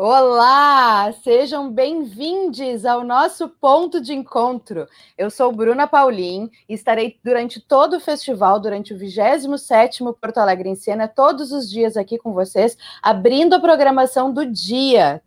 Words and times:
Olá, 0.00 1.12
sejam 1.24 1.72
bem-vindos 1.72 2.84
ao 2.84 3.02
nosso 3.02 3.48
ponto 3.48 4.00
de 4.00 4.14
encontro. 4.14 4.86
Eu 5.18 5.28
sou 5.28 5.50
Bruna 5.50 5.88
Paulin 5.88 6.48
e 6.68 6.74
estarei 6.74 7.18
durante 7.24 7.60
todo 7.60 7.96
o 7.96 8.00
festival, 8.00 8.60
durante 8.60 8.94
o 8.94 8.96
27º 8.96 10.16
Porto 10.20 10.38
Alegre 10.38 10.68
em 10.68 10.76
Cena, 10.76 11.08
todos 11.08 11.50
os 11.50 11.68
dias 11.68 11.96
aqui 11.96 12.16
com 12.16 12.32
vocês, 12.32 12.78
abrindo 13.02 13.54
a 13.54 13.60
programação 13.60 14.32
do 14.32 14.46
dia, 14.46 15.20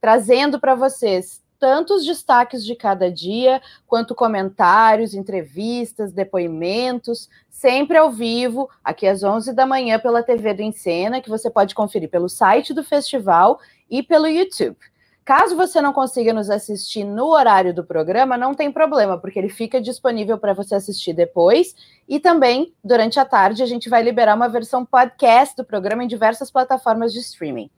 trazendo 0.00 0.60
para 0.60 0.76
vocês 0.76 1.42
tanto 1.58 1.94
os 1.94 2.04
destaques 2.04 2.64
de 2.64 2.76
cada 2.76 3.10
dia, 3.10 3.60
quanto 3.86 4.14
comentários, 4.14 5.14
entrevistas, 5.14 6.12
depoimentos, 6.12 7.28
sempre 7.48 7.96
ao 7.96 8.12
vivo, 8.12 8.68
aqui 8.84 9.06
às 9.06 9.24
11 9.24 9.52
da 9.54 9.64
manhã 9.64 9.98
pela 9.98 10.22
TV 10.22 10.54
do 10.54 10.62
Encena, 10.62 11.20
que 11.20 11.30
você 11.30 11.50
pode 11.50 11.74
conferir 11.74 12.10
pelo 12.10 12.28
site 12.28 12.74
do 12.74 12.84
festival 12.84 13.58
e 13.90 14.02
pelo 14.02 14.26
YouTube. 14.26 14.76
Caso 15.24 15.56
você 15.56 15.80
não 15.80 15.94
consiga 15.94 16.34
nos 16.34 16.50
assistir 16.50 17.02
no 17.02 17.28
horário 17.28 17.72
do 17.72 17.82
programa, 17.82 18.36
não 18.36 18.52
tem 18.52 18.70
problema, 18.70 19.16
porque 19.16 19.38
ele 19.38 19.48
fica 19.48 19.80
disponível 19.80 20.36
para 20.36 20.52
você 20.52 20.74
assistir 20.74 21.14
depois. 21.14 21.74
E 22.06 22.20
também, 22.20 22.74
durante 22.84 23.18
a 23.18 23.24
tarde, 23.24 23.62
a 23.62 23.66
gente 23.66 23.88
vai 23.88 24.02
liberar 24.02 24.34
uma 24.34 24.50
versão 24.50 24.84
podcast 24.84 25.56
do 25.56 25.64
programa 25.64 26.04
em 26.04 26.08
diversas 26.08 26.50
plataformas 26.50 27.10
de 27.10 27.20
streaming. 27.20 27.70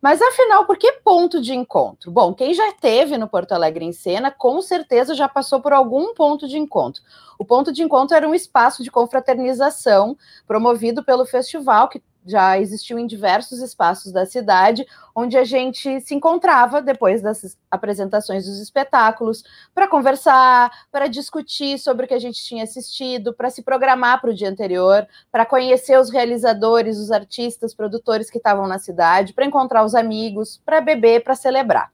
Mas 0.00 0.22
afinal, 0.22 0.64
por 0.64 0.78
que 0.78 0.92
ponto 1.04 1.42
de 1.42 1.54
encontro? 1.54 2.10
Bom, 2.10 2.32
quem 2.32 2.54
já 2.54 2.68
esteve 2.68 3.18
no 3.18 3.28
Porto 3.28 3.52
Alegre 3.52 3.84
em 3.84 3.92
cena, 3.92 4.30
com 4.30 4.62
certeza 4.62 5.14
já 5.14 5.28
passou 5.28 5.60
por 5.60 5.74
algum 5.74 6.14
ponto 6.14 6.48
de 6.48 6.56
encontro. 6.56 7.02
O 7.38 7.44
ponto 7.44 7.70
de 7.70 7.82
encontro 7.82 8.16
era 8.16 8.26
um 8.26 8.34
espaço 8.34 8.82
de 8.82 8.90
confraternização 8.90 10.16
promovido 10.46 11.04
pelo 11.04 11.26
festival, 11.26 11.90
que 11.90 12.02
já 12.26 12.58
existiu 12.58 12.98
em 12.98 13.06
diversos 13.06 13.60
espaços 13.60 14.12
da 14.12 14.26
cidade, 14.26 14.86
onde 15.14 15.36
a 15.36 15.44
gente 15.44 16.00
se 16.00 16.14
encontrava 16.14 16.82
depois 16.82 17.22
das 17.22 17.56
apresentações 17.70 18.46
dos 18.46 18.60
espetáculos 18.60 19.42
para 19.74 19.88
conversar, 19.88 20.70
para 20.90 21.06
discutir 21.06 21.78
sobre 21.78 22.04
o 22.04 22.08
que 22.08 22.14
a 22.14 22.18
gente 22.18 22.44
tinha 22.44 22.64
assistido, 22.64 23.32
para 23.32 23.50
se 23.50 23.62
programar 23.62 24.20
para 24.20 24.30
o 24.30 24.34
dia 24.34 24.48
anterior, 24.48 25.06
para 25.30 25.46
conhecer 25.46 25.98
os 25.98 26.10
realizadores, 26.10 26.98
os 26.98 27.10
artistas, 27.10 27.74
produtores 27.74 28.30
que 28.30 28.38
estavam 28.38 28.66
na 28.66 28.78
cidade, 28.78 29.32
para 29.32 29.46
encontrar 29.46 29.84
os 29.84 29.94
amigos, 29.94 30.60
para 30.64 30.80
beber, 30.80 31.24
para 31.24 31.34
celebrar. 31.34 31.90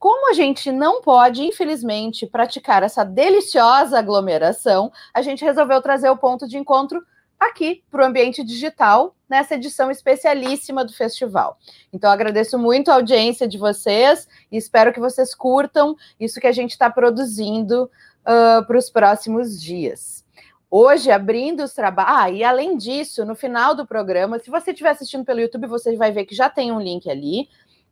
Como 0.00 0.30
a 0.30 0.32
gente 0.32 0.72
não 0.72 1.02
pode, 1.02 1.44
infelizmente, 1.44 2.26
praticar 2.26 2.82
essa 2.82 3.04
deliciosa 3.04 3.98
aglomeração, 3.98 4.90
a 5.12 5.20
gente 5.20 5.44
resolveu 5.44 5.82
trazer 5.82 6.08
o 6.08 6.16
ponto 6.16 6.48
de 6.48 6.56
encontro 6.56 7.04
aqui 7.40 7.82
para 7.90 8.02
o 8.02 8.06
ambiente 8.06 8.44
digital, 8.44 9.16
nessa 9.28 9.54
edição 9.54 9.90
especialíssima 9.90 10.84
do 10.84 10.92
festival. 10.92 11.58
Então, 11.92 12.10
agradeço 12.10 12.58
muito 12.58 12.90
a 12.90 12.94
audiência 12.94 13.48
de 13.48 13.56
vocês 13.56 14.28
e 14.52 14.58
espero 14.58 14.92
que 14.92 15.00
vocês 15.00 15.34
curtam 15.34 15.96
isso 16.18 16.40
que 16.40 16.46
a 16.46 16.52
gente 16.52 16.72
está 16.72 16.90
produzindo 16.90 17.84
uh, 17.84 18.64
para 18.66 18.76
os 18.76 18.90
próximos 18.90 19.60
dias. 19.60 20.20
Hoje, 20.70 21.10
abrindo 21.10 21.64
os 21.64 21.72
trabalhos. 21.72 22.12
Ah, 22.16 22.30
e 22.30 22.44
além 22.44 22.76
disso, 22.76 23.24
no 23.24 23.34
final 23.34 23.74
do 23.74 23.84
programa, 23.86 24.38
se 24.38 24.50
você 24.50 24.70
estiver 24.70 24.90
assistindo 24.90 25.24
pelo 25.24 25.40
YouTube, 25.40 25.66
você 25.66 25.96
vai 25.96 26.12
ver 26.12 26.26
que 26.26 26.34
já 26.34 26.48
tem 26.48 26.70
um 26.70 26.80
link 26.80 27.10
ali. 27.10 27.48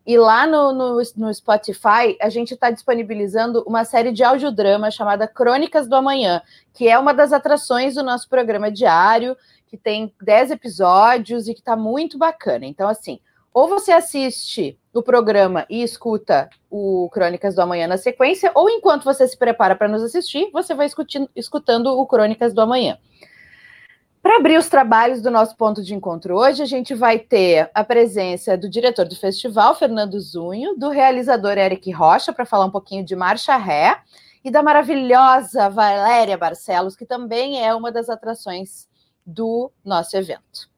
E 0.08 0.16
lá 0.16 0.46
no, 0.46 0.72
no, 0.72 1.02
no 1.16 1.34
Spotify, 1.34 2.16
a 2.18 2.30
gente 2.30 2.54
está 2.54 2.70
disponibilizando 2.70 3.62
uma 3.66 3.84
série 3.84 4.10
de 4.10 4.24
audiodrama 4.24 4.90
chamada 4.90 5.28
Crônicas 5.28 5.86
do 5.86 5.94
Amanhã, 5.94 6.40
que 6.72 6.88
é 6.88 6.98
uma 6.98 7.12
das 7.12 7.30
atrações 7.30 7.94
do 7.94 8.02
nosso 8.02 8.26
programa 8.26 8.72
diário, 8.72 9.36
que 9.66 9.76
tem 9.76 10.10
10 10.22 10.52
episódios 10.52 11.46
e 11.46 11.52
que 11.52 11.60
está 11.60 11.76
muito 11.76 12.16
bacana. 12.16 12.64
Então, 12.64 12.88
assim, 12.88 13.20
ou 13.52 13.68
você 13.68 13.92
assiste 13.92 14.78
o 14.94 15.02
programa 15.02 15.66
e 15.68 15.82
escuta 15.82 16.48
o 16.70 17.10
Crônicas 17.12 17.54
do 17.54 17.60
Amanhã 17.60 17.86
na 17.86 17.98
sequência, 17.98 18.50
ou 18.54 18.70
enquanto 18.70 19.04
você 19.04 19.28
se 19.28 19.36
prepara 19.36 19.76
para 19.76 19.88
nos 19.88 20.02
assistir, 20.02 20.50
você 20.54 20.74
vai 20.74 20.88
escutando 21.36 21.88
o 21.88 22.06
Crônicas 22.06 22.54
do 22.54 22.62
Amanhã. 22.62 22.96
Para 24.28 24.36
abrir 24.36 24.58
os 24.58 24.68
trabalhos 24.68 25.22
do 25.22 25.30
nosso 25.30 25.56
ponto 25.56 25.82
de 25.82 25.94
encontro 25.94 26.36
hoje, 26.36 26.62
a 26.62 26.66
gente 26.66 26.94
vai 26.94 27.18
ter 27.18 27.70
a 27.72 27.82
presença 27.82 28.58
do 28.58 28.68
diretor 28.68 29.06
do 29.06 29.16
festival, 29.16 29.74
Fernando 29.74 30.20
Zunho, 30.20 30.76
do 30.76 30.90
realizador 30.90 31.56
Eric 31.56 31.90
Rocha, 31.90 32.30
para 32.30 32.44
falar 32.44 32.66
um 32.66 32.70
pouquinho 32.70 33.02
de 33.02 33.16
Marcha 33.16 33.56
Ré, 33.56 33.98
e 34.44 34.50
da 34.50 34.62
maravilhosa 34.62 35.70
Valéria 35.70 36.36
Barcelos, 36.36 36.94
que 36.94 37.06
também 37.06 37.64
é 37.64 37.74
uma 37.74 37.90
das 37.90 38.10
atrações 38.10 38.86
do 39.24 39.72
nosso 39.82 40.14
evento. 40.14 40.68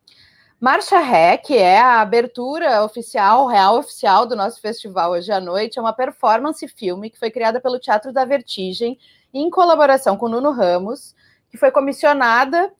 Marcha 0.60 1.00
Ré, 1.00 1.37
que 1.37 1.56
é 1.56 1.81
a 1.81 2.00
abertura 2.00 2.84
oficial, 2.84 3.49
real 3.49 3.78
oficial 3.78 4.27
do 4.27 4.37
nosso 4.37 4.60
festival 4.60 5.10
hoje 5.10 5.33
à 5.33 5.41
noite, 5.41 5.77
é 5.77 5.83
uma 5.83 5.93
performance 5.93 6.69
filme 6.69 7.10
que 7.10 7.19
foi 7.19 7.33
criada 7.33 7.60
pelo 7.60 7.81
Teatro 7.81 8.12
da 8.12 8.25
Vertigem, 8.25 8.97
em 9.34 9.50
colaboração 9.50 10.16
com 10.16 10.28
Nuno 10.28 10.53
Ramos, 10.53 11.16
que 11.50 11.59
foi 11.59 11.72
comissionada 11.72 12.72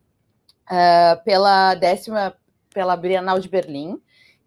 uh, 0.71 1.23
pela 1.25 1.75
décima, 1.75 2.35
pela 2.73 2.97
Bienal 2.97 3.39
de 3.39 3.49
Berlim, 3.49 4.01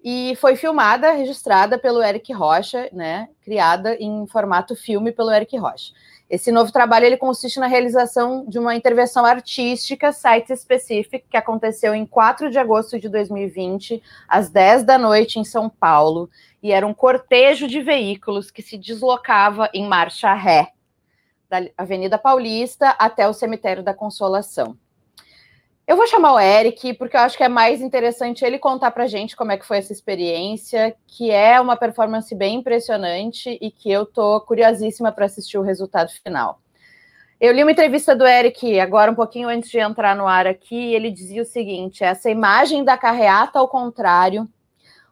e 0.03 0.35
foi 0.35 0.55
filmada, 0.55 1.11
registrada 1.11 1.77
pelo 1.77 2.03
Eric 2.03 2.33
Rocha, 2.33 2.89
né, 2.91 3.29
criada 3.41 3.95
em 3.95 4.27
formato 4.27 4.75
filme 4.75 5.11
pelo 5.11 5.31
Eric 5.31 5.57
Rocha. 5.57 5.93
Esse 6.29 6.51
novo 6.51 6.71
trabalho 6.71 7.05
ele 7.05 7.15
consiste 7.15 7.59
na 7.59 7.67
realização 7.67 8.45
de 8.47 8.57
uma 8.57 8.75
intervenção 8.75 9.25
artística 9.25 10.11
site 10.11 10.51
específica 10.51 11.23
que 11.29 11.37
aconteceu 11.37 11.93
em 11.93 12.05
4 12.05 12.49
de 12.49 12.57
agosto 12.57 12.99
de 12.99 13.07
2020, 13.07 14.01
às 14.27 14.49
10 14.49 14.83
da 14.83 14.97
noite 14.97 15.39
em 15.39 15.43
São 15.43 15.69
Paulo, 15.69 16.29
e 16.61 16.71
era 16.71 16.87
um 16.87 16.93
cortejo 16.93 17.67
de 17.67 17.81
veículos 17.81 18.49
que 18.49 18.61
se 18.61 18.77
deslocava 18.77 19.69
em 19.73 19.87
marcha 19.87 20.33
ré 20.33 20.69
da 21.49 21.69
Avenida 21.77 22.17
Paulista 22.17 22.89
até 22.97 23.27
o 23.27 23.33
Cemitério 23.33 23.83
da 23.83 23.93
Consolação. 23.93 24.75
Eu 25.85 25.97
vou 25.97 26.07
chamar 26.07 26.33
o 26.33 26.39
Eric, 26.39 26.93
porque 26.93 27.17
eu 27.17 27.21
acho 27.21 27.35
que 27.35 27.43
é 27.43 27.49
mais 27.49 27.81
interessante 27.81 28.45
ele 28.45 28.57
contar 28.57 28.91
para 28.91 29.03
a 29.03 29.07
gente 29.07 29.35
como 29.35 29.51
é 29.51 29.57
que 29.57 29.65
foi 29.65 29.79
essa 29.79 29.91
experiência, 29.91 30.95
que 31.05 31.29
é 31.29 31.59
uma 31.59 31.75
performance 31.75 32.33
bem 32.33 32.59
impressionante 32.59 33.57
e 33.61 33.69
que 33.69 33.91
eu 33.91 34.05
tô 34.05 34.39
curiosíssima 34.39 35.11
para 35.11 35.25
assistir 35.25 35.57
o 35.57 35.61
resultado 35.61 36.09
final. 36.09 36.61
Eu 37.39 37.51
li 37.51 37.61
uma 37.61 37.71
entrevista 37.73 38.15
do 38.15 38.25
Eric 38.25 38.79
agora, 38.79 39.11
um 39.11 39.15
pouquinho 39.15 39.49
antes 39.49 39.69
de 39.69 39.77
entrar 39.77 40.15
no 40.15 40.25
ar 40.25 40.47
aqui, 40.47 40.73
e 40.73 40.95
ele 40.95 41.11
dizia 41.11 41.41
o 41.41 41.45
seguinte: 41.45 42.01
essa 42.01 42.29
imagem 42.29 42.85
da 42.85 42.97
carreata 42.97 43.59
ao 43.59 43.67
contrário, 43.67 44.47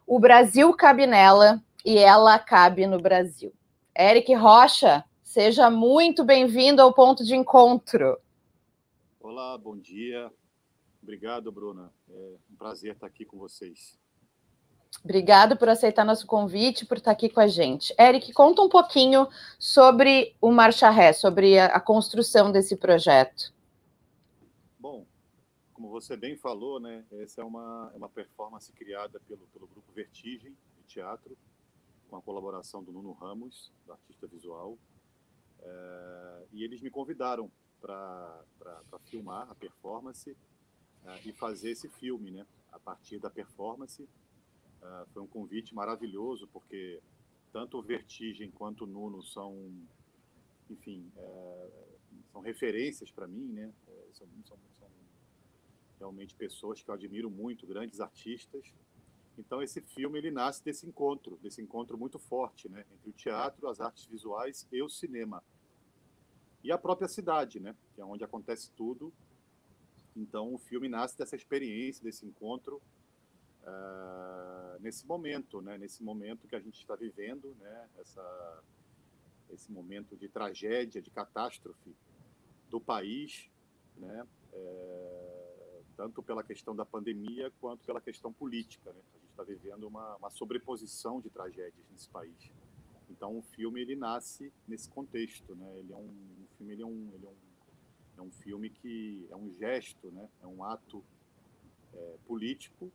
o 0.06 0.18
Brasil 0.18 0.72
cabe 0.74 1.06
nela 1.06 1.62
e 1.84 1.98
ela 1.98 2.38
cabe 2.38 2.86
no 2.86 2.98
Brasil. 2.98 3.52
Eric 3.94 4.32
Rocha, 4.32 5.04
seja 5.22 5.68
muito 5.68 6.24
bem-vindo 6.24 6.80
ao 6.80 6.94
ponto 6.94 7.22
de 7.22 7.36
encontro. 7.36 8.16
Olá, 9.20 9.58
bom 9.58 9.76
dia. 9.76 10.32
Obrigado, 11.02 11.50
Bruna. 11.50 11.92
É 12.08 12.36
um 12.50 12.56
prazer 12.56 12.92
estar 12.92 13.06
aqui 13.06 13.24
com 13.24 13.36
vocês. 13.36 13.98
Obrigado 15.02 15.56
por 15.56 15.68
aceitar 15.68 16.04
nosso 16.04 16.26
convite, 16.26 16.86
por 16.86 16.98
estar 16.98 17.10
aqui 17.10 17.28
com 17.28 17.40
a 17.40 17.48
gente. 17.48 17.92
Eric, 17.98 18.32
conta 18.32 18.62
um 18.62 18.68
pouquinho 18.68 19.26
sobre 19.58 20.36
o 20.40 20.52
Marcha 20.52 20.90
Ré, 20.90 21.12
sobre 21.12 21.58
a, 21.58 21.66
a 21.66 21.80
construção 21.80 22.52
desse 22.52 22.76
projeto. 22.76 23.52
Bom, 24.78 25.04
como 25.72 25.88
você 25.88 26.16
bem 26.16 26.36
falou, 26.36 26.78
né, 26.78 27.04
essa 27.14 27.40
é 27.40 27.44
uma, 27.44 27.90
é 27.92 27.96
uma 27.96 28.08
performance 28.08 28.70
criada 28.72 29.18
pelo, 29.26 29.46
pelo 29.48 29.66
grupo 29.66 29.90
Vertigem 29.92 30.56
de 30.76 30.84
teatro, 30.84 31.36
com 32.08 32.16
a 32.16 32.22
colaboração 32.22 32.84
do 32.84 32.92
Nuno 32.92 33.12
Ramos, 33.12 33.72
do 33.84 33.92
artista 33.92 34.28
visual. 34.28 34.78
É, 35.60 36.42
e 36.52 36.62
eles 36.62 36.80
me 36.80 36.90
convidaram 36.90 37.50
para 37.80 38.44
filmar 39.06 39.50
a 39.50 39.54
performance 39.56 40.36
uh, 41.04 41.28
e 41.28 41.32
fazer 41.32 41.70
esse 41.70 41.88
filme, 41.88 42.30
né? 42.30 42.46
A 42.70 42.78
partir 42.78 43.18
da 43.18 43.30
performance. 43.30 44.02
Uh, 44.02 45.06
foi 45.12 45.22
um 45.22 45.26
convite 45.26 45.74
maravilhoso, 45.74 46.48
porque 46.48 47.00
tanto 47.52 47.78
o 47.78 47.82
Vertigem 47.82 48.50
quanto 48.50 48.84
o 48.84 48.86
Nuno 48.86 49.22
são, 49.22 49.72
enfim, 50.68 51.10
uh, 51.16 51.70
são 52.32 52.40
referências 52.40 53.10
para 53.10 53.26
mim, 53.26 53.52
né? 53.52 53.72
Eh, 53.88 54.08
são, 54.12 54.26
são, 54.46 54.58
são 54.78 54.88
realmente 55.98 56.34
pessoas 56.34 56.82
que 56.82 56.90
eu 56.90 56.94
admiro 56.94 57.30
muito, 57.30 57.66
grandes 57.66 58.00
artistas. 58.00 58.72
Então 59.38 59.62
esse 59.62 59.80
filme 59.80 60.18
ele 60.18 60.30
nasce 60.30 60.64
desse 60.64 60.86
encontro, 60.86 61.38
desse 61.42 61.62
encontro 61.62 61.96
muito 61.96 62.18
forte, 62.18 62.68
né, 62.68 62.84
entre 62.92 63.10
o 63.10 63.12
teatro, 63.12 63.68
as 63.68 63.80
artes 63.80 64.06
visuais 64.06 64.66
e 64.70 64.82
o 64.82 64.88
cinema. 64.88 65.42
E 66.62 66.70
a 66.70 66.78
própria 66.78 67.08
cidade, 67.08 67.58
né, 67.60 67.74
que 67.94 68.00
é 68.00 68.04
onde 68.04 68.24
acontece 68.24 68.70
tudo 68.72 69.12
então, 70.16 70.52
o 70.54 70.58
filme 70.58 70.88
nasce 70.88 71.16
dessa 71.16 71.36
experiência, 71.36 72.04
desse 72.04 72.26
encontro, 72.26 72.80
uh, 73.62 74.80
nesse 74.80 75.06
momento, 75.06 75.62
né? 75.62 75.78
Nesse 75.78 76.02
momento 76.02 76.46
que 76.46 76.54
a 76.54 76.60
gente 76.60 76.78
está 76.78 76.94
vivendo, 76.94 77.56
né? 77.60 77.88
Essa, 77.98 78.62
esse 79.50 79.72
momento 79.72 80.16
de 80.16 80.28
tragédia, 80.28 81.00
de 81.00 81.10
catástrofe 81.10 81.94
do 82.68 82.80
país, 82.80 83.50
né? 83.96 84.26
É, 84.52 85.80
tanto 85.96 86.22
pela 86.22 86.42
questão 86.42 86.74
da 86.74 86.84
pandemia 86.84 87.50
quanto 87.60 87.84
pela 87.84 88.00
questão 88.00 88.32
política, 88.32 88.92
né? 88.92 89.00
A 89.14 89.18
gente 89.18 89.30
está 89.30 89.42
vivendo 89.42 89.84
uma, 89.84 90.16
uma, 90.16 90.30
sobreposição 90.30 91.20
de 91.20 91.30
tragédias 91.30 91.86
nesse 91.90 92.08
país. 92.08 92.52
Então, 93.10 93.38
o 93.38 93.42
filme 93.42 93.80
ele 93.80 93.96
nasce 93.96 94.52
nesse 94.68 94.88
contexto, 94.88 95.54
né? 95.54 95.78
Ele 95.78 95.92
é 95.92 95.96
um, 95.96 96.00
um 96.08 96.46
filme, 96.56 96.72
ele 96.72 96.82
é 96.82 96.86
um, 96.86 97.10
ele 97.14 97.26
é 97.26 97.28
um, 97.28 97.51
é 98.16 98.22
um 98.22 98.30
filme 98.30 98.70
que 98.70 99.26
é 99.30 99.36
um 99.36 99.50
gesto, 99.58 100.10
né? 100.10 100.28
É 100.42 100.46
um 100.46 100.64
ato 100.64 101.02
é, 101.94 102.14
político, 102.26 102.90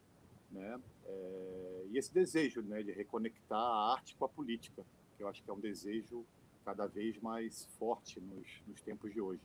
né? 0.51 0.79
É, 1.05 1.85
e 1.91 1.97
esse 1.97 2.13
desejo, 2.13 2.61
né, 2.61 2.83
de 2.83 2.91
reconectar 2.91 3.59
a 3.59 3.93
arte 3.93 4.15
com 4.15 4.25
a 4.25 4.29
política, 4.29 4.83
que 5.15 5.23
eu 5.23 5.27
acho 5.27 5.43
que 5.43 5.49
é 5.49 5.53
um 5.53 5.59
desejo 5.59 6.25
cada 6.65 6.85
vez 6.85 7.17
mais 7.21 7.65
forte 7.79 8.19
nos, 8.19 8.47
nos 8.67 8.81
tempos 8.81 9.13
de 9.13 9.21
hoje. 9.21 9.41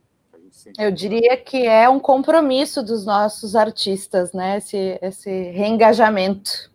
Eu 0.78 0.90
diria 0.90 1.36
que 1.36 1.66
é 1.66 1.88
um 1.88 2.00
compromisso 2.00 2.82
dos 2.82 3.04
nossos 3.04 3.54
artistas, 3.54 4.32
né? 4.32 4.56
Esse, 4.56 4.98
esse 5.02 5.30
reengajamento. 5.50 6.71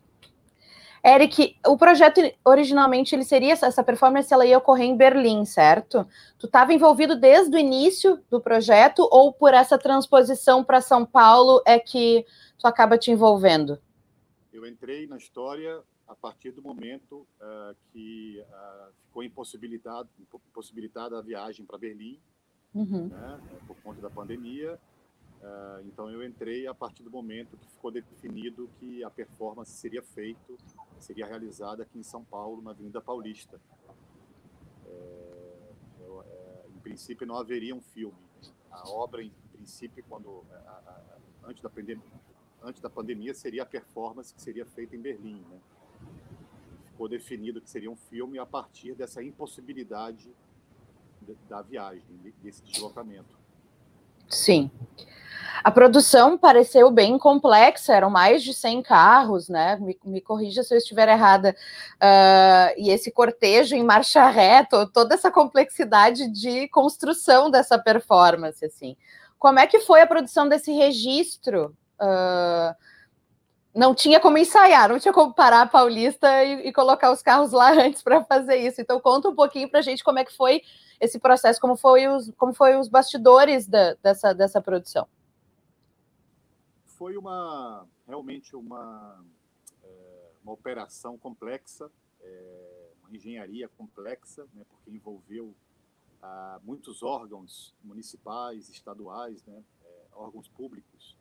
Eric, 1.08 1.56
o 1.66 1.78
projeto 1.78 2.20
originalmente 2.44 3.16
ele 3.16 3.24
seria 3.24 3.54
essa 3.54 3.82
performance, 3.82 4.34
ela 4.34 4.46
ia 4.46 4.58
ocorrer 4.58 4.88
em 4.88 4.98
Berlim, 4.98 5.46
certo? 5.46 6.06
Tu 6.38 6.48
estava 6.48 6.74
envolvido 6.74 7.16
desde 7.16 7.56
o 7.56 7.60
início 7.60 8.22
do 8.30 8.42
projeto 8.42 9.08
ou 9.10 9.32
por 9.32 9.54
essa 9.54 9.78
transposição 9.78 10.66
para 10.66 10.82
São 10.82 11.06
Paulo 11.06 11.62
é 11.66 11.80
que 11.80 12.26
tu 12.60 12.68
acaba 12.68 12.98
te 12.98 13.10
envolvendo? 13.10 13.80
Eu 14.52 14.68
entrei 14.68 15.08
na 15.08 15.16
história 15.16 15.82
a 16.06 16.14
partir 16.14 16.52
do 16.52 16.62
momento 16.62 17.26
uh, 17.40 17.74
que 17.94 18.42
uh, 18.42 18.92
ficou 19.06 19.24
impossibilitado, 19.24 20.10
impossibilitada 20.20 21.18
a 21.18 21.22
viagem 21.22 21.66
para 21.66 21.78
Berlim 21.78 22.20
uhum. 22.74 23.08
né, 23.08 23.40
por 23.66 23.78
conta 23.78 24.02
da 24.02 24.10
pandemia. 24.10 24.80
Uh, 25.42 25.86
então 25.86 26.10
eu 26.10 26.26
entrei 26.26 26.68
a 26.68 26.74
partir 26.74 27.04
do 27.04 27.12
momento 27.12 27.56
que 27.58 27.68
ficou 27.70 27.92
definido 27.92 28.70
que 28.80 29.04
a 29.04 29.10
performance 29.10 29.72
seria 29.72 30.02
feita, 30.02 30.54
seria 31.00 31.26
realizada 31.26 31.84
aqui 31.84 31.98
em 31.98 32.04
São 32.04 32.24
Paulo, 32.24 32.62
na 32.62 32.72
Avenida 32.72 33.02
Paulista. 33.02 33.60
É, 34.86 35.72
eu, 36.02 36.22
é, 36.22 36.66
em 36.76 36.80
princípio 36.80 37.26
não 37.26 37.36
haveria 37.36 37.76
um 37.76 37.82
filme. 37.82 38.18
A 38.72 38.90
obra, 38.90 39.24
em 39.24 39.32
princípio, 39.54 40.04
quando 40.08 40.44
a, 40.52 40.56
a, 40.56 41.18
antes 41.46 41.62
da 41.62 41.70
pandemia, 41.70 42.04
antes 42.64 42.82
da 42.82 42.90
pandemia 42.90 43.34
seria 43.34 43.64
a 43.64 43.66
performance 43.66 44.34
que 44.34 44.42
seria 44.42 44.66
feita 44.66 44.96
em 44.96 45.02
Berlim, 45.02 45.42
né? 45.50 45.60
Ficou 46.92 47.08
definido 47.08 47.62
que 47.62 47.70
seria 47.70 47.92
um 47.92 47.96
filme 47.96 48.40
a 48.40 48.46
partir 48.46 48.96
dessa 48.96 49.22
impossibilidade 49.22 50.34
da 51.48 51.62
viagem, 51.62 52.04
desse 52.42 52.64
deslocamento. 52.64 53.37
Sim. 54.30 54.70
A 55.64 55.72
produção 55.72 56.38
pareceu 56.38 56.90
bem 56.90 57.18
complexa, 57.18 57.94
eram 57.94 58.10
mais 58.10 58.42
de 58.42 58.54
100 58.54 58.82
carros, 58.84 59.50
né? 59.50 59.76
Me, 59.82 60.00
me 60.06 60.22
corrija 60.22 60.64
se 60.64 60.74
eu 60.74 60.78
estiver 60.78 61.10
errada. 61.10 61.54
Uh, 61.96 62.74
e 62.78 62.90
esse 62.90 63.12
cortejo 63.12 63.76
em 63.76 63.84
marcha 63.84 64.26
reta, 64.30 64.90
toda 64.94 65.16
essa 65.16 65.30
complexidade 65.30 66.30
de 66.30 66.70
construção 66.70 67.52
dessa 67.52 67.78
performance, 67.78 68.64
assim. 68.64 68.96
Como 69.38 69.60
é 69.60 69.68
que 69.68 69.82
foi 69.82 70.02
a 70.02 70.08
produção 70.08 70.48
desse 70.48 70.72
registro? 70.72 71.76
Uh, 72.00 72.74
não 73.76 73.94
tinha 73.94 74.20
como 74.20 74.38
ensaiar, 74.38 74.90
não 74.90 75.00
tinha 75.00 75.14
como 75.14 75.34
parar 75.34 75.62
a 75.62 75.68
Paulista 75.68 76.44
e, 76.44 76.70
e 76.70 76.74
colocar 76.74 77.12
os 77.12 77.22
carros 77.22 77.52
lá 77.52 77.72
antes 77.78 78.02
para 78.02 78.24
fazer 78.24 78.56
isso. 78.56 78.82
Então 78.82 79.00
conta 79.00 79.30
um 79.30 79.36
pouquinho 79.36 79.70
para 79.70 79.80
a 79.80 79.84
gente 79.84 80.04
como 80.04 80.20
é 80.20 80.24
que 80.26 80.36
foi 80.36 80.62
esse 81.00 81.20
processo, 81.20 81.60
como 81.60 81.76
foi 81.76 82.08
os, 82.08 82.32
como 82.38 82.54
foi 82.54 82.78
os 82.78 82.88
bastidores 82.88 83.68
da, 83.68 83.94
dessa, 83.96 84.34
dessa 84.34 84.62
produção. 84.62 85.08
Foi 86.86 87.16
uma 87.16 87.86
realmente 88.08 88.56
uma, 88.56 89.24
é, 89.84 90.32
uma 90.44 90.54
operação 90.54 91.18
complexa, 91.18 91.92
é, 92.22 92.90
uma 93.02 93.16
engenharia 93.16 93.68
complexa, 93.68 94.48
né, 94.54 94.66
porque 94.70 94.90
envolveu 94.90 95.54
ah, 96.22 96.60
muitos 96.64 97.04
órgãos 97.04 97.76
municipais, 97.84 98.70
estaduais, 98.70 99.44
né, 99.44 99.64
é, 99.86 100.06
órgãos 100.14 100.48
públicos, 100.48 101.16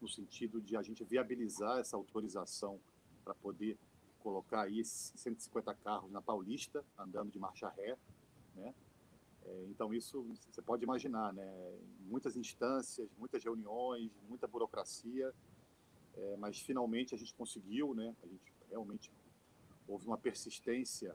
no 0.00 0.08
sentido 0.08 0.60
de 0.60 0.76
a 0.76 0.82
gente 0.82 1.02
viabilizar 1.04 1.78
essa 1.78 1.96
autorização 1.96 2.78
para 3.24 3.34
poder 3.34 3.78
colocar 4.20 4.62
aí 4.62 4.84
150 4.84 5.72
carros 5.76 6.10
na 6.10 6.20
Paulista, 6.20 6.84
andando 6.98 7.30
de 7.30 7.38
marcha 7.38 7.68
ré, 7.68 7.96
né? 8.54 8.74
É, 9.46 9.66
então 9.70 9.94
isso 9.94 10.24
você 10.50 10.60
pode 10.60 10.82
imaginar, 10.82 11.32
né? 11.32 11.46
Muitas 12.00 12.36
instâncias, 12.36 13.08
muitas 13.16 13.42
reuniões, 13.42 14.10
muita 14.28 14.46
burocracia, 14.46 15.32
é, 16.16 16.36
mas 16.36 16.58
finalmente 16.58 17.14
a 17.14 17.18
gente 17.18 17.34
conseguiu, 17.34 17.94
né? 17.94 18.14
A 18.22 18.26
gente 18.26 18.52
realmente 18.68 19.10
houve 19.86 20.06
uma 20.06 20.18
persistência, 20.18 21.14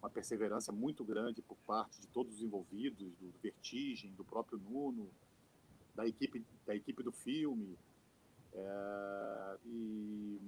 uma 0.00 0.08
perseverança 0.08 0.70
muito 0.70 1.04
grande 1.04 1.42
por 1.42 1.56
parte 1.66 2.00
de 2.00 2.06
todos 2.08 2.36
os 2.36 2.42
envolvidos, 2.42 3.12
do 3.16 3.32
Vertigem, 3.42 4.12
do 4.12 4.24
próprio 4.24 4.58
Nuno, 4.58 5.10
da 5.94 6.06
equipe 6.06 6.44
da 6.66 6.74
equipe 6.74 7.02
do 7.02 7.12
filme, 7.12 7.76
é, 8.52 9.58
e, 9.66 10.38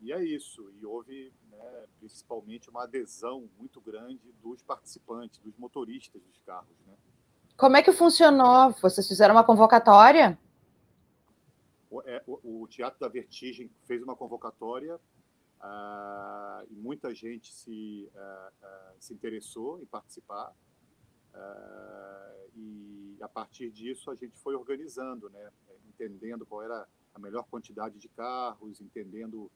e, 0.00 0.12
é 0.12 0.22
isso. 0.22 0.70
E 0.80 0.86
houve 0.86 1.32
né, 1.50 1.86
principalmente 1.98 2.70
uma 2.70 2.84
adesão 2.84 3.48
muito 3.58 3.80
grande 3.80 4.32
dos 4.42 4.62
participantes, 4.62 5.38
dos 5.40 5.56
motoristas 5.56 6.22
dos 6.22 6.40
carros. 6.42 6.76
Né? 6.86 6.94
Como 7.56 7.76
é 7.76 7.82
que 7.82 7.92
funcionou? 7.92 8.72
Vocês 8.80 9.06
fizeram 9.06 9.34
uma 9.34 9.44
convocatória? 9.44 10.38
O, 11.90 12.02
é, 12.02 12.22
o, 12.26 12.62
o 12.62 12.68
Teatro 12.68 13.00
da 13.00 13.08
Vertigem 13.08 13.70
fez 13.84 14.02
uma 14.02 14.14
convocatória 14.14 14.96
uh, 14.96 16.66
e 16.70 16.76
muita 16.76 17.14
gente 17.14 17.52
se, 17.52 18.10
uh, 18.14 18.48
uh, 18.64 18.96
se 18.98 19.12
interessou 19.12 19.80
em 19.80 19.86
participar. 19.86 20.54
e 22.54 23.16
a 23.20 23.28
partir 23.28 23.70
disso 23.70 24.10
a 24.10 24.14
gente 24.14 24.36
foi 24.38 24.54
organizando, 24.54 25.28
né, 25.30 25.50
entendendo 25.88 26.46
qual 26.46 26.62
era 26.62 26.86
a 27.14 27.18
melhor 27.18 27.44
quantidade 27.50 27.98
de 27.98 28.08
carros, 28.08 28.80
entendendo 28.80 29.50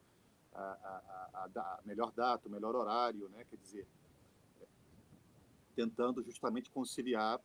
a, 0.55 0.61
a, 0.61 1.51
a, 1.55 1.61
a 1.61 1.81
melhor 1.85 2.13
data, 2.13 2.49
o 2.49 2.51
melhor 2.51 2.75
horário, 2.75 3.29
né? 3.31 3.45
quer 3.49 3.57
dizer, 3.57 3.87
tentando 5.75 6.23
justamente 6.23 6.71
conciliar 6.71 7.41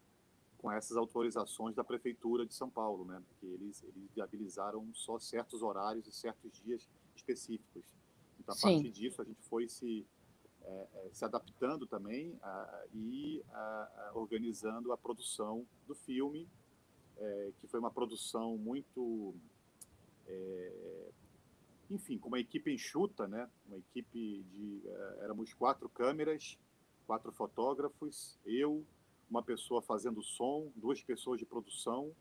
com 0.57 0.71
essas 0.71 0.97
autorizações 0.97 1.75
da 1.75 1.83
prefeitura 1.83 2.45
de 2.45 2.53
São 2.53 2.69
Paulo, 2.69 3.05
né? 3.05 3.21
Porque 3.27 3.45
eles 3.45 3.83
eles 3.83 4.09
viabilizaram 4.15 4.91
só 4.93 5.19
certos 5.19 5.61
horários 5.61 6.07
e 6.07 6.11
certos 6.11 6.51
dias 6.63 6.89
específicos. 7.15 7.85
Então 8.39 8.53
a 8.53 8.57
Sim. 8.57 8.73
partir 8.73 8.91
disso 8.91 9.21
a 9.21 9.25
gente 9.25 9.41
foi 9.43 9.69
se 9.69 10.05
é, 10.63 10.87
é, 10.95 11.09
se 11.13 11.23
adaptando 11.23 11.87
também 11.87 12.37
a, 12.41 12.83
e 12.93 13.41
a, 13.53 14.11
organizando 14.15 14.91
a 14.91 14.97
produção 14.97 15.65
do 15.87 15.95
filme, 15.95 16.47
é, 17.17 17.51
que 17.61 17.67
foi 17.67 17.79
uma 17.79 17.91
produção 17.91 18.57
muito 18.57 19.33
é, 20.27 21.11
enfim, 21.89 22.17
com 22.17 22.27
uma 22.27 22.39
equipe 22.39 22.73
enxuta, 22.73 23.27
né? 23.27 23.49
Uma 23.65 23.77
equipe 23.77 24.43
de 24.43 24.81
é, 24.85 25.23
éramos 25.23 25.53
quatro 25.53 25.87
câmeras, 25.89 26.57
quatro 27.05 27.31
fotógrafos, 27.31 28.37
eu, 28.45 28.85
uma 29.29 29.41
pessoa 29.41 29.81
fazendo 29.81 30.21
som, 30.21 30.71
duas 30.75 31.01
pessoas 31.01 31.39
de 31.39 31.45
produção. 31.45 32.11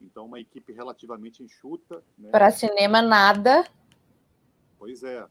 Então, 0.00 0.26
uma 0.26 0.40
equipe 0.40 0.72
relativamente 0.72 1.42
enxuta. 1.42 2.02
Né? 2.18 2.30
Para 2.30 2.50
cinema, 2.50 3.00
nada. 3.00 3.64
Pois 4.78 5.02
é. 5.02 5.26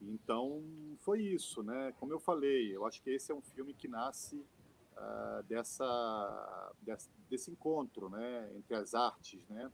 Então, 0.00 0.62
foi 1.00 1.22
isso, 1.22 1.62
né? 1.62 1.92
Como 1.98 2.12
eu 2.12 2.20
falei, 2.20 2.74
eu 2.74 2.86
acho 2.86 3.02
que 3.02 3.10
esse 3.10 3.32
é 3.32 3.34
um 3.34 3.42
filme 3.42 3.74
que 3.74 3.88
nasce 3.88 4.36
uh, 4.36 5.42
dessa, 5.48 6.72
desse, 6.82 7.10
desse 7.28 7.50
encontro, 7.50 8.08
né? 8.08 8.52
Entre 8.56 8.76
as 8.76 8.94
artes, 8.94 9.42
né? 9.48 9.70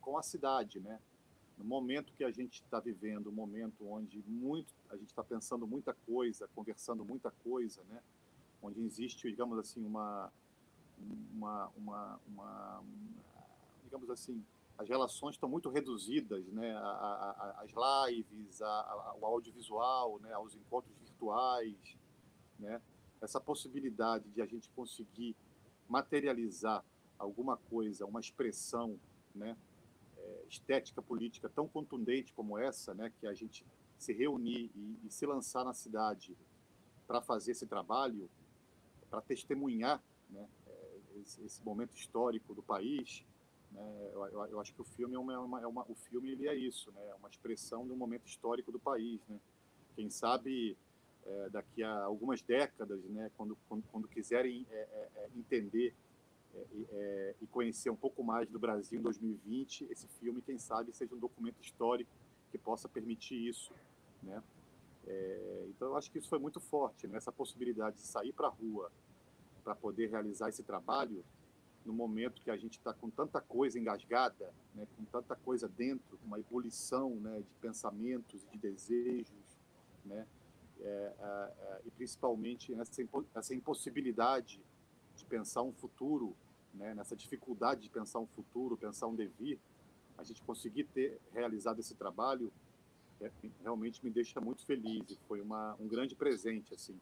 com 0.00 0.18
a 0.18 0.22
cidade, 0.22 0.80
né? 0.80 0.98
No 1.60 1.66
momento 1.66 2.12
que 2.14 2.24
a 2.24 2.30
gente 2.30 2.62
está 2.62 2.80
vivendo, 2.80 3.28
um 3.28 3.32
momento 3.32 3.86
onde 3.86 4.22
muito 4.26 4.72
a 4.88 4.96
gente 4.96 5.08
está 5.08 5.22
pensando 5.22 5.66
muita 5.66 5.92
coisa, 5.92 6.48
conversando 6.54 7.04
muita 7.04 7.30
coisa, 7.44 7.82
né? 7.90 8.02
Onde 8.62 8.80
existe, 8.80 9.28
digamos 9.28 9.58
assim, 9.58 9.84
uma 9.84 10.32
uma, 11.34 11.70
uma, 11.76 12.20
uma 12.26 12.82
digamos 13.84 14.08
assim, 14.08 14.42
as 14.78 14.88
relações 14.88 15.34
estão 15.34 15.48
muito 15.48 15.68
reduzidas, 15.68 16.46
né? 16.46 16.74
A, 16.76 16.80
a, 16.80 17.64
as 17.64 18.08
lives, 18.08 18.62
a, 18.62 19.16
o 19.20 19.26
audiovisual, 19.26 20.18
né? 20.20 20.32
Aos 20.32 20.54
encontros 20.54 20.96
virtuais, 20.98 21.96
né? 22.58 22.80
Essa 23.20 23.38
possibilidade 23.38 24.30
de 24.30 24.40
a 24.40 24.46
gente 24.46 24.70
conseguir 24.70 25.36
materializar 25.86 26.82
alguma 27.18 27.58
coisa, 27.58 28.06
uma 28.06 28.20
expressão, 28.20 28.98
né? 29.34 29.54
Estética 30.48 31.00
política 31.02 31.48
tão 31.48 31.68
contundente 31.68 32.32
como 32.32 32.58
essa, 32.58 32.94
né, 32.94 33.12
que 33.20 33.26
a 33.26 33.34
gente 33.34 33.64
se 33.98 34.12
reunir 34.12 34.70
e, 34.74 35.06
e 35.06 35.10
se 35.10 35.26
lançar 35.26 35.64
na 35.64 35.74
cidade 35.74 36.36
para 37.06 37.20
fazer 37.20 37.52
esse 37.52 37.66
trabalho, 37.66 38.30
para 39.10 39.20
testemunhar 39.20 40.02
né, 40.30 40.48
esse, 41.20 41.42
esse, 41.44 41.62
momento 41.64 41.94
histórico 41.94 42.54
do 42.54 42.62
país, 42.62 43.24
Né? 43.72 44.10
Eu, 44.12 44.26
eu, 44.26 44.44
eu, 44.46 44.60
acho 44.60 44.72
que 44.74 44.80
o 44.80 44.84
filme 44.84 45.14
é 45.14 45.18
uma, 45.18 45.32
é 45.32 45.38
uma, 45.38 45.60
é 45.62 45.66
uma, 45.66 45.84
o 45.88 45.94
filme 45.94 46.30
ele 46.30 46.48
é 46.48 46.54
isso, 46.54 46.90
né? 46.92 47.00
É 47.08 47.14
uma 47.14 47.28
expressão 47.28 47.86
de 47.86 47.92
um 47.92 47.96
momento 47.96 48.26
histórico 48.26 48.72
do 48.72 48.80
país, 48.80 49.20
né? 49.28 49.38
Quem 49.94 50.10
sabe 50.10 50.76
é, 51.24 51.48
daqui 51.50 51.82
a 51.82 52.04
algumas 52.04 52.42
décadas, 52.42 53.02
né? 53.04 53.30
Quando 53.36 53.56
quando, 53.68 53.84
quando 53.92 54.08
quiserem 54.08 54.66
é, 54.70 54.88
é, 56.54 56.66
é 56.92 57.34
e 57.40 57.46
conhecer 57.46 57.90
um 57.90 57.96
pouco 57.96 58.22
mais 58.22 58.48
do 58.48 58.58
Brasil 58.58 58.98
em 58.98 59.02
2020, 59.02 59.88
esse 59.90 60.06
filme, 60.20 60.42
quem 60.42 60.58
sabe, 60.58 60.92
seja 60.92 61.14
um 61.14 61.18
documento 61.18 61.60
histórico 61.60 62.10
que 62.50 62.58
possa 62.58 62.88
permitir 62.88 63.36
isso, 63.48 63.72
né? 64.22 64.42
então, 65.68 65.88
eu 65.88 65.96
acho 65.96 66.10
que 66.10 66.18
isso 66.18 66.28
foi 66.28 66.38
muito 66.38 66.60
forte, 66.60 67.08
né? 67.08 67.16
essa 67.16 67.32
possibilidade 67.32 67.96
de 67.96 68.02
sair 68.02 68.32
para 68.32 68.46
a 68.46 68.50
rua 68.50 68.92
para 69.64 69.74
poder 69.74 70.08
realizar 70.10 70.48
esse 70.48 70.62
trabalho 70.62 71.24
no 71.84 71.92
momento 71.92 72.42
que 72.42 72.50
a 72.50 72.56
gente 72.56 72.78
está 72.78 72.92
com 72.92 73.10
tanta 73.10 73.40
coisa 73.40 73.78
engasgada, 73.78 74.52
né, 74.74 74.86
com 74.96 75.04
tanta 75.04 75.34
coisa 75.34 75.68
dentro, 75.68 76.18
uma 76.24 76.38
ebulição 76.38 77.14
né, 77.16 77.38
de 77.40 77.54
pensamentos, 77.60 78.44
de 78.50 78.58
desejos, 78.58 79.58
né, 80.04 80.26
é, 80.80 80.86
é, 80.86 81.52
é, 81.58 81.80
e 81.86 81.90
principalmente 81.90 82.72
essa, 82.74 83.02
essa 83.34 83.54
impossibilidade 83.54 84.62
de 85.20 85.26
pensar 85.26 85.62
um 85.62 85.72
futuro, 85.72 86.36
né, 86.74 86.94
nessa 86.94 87.14
dificuldade 87.14 87.82
de 87.82 87.90
pensar 87.90 88.18
um 88.18 88.26
futuro, 88.26 88.76
pensar 88.76 89.06
um 89.06 89.14
devir, 89.14 89.58
a 90.18 90.22
gente 90.24 90.42
conseguir 90.42 90.84
ter 90.84 91.20
realizado 91.32 91.78
esse 91.78 91.94
trabalho 91.94 92.52
é, 93.20 93.30
realmente 93.62 94.04
me 94.04 94.10
deixa 94.10 94.40
muito 94.40 94.64
feliz 94.64 95.10
e 95.10 95.18
foi 95.28 95.40
uma, 95.40 95.76
um 95.78 95.86
grande 95.86 96.14
presente 96.14 96.74
assim 96.74 96.98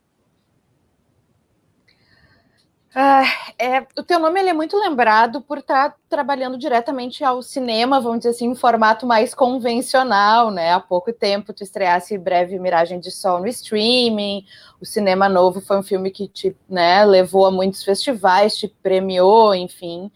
ah, 2.95 3.23
é, 3.59 3.87
o 3.99 4.03
teu 4.03 4.19
nome 4.19 4.41
é 4.41 4.53
muito 4.53 4.77
lembrado 4.79 5.43
por 5.43 5.59
estar 5.59 5.91
tá 5.91 5.97
trabalhando 6.09 6.57
diretamente 6.57 7.23
ao 7.23 7.43
cinema, 7.43 8.01
vamos 8.01 8.21
dizer 8.21 8.31
assim, 8.31 8.47
em 8.47 8.55
formato 8.55 9.07
mais 9.07 9.35
convencional, 9.35 10.51
né? 10.51 10.73
Há 10.73 10.81
pouco 10.81 11.13
tempo 11.13 11.53
tu 11.53 11.63
estreasse 11.63 12.17
Breve 12.17 12.59
Miragem 12.59 12.99
de 12.99 13.11
Sol 13.11 13.41
no 13.41 13.47
streaming, 13.47 14.45
o 14.81 14.87
Cinema 14.87 15.29
Novo 15.29 15.61
foi 15.61 15.79
um 15.79 15.83
filme 15.83 16.11
que 16.11 16.29
te 16.29 16.57
né, 16.69 17.05
levou 17.05 17.45
a 17.45 17.51
muitos 17.51 17.85
festivais, 17.85 18.57
te 18.57 18.69
premiou, 18.69 19.55
enfim. 19.55 20.11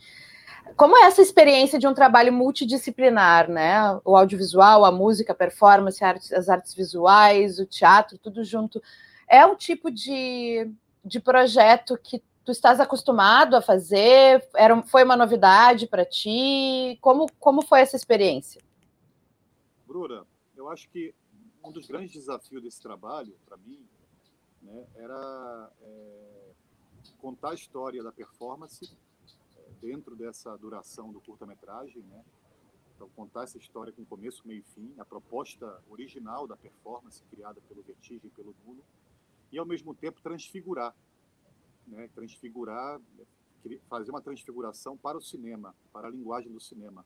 Como 0.75 0.97
é 0.97 1.03
essa 1.03 1.21
experiência 1.21 1.79
de 1.79 1.87
um 1.87 1.93
trabalho 1.93 2.33
multidisciplinar, 2.33 3.51
né? 3.51 4.01
O 4.03 4.17
audiovisual, 4.17 4.85
a 4.87 4.91
música, 4.91 5.33
a 5.33 5.37
performance, 5.37 6.03
as 6.03 6.49
artes 6.49 6.75
visuais, 6.75 7.59
o 7.59 7.67
teatro, 7.67 8.17
tudo 8.17 8.43
junto. 8.43 8.83
É 9.29 9.45
um 9.45 9.55
tipo 9.55 9.91
de, 9.91 10.71
de 11.05 11.21
projeto 11.21 11.99
que 12.03 12.23
tu 12.45 12.53
estás 12.53 12.81
acostumado 12.81 13.55
a 13.57 13.63
fazer? 13.63 14.47
Era, 14.55 14.81
foi 14.83 15.05
uma 15.05 15.17
novidade 15.17 15.87
para 15.87 16.05
ti? 16.05 16.99
Como, 17.01 17.27
como 17.39 17.63
foi 17.63 17.81
essa 17.81 17.97
experiência? 17.97 18.63
Bruna, 19.87 20.27
eu 20.57 20.69
acho 20.69 20.89
que 20.89 21.15
um 21.65 21.71
dos 21.71 21.87
grandes 21.87 22.13
desafios 22.13 22.63
desse 22.63 22.81
trabalho, 22.81 23.37
para 23.47 23.57
mim, 23.59 23.85
né, 24.63 24.87
era 24.97 25.71
é, 25.83 26.51
contar 27.19 27.51
a 27.51 27.55
história 27.55 28.03
da 28.03 28.11
performance 28.11 28.91
é, 29.57 29.61
dentro 29.81 30.17
dessa 30.17 30.57
duração 30.57 31.13
do 31.13 31.21
curta-metragem, 31.21 32.03
né? 32.03 32.25
Então, 32.95 33.09
contar 33.17 33.45
essa 33.45 33.59
história 33.59 33.93
com 33.93 34.05
começo, 34.05 34.47
meio 34.47 34.61
e 34.61 34.75
fim, 34.75 34.95
a 34.99 35.05
proposta 35.05 35.83
original 35.91 36.47
da 36.47 36.57
performance 36.57 37.23
criada 37.31 37.61
pelo 37.69 37.83
Vertigem 37.83 38.21
e 38.25 38.31
pelo 38.31 38.55
Nuno, 38.65 38.83
e 39.51 39.59
ao 39.59 39.67
mesmo 39.67 39.95
tempo 39.95 40.21
transfigurar 40.21 40.95
né, 41.87 42.09
transfigurar, 42.15 43.01
fazer 43.89 44.11
uma 44.11 44.21
transfiguração 44.21 44.97
para 44.97 45.17
o 45.17 45.21
cinema, 45.21 45.75
para 45.93 46.09
a 46.09 46.11
linguagem 46.11 46.51
do 46.51 46.61
cinema. 46.61 47.05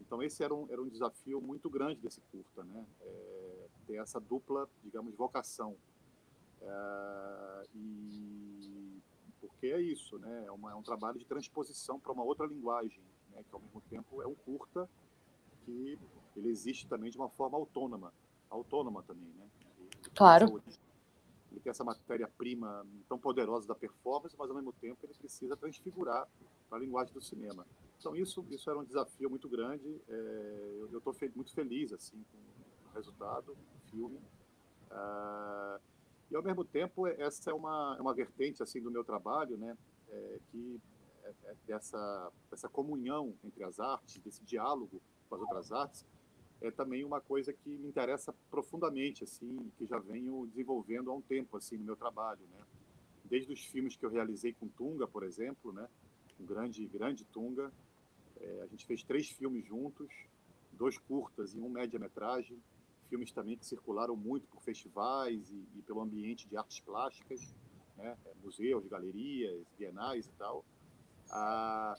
Então 0.00 0.22
esse 0.22 0.42
era 0.42 0.54
um, 0.54 0.66
era 0.70 0.80
um 0.80 0.88
desafio 0.88 1.40
muito 1.40 1.70
grande 1.70 2.00
desse 2.00 2.20
curta, 2.32 2.64
né? 2.64 2.86
É, 3.00 3.68
ter 3.86 3.96
essa 3.96 4.20
dupla, 4.20 4.68
digamos, 4.82 5.14
vocação. 5.14 5.76
É, 6.60 7.66
e 7.74 9.00
porque 9.40 9.68
é 9.68 9.80
isso, 9.80 10.18
né? 10.18 10.44
É, 10.46 10.50
uma, 10.50 10.72
é, 10.72 10.74
um 10.74 10.82
trabalho 10.82 11.18
de 11.18 11.24
transposição 11.24 11.98
para 11.98 12.12
uma 12.12 12.22
outra 12.22 12.46
linguagem, 12.46 13.02
né? 13.30 13.42
Que 13.48 13.54
ao 13.54 13.60
mesmo 13.60 13.80
tempo 13.88 14.22
é 14.22 14.26
um 14.26 14.34
curta 14.34 14.88
que 15.64 15.98
ele 16.36 16.48
existe 16.48 16.86
também 16.86 17.10
de 17.10 17.16
uma 17.16 17.28
forma 17.28 17.56
autônoma, 17.56 18.12
autônoma 18.50 19.02
também, 19.02 19.32
né? 19.38 19.46
Claro 20.14 20.60
ele 21.52 21.60
tem 21.60 21.70
essa 21.70 21.84
matéria-prima 21.84 22.86
tão 23.08 23.18
poderosa 23.18 23.68
da 23.68 23.74
performance, 23.74 24.34
mas 24.38 24.48
ao 24.48 24.56
mesmo 24.56 24.72
tempo 24.72 24.98
ele 25.04 25.14
precisa 25.14 25.56
transfigurar 25.56 26.26
para 26.68 26.78
a 26.78 26.80
linguagem 26.80 27.12
do 27.12 27.20
cinema. 27.20 27.66
Então 27.98 28.16
isso 28.16 28.44
isso 28.50 28.68
era 28.70 28.78
um 28.78 28.84
desafio 28.84 29.28
muito 29.28 29.48
grande. 29.48 30.00
É, 30.08 30.78
eu 30.90 30.98
estou 30.98 31.12
fe 31.12 31.30
muito 31.34 31.52
feliz 31.52 31.92
assim 31.92 32.24
com 32.32 32.38
o 32.90 32.94
resultado 32.94 33.54
do 33.54 33.90
filme. 33.90 34.18
Ah, 34.90 35.78
e 36.30 36.36
ao 36.36 36.42
mesmo 36.42 36.64
tempo 36.64 37.06
essa 37.06 37.50
é 37.50 37.54
uma, 37.54 37.96
é 37.98 38.00
uma 38.00 38.14
vertente 38.14 38.62
assim 38.62 38.80
do 38.80 38.90
meu 38.90 39.04
trabalho, 39.04 39.56
né? 39.58 39.76
É, 40.08 40.38
que 40.50 40.80
é, 41.22 41.34
é 41.44 41.56
dessa 41.66 42.32
dessa 42.50 42.68
comunhão 42.68 43.34
entre 43.44 43.62
as 43.62 43.78
artes, 43.78 44.20
desse 44.22 44.42
diálogo 44.42 45.00
com 45.28 45.34
as 45.34 45.40
outras 45.42 45.72
artes 45.72 46.06
é 46.62 46.70
também 46.70 47.04
uma 47.04 47.20
coisa 47.20 47.52
que 47.52 47.76
me 47.76 47.88
interessa 47.88 48.32
profundamente, 48.50 49.24
assim, 49.24 49.70
que 49.76 49.84
já 49.84 49.98
venho 49.98 50.46
desenvolvendo 50.46 51.10
há 51.10 51.14
um 51.14 51.20
tempo, 51.20 51.56
assim, 51.56 51.76
no 51.76 51.84
meu 51.84 51.96
trabalho, 51.96 52.46
né? 52.52 52.60
Desde 53.24 53.52
os 53.52 53.64
filmes 53.64 53.96
que 53.96 54.06
eu 54.06 54.10
realizei 54.10 54.52
com 54.52 54.68
Tunga, 54.68 55.06
por 55.08 55.24
exemplo, 55.24 55.72
né? 55.72 55.88
Um 56.38 56.46
grande, 56.46 56.86
grande 56.86 57.24
Tunga. 57.24 57.72
É, 58.40 58.62
a 58.62 58.66
gente 58.66 58.86
fez 58.86 59.02
três 59.02 59.28
filmes 59.28 59.66
juntos, 59.66 60.08
dois 60.72 60.96
curtas 60.98 61.52
e 61.54 61.60
um 61.60 61.68
média-metragem. 61.68 62.62
Filmes 63.08 63.32
também 63.32 63.58
que 63.58 63.66
circularam 63.66 64.16
muito 64.16 64.46
por 64.46 64.62
festivais 64.62 65.50
e, 65.50 65.66
e 65.76 65.82
pelo 65.82 66.00
ambiente 66.00 66.48
de 66.48 66.56
artes 66.56 66.78
plásticas, 66.80 67.40
né? 67.96 68.16
É, 68.24 68.34
museus, 68.42 68.86
galerias, 68.86 69.66
bienais 69.76 70.26
e 70.26 70.32
tal. 70.32 70.64
Ah, 71.28 71.96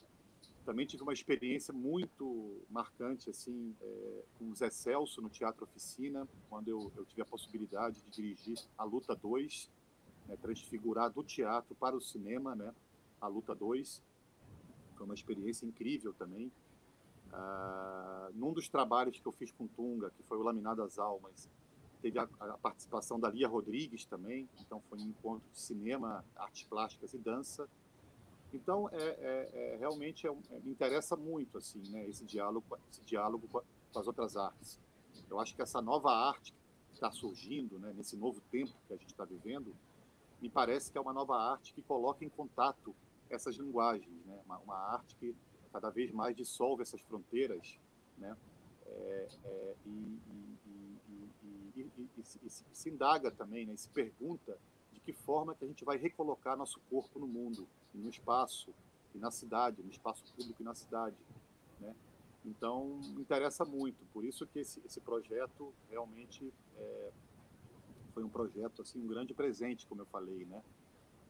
também 0.64 0.86
tive 0.86 1.04
uma 1.04 1.14
experiência 1.14 1.74
muito 1.74 2.62
marcante 2.70 3.30
assim 3.30 3.76
é, 3.82 4.24
com 4.38 4.50
o 4.50 4.56
Zé 4.56 4.70
Celso 4.70 5.22
no 5.22 5.30
Teatro 5.30 5.64
Oficina, 5.66 6.28
quando 6.50 6.68
eu, 6.68 6.92
eu 6.96 7.06
tive 7.06 7.22
a 7.22 7.26
possibilidade 7.26 8.02
de 8.02 8.10
dirigir 8.10 8.58
a 8.78 8.84
Luta 8.84 9.16
2, 9.16 9.70
né, 10.28 10.38
transfigurar 10.42 11.12
do 11.12 11.24
teatro 11.24 11.76
para 11.76 11.96
o 11.96 12.02
cinema, 12.02 12.56
né, 12.56 12.74
a 13.20 13.28
Luta 13.28 13.54
2. 13.54 14.02
Foi 14.96 15.06
uma 15.06 15.16
experiência 15.16 15.66
incrível 15.66 16.14
também. 16.14 16.52
Ah, 17.32 18.30
num 18.34 18.54
dos 18.54 18.70
trabalhos 18.70 19.20
que 19.20 19.26
eu 19.26 19.32
fiz 19.32 19.52
com 19.52 19.68
Tunga, 19.68 20.12
que 20.12 20.24
foi 20.24 20.38
o 20.38 20.44
Laminado 20.44 20.82
das 20.84 21.00
Almas, 21.00 21.50
teve 22.02 22.20
a, 22.20 22.28
a 22.40 22.58
participação 22.58 23.20
da 23.20 23.30
Lia 23.30 23.48
Rodrigues 23.48 24.06
também, 24.06 24.48
então 24.60 24.82
foi 24.90 25.00
um 25.00 25.08
encontro 25.08 25.50
de 25.52 25.60
cinema, 25.60 26.24
artes 26.36 26.64
plásticas 26.64 27.14
e 27.14 27.18
dança. 27.18 27.68
Então, 28.54 28.88
é, 28.90 28.98
é, 28.98 29.74
é 29.74 29.78
realmente 29.78 30.28
é, 30.28 30.30
é, 30.30 30.60
me 30.60 30.72
interessa 30.72 31.16
muito 31.16 31.58
assim, 31.58 31.82
né, 31.90 32.08
esse 32.08 32.24
diálogo, 32.24 32.78
esse 32.92 33.02
diálogo 33.04 33.48
com, 33.48 33.62
com 33.92 34.00
as 34.00 34.08
outras 34.08 34.38
artes. 34.38 34.80
Eu 35.30 35.40
acho 35.40 35.56
que 35.56 35.62
essa 35.62 35.82
nova 35.82 36.12
arte 36.12 36.54
que 36.90 36.94
está 36.94 37.12
surgindo, 37.12 37.80
né, 37.80 37.92
nesse 37.96 38.16
novo 38.16 38.40
tempo 38.52 38.72
que 38.88 38.94
a 38.94 38.98
gente 38.98 39.10
está 39.10 39.26
vivendo, 39.26 39.76
me 40.40 40.50
parece 40.50 40.92
que 40.92 40.98
é 40.98 41.02
uma 41.02 41.14
nova 41.14 41.36
arte 41.36 41.74
que 41.74 41.82
coloca 41.82 42.24
em 42.24 42.30
contato 42.30 42.96
essas 43.30 43.56
linguagens, 43.56 44.26
né, 44.26 44.40
uma, 44.46 44.60
uma 44.60 44.78
arte 44.78 45.16
que 45.16 45.36
cada 45.72 45.90
vez 45.90 46.12
mais 46.12 46.36
dissolve 46.36 46.84
essas 46.84 47.02
fronteiras, 47.02 47.80
né, 48.20 48.38
é, 48.86 49.28
é, 49.46 49.76
e, 49.88 50.20
e, 51.76 51.82
e, 51.82 51.92
e, 52.18 52.50
se 52.50 52.90
indaga 52.90 53.32
também, 53.32 53.66
né, 53.66 53.76
se 53.76 53.90
pergunta 53.90 54.56
que 55.04 55.14
forma 55.14 55.54
que 55.56 55.66
a 55.66 55.68
gente 55.68 55.84
vai 55.84 55.98
recolocar 55.98 56.58
nosso 56.58 56.80
corpo 56.90 57.20
no 57.20 57.28
mundo, 57.28 57.68
no 57.94 58.10
espaço 58.10 58.74
e 59.14 59.18
na 59.18 59.30
cidade, 59.30 59.82
no 59.84 59.92
espaço 59.92 60.24
público 60.36 60.62
e 60.62 60.66
na 60.66 60.74
cidade, 60.74 61.18
né? 61.80 61.94
Então, 62.46 63.00
interessa 63.18 63.64
muito, 63.64 64.04
por 64.14 64.26
isso 64.26 64.46
que 64.48 64.60
esse, 64.60 64.82
esse 64.86 65.00
projeto 65.00 65.74
realmente 65.90 66.54
é, 66.78 67.12
foi 68.14 68.24
um 68.24 68.30
projeto, 68.30 68.82
assim, 68.82 69.00
um 69.00 69.08
grande 69.08 69.34
presente, 69.34 69.86
como 69.88 70.02
eu 70.02 70.06
falei, 70.06 70.46
né? 70.46 70.62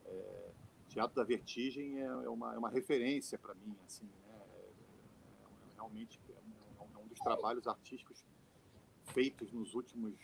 É, 0.06 0.50
Teatro 0.88 1.16
da 1.16 1.24
Vertigem 1.24 2.00
é, 2.00 2.04
é 2.04 2.28
uma, 2.28 2.54
é 2.54 2.58
uma 2.58 2.70
referência 2.70 3.38
para 3.38 3.54
mim, 3.54 3.76
assim, 3.86 4.04
né? 4.04 4.40
É, 4.54 4.70
é 5.70 5.74
realmente 5.74 6.20
é 6.28 6.82
um, 6.82 6.98
é 6.98 6.98
um 6.98 7.06
dos 7.06 7.18
trabalhos 7.20 7.66
artísticos 7.66 8.24
feitos 9.04 9.52
nos 9.52 9.74
últimos 9.74 10.14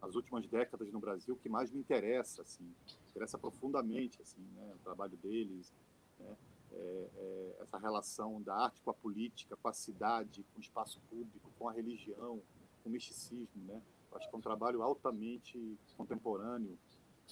nas 0.00 0.14
últimas 0.14 0.46
décadas 0.46 0.90
no 0.92 1.00
Brasil 1.00 1.36
que 1.36 1.48
mais 1.48 1.70
me 1.70 1.80
interessa, 1.80 2.42
assim, 2.42 2.72
interessa 3.10 3.38
profundamente, 3.38 4.20
assim, 4.22 4.42
né, 4.54 4.72
o 4.74 4.78
trabalho 4.84 5.16
deles, 5.16 5.72
né, 6.18 6.36
é, 6.72 7.08
é, 7.16 7.56
essa 7.60 7.78
relação 7.78 8.40
da 8.42 8.54
arte 8.54 8.80
com 8.82 8.90
a 8.90 8.94
política, 8.94 9.56
com 9.56 9.68
a 9.68 9.72
cidade, 9.72 10.44
com 10.52 10.58
o 10.58 10.60
espaço 10.60 11.00
público, 11.08 11.50
com 11.58 11.68
a 11.68 11.72
religião, 11.72 12.40
com 12.82 12.88
o 12.88 12.92
misticismo, 12.92 13.64
né? 13.66 13.80
Acho 14.12 14.28
que 14.28 14.34
é 14.34 14.38
um 14.38 14.42
trabalho 14.42 14.82
altamente 14.82 15.78
contemporâneo. 15.96 16.78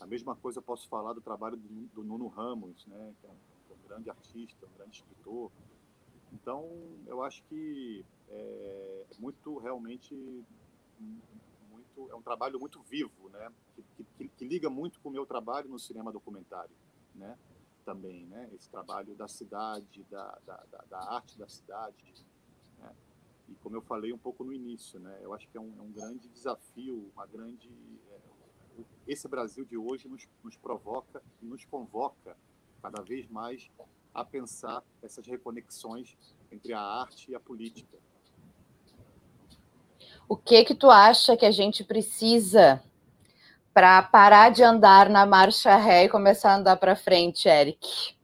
A 0.01 0.07
mesma 0.07 0.35
coisa 0.37 0.59
eu 0.59 0.63
posso 0.63 0.89
falar 0.89 1.13
do 1.13 1.21
trabalho 1.21 1.57
do, 1.57 1.69
do 1.95 2.05
Nuno 2.05 2.29
Ramos, 2.29 2.87
né? 2.87 3.15
Que 3.21 3.27
é 3.27 3.31
um, 3.31 3.35
é 3.71 3.75
um 3.75 3.89
grande 3.89 4.11
artista, 4.11 4.67
um 4.67 4.77
grande 4.77 4.97
escritor, 4.97 5.51
Então, 6.33 6.69
eu 7.07 7.23
acho 7.23 7.43
que 7.45 8.05
é 8.29 9.07
muito, 9.19 9.59
realmente, 9.59 10.45
muito, 11.97 12.13
é 12.13 12.15
um 12.15 12.23
trabalho 12.23 12.59
muito 12.61 12.81
vivo, 12.83 13.29
né? 13.31 13.53
Que, 13.75 14.05
que, 14.05 14.29
que 14.29 14.45
liga 14.45 14.69
muito 14.69 15.01
com 15.01 15.09
o 15.09 15.13
meu 15.13 15.27
trabalho 15.27 15.69
no 15.69 15.79
cinema 15.79 16.13
documentário, 16.13 16.75
né? 17.15 17.39
Também, 17.85 18.27
né? 18.27 18.51
Esse 18.55 18.69
trabalho 18.69 19.15
da 19.15 19.29
cidade, 19.29 20.05
da, 20.11 20.39
da, 20.47 20.65
da, 20.71 20.85
da 20.91 21.15
arte 21.15 21.39
da 21.39 21.49
cidade, 21.49 22.27
né? 22.79 22.95
E 23.49 23.55
como 23.57 23.77
eu 23.77 23.83
falei 23.83 24.13
um 24.13 24.19
pouco 24.19 24.45
no 24.45 24.53
início, 24.53 24.99
né? 24.99 25.19
Eu 25.23 25.33
acho 25.33 25.49
que 25.49 25.57
é 25.57 25.61
um, 25.61 25.73
é 25.79 25.83
um 25.83 25.93
grande 25.93 26.29
desafio, 26.29 27.11
uma 27.15 27.27
grande... 27.27 27.71
É, 28.11 28.85
esse 29.07 29.27
Brasil 29.29 29.65
de 29.65 29.77
hoje 29.77 30.09
nos, 30.09 30.29
nos 30.43 30.57
provoca 30.57 31.23
e 31.41 31.47
nos 31.47 31.65
convoca 31.65 32.37
cada 32.83 33.03
vez 33.03 33.27
mais 33.29 33.71
a 34.13 34.25
pensar 34.25 34.83
essas 35.03 35.27
reconexões 35.27 36.17
entre 36.51 36.73
a 36.73 36.81
arte 36.81 37.31
e 37.31 37.35
a 37.35 37.41
política. 37.41 37.99
O 40.29 40.37
que 40.37 40.65
que 40.65 40.75
tu 40.75 40.91
acha 40.91 41.37
que 41.37 41.47
a 41.47 41.53
gente 41.53 41.85
precisa 41.85 42.83
para 43.73 44.03
parar 44.03 44.51
de 44.51 44.63
andar 44.63 45.09
na 45.09 45.25
marcha 45.25 45.77
ré 45.77 46.05
e 46.05 46.09
começar 46.09 46.53
a 46.53 46.57
andar 46.57 46.77
para 46.79 46.97
frente, 46.97 47.49
Eric? 47.49 48.17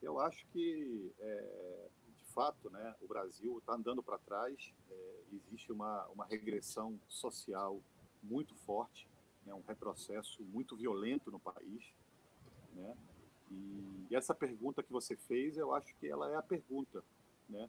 Eu 0.00 0.20
acho 0.20 0.46
que, 0.52 1.12
é, 1.18 1.88
de 2.16 2.24
fato, 2.26 2.70
né, 2.70 2.94
o 3.00 3.08
Brasil 3.08 3.58
está 3.58 3.74
andando 3.74 4.00
para 4.00 4.18
trás. 4.18 4.72
É, 4.88 5.20
existe 5.32 5.72
uma, 5.72 6.06
uma 6.14 6.24
regressão 6.26 7.00
social 7.08 7.80
muito 8.22 8.54
forte, 8.54 9.08
né, 9.44 9.52
um 9.54 9.62
retrocesso 9.66 10.40
muito 10.44 10.76
violento 10.76 11.32
no 11.32 11.40
país. 11.40 11.92
Né? 12.74 12.94
E, 13.50 14.14
essa 14.14 14.34
pergunta 14.34 14.84
que 14.84 14.92
você 14.92 15.16
fez, 15.16 15.56
eu 15.56 15.74
acho 15.74 15.92
que 15.96 16.06
ela 16.06 16.30
é 16.30 16.36
a 16.36 16.42
pergunta. 16.42 17.02
Né? 17.48 17.68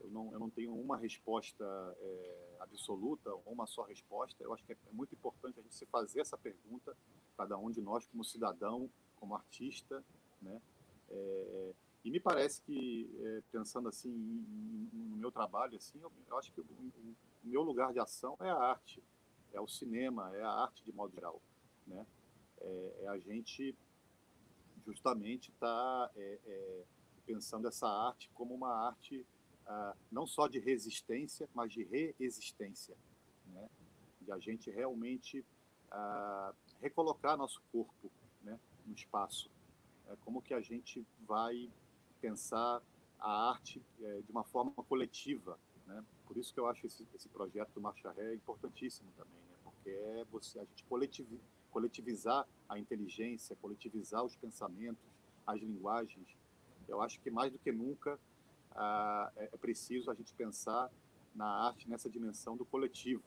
Eu, 0.00 0.10
não, 0.10 0.32
eu 0.32 0.38
não 0.38 0.50
tenho 0.50 0.74
uma 0.74 0.96
resposta 0.96 1.64
é, 2.00 2.56
absoluta, 2.60 3.34
uma 3.46 3.66
só 3.66 3.82
resposta. 3.82 4.42
Eu 4.42 4.52
acho 4.52 4.64
que 4.64 4.72
é, 4.72 4.76
é 4.86 4.92
muito 4.92 5.14
importante 5.14 5.58
a 5.58 5.62
gente 5.62 5.74
se 5.74 5.86
fazer 5.86 6.20
essa 6.20 6.36
pergunta, 6.36 6.96
cada 7.36 7.56
um 7.56 7.70
de 7.70 7.80
nós 7.80 8.06
como 8.06 8.24
cidadão, 8.24 8.90
como 9.16 9.34
artista. 9.34 10.04
Né? 10.40 10.60
É, 11.08 11.74
e 12.04 12.10
me 12.10 12.20
parece 12.20 12.62
que, 12.62 13.10
é, 13.20 13.42
pensando 13.50 13.88
assim 13.88 14.10
no 14.92 15.16
meu 15.16 15.32
trabalho, 15.32 15.76
assim, 15.76 15.98
eu, 16.00 16.12
eu 16.28 16.38
acho 16.38 16.52
que 16.52 16.60
o, 16.60 16.64
o, 16.64 17.16
meu 17.42 17.62
lugar 17.62 17.92
de 17.92 18.00
ação 18.00 18.36
é 18.40 18.50
a 18.50 18.56
arte, 18.56 19.02
é 19.52 19.60
o 19.60 19.68
cinema, 19.68 20.34
é 20.36 20.42
a 20.42 20.50
arte 20.50 20.84
de 20.84 20.92
modo 20.92 21.12
geral. 21.14 21.40
Né? 21.86 22.06
É, 22.60 22.96
é 23.02 23.08
a 23.08 23.18
gente 23.18 23.76
justamente 24.86 25.50
está 25.50 26.10
é, 26.14 26.38
é, 26.46 26.84
pensando 27.26 27.66
essa 27.66 27.88
arte 27.88 28.30
como 28.34 28.54
uma 28.54 28.72
arte 28.86 29.26
ah, 29.66 29.94
não 30.10 30.26
só 30.26 30.46
de 30.46 30.58
resistência, 30.58 31.48
mas 31.54 31.72
de 31.72 31.82
reexistência, 31.84 32.96
né? 33.46 33.68
de 34.20 34.32
a 34.32 34.38
gente 34.38 34.70
realmente 34.70 35.44
ah, 35.90 36.52
recolocar 36.80 37.36
nosso 37.36 37.60
corpo 37.72 38.10
né, 38.42 38.58
no 38.86 38.94
espaço. 38.94 39.50
É, 40.08 40.16
como 40.24 40.40
que 40.40 40.54
a 40.54 40.60
gente 40.60 41.04
vai 41.26 41.70
pensar 42.20 42.82
a 43.18 43.50
arte 43.50 43.82
é, 44.00 44.20
de 44.20 44.30
uma 44.30 44.44
forma 44.44 44.72
coletiva, 44.72 45.58
né? 45.86 46.04
Por 46.26 46.36
isso 46.36 46.52
que 46.52 46.60
eu 46.60 46.66
acho 46.66 46.86
esse, 46.86 47.06
esse 47.14 47.28
projeto 47.28 47.72
do 47.72 47.80
Marcha 47.80 48.10
Ré 48.12 48.34
importantíssimo 48.34 49.10
também, 49.16 49.40
né? 49.50 49.56
Porque 49.64 49.90
é 49.90 50.24
você 50.30 50.58
a 50.58 50.64
gente 50.64 50.84
coletivi, 50.84 51.40
coletivizar 51.70 52.46
a 52.68 52.78
inteligência, 52.78 53.56
coletivizar 53.56 54.24
os 54.24 54.36
pensamentos, 54.36 55.04
as 55.46 55.60
linguagens. 55.60 56.36
Eu 56.88 57.00
acho 57.00 57.20
que 57.20 57.30
mais 57.30 57.52
do 57.52 57.58
que 57.58 57.72
nunca 57.72 58.18
ah, 58.76 59.32
é, 59.36 59.46
preciso 59.56 60.10
a 60.10 60.14
gente 60.14 60.32
pensar 60.34 60.90
na 61.34 61.46
arte 61.46 61.88
nessa 61.88 62.08
dimensão 62.08 62.56
do 62.56 62.64
coletivo, 62.64 63.22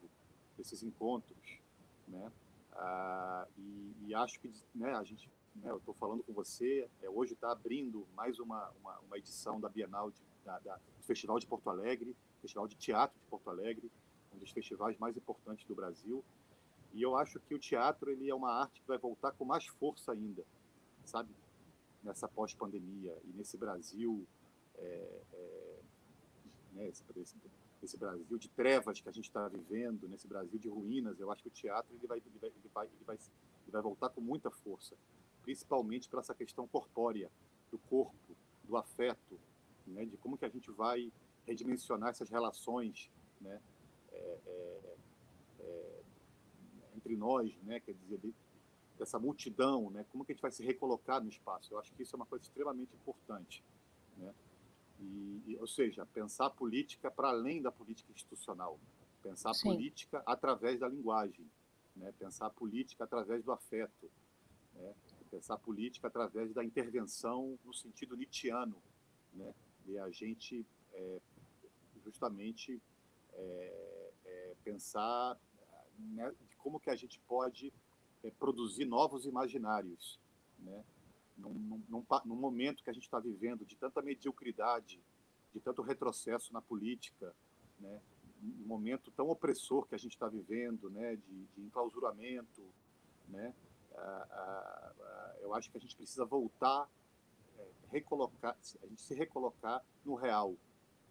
desses 0.58 0.84
encontros, 0.84 1.60
né? 2.08 2.32
Ah, 2.74 3.48
e, 3.58 3.96
e, 4.08 4.16
acho 4.16 4.40
que 4.40 4.52
né, 4.74 4.94
a 4.94 5.04
gente, 5.04 5.30
né, 5.56 5.70
eu 5.70 5.78
estou 5.78 5.94
falando 5.94 6.24
com 6.24 6.32
você, 6.32 6.88
é, 7.02 7.10
hoje 7.10 7.34
está 7.34 7.52
abrindo 7.52 8.08
mais 8.16 8.40
uma, 8.40 8.70
uma, 8.82 9.00
uma, 9.00 9.18
edição 9.18 9.60
da 9.60 9.68
Bienal 9.68 10.12
de, 10.12 10.22
da, 10.46 10.60
da, 10.60 10.76
do 10.76 11.04
Festival 11.04 11.40
de 11.40 11.48
Porto 11.48 11.70
Alegre, 11.70 12.16
Festival 12.42 12.68
de 12.68 12.76
Teatro 12.76 13.20
de 13.20 13.26
Porto 13.26 13.50
Alegre, 13.50 13.92
um 14.34 14.38
dos 14.38 14.52
festivais 14.52 14.98
mais 14.98 15.18
importantes 15.18 15.66
do 15.66 15.76
Brasil. 15.76 16.24
E 16.94 17.02
eu 17.02 17.16
acho 17.18 17.40
que 17.42 17.54
o 17.54 17.60
teatro 17.60 18.10
ele 18.10 18.30
é 18.30 18.34
uma 18.34 18.52
arte 18.52 18.82
que 18.82 18.88
vai 18.88 18.98
voltar 18.98 19.32
com 19.34 19.46
mais 19.46 19.66
força 19.66 20.12
ainda, 20.12 20.44
sabe? 21.04 21.30
Nessa 22.04 22.28
pós-pandemia 22.28 23.16
e 23.26 23.34
nesse 23.34 23.58
Brasil, 23.58 24.26
é, 24.80 25.22
é, 25.34 25.80
né, 26.74 26.88
esse, 26.88 27.04
esse, 27.82 27.98
Brasil 27.98 28.38
de 28.38 28.50
trevas 28.50 29.00
que 29.00 29.10
a 29.10 29.12
gente 29.12 29.26
está 29.26 29.48
vivendo, 29.48 30.08
nesse 30.08 30.28
Brasil 30.28 30.58
de 30.60 30.70
ruínas, 30.70 31.20
eu 31.20 31.32
acho 31.32 31.42
que 31.44 31.50
o 31.50 31.52
teatro 31.52 31.96
ele 31.96 32.08
vai, 32.08 32.18
ele 32.18 32.40
vai, 32.40 32.50
ele 32.50 32.70
vai, 32.74 32.86
ele 32.88 33.04
vai, 33.06 33.16
ele 33.16 33.72
vai 33.72 33.82
voltar 33.82 34.10
com 34.10 34.22
muita 34.22 34.50
força, 34.50 34.96
principalmente 35.44 36.10
para 36.10 36.20
essa 36.20 36.34
questão 36.34 36.68
corpórea, 36.68 37.30
do 37.72 37.78
corpo, 37.78 38.36
do 38.64 38.76
afeto, 38.78 39.40
né, 39.86 40.06
de 40.06 40.18
como 40.18 40.38
que 40.38 40.46
a 40.46 40.50
gente 40.50 40.72
vai 40.72 41.12
redimensionar 41.46 42.10
essas 42.10 42.30
relações, 42.30 43.10
né? 43.42 43.62
É, 44.12 44.38
é, 44.46 44.96
é 45.60 46.02
entre 46.96 47.16
nós, 47.16 47.56
né? 47.64 47.80
Quer 47.80 47.94
dizer, 47.94 48.20
dessa 48.98 49.18
multidão, 49.18 49.90
né? 49.90 50.06
Como 50.12 50.24
que 50.26 50.32
a 50.32 50.36
gente 50.36 50.42
vai 50.42 50.52
se 50.52 50.64
recolocar 50.64 51.22
no 51.22 51.30
espaço? 51.30 51.74
Eu 51.74 51.80
acho 51.80 51.92
que 51.94 52.04
isso 52.04 52.16
é 52.16 52.18
uma 52.18 52.26
coisa 52.26 52.44
extremamente 52.44 52.94
importante, 52.94 53.64
né? 54.18 54.34
E, 55.00 55.44
e 55.48 55.58
ou 55.58 55.68
seja, 55.68 56.06
pensar 56.06 56.48
a 56.48 56.50
política 56.50 57.10
para 57.10 57.30
além 57.30 57.62
da 57.62 57.72
política 57.72 58.12
institucional, 58.12 58.80
pensar 59.22 59.52
a 59.52 59.54
Sim. 59.54 59.70
política 59.70 60.22
através 60.26 60.80
da 60.80 60.88
linguagem, 60.88 61.50
né? 61.96 62.14
Pensar 62.18 62.48
a 62.48 62.50
política 62.50 63.04
através 63.04 63.44
do 63.44 63.52
afeto, 63.52 64.10
né? 64.74 64.94
Pensar 65.30 65.56
a 65.56 65.60
política 65.60 66.08
através 66.08 66.54
da 66.54 66.64
intervenção 66.64 67.58
no 67.64 67.74
sentido 67.74 68.16
nietzschiano, 68.16 68.82
né? 69.34 69.54
E 69.86 69.98
a 69.98 70.10
gente 70.10 70.66
é, 70.94 71.22
justamente 72.04 72.82
é, 73.34 74.12
é, 74.26 74.56
pensar 74.64 75.38
né, 75.98 76.34
como 76.58 76.80
que 76.80 76.90
a 76.90 76.96
gente 76.96 77.20
pode 77.22 77.74
é, 78.24 78.32
produzir 78.32 78.86
novos 78.86 79.26
imaginários, 79.26 80.20
né? 80.60 80.84
Num, 81.40 81.84
num, 81.90 82.06
num, 82.26 82.36
momento 82.36 82.84
que 82.84 82.90
a 82.90 82.94
gente 82.94 83.04
está 83.04 83.20
vivendo 83.20 83.66
de 83.66 83.76
tanta 83.76 84.02
mediocridade, 84.02 85.02
de 85.54 85.60
tanto 85.60 85.82
retrocesso 85.82 86.54
na 86.54 86.62
política, 86.62 87.34
né? 87.80 88.02
um 88.42 88.68
momento 88.68 89.12
tão 89.12 89.30
opressor 89.30 89.86
que 89.88 89.96
a 89.96 89.98
gente 89.98 90.14
está 90.14 90.28
vivendo, 90.28 90.90
né? 90.90 91.16
de, 91.16 91.46
de 91.56 91.62
enclausuramento, 91.62 92.64
né? 93.28 93.54
Ah, 93.96 94.28
ah, 94.32 94.94
ah, 95.02 95.36
eu 95.42 95.54
acho 95.54 95.70
que 95.70 95.78
a 95.78 95.82
gente 95.82 95.96
precisa 95.96 96.26
voltar, 96.26 96.90
é, 97.58 97.68
recolocar, 97.92 98.56
a 98.82 98.88
gente 98.88 99.02
se 99.02 99.14
recolocar 99.14 99.84
no 100.06 100.16
real, 100.16 100.56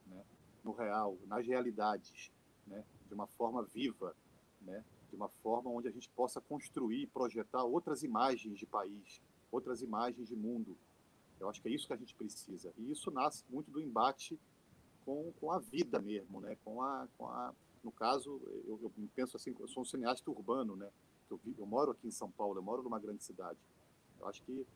né? 0.06 0.24
no 0.64 0.72
real, 0.72 1.18
nas 1.26 1.46
realidades, 1.46 2.32
né? 2.66 2.84
de 3.06 3.14
uma 3.14 3.26
forma 3.26 3.62
viva, 3.62 4.14
né? 4.60 4.84
de 5.10 5.16
uma 5.16 5.28
forma 5.28 5.70
onde 5.70 5.88
a 5.88 5.90
gente 5.90 6.08
possa 6.10 6.40
construir 6.40 7.06
projetar 7.08 7.64
outras 7.64 8.02
imagens 8.02 8.58
de 8.58 8.66
país, 8.66 9.20
outras 9.50 9.82
imagens 9.82 10.28
de 10.28 10.36
mundo. 10.36 10.76
Eu 11.40 11.48
acho 11.48 11.60
que 11.62 11.68
é 11.68 11.72
isso 11.72 11.86
que 11.86 11.92
a 11.92 11.96
gente 11.96 12.14
precisa. 12.14 12.72
E 12.76 12.90
isso 12.90 13.10
nasce 13.10 13.44
muito 13.48 13.70
do 13.70 13.80
embate 13.80 14.38
com, 15.04 15.32
com 15.40 15.52
a 15.52 15.58
vida 15.58 16.00
mesmo, 16.00 16.40
né? 16.40 16.56
com, 16.64 16.82
a, 16.82 17.08
com 17.16 17.26
a, 17.26 17.54
no 17.82 17.92
caso, 17.92 18.40
eu, 18.66 18.78
eu 18.82 18.92
penso 19.14 19.36
assim, 19.36 19.54
eu 19.58 19.68
sou 19.68 19.82
um 19.82 19.86
cineasta 19.86 20.30
urbano, 20.30 20.76
né? 20.76 20.90
eu, 21.30 21.40
eu 21.56 21.66
moro 21.66 21.92
aqui 21.92 22.08
em 22.08 22.10
São 22.10 22.30
Paulo, 22.30 22.58
eu 22.58 22.62
moro 22.62 22.82
numa 22.82 22.98
grande 22.98 23.22
cidade. 23.22 23.58
Eu 24.18 24.26
acho 24.26 24.42
que 24.42 24.66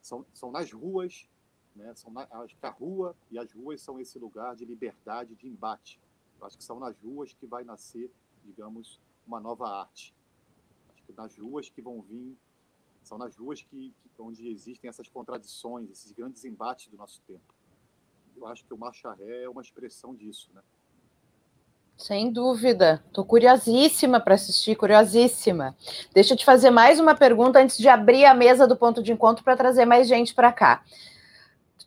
são, 0.00 0.24
são 0.32 0.50
nas 0.50 0.70
ruas, 0.72 1.28
né? 1.74 1.94
são 1.94 2.12
na, 2.12 2.26
acho 2.42 2.56
que 2.56 2.66
a 2.66 2.70
rua 2.70 3.16
e 3.30 3.38
as 3.38 3.52
ruas 3.52 3.80
são 3.80 4.00
esse 4.00 4.18
lugar 4.18 4.54
de 4.56 4.64
liberdade, 4.64 5.34
de 5.34 5.48
embate. 5.48 6.00
Eu 6.40 6.46
acho 6.46 6.56
que 6.56 6.64
são 6.64 6.78
nas 6.78 6.96
ruas 6.98 7.32
que 7.32 7.46
vai 7.46 7.64
nascer, 7.64 8.10
digamos, 8.44 9.00
uma 9.26 9.40
nova 9.40 9.68
arte. 9.68 10.14
Acho 10.92 11.02
que 11.04 11.12
nas 11.12 11.36
ruas 11.36 11.68
que 11.68 11.80
vão 11.80 12.00
vir, 12.02 12.36
são 13.02 13.18
nas 13.18 13.36
ruas 13.36 13.62
que, 13.62 13.94
que 14.14 14.22
onde 14.22 14.48
existem 14.48 14.88
essas 14.88 15.08
contradições, 15.08 15.90
esses 15.90 16.12
grandes 16.12 16.44
embates 16.44 16.88
do 16.88 16.96
nosso 16.96 17.20
tempo. 17.26 17.54
Eu 18.36 18.46
acho 18.46 18.64
que 18.64 18.72
o 18.72 18.78
Marcha 18.78 19.12
Ré 19.12 19.44
é 19.44 19.48
uma 19.48 19.62
expressão 19.62 20.14
disso, 20.14 20.50
né? 20.54 20.62
Sem 21.96 22.32
dúvida. 22.32 23.02
Estou 23.06 23.24
curiosíssima 23.24 24.18
para 24.18 24.34
assistir, 24.34 24.74
curiosíssima. 24.74 25.76
Deixa 26.12 26.34
eu 26.34 26.36
te 26.36 26.44
fazer 26.44 26.70
mais 26.70 26.98
uma 26.98 27.14
pergunta 27.14 27.60
antes 27.60 27.76
de 27.76 27.88
abrir 27.88 28.24
a 28.24 28.34
mesa 28.34 28.66
do 28.66 28.76
ponto 28.76 29.02
de 29.02 29.12
encontro 29.12 29.44
para 29.44 29.56
trazer 29.56 29.84
mais 29.84 30.08
gente 30.08 30.34
para 30.34 30.52
cá. 30.52 30.82
Tu 31.78 31.86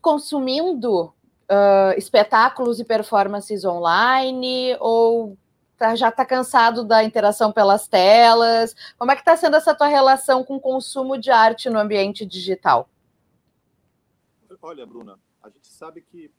consumindo 0.00 1.04
uh, 1.04 1.96
espetáculos 1.96 2.80
e 2.80 2.84
performances 2.84 3.64
online 3.64 4.76
ou 4.80 5.36
tá, 5.82 5.96
já 5.96 6.10
está 6.10 6.24
cansado 6.24 6.84
da 6.84 7.02
interação 7.02 7.52
pelas 7.52 7.88
telas? 7.88 8.76
Como 8.96 9.10
é 9.10 9.16
que 9.16 9.22
está 9.22 9.36
sendo 9.36 9.56
essa 9.56 9.74
tua 9.74 9.88
relação 9.88 10.44
com 10.44 10.56
o 10.56 10.60
consumo 10.60 11.18
de 11.18 11.30
arte 11.30 11.68
no 11.68 11.78
ambiente 11.78 12.24
digital? 12.24 12.88
Olha, 14.60 14.86
Bruna, 14.86 15.18
a 15.42 15.48
gente 15.50 15.66
sabe 15.66 16.00
que 16.02 16.30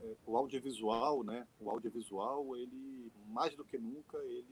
é, 0.00 0.14
o 0.26 0.34
audiovisual, 0.34 1.22
né? 1.22 1.46
O 1.60 1.68
audiovisual, 1.68 2.56
ele 2.56 3.12
mais 3.28 3.54
do 3.54 3.62
que 3.64 3.76
nunca, 3.76 4.16
ele, 4.24 4.46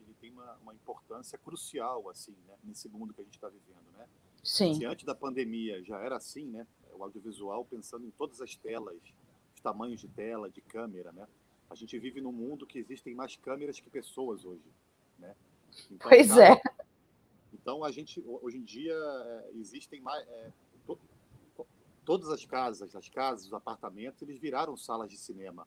ele 0.00 0.14
tem 0.18 0.30
uma, 0.30 0.56
uma 0.62 0.72
importância 0.72 1.36
crucial 1.36 2.08
assim, 2.08 2.34
né? 2.46 2.54
Nesse 2.64 2.88
mundo 2.88 3.12
que 3.12 3.20
a 3.20 3.24
gente 3.24 3.34
está 3.34 3.48
vivendo, 3.48 3.84
né? 3.98 4.06
Sim. 4.42 4.72
Se 4.72 4.86
antes 4.86 5.04
da 5.04 5.14
pandemia 5.14 5.84
já 5.84 5.98
era 5.98 6.16
assim, 6.16 6.46
né? 6.46 6.66
O 6.94 7.04
audiovisual 7.04 7.66
pensando 7.66 8.06
em 8.06 8.10
todas 8.12 8.40
as 8.40 8.56
telas, 8.56 8.96
os 9.54 9.60
tamanhos 9.60 10.00
de 10.00 10.08
tela, 10.08 10.48
de 10.48 10.62
câmera, 10.62 11.12
né? 11.12 11.28
A 11.70 11.74
gente 11.74 11.98
vive 11.98 12.20
num 12.20 12.32
mundo 12.32 12.66
que 12.66 12.78
existem 12.78 13.14
mais 13.14 13.36
câmeras 13.36 13.78
que 13.78 13.90
pessoas 13.90 14.44
hoje, 14.44 14.72
né? 15.18 15.34
Então, 15.90 16.08
pois 16.08 16.28
cada... 16.28 16.54
é. 16.54 16.60
Então 17.52 17.84
a 17.84 17.90
gente 17.90 18.22
hoje 18.26 18.56
em 18.56 18.64
dia 18.64 18.94
é, 18.94 19.50
existem 19.54 20.00
mais 20.00 20.26
é, 20.26 20.52
to, 20.86 20.98
todas 22.04 22.30
as 22.30 22.44
casas, 22.44 22.94
as 22.96 23.08
casas, 23.08 23.46
os 23.46 23.52
apartamentos, 23.52 24.22
eles 24.22 24.38
viraram 24.38 24.76
salas 24.76 25.10
de 25.10 25.18
cinema. 25.18 25.66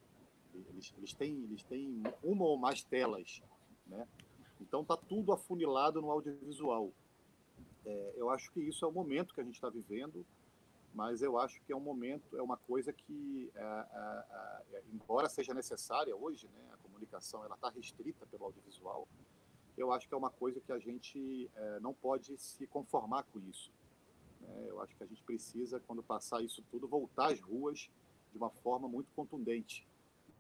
Eles, 0.54 0.94
eles 0.98 1.14
têm 1.14 1.44
eles 1.44 1.64
têm 1.64 2.02
uma 2.24 2.46
ou 2.46 2.58
mais 2.58 2.84
telas, 2.84 3.42
né? 3.86 4.08
Então 4.60 4.84
tá 4.84 4.98
tudo 4.98 5.32
afunilado 5.32 6.02
no 6.02 6.12
audiovisual. 6.12 6.92
É, 7.86 8.14
eu 8.16 8.30
acho 8.30 8.52
que 8.52 8.60
isso 8.62 8.86
é 8.86 8.88
o 8.88 8.92
momento 8.92 9.34
que 9.34 9.42
a 9.42 9.44
gente 9.44 9.56
está 9.56 9.70
vivendo, 9.70 10.26
mas 10.93 11.21
eu 11.21 11.39
acho 11.39 11.62
que 11.62 11.71
é 11.71 11.75
um 11.75 11.82
momento, 11.82 12.38
é 12.38 12.41
uma 12.41 12.58
coisa 12.58 12.91
que, 12.91 13.51
é, 13.56 13.62
é, 13.62 14.77
é 14.77 14.84
embora 14.91 15.30
seja 15.30 15.54
necessária 15.54 16.15
hoje, 16.15 16.47
né, 16.47 16.69
a 16.73 16.77
comunicação 16.77 17.43
ela 17.43 17.56
está 17.56 17.69
restrita 17.69 18.25
pelo 18.25 18.45
audiovisual, 18.45 19.08
eu 19.77 19.91
acho 19.91 20.08
que 20.08 20.13
é 20.13 20.17
uma 20.17 20.30
coisa 20.30 20.60
que 20.60 20.71
a 20.71 20.80
gente 20.80 21.49
não 21.82 21.93
pode 21.93 22.38
se 22.38 22.67
conformar 22.67 23.23
com 23.23 23.39
isso. 23.39 23.71
Né? 24.41 24.65
Eu 24.67 24.82
acho 24.82 24.95
que 24.95 25.04
a 25.04 25.08
gente 25.08 25.23
precisa, 25.23 25.80
quando 25.80 26.04
passar 26.04 26.43
isso 26.43 26.63
tudo, 26.69 26.88
voltar 26.88 27.32
às 27.32 27.39
ruas 27.39 27.89
de 28.32 28.38
uma 28.38 28.49
forma 28.49 28.88
muito 28.88 29.12
contundente. 29.15 29.88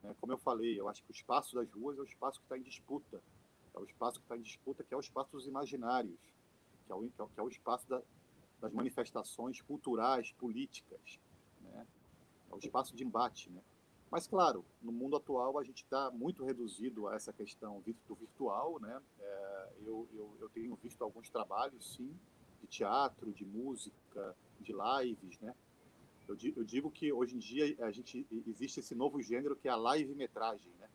Né? 0.03 0.15
Como 0.19 0.33
eu 0.33 0.37
falei, 0.37 0.79
eu 0.79 0.89
acho 0.89 1.03
que 1.03 1.11
o 1.11 1.15
espaço 1.15 1.55
das 1.55 1.71
ruas 1.71 1.97
é 1.97 2.01
o 2.01 2.05
espaço 2.05 2.39
que 2.39 2.45
está 2.45 2.57
em 2.57 2.61
disputa. 2.61 3.21
É 3.73 3.79
o 3.79 3.85
espaço 3.85 4.19
que 4.19 4.25
está 4.25 4.37
em 4.37 4.41
disputa, 4.41 4.83
que 4.83 4.93
é 4.93 4.97
o 4.97 5.01
espaço 5.01 5.31
dos 5.31 5.47
imaginários, 5.47 6.19
que 6.85 6.91
é 6.91 6.95
o, 6.95 7.09
que 7.09 7.39
é 7.39 7.43
o 7.43 7.47
espaço 7.47 7.87
da, 7.87 8.01
das 8.61 8.71
manifestações 8.71 9.59
culturais, 9.61 10.31
políticas. 10.33 11.19
Né? 11.61 11.87
É 12.51 12.55
o 12.55 12.59
espaço 12.59 12.95
de 12.95 13.03
embate. 13.03 13.49
Né? 13.49 13.59
Mas, 14.09 14.27
claro, 14.27 14.63
no 14.81 14.91
mundo 14.91 15.15
atual 15.17 15.57
a 15.57 15.63
gente 15.63 15.83
está 15.83 16.11
muito 16.11 16.45
reduzido 16.45 17.07
a 17.07 17.15
essa 17.15 17.33
questão 17.33 17.81
do 18.07 18.15
virtual. 18.15 18.79
Né? 18.79 19.01
É, 19.19 19.69
eu, 19.85 20.07
eu, 20.13 20.37
eu, 20.39 20.49
tenho 20.49 20.75
visto 20.75 21.03
alguns 21.03 21.29
trabalhos, 21.29 21.95
sim, 21.95 22.13
de 22.61 22.67
teatro, 22.67 23.33
de 23.33 23.43
música, 23.43 24.35
de 24.59 24.73
lives. 24.73 25.39
Né? 25.39 25.55
Eu, 26.27 26.37
eu 26.55 26.63
digo 26.63 26.91
que 26.91 27.11
hoje 27.11 27.35
em 27.35 27.39
dia 27.39 27.75
a 27.83 27.91
gente 27.91 28.27
existe 28.47 28.79
esse 28.79 28.93
novo 28.93 29.21
gênero 29.21 29.55
que 29.55 29.67
é 29.67 29.71
a 29.71 29.75
live-metragem. 29.75 30.71
Né? 30.79 30.89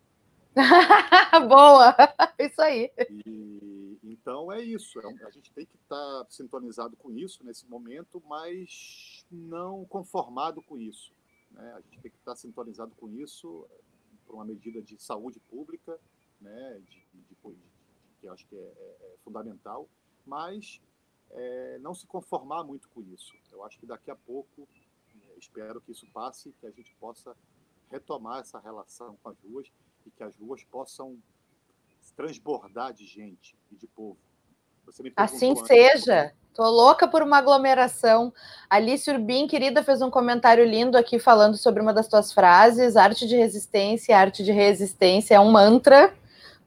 Boa! 1.48 1.96
Isso 2.38 2.62
aí. 2.62 2.90
E, 3.26 3.75
então 4.12 4.52
é 4.52 4.62
isso. 4.62 5.00
É 5.00 5.24
a 5.24 5.30
gente 5.30 5.52
tem 5.52 5.66
que 5.66 5.76
estar 5.76 6.24
tá 6.24 6.26
sintonizado 6.30 6.96
com 6.96 7.10
isso 7.10 7.44
nesse 7.44 7.66
momento, 7.66 8.22
mas 8.26 9.24
não 9.30 9.84
conformado 9.84 10.62
com 10.62 10.78
isso. 10.78 11.12
Né? 11.50 11.72
A 11.72 11.80
gente 11.80 12.00
tem 12.00 12.10
que 12.10 12.18
estar 12.18 12.36
sintonizado 12.36 12.94
com 12.96 13.08
isso 13.08 13.66
por 14.26 14.34
uma 14.34 14.44
medida 14.44 14.82
de 14.82 15.00
saúde 15.00 15.40
pública, 15.40 15.98
né? 16.40 16.80
de, 16.84 17.06
de, 17.12 17.22
de, 17.22 17.36
que 18.20 18.26
eu 18.26 18.32
acho 18.32 18.46
que 18.46 18.56
é, 18.56 18.58
é, 18.58 19.14
é 19.14 19.16
fundamental, 19.24 19.88
mas 20.24 20.80
é, 21.30 21.78
não 21.78 21.94
se 21.94 22.06
conformar 22.06 22.64
muito 22.64 22.88
com 22.88 23.02
isso. 23.02 23.34
Eu 23.50 23.64
acho 23.64 23.78
que 23.78 23.86
daqui 23.86 24.10
a 24.10 24.16
pouco, 24.16 24.68
é, 25.14 25.38
espero 25.38 25.80
que 25.80 25.92
isso 25.92 26.06
passe, 26.12 26.52
que 26.60 26.66
a 26.66 26.70
gente 26.70 26.94
possa 26.96 27.36
retomar 27.90 28.40
essa 28.40 28.58
relação 28.58 29.16
com 29.22 29.28
as 29.28 29.38
ruas 29.40 29.70
e 30.04 30.10
que 30.10 30.22
as 30.22 30.36
ruas 30.36 30.62
possam 30.64 31.18
transbordar 32.16 32.92
de 32.92 33.04
gente 33.04 33.56
e 33.70 33.76
de 33.76 33.86
povo. 33.86 34.16
assim 35.16 35.54
seja. 35.54 36.32
Tô 36.54 36.64
louca 36.70 37.06
por 37.06 37.22
uma 37.22 37.36
aglomeração. 37.36 38.32
Alice 38.70 39.10
Urbim, 39.10 39.46
querida, 39.46 39.84
fez 39.84 40.00
um 40.00 40.10
comentário 40.10 40.64
lindo 40.64 40.96
aqui 40.96 41.18
falando 41.18 41.58
sobre 41.58 41.82
uma 41.82 41.92
das 41.92 42.08
tuas 42.08 42.32
frases: 42.32 42.96
arte 42.96 43.26
de 43.26 43.36
resistência, 43.36 44.16
arte 44.16 44.42
de 44.42 44.52
resistência 44.52 45.34
é 45.34 45.40
um 45.40 45.50
mantra. 45.50 46.14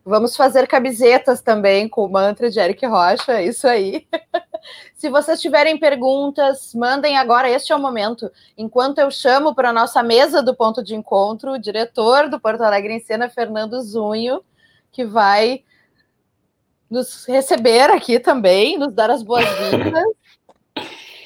Vamos 0.06 0.36
fazer 0.36 0.68
camisetas 0.68 1.42
também 1.42 1.90
com 1.90 2.06
o 2.06 2.10
mantra 2.10 2.50
de 2.50 2.60
Eric 2.60 2.86
Rocha, 2.86 3.34
é 3.34 3.46
isso 3.46 3.68
aí. 3.68 4.08
Se 4.96 5.10
vocês 5.10 5.42
tiverem 5.42 5.78
perguntas, 5.78 6.74
mandem 6.74 7.18
agora, 7.18 7.50
este 7.50 7.72
é 7.72 7.76
o 7.76 7.80
momento. 7.80 8.32
Enquanto 8.58 9.00
eu 9.00 9.12
chamo 9.12 9.54
para 9.54 9.70
a 9.70 9.74
nossa 9.74 10.02
mesa 10.02 10.42
do 10.42 10.56
ponto 10.56 10.84
de 10.84 10.96
encontro 10.96 11.54
o 11.54 11.60
diretor 11.60 12.30
do 12.30 12.40
Porto 12.40 12.62
Alegre 12.62 12.94
em 12.94 13.00
Cena, 13.00 13.30
Fernando 13.30 13.82
Zunho, 13.82 14.42
que 14.91 15.06
vai 15.06 15.63
nos 16.89 17.25
receber 17.25 17.91
aqui 17.91 18.19
também, 18.19 18.78
nos 18.78 18.93
dar 18.93 19.10
as 19.10 19.21
boas-vindas. 19.21 20.04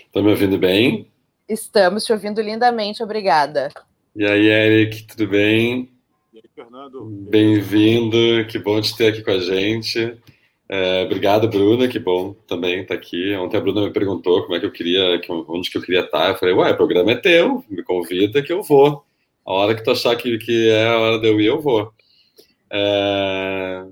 Estão 0.05 0.21
me 0.23 0.31
ouvindo 0.31 0.57
bem? 0.57 1.07
Estamos 1.47 2.03
te 2.03 2.11
ouvindo 2.11 2.41
lindamente, 2.41 3.03
obrigada. 3.03 3.69
E 4.15 4.25
aí, 4.25 4.47
Eric, 4.47 5.07
tudo 5.07 5.27
bem? 5.27 5.89
E 6.33 6.37
aí, 6.37 6.43
Fernando? 6.53 7.05
Bem-vindo, 7.05 8.45
que 8.49 8.59
bom 8.59 8.81
te 8.81 8.95
ter 8.95 9.07
aqui 9.07 9.23
com 9.23 9.31
a 9.31 9.39
gente. 9.39 10.17
É, 10.69 11.03
obrigado, 11.03 11.47
Bruna, 11.47 11.87
que 11.87 11.99
bom 11.99 12.33
também 12.47 12.81
estar 12.81 12.95
tá 12.95 12.99
aqui. 12.99 13.33
Ontem 13.35 13.57
a 13.57 13.61
Bruna 13.61 13.81
me 13.81 13.91
perguntou 13.91 14.41
como 14.43 14.55
é 14.55 14.59
que 14.59 14.65
eu 14.65 14.71
queria, 14.71 15.21
onde 15.47 15.69
que 15.69 15.77
eu 15.77 15.81
queria 15.81 16.01
estar. 16.01 16.29
Eu 16.29 16.37
falei, 16.37 16.53
ué, 16.55 16.71
o 16.71 16.77
programa 16.77 17.11
é 17.11 17.15
teu, 17.15 17.63
me 17.69 17.83
convida 17.83 18.41
que 18.41 18.51
eu 18.51 18.63
vou. 18.63 19.03
A 19.45 19.53
hora 19.53 19.75
que 19.75 19.83
tu 19.83 19.91
achar 19.91 20.15
que, 20.15 20.37
que 20.37 20.69
é 20.69 20.87
a 20.87 20.97
hora 20.97 21.19
de 21.19 21.27
eu 21.27 21.39
ir, 21.39 21.45
eu 21.45 21.61
vou. 21.61 21.91
É, 22.73 23.85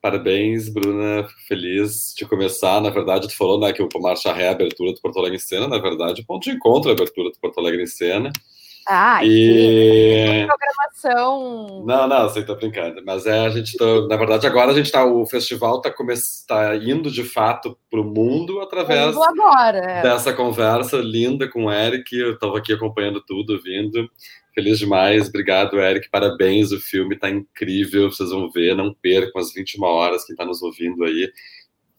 Parabéns, 0.00 0.68
Bruna. 0.68 1.26
Feliz 1.48 2.14
de 2.16 2.24
começar. 2.24 2.80
Na 2.80 2.90
verdade, 2.90 3.28
tu 3.28 3.36
falou 3.36 3.58
né, 3.58 3.72
que 3.72 3.82
o 3.82 3.88
Marcha 4.00 4.30
é 4.30 4.48
a 4.48 4.52
abertura 4.52 4.92
do 4.92 5.00
Porto 5.00 5.18
Alegre 5.18 5.36
em 5.36 5.40
Cena. 5.40 5.66
Na 5.66 5.78
verdade, 5.78 6.22
o 6.22 6.24
ponto 6.24 6.44
de 6.44 6.52
encontro 6.52 6.88
é 6.88 6.92
a 6.92 6.94
abertura 6.94 7.30
do 7.30 7.38
Porto 7.40 7.58
Alegre 7.58 7.82
em 7.82 7.86
Cena. 7.86 8.30
Ah, 8.88 9.22
e... 9.22 10.46
programação. 10.46 11.84
Não, 11.84 12.08
não, 12.08 12.22
você 12.22 12.42
tá 12.42 12.54
brincando. 12.54 13.02
Mas 13.04 13.26
é, 13.26 13.46
a 13.46 13.50
gente 13.50 13.76
tá, 13.76 13.84
na 14.08 14.16
verdade, 14.16 14.46
agora 14.46 14.70
a 14.70 14.74
gente 14.74 14.90
tá, 14.90 15.04
o 15.04 15.26
festival 15.26 15.82
tá, 15.82 15.90
come... 15.90 16.14
tá 16.46 16.74
indo 16.76 17.10
de 17.10 17.22
fato 17.22 17.76
para 17.90 18.00
o 18.00 18.04
mundo 18.04 18.60
através 18.60 19.14
agora, 19.14 19.78
é. 19.78 20.02
dessa 20.02 20.32
conversa 20.32 20.96
linda 20.96 21.46
com 21.46 21.66
o 21.66 21.72
Eric. 21.72 22.16
Eu 22.16 22.32
estava 22.32 22.56
aqui 22.56 22.72
acompanhando 22.72 23.20
tudo, 23.20 23.60
vindo. 23.62 24.08
Feliz 24.54 24.78
demais, 24.78 25.28
obrigado, 25.28 25.78
Eric. 25.78 26.08
Parabéns, 26.10 26.72
o 26.72 26.80
filme 26.80 27.14
está 27.14 27.28
incrível. 27.28 28.10
Vocês 28.10 28.30
vão 28.30 28.50
ver, 28.50 28.74
não 28.74 28.94
percam 28.94 29.40
as 29.40 29.52
21 29.52 29.84
horas. 29.84 30.24
Quem 30.24 30.32
está 30.32 30.44
nos 30.44 30.62
ouvindo 30.62 31.04
aí 31.04 31.30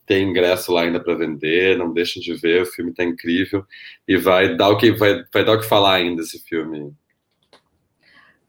tem 0.10 0.28
ingresso 0.28 0.72
lá 0.74 0.82
ainda 0.82 1.00
para 1.00 1.14
vender. 1.14 1.78
Não 1.78 1.94
deixem 1.94 2.20
de 2.20 2.34
ver, 2.34 2.64
o 2.64 2.66
filme 2.66 2.90
está 2.90 3.04
incrível 3.04 3.64
e 4.08 4.18
vai 4.18 4.56
dar 4.58 4.70
o 4.70 4.78
que 4.78 4.92
vai, 4.92 5.24
vai 5.32 5.46
dar 5.46 5.54
o 5.54 5.60
que 5.60 5.68
falar 5.68 5.94
ainda 5.94 6.24
esse 6.24 6.40
filme. 6.40 6.92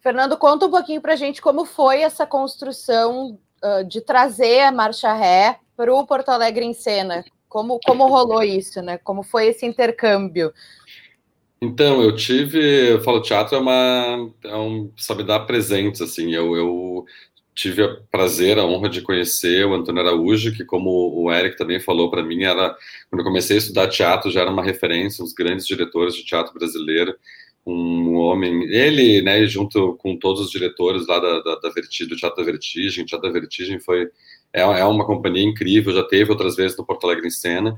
Fernando, 0.00 0.38
conta 0.38 0.64
um 0.64 0.70
pouquinho 0.70 1.02
para 1.02 1.12
a 1.12 1.16
gente 1.16 1.42
como 1.42 1.66
foi 1.66 2.00
essa 2.00 2.26
construção 2.26 3.38
uh, 3.62 3.84
de 3.86 4.00
trazer 4.00 4.60
a 4.60 4.72
marcha 4.72 5.12
ré 5.12 5.58
para 5.76 5.92
o 5.92 6.06
Porto 6.06 6.30
Alegre 6.30 6.64
em 6.64 6.72
cena. 6.72 7.22
Como, 7.46 7.78
como 7.84 8.06
rolou 8.06 8.42
isso, 8.42 8.80
né? 8.80 8.96
Como 8.96 9.22
foi 9.22 9.48
esse 9.48 9.66
intercâmbio? 9.66 10.54
Então, 11.60 12.00
eu 12.00 12.16
tive, 12.16 12.58
eu 12.92 13.02
falo, 13.02 13.20
teatro 13.20 13.56
é 13.56 13.60
uma, 13.60 14.32
é 14.44 14.56
um, 14.56 14.90
sabe, 14.96 15.24
dar 15.24 15.40
presentes, 15.40 16.00
assim, 16.00 16.32
eu, 16.32 16.56
eu 16.56 17.04
tive 17.54 17.82
o 17.82 18.02
prazer, 18.10 18.58
a 18.58 18.64
honra 18.64 18.88
de 18.88 19.02
conhecer 19.02 19.66
o 19.66 19.74
Antônio 19.74 20.02
Araújo, 20.02 20.54
que 20.54 20.64
como 20.64 20.90
o 21.14 21.32
Eric 21.32 21.56
também 21.56 21.80
falou 21.80 22.10
para 22.10 22.22
mim, 22.22 22.42
era, 22.42 22.76
quando 23.08 23.20
eu 23.20 23.24
comecei 23.24 23.56
a 23.56 23.58
estudar 23.58 23.88
teatro, 23.88 24.30
já 24.30 24.40
era 24.42 24.50
uma 24.50 24.62
referência, 24.62 25.22
um 25.22 25.24
dos 25.24 25.34
grandes 25.34 25.66
diretores 25.66 26.14
de 26.14 26.24
teatro 26.24 26.54
brasileiro, 26.54 27.14
um 27.66 28.14
homem, 28.16 28.64
ele, 28.70 29.20
né, 29.22 29.46
junto 29.46 29.94
com 29.96 30.16
todos 30.16 30.40
os 30.40 30.50
diretores 30.50 31.06
lá 31.06 31.18
da, 31.18 31.40
da, 31.40 31.54
da 31.56 31.68
do 31.68 32.16
Teatro 32.16 32.36
da 32.36 32.42
Vertigem, 32.42 33.04
o 33.04 33.06
Teatro 33.06 33.28
da 33.28 33.38
Vertigem 33.38 33.78
foi, 33.78 34.08
é, 34.52 34.62
é 34.62 34.84
uma 34.84 35.06
companhia 35.06 35.44
incrível, 35.44 35.92
já 35.92 36.02
teve 36.02 36.30
outras 36.30 36.56
vezes 36.56 36.76
no 36.76 36.86
Porto 36.86 37.04
Alegre 37.04 37.26
em 37.26 37.30
Cena, 37.30 37.76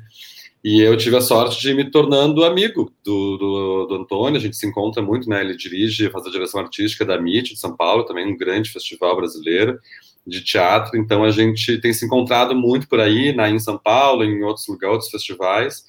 e 0.65 0.81
eu 0.81 0.97
tive 0.97 1.17
a 1.17 1.21
sorte 1.21 1.61
de 1.61 1.75
me 1.75 1.91
tornando 1.91 2.45
amigo 2.45 2.93
do, 3.05 3.37
do, 3.37 3.87
do, 3.87 3.95
Antônio, 3.97 4.39
a 4.39 4.41
gente 4.41 4.57
se 4.57 4.67
encontra 4.67 5.03
muito, 5.03 5.29
né? 5.29 5.41
Ele 5.41 5.57
dirige, 5.57 6.09
faz 6.11 6.25
a 6.25 6.31
direção 6.31 6.61
artística 6.61 7.05
da 7.05 7.17
MIT 7.17 7.55
de 7.55 7.61
São 7.61 7.77
Paulo, 7.77 8.05
também 8.05 8.27
um 8.27 8.37
grande 8.37 8.71
festival 8.71 9.17
brasileiro 9.17 9.81
de 10.27 10.43
teatro, 10.43 10.97
então 10.97 11.25
a 11.25 11.31
gente 11.31 11.79
tem 11.79 11.93
se 11.93 12.07
encontrado 12.07 12.55
muito 12.55 12.89
por 12.89 13.01
aí, 13.01 13.35
né, 13.35 13.51
em 13.51 13.59
São 13.59 13.77
Paulo, 13.77 14.25
em 14.25 14.43
outros 14.43 14.69
lugares, 14.69 14.95
outros 14.95 15.11
festivais, 15.11 15.85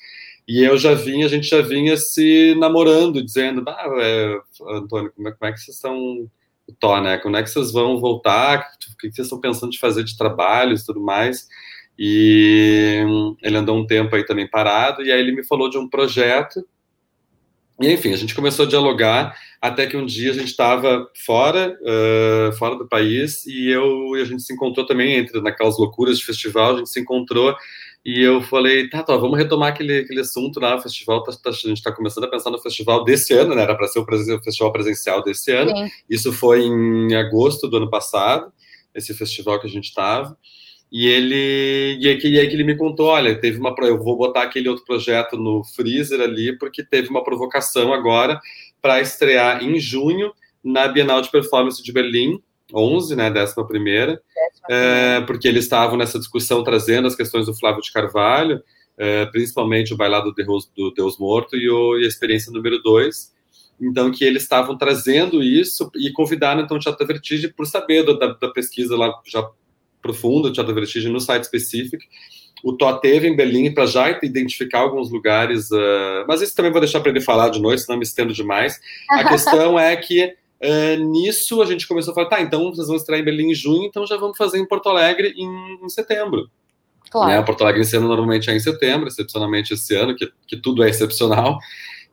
e 0.47 0.63
eu 0.63 0.77
já 0.77 0.93
vinha, 0.93 1.25
a 1.25 1.29
gente 1.29 1.47
já 1.47 1.61
vinha 1.61 1.95
se 1.95 2.55
namorando, 2.55 3.23
dizendo, 3.23 3.63
ah, 3.67 3.85
é, 3.99 4.39
Antônio, 4.71 5.11
como 5.15 5.27
é, 5.27 5.31
como 5.31 5.49
é 5.49 5.53
que 5.53 5.59
vocês 5.59 5.75
estão, 5.75 6.29
Tó, 6.79 7.01
né, 7.01 7.17
como 7.17 7.37
é 7.37 7.43
que 7.43 7.49
vocês 7.49 7.71
vão 7.71 7.99
voltar, 7.99 8.71
o 8.91 8.97
que 8.97 9.11
vocês 9.11 9.27
estão 9.27 9.39
pensando 9.39 9.71
de 9.71 9.79
fazer 9.79 10.03
de 10.03 10.17
trabalhos 10.17 10.81
e 10.81 10.85
tudo 10.85 10.99
mais, 10.99 11.47
e 11.97 13.03
ele 13.41 13.57
andou 13.57 13.77
um 13.77 13.85
tempo 13.85 14.15
aí 14.15 14.25
também 14.25 14.49
parado, 14.49 15.03
e 15.03 15.11
aí 15.11 15.19
ele 15.19 15.31
me 15.31 15.45
falou 15.45 15.69
de 15.69 15.77
um 15.77 15.87
projeto 15.87 16.65
E, 17.79 17.91
enfim, 17.91 18.13
a 18.13 18.17
gente 18.17 18.35
começou 18.35 18.65
a 18.65 18.69
dialogar 18.69 19.35
até 19.61 19.87
que 19.87 19.97
um 19.97 20.05
dia 20.05 20.31
a 20.31 20.33
gente 20.33 20.47
estava 20.47 21.09
fora, 21.25 21.77
uh, 21.81 22.53
fora 22.53 22.75
do 22.75 22.87
país, 22.87 23.45
e 23.45 23.69
eu 23.69 24.15
e 24.17 24.21
a 24.21 24.25
gente 24.25 24.43
se 24.43 24.53
encontrou 24.53 24.85
também 24.85 25.15
entre 25.15 25.41
naquelas 25.41 25.77
loucuras 25.77 26.19
de 26.19 26.25
festival, 26.25 26.75
a 26.75 26.77
gente 26.77 26.89
se 26.89 26.99
encontrou 26.99 27.55
e 28.05 28.21
eu 28.21 28.41
falei, 28.41 28.89
tá, 28.89 29.01
tá, 29.01 29.15
vamos 29.15 29.37
retomar 29.37 29.69
aquele, 29.69 29.99
aquele 29.99 30.19
assunto 30.19 30.59
lá, 30.59 30.75
o 30.75 30.81
festival, 30.81 31.23
tá, 31.23 31.31
tá, 31.31 31.49
a 31.51 31.53
gente 31.53 31.77
está 31.77 31.89
começando 31.89 32.25
a 32.25 32.29
pensar 32.29 32.51
no 32.51 32.59
festival 32.59 33.05
desse 33.05 33.33
ano, 33.33 33.55
né? 33.55 33.61
Era 33.61 33.75
para 33.75 33.87
ser 33.87 33.99
o, 33.99 34.05
festival 34.43 34.73
presencial 34.73 35.23
desse 35.23 35.51
ano. 35.51 35.71
Sim. 35.71 35.89
Isso 36.09 36.33
foi 36.33 36.65
em 36.65 37.15
agosto 37.15 37.65
do 37.65 37.77
ano 37.77 37.89
passado, 37.89 38.51
esse 38.93 39.13
festival 39.13 39.57
que 39.57 39.67
a 39.67 39.69
gente 39.69 39.85
estava. 39.85 40.37
E 40.93 41.07
ele, 41.07 41.97
e 41.99 42.07
aí, 42.07 42.19
e 42.23 42.39
aí 42.39 42.47
que 42.47 42.53
ele 42.53 42.63
me 42.63 42.77
contou, 42.77 43.07
olha, 43.07 43.33
teve 43.33 43.57
uma, 43.57 43.73
eu 43.79 43.97
vou 43.97 44.15
botar 44.15 44.43
aquele 44.43 44.69
outro 44.69 44.85
projeto 44.85 45.35
no 45.35 45.63
freezer 45.63 46.21
ali, 46.21 46.55
porque 46.55 46.83
teve 46.83 47.09
uma 47.09 47.23
provocação 47.23 47.91
agora 47.91 48.39
para 48.79 49.01
estrear 49.01 49.63
em 49.63 49.79
junho 49.79 50.31
na 50.63 50.87
Bienal 50.87 51.19
de 51.19 51.31
Performance 51.31 51.81
de 51.81 51.91
Berlim, 51.91 52.39
11, 52.71 53.15
né, 53.15 53.31
décima 53.31 53.67
primeira, 53.67 54.21
é, 54.69 55.21
porque 55.21 55.47
eles 55.47 55.63
estavam 55.63 55.97
nessa 55.97 56.19
discussão 56.19 56.63
trazendo 56.63 57.07
as 57.07 57.15
questões 57.15 57.47
do 57.47 57.55
Flávio 57.55 57.81
de 57.81 57.91
Carvalho, 57.91 58.61
é, 58.95 59.25
principalmente 59.25 59.95
o 59.95 59.97
bailado 59.97 60.31
do 60.31 60.35
Deus, 60.35 60.71
do 60.77 60.91
Deus 60.91 61.17
Morto 61.17 61.57
e, 61.57 61.71
o, 61.71 61.97
e, 61.97 62.05
a 62.05 62.07
experiência 62.07 62.51
número 62.51 62.79
2, 62.83 63.33
então 63.81 64.11
que 64.11 64.23
eles 64.23 64.43
estavam 64.43 64.77
trazendo 64.77 65.41
isso 65.41 65.89
e 65.95 66.11
convidaram 66.11 66.61
então 66.61 66.77
o 66.77 66.79
Teatro 66.79 67.03
da 67.03 67.11
Vertigem 67.11 67.51
por 67.51 67.65
saber 67.65 68.05
da, 68.05 68.27
da 68.27 68.49
pesquisa 68.49 68.95
lá 68.95 69.11
já 69.25 69.49
profundo, 70.03 70.49
o 70.49 70.53
Teatro 70.53 70.75
Vertigem, 70.75 71.11
no 71.11 71.19
site 71.19 71.43
específico. 71.43 72.03
O 72.63 72.73
Tó 72.73 72.93
teve 72.93 73.27
em 73.27 73.35
Berlim 73.35 73.73
para 73.73 73.85
já 73.85 74.19
identificar 74.21 74.79
alguns 74.79 75.11
lugares, 75.11 75.71
uh, 75.71 76.25
mas 76.27 76.41
isso 76.41 76.55
também 76.55 76.71
vou 76.71 76.79
deixar 76.79 77.01
para 77.01 77.09
ele 77.09 77.19
falar 77.19 77.49
de 77.49 77.59
noite, 77.59 77.81
senão 77.81 77.97
me 77.97 78.05
estendo 78.05 78.33
demais. 78.33 78.79
A 79.09 79.23
questão 79.27 79.79
é 79.79 79.95
que 79.95 80.25
uh, 80.25 81.03
nisso 81.03 81.61
a 81.61 81.65
gente 81.65 81.87
começou 81.87 82.11
a 82.11 82.15
falar, 82.15 82.29
tá, 82.29 82.41
então 82.41 82.69
vocês 82.69 82.87
vão 82.87 82.95
estrear 82.95 83.19
em 83.19 83.25
Berlim 83.25 83.51
em 83.51 83.55
junho, 83.55 83.85
então 83.85 84.05
já 84.05 84.15
vamos 84.15 84.37
fazer 84.37 84.59
em 84.59 84.67
Porto 84.67 84.87
Alegre 84.87 85.33
em, 85.35 85.79
em 85.83 85.89
setembro. 85.89 86.49
Claro. 87.09 87.31
Né? 87.31 87.41
Porto 87.41 87.63
Alegre 87.63 87.81
esse 87.81 87.97
ano 87.97 88.07
normalmente 88.07 88.49
é 88.49 88.55
em 88.55 88.59
setembro, 88.59 89.07
excepcionalmente 89.07 89.73
esse 89.73 89.95
ano, 89.95 90.15
que, 90.15 90.31
que 90.47 90.55
tudo 90.55 90.83
é 90.83 90.89
excepcional. 90.89 91.59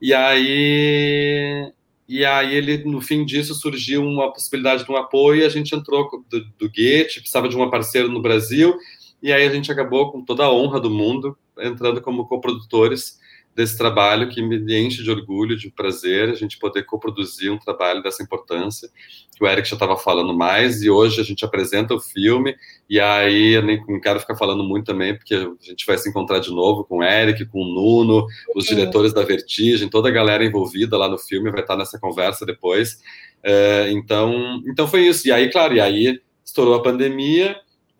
E 0.02 0.12
aí 0.12 1.72
e 2.10 2.24
aí 2.24 2.56
ele, 2.56 2.78
no 2.78 3.00
fim 3.00 3.24
disso, 3.24 3.54
surgiu 3.54 4.02
uma 4.02 4.32
possibilidade 4.32 4.84
de 4.84 4.90
um 4.90 4.96
apoio, 4.96 5.46
a 5.46 5.48
gente 5.48 5.72
entrou 5.76 6.10
do, 6.28 6.44
do 6.58 6.68
Goethe, 6.68 7.20
precisava 7.20 7.48
de 7.48 7.54
uma 7.54 7.70
parceira 7.70 8.08
no 8.08 8.20
Brasil, 8.20 8.76
e 9.22 9.32
aí 9.32 9.46
a 9.46 9.52
gente 9.52 9.70
acabou 9.70 10.10
com 10.10 10.24
toda 10.24 10.42
a 10.42 10.52
honra 10.52 10.80
do 10.80 10.90
mundo, 10.90 11.38
entrando 11.56 12.00
como 12.00 12.26
coprodutores 12.26 13.19
desse 13.54 13.76
trabalho 13.76 14.28
que 14.28 14.40
me 14.40 14.56
enche 14.78 15.02
de 15.02 15.10
orgulho, 15.10 15.56
de 15.56 15.70
prazer, 15.70 16.30
a 16.30 16.34
gente 16.34 16.58
poder 16.58 16.84
coproduzir 16.84 17.52
um 17.52 17.58
trabalho 17.58 18.02
dessa 18.02 18.22
importância, 18.22 18.88
que 19.36 19.42
o 19.44 19.46
Eric 19.46 19.68
já 19.68 19.74
estava 19.74 19.96
falando 19.96 20.32
mais, 20.32 20.82
e 20.82 20.90
hoje 20.90 21.20
a 21.20 21.24
gente 21.24 21.44
apresenta 21.44 21.94
o 21.94 22.00
filme, 22.00 22.54
e 22.88 23.00
aí 23.00 23.54
eu 23.54 23.62
nem 23.62 23.84
não 23.88 24.00
quero 24.00 24.20
ficar 24.20 24.36
falando 24.36 24.62
muito 24.62 24.86
também, 24.86 25.16
porque 25.16 25.34
a 25.34 25.50
gente 25.60 25.84
vai 25.84 25.98
se 25.98 26.08
encontrar 26.08 26.38
de 26.38 26.50
novo 26.50 26.84
com 26.84 26.98
o 26.98 27.02
Eric, 27.02 27.44
com 27.46 27.60
o 27.60 27.74
Nuno, 27.74 28.26
os 28.54 28.64
diretores 28.64 29.12
da 29.12 29.22
Vertigem, 29.22 29.88
toda 29.88 30.08
a 30.08 30.12
galera 30.12 30.44
envolvida 30.44 30.96
lá 30.96 31.08
no 31.08 31.18
filme 31.18 31.50
vai 31.50 31.60
estar 31.60 31.76
nessa 31.76 31.98
conversa 31.98 32.46
depois. 32.46 32.98
É, 33.42 33.90
então, 33.90 34.62
então 34.66 34.86
foi 34.86 35.06
isso. 35.06 35.26
E 35.26 35.32
aí, 35.32 35.50
claro, 35.50 35.74
e 35.74 35.80
aí 35.80 36.20
estourou 36.44 36.74
a 36.74 36.82
pandemia, 36.82 37.56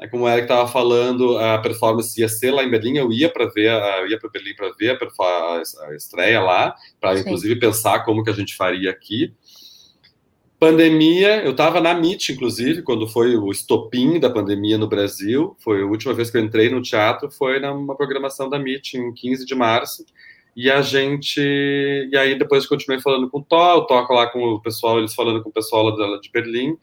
como 0.08 0.24
o 0.24 0.28
Eric 0.28 0.44
estava 0.44 0.66
falando, 0.66 1.36
a 1.38 1.58
performance 1.58 2.18
ia 2.18 2.28
ser 2.28 2.50
lá 2.50 2.64
em 2.64 2.70
Berlim, 2.70 2.96
eu 2.96 3.12
ia 3.12 3.28
para 3.28 3.46
ver, 3.46 3.70
eu 4.00 4.08
ia 4.08 4.18
para 4.18 4.30
Berlim 4.30 4.54
para 4.54 4.70
ver 4.78 4.98
a, 4.98 5.62
a, 5.88 5.94
estreia 5.94 6.40
lá, 6.40 6.74
para 6.98 7.18
inclusive 7.18 7.60
pensar 7.60 8.04
como 8.04 8.24
que 8.24 8.30
a 8.30 8.34
gente 8.34 8.56
faria 8.56 8.90
aqui. 8.90 9.34
Pandemia, 10.58 11.42
eu 11.42 11.52
estava 11.52 11.80
na 11.80 11.92
MIT, 11.92 12.32
inclusive, 12.32 12.82
quando 12.82 13.08
foi 13.08 13.34
o 13.34 13.50
estopim 13.50 14.20
da 14.20 14.28
pandemia 14.28 14.76
no 14.76 14.86
Brasil. 14.86 15.56
Foi 15.58 15.80
a 15.80 15.86
última 15.86 16.12
vez 16.12 16.30
que 16.30 16.36
eu 16.36 16.42
entrei 16.42 16.68
no 16.68 16.82
teatro, 16.82 17.30
foi 17.30 17.58
numa 17.58 17.96
programação 17.96 18.48
da 18.48 18.58
MIT, 18.58 18.98
em 18.98 19.14
15 19.14 19.46
de 19.46 19.54
março. 19.54 20.04
E 20.54 20.70
a 20.70 20.82
gente. 20.82 21.40
E 21.40 22.14
aí 22.14 22.38
depois 22.38 22.66
continuei 22.66 23.00
falando 23.00 23.30
com 23.30 23.38
o 23.38 23.42
Tó, 23.42 23.78
o 23.78 23.86
Tó 23.86 24.06
lá 24.10 24.26
com 24.26 24.38
o 24.40 24.60
pessoal, 24.60 24.98
eles 24.98 25.14
falando 25.14 25.42
com 25.42 25.48
o 25.48 25.52
pessoal 25.52 25.84
lá 25.84 26.20
de 26.20 26.30
Berlim. 26.30 26.76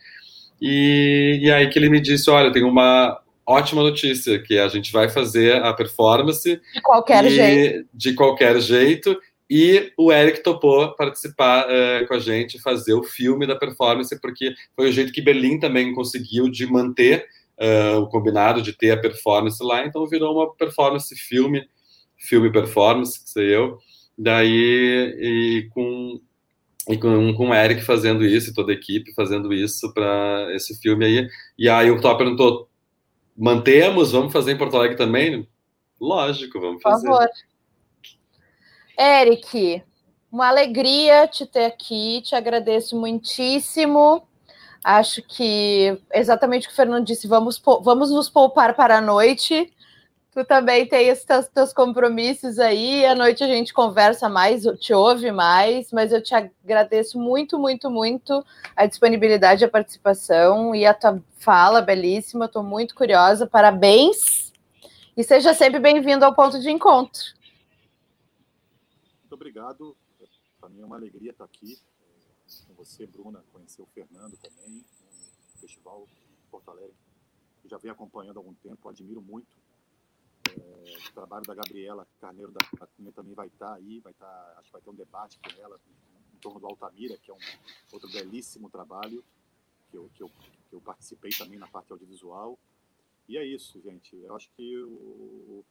E, 0.61 1.39
e 1.43 1.51
aí 1.51 1.69
que 1.69 1.77
ele 1.77 1.89
me 1.89 1.99
disse: 1.99 2.29
olha, 2.29 2.51
tem 2.51 2.63
uma 2.63 3.19
ótima 3.45 3.81
notícia, 3.81 4.41
que 4.41 4.57
a 4.57 4.67
gente 4.67 4.91
vai 4.91 5.09
fazer 5.09 5.63
a 5.63 5.73
performance. 5.73 6.59
De 6.73 6.81
qualquer 6.81 7.25
e, 7.25 7.29
jeito. 7.29 7.89
De 7.93 8.13
qualquer 8.13 8.59
jeito. 8.59 9.17
E 9.49 9.93
o 9.97 10.11
Eric 10.11 10.43
topou 10.43 10.93
participar 10.95 11.65
uh, 11.65 12.05
com 12.05 12.13
a 12.13 12.19
gente, 12.19 12.61
fazer 12.61 12.93
o 12.93 13.03
filme 13.03 13.47
da 13.47 13.55
performance, 13.55 14.19
porque 14.19 14.53
foi 14.75 14.89
o 14.89 14.91
jeito 14.91 15.13
que 15.13 15.21
Berlim 15.21 15.57
também 15.57 15.95
conseguiu 15.95 16.49
de 16.49 16.65
manter 16.65 17.25
uh, 17.57 17.99
o 17.99 18.09
combinado 18.09 18.61
de 18.61 18.73
ter 18.73 18.91
a 18.91 18.97
performance 18.97 19.63
lá. 19.63 19.85
Então 19.85 20.05
virou 20.05 20.35
uma 20.35 20.53
performance 20.53 21.15
filme, 21.15 21.65
filme 22.17 22.51
performance, 22.51 23.23
que 23.23 23.29
sei 23.29 23.55
eu. 23.55 23.77
Daí, 24.17 25.15
e 25.17 25.69
com 25.73 26.19
e 26.87 26.97
com, 26.97 27.33
com 27.33 27.49
o 27.49 27.53
Eric 27.53 27.81
fazendo 27.83 28.23
isso, 28.25 28.49
e 28.49 28.53
toda 28.53 28.71
a 28.71 28.75
equipe 28.75 29.13
fazendo 29.13 29.53
isso 29.53 29.93
para 29.93 30.47
esse 30.55 30.79
filme 30.79 31.05
aí. 31.05 31.27
E 31.57 31.69
aí 31.69 31.91
o 31.91 31.99
Top 31.99 32.17
perguntou: 32.17 32.69
mantemos? 33.37 34.11
Vamos 34.11 34.31
fazer 34.31 34.53
em 34.53 34.57
Porto 34.57 34.77
Alegre 34.77 34.97
também? 34.97 35.47
Lógico, 35.99 36.59
vamos 36.59 36.81
fazer. 36.81 37.07
Por 37.07 37.17
favor. 37.17 37.29
Eric, 38.97 39.83
uma 40.31 40.47
alegria 40.47 41.27
te 41.27 41.45
ter 41.45 41.65
aqui, 41.65 42.21
te 42.21 42.35
agradeço 42.35 42.99
muitíssimo. 42.99 44.27
Acho 44.83 45.21
que 45.21 45.99
exatamente 46.13 46.65
o 46.65 46.69
que 46.69 46.73
o 46.73 46.75
Fernando 46.75 47.05
disse, 47.05 47.27
vamos, 47.27 47.61
vamos 47.81 48.09
nos 48.09 48.29
poupar 48.29 48.75
para 48.75 48.97
a 48.97 49.01
noite 49.01 49.71
tu 50.37 50.45
também 50.45 50.87
tem 50.87 51.07
esses 51.07 51.25
teus, 51.25 51.47
teus, 51.47 51.73
compromissos 51.73 52.59
aí. 52.59 53.03
À 53.07 53.15
noite 53.15 53.43
a 53.43 53.47
gente 53.47 53.73
conversa 53.73 54.29
mais, 54.29 54.63
te 54.79 54.93
ouve 54.93 55.31
mais, 55.31 55.91
mas 55.91 56.11
eu 56.11 56.21
te 56.21 56.35
agradeço 56.35 57.19
muito, 57.19 57.57
muito, 57.57 57.89
muito 57.89 58.45
a 58.75 58.85
disponibilidade, 58.85 59.65
a 59.65 59.69
participação 59.69 60.75
e 60.75 60.85
a 60.85 60.93
tua 60.93 61.19
fala 61.39 61.81
belíssima. 61.81 62.45
Estou 62.45 62.61
muito 62.61 62.93
curiosa. 62.93 63.47
Parabéns 63.47 64.53
e 65.15 65.23
seja 65.23 65.55
sempre 65.55 65.79
bem-vindo 65.79 66.23
ao 66.23 66.35
ponto 66.35 66.59
de 66.59 66.69
encontro. 66.69 67.19
Muito 69.21 69.33
obrigado. 69.33 69.97
Para 70.59 70.69
mim 70.69 70.81
é 70.81 70.85
uma 70.85 70.97
alegria 70.97 71.31
estar 71.31 71.45
aqui 71.45 71.79
com 72.67 72.75
você, 72.75 73.07
Bruna, 73.07 73.43
conhecer 73.51 73.81
o 73.81 73.87
Fernando 73.87 74.37
também 74.37 74.69
no 74.69 75.59
Festival 75.59 76.07
Porto 76.51 76.69
Alegre. 76.69 76.93
Já 77.65 77.79
venho 77.79 77.95
acompanhando 77.95 78.37
há 78.37 78.39
algum 78.39 78.53
tempo, 78.53 78.87
admiro 78.87 79.19
muito 79.19 79.47
é, 80.47 81.09
o 81.09 81.13
trabalho 81.13 81.45
da 81.45 81.55
Gabriela 81.55 82.07
Carneiro 82.19 82.51
da 82.51 82.87
Cunha 82.87 83.11
também 83.11 83.33
vai 83.33 83.47
estar 83.47 83.73
aí, 83.73 83.99
vai 83.99 84.11
estar, 84.11 84.55
acho 84.57 84.67
que 84.67 84.73
vai 84.73 84.81
ter 84.81 84.89
um 84.89 84.95
debate 84.95 85.39
com 85.39 85.61
ela 85.61 85.79
em 86.33 86.37
torno 86.37 86.59
do 86.59 86.67
Altamira, 86.67 87.17
que 87.17 87.31
é 87.31 87.33
um 87.33 87.39
outro 87.91 88.09
belíssimo 88.11 88.69
trabalho 88.69 89.23
que 89.89 89.97
eu, 89.97 90.09
que 90.13 90.23
eu, 90.23 90.29
que 90.69 90.73
eu 90.73 90.81
participei 90.81 91.31
também 91.31 91.57
na 91.57 91.67
parte 91.67 91.91
audiovisual. 91.91 92.57
E 93.27 93.37
é 93.37 93.45
isso, 93.45 93.81
gente. 93.81 94.15
Eu 94.15 94.35
acho 94.35 94.49
que 94.51 94.77
o, 94.77 95.65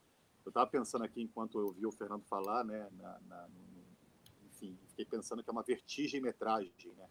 eu 0.44 0.50
estava 0.50 0.70
pensando 0.70 1.04
aqui 1.04 1.20
enquanto 1.20 1.58
eu 1.58 1.72
vi 1.72 1.86
o 1.86 1.92
Fernando 1.92 2.24
falar, 2.24 2.64
né, 2.64 2.88
na, 2.92 3.18
na, 3.26 3.48
no, 3.48 3.84
enfim, 4.46 4.78
fiquei 4.88 5.04
pensando 5.04 5.42
que 5.42 5.50
é 5.50 5.52
uma 5.52 5.62
vertigem 5.62 6.20
metragem, 6.20 6.72
né? 6.96 7.08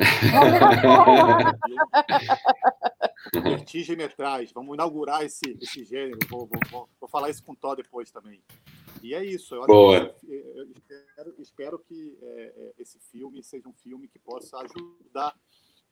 Vertigem 3.42 3.96
metrais, 3.96 4.52
vamos 4.52 4.74
inaugurar 4.74 5.24
esse, 5.24 5.56
esse 5.60 5.84
gênero. 5.84 6.18
Vou, 6.28 6.48
vou, 6.70 6.88
vou, 6.98 7.08
falar 7.08 7.30
isso 7.30 7.44
com 7.44 7.52
o 7.52 7.56
Tó 7.56 7.74
depois 7.74 8.10
também. 8.10 8.42
E 9.02 9.14
é 9.14 9.24
isso. 9.24 9.54
Eu, 9.54 9.66
Boa. 9.66 10.12
Que, 10.14 10.26
eu 10.26 10.70
espero, 10.70 11.34
espero, 11.38 11.78
que 11.78 12.18
é, 12.22 12.54
é, 12.56 12.74
esse 12.78 12.98
filme 12.98 13.42
seja 13.42 13.68
um 13.68 13.74
filme 13.74 14.08
que 14.08 14.18
possa 14.18 14.58
ajudar, 14.58 15.34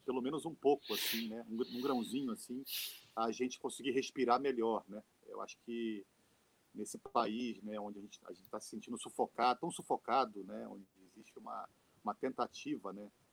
pelo 0.05 0.21
menos 0.21 0.45
um 0.45 0.55
pouco, 0.55 0.95
assim, 0.95 1.29
né? 1.29 1.45
Um, 1.49 1.79
um 1.79 1.81
grãozinho 1.81 2.33
assim, 2.33 2.65
a 3.15 3.31
gente 3.31 3.59
conseguir 3.59 3.93
respirar 3.93 4.41
melhor, 4.41 4.83
né? 4.89 5.03
Eu 5.27 5.41
acho 5.41 5.57
que 5.65 6.05
nesse 6.75 6.99
país, 6.99 7.63
né, 7.63 7.79
onde 7.79 7.99
a 7.99 8.03
gente 8.03 8.21
está 8.41 8.61
se 8.61 8.69
sentindo 8.69 8.99
sufocado, 8.99 9.61
tão 9.61 9.71
sufocado, 9.71 10.45
né, 10.45 10.67
onde 10.69 10.85
existe 11.11 11.39
uma, 11.39 11.69
uma 12.05 12.15
tentativa, 12.15 12.93
né, 12.93 13.03
é, 13.03 13.28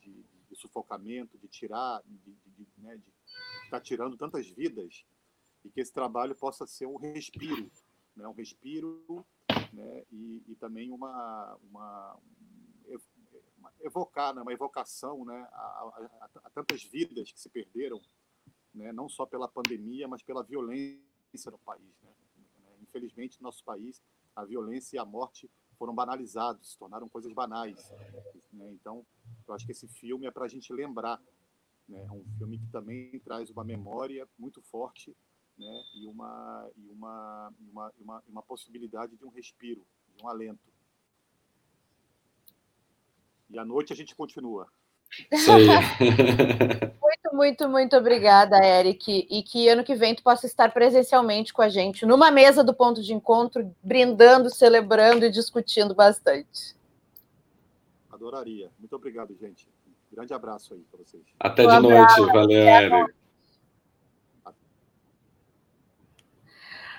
de, 0.00 0.24
de 0.48 0.56
sufocamento, 0.56 1.38
de 1.38 1.48
tirar, 1.48 2.02
de, 2.04 2.32
de, 2.46 2.66
né, 2.78 3.00
tirando 3.82 4.16
tantas 4.16 4.46
vidas 4.48 5.04
e 5.64 5.70
que 5.70 5.80
esse 5.80 5.92
trabalho 5.92 6.34
possa 6.34 6.66
ser 6.66 6.86
um 6.86 6.96
respiro, 6.96 7.70
né? 8.16 8.26
um 8.26 8.32
respiro 8.32 9.24
né? 9.72 10.04
e, 10.10 10.42
e 10.48 10.54
também 10.56 10.90
uma, 10.90 11.58
uma, 11.70 12.18
uma 13.58 13.72
evocar, 13.80 14.34
né? 14.34 14.42
uma 14.42 14.52
evocação 14.52 15.24
né? 15.24 15.48
A, 15.52 15.58
a, 15.60 16.30
a, 16.44 16.50
tantas 16.50 16.82
vidas 16.84 17.30
que 17.32 17.40
se 17.40 17.48
perderam, 17.48 18.00
né? 18.74 18.92
não 18.92 19.08
só 19.08 19.26
pela 19.26 19.48
pandemia, 19.48 20.08
mas 20.08 20.22
pela 20.22 20.42
violência 20.42 21.50
no 21.50 21.58
país. 21.58 21.94
Né? 22.02 22.12
Infelizmente, 22.82 23.40
no 23.40 23.44
nosso 23.44 23.62
país, 23.64 24.02
a 24.34 24.44
violência 24.44 24.96
e 24.96 24.98
a 24.98 25.04
morte 25.04 25.50
foram 25.78 25.94
banalizados, 25.94 26.72
se 26.72 26.78
tornaram 26.78 27.08
coisas 27.08 27.32
banais. 27.32 27.90
Né? 28.52 28.70
Então, 28.72 29.06
eu 29.46 29.54
acho 29.54 29.64
que 29.64 29.72
esse 29.72 29.86
filme 29.88 30.26
é 30.26 30.30
para 30.30 30.44
a 30.44 30.48
gente 30.48 30.72
lembrar. 30.72 31.20
Né? 31.88 32.04
É 32.04 32.12
um 32.12 32.24
filme 32.36 32.58
que 32.58 32.66
também 32.66 33.18
traz 33.20 33.48
uma 33.50 33.64
memória 33.64 34.28
muito 34.38 34.60
forte 34.62 35.16
né? 35.56 35.84
e, 35.94 36.06
uma, 36.06 36.70
e 36.76 36.88
uma, 36.90 37.54
uma, 37.60 37.92
uma, 37.98 38.22
uma 38.28 38.42
possibilidade 38.42 39.16
de 39.16 39.24
um 39.24 39.30
respiro, 39.30 39.86
de 40.16 40.22
um 40.22 40.28
alento. 40.28 40.68
E 43.50 43.58
à 43.58 43.64
noite 43.64 43.92
a 43.92 43.96
gente 43.96 44.14
continua. 44.14 44.70
muito, 45.30 46.98
muito, 47.38 47.68
muito 47.68 47.96
obrigada, 47.96 48.58
Eric. 48.58 49.28
E 49.30 49.42
que 49.44 49.68
ano 49.68 49.84
que 49.84 49.94
vem 49.94 50.12
tu 50.12 50.24
possa 50.24 50.44
estar 50.44 50.72
presencialmente 50.72 51.52
com 51.52 51.62
a 51.62 51.68
gente, 51.68 52.04
numa 52.04 52.32
mesa 52.32 52.64
do 52.64 52.74
ponto 52.74 53.00
de 53.00 53.14
encontro, 53.14 53.72
brindando, 53.80 54.52
celebrando 54.52 55.24
e 55.24 55.30
discutindo 55.30 55.94
bastante. 55.94 56.76
Adoraria. 58.10 58.70
Muito 58.76 58.96
obrigado, 58.96 59.32
gente. 59.40 59.68
Um 59.86 60.16
grande 60.16 60.34
abraço 60.34 60.74
aí 60.74 60.80
para 60.90 60.98
vocês. 60.98 61.22
Até 61.38 61.64
de 61.64 61.80
noite. 61.80 62.20
Valeu, 62.32 62.58
Eric. 62.58 63.14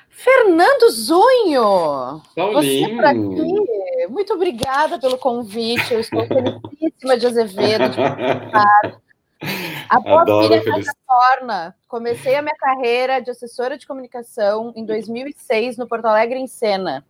Fernando 0.10 0.90
Zunho! 0.92 2.22
Paulinho! 2.36 2.98
Você 2.98 3.06
aqui. 3.06 4.08
Muito 4.10 4.34
obrigada 4.34 5.00
pelo 5.00 5.18
convite. 5.18 5.94
Eu 5.94 6.00
estou 6.02 6.26
felicíssima 6.28 7.18
de 7.18 7.28
Azevedo, 7.28 7.90
de 7.90 7.98
participar. 7.98 9.02
Após 9.90 10.28
vir 10.50 10.64
plataforma, 10.64 11.76
comecei 11.88 12.36
a 12.36 12.42
minha 12.42 12.56
carreira 12.56 13.22
de 13.22 13.32
assessora 13.32 13.78
de 13.78 13.88
comunicação 13.88 14.74
em 14.76 14.86
2006 14.86 15.78
no 15.78 15.88
Porto 15.88 16.06
Alegre 16.06 16.38
em 16.40 16.48
Sena. 16.48 17.06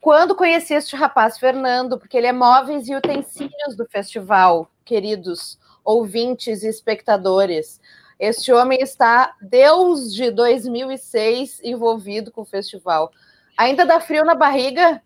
Quando 0.00 0.34
conheci 0.34 0.74
este 0.74 0.96
rapaz, 0.96 1.38
Fernando, 1.38 1.98
porque 1.98 2.16
ele 2.16 2.26
é 2.26 2.32
móveis 2.32 2.88
e 2.88 2.94
utensílios 2.94 3.76
do 3.76 3.86
festival, 3.86 4.70
queridos 4.84 5.58
ouvintes 5.84 6.62
e 6.62 6.68
espectadores. 6.68 7.80
Este 8.18 8.52
homem 8.52 8.80
está 8.80 9.34
desde 9.40 10.30
2006 10.30 11.60
envolvido 11.62 12.32
com 12.32 12.42
o 12.42 12.46
festival. 12.46 13.10
Ainda 13.56 13.84
dá 13.84 14.00
frio 14.00 14.24
na 14.24 14.34
barriga? 14.34 15.02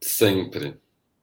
Sempre. 0.00 0.81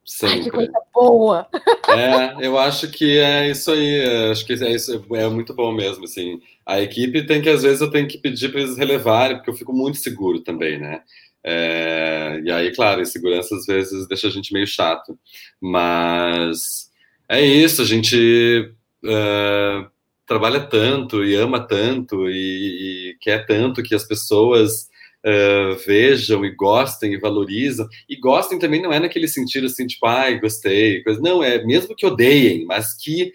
Sempre. 0.10 0.38
Ai, 0.38 0.44
que 0.44 0.50
coisa 0.50 0.82
boa! 0.92 1.48
É, 1.88 2.44
eu 2.44 2.58
acho 2.58 2.90
que 2.90 3.20
é 3.20 3.52
isso 3.52 3.72
aí. 3.72 4.32
Acho 4.32 4.44
que 4.44 4.54
é 4.54 4.72
isso, 4.72 5.06
é 5.14 5.30
muito 5.30 5.54
bom 5.54 5.72
mesmo. 5.72 6.06
Assim, 6.06 6.42
a 6.66 6.82
equipe 6.82 7.28
tem 7.28 7.44
que, 7.44 7.48
às 7.48 7.62
vezes, 7.62 7.80
eu 7.80 7.92
tenho 7.92 8.08
que 8.08 8.18
pedir 8.18 8.50
para 8.50 8.60
eles 8.62 8.76
relevarem, 8.76 9.38
porque 9.38 9.52
eu 9.52 9.56
fico 9.56 9.72
muito 9.72 10.00
seguro 10.00 10.40
também, 10.42 10.80
né? 10.80 11.04
É, 11.44 12.42
e 12.44 12.52
aí, 12.52 12.74
claro, 12.74 13.02
insegurança 13.02 13.56
às 13.56 13.68
vezes 13.68 14.08
deixa 14.08 14.28
a 14.28 14.32
gente 14.32 14.52
meio 14.52 14.66
chato. 14.66 15.16
Mas 15.62 16.90
é 17.30 17.46
isso, 17.46 17.84
a 17.84 17.86
gente 17.86 18.74
uh, 19.06 19.88
trabalha 20.26 20.60
tanto 20.60 21.24
e 21.24 21.36
ama 21.36 21.60
tanto 21.60 22.28
e, 22.28 23.12
e 23.12 23.18
quer 23.22 23.46
tanto 23.46 23.84
que 23.84 23.94
as 23.94 24.06
pessoas 24.06 24.89
uh, 25.26 25.76
vejam 25.86 26.46
e 26.46 26.52
gostem 26.52 27.14
e 27.14 27.20
valorizam. 27.20 27.88
E 28.08 28.16
gostem 28.16 28.60
também 28.60 28.82
não 28.82 28.94
é 28.94 29.00
naquele 29.00 29.28
sentido 29.28 29.68
assim, 29.68 29.88
tipo, 29.88 30.06
ai, 30.06 30.40
gostei, 30.40 31.04
coisa. 31.04 31.20
Não, 31.22 31.44
é 31.44 31.64
mesmo 31.64 31.96
que 31.96 32.06
odeiem, 32.06 32.66
mas 32.66 32.96
que 32.96 33.32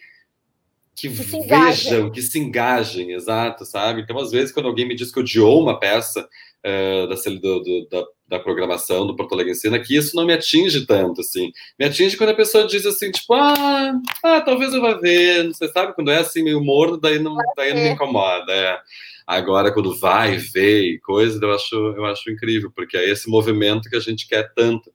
que, 0.96 1.08
que 1.08 1.48
vejam, 1.48 2.10
que 2.10 2.22
se 2.22 2.38
engajem, 2.38 3.12
exato, 3.12 3.64
sabe? 3.64 4.00
Então, 4.00 4.16
às 4.18 4.30
vezes, 4.30 4.52
quando 4.52 4.66
alguém 4.66 4.86
me 4.86 4.94
diz 4.94 5.10
que 5.10 5.18
odiou 5.18 5.60
uma 5.60 5.78
peça 5.78 6.20
uh, 6.64 7.08
da, 7.08 7.14
do, 7.16 7.60
do, 7.60 7.88
da, 7.90 8.04
da, 8.28 8.38
programação 8.38 9.04
do 9.04 9.16
Porto 9.16 9.34
Alegre 9.34 9.56
Cena, 9.56 9.80
que 9.80 9.96
isso 9.96 10.14
não 10.14 10.24
me 10.24 10.32
atinge 10.32 10.86
tanto, 10.86 11.20
assim. 11.20 11.50
Me 11.78 11.86
atinge 11.86 12.16
quando 12.16 12.30
a 12.30 12.34
pessoa 12.34 12.66
diz 12.66 12.86
assim, 12.86 13.10
tipo, 13.10 13.34
ah, 13.34 13.92
ah 14.22 14.40
talvez 14.40 14.72
eu 14.72 14.80
vá 14.80 14.94
ver, 14.94 15.48
você 15.48 15.68
sabe? 15.68 15.94
Quando 15.94 16.12
é 16.12 16.18
assim, 16.18 16.44
meio 16.44 16.62
morno, 16.62 16.96
daí 16.96 17.18
não, 17.18 17.36
daí 17.56 17.74
não 17.74 17.82
me 17.82 17.88
incomoda, 17.90 18.52
é. 18.52 18.78
Agora, 19.26 19.72
quando 19.72 19.96
vai, 19.96 20.36
vê 20.36 20.92
e 20.92 21.00
coisa, 21.00 21.38
eu 21.42 21.52
acho, 21.52 21.74
eu 21.74 22.04
acho 22.04 22.30
incrível, 22.30 22.70
porque 22.74 22.96
é 22.96 23.08
esse 23.08 23.28
movimento 23.28 23.88
que 23.88 23.96
a 23.96 24.00
gente 24.00 24.28
quer 24.28 24.52
tanto. 24.54 24.92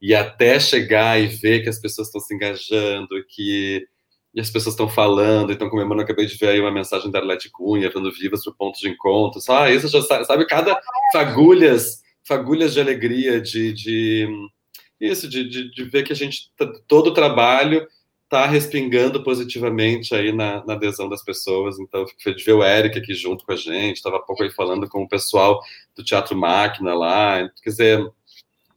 E 0.00 0.14
até 0.14 0.58
chegar 0.58 1.20
e 1.20 1.26
ver 1.26 1.62
que 1.62 1.68
as 1.68 1.78
pessoas 1.80 2.08
estão 2.08 2.20
se 2.20 2.34
engajando, 2.34 3.24
que 3.28 3.86
e 4.34 4.40
as 4.40 4.50
pessoas 4.50 4.74
estão 4.74 4.88
falando, 4.88 5.52
estão 5.52 5.70
comemorando. 5.70 6.02
Acabei 6.02 6.26
de 6.26 6.36
ver 6.36 6.50
aí 6.50 6.60
uma 6.60 6.70
mensagem 6.70 7.10
da 7.10 7.18
Arlete 7.18 7.50
Cunha, 7.50 7.90
dando 7.90 8.12
vivas 8.12 8.44
para 8.44 8.52
o 8.52 8.56
ponto 8.56 8.78
de 8.78 8.88
encontro. 8.88 9.40
Ah, 9.48 9.70
isso 9.70 9.88
já 9.88 10.02
sabe, 10.02 10.24
sabe 10.26 10.46
cada 10.46 10.78
fagulhas, 11.12 12.02
fagulhas 12.24 12.74
de 12.74 12.80
alegria, 12.80 13.40
de, 13.40 13.72
de 13.72 14.28
isso, 15.00 15.28
de, 15.28 15.48
de, 15.48 15.70
de 15.70 15.84
ver 15.84 16.02
que 16.02 16.12
a 16.12 16.16
gente, 16.16 16.52
todo 16.86 17.08
o 17.08 17.14
trabalho 17.14 17.86
está 18.28 18.46
respingando 18.46 19.24
positivamente 19.24 20.14
aí 20.14 20.32
na, 20.32 20.64
na, 20.66 20.74
adesão 20.74 21.08
das 21.08 21.24
pessoas. 21.24 21.78
Então, 21.78 22.06
fico 22.06 22.22
feliz 22.22 22.38
de 22.38 22.44
ver 22.44 22.52
o 22.52 22.62
Eric 22.62 22.98
aqui 22.98 23.14
junto 23.14 23.44
com 23.44 23.52
a 23.52 23.56
gente. 23.56 23.96
Estava 23.96 24.18
há 24.18 24.20
pouco 24.20 24.42
aí 24.42 24.50
falando 24.50 24.86
com 24.86 25.02
o 25.02 25.08
pessoal 25.08 25.60
do 25.96 26.04
Teatro 26.04 26.36
Máquina 26.36 26.94
lá. 26.94 27.48
Quer 27.62 27.70
dizer, 27.70 28.12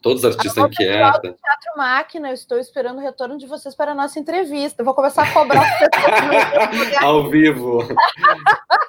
todos 0.02 0.24
os 0.24 0.36
artistas 0.36 0.64
inquietos. 0.64 1.22
Teatro 1.22 1.78
Máquina, 1.78 2.30
eu 2.30 2.34
estou 2.34 2.58
esperando 2.60 3.00
o 3.00 3.02
retorno 3.02 3.38
de 3.38 3.46
vocês 3.46 3.76
para 3.76 3.92
a 3.92 3.96
nossa 3.96 4.18
entrevista. 4.18 4.82
Eu 4.82 4.86
vou 4.86 4.94
começar 4.94 5.24
a 5.24 5.34
cobrar 5.34 5.62
Ao 7.04 7.30
vivo. 7.30 7.80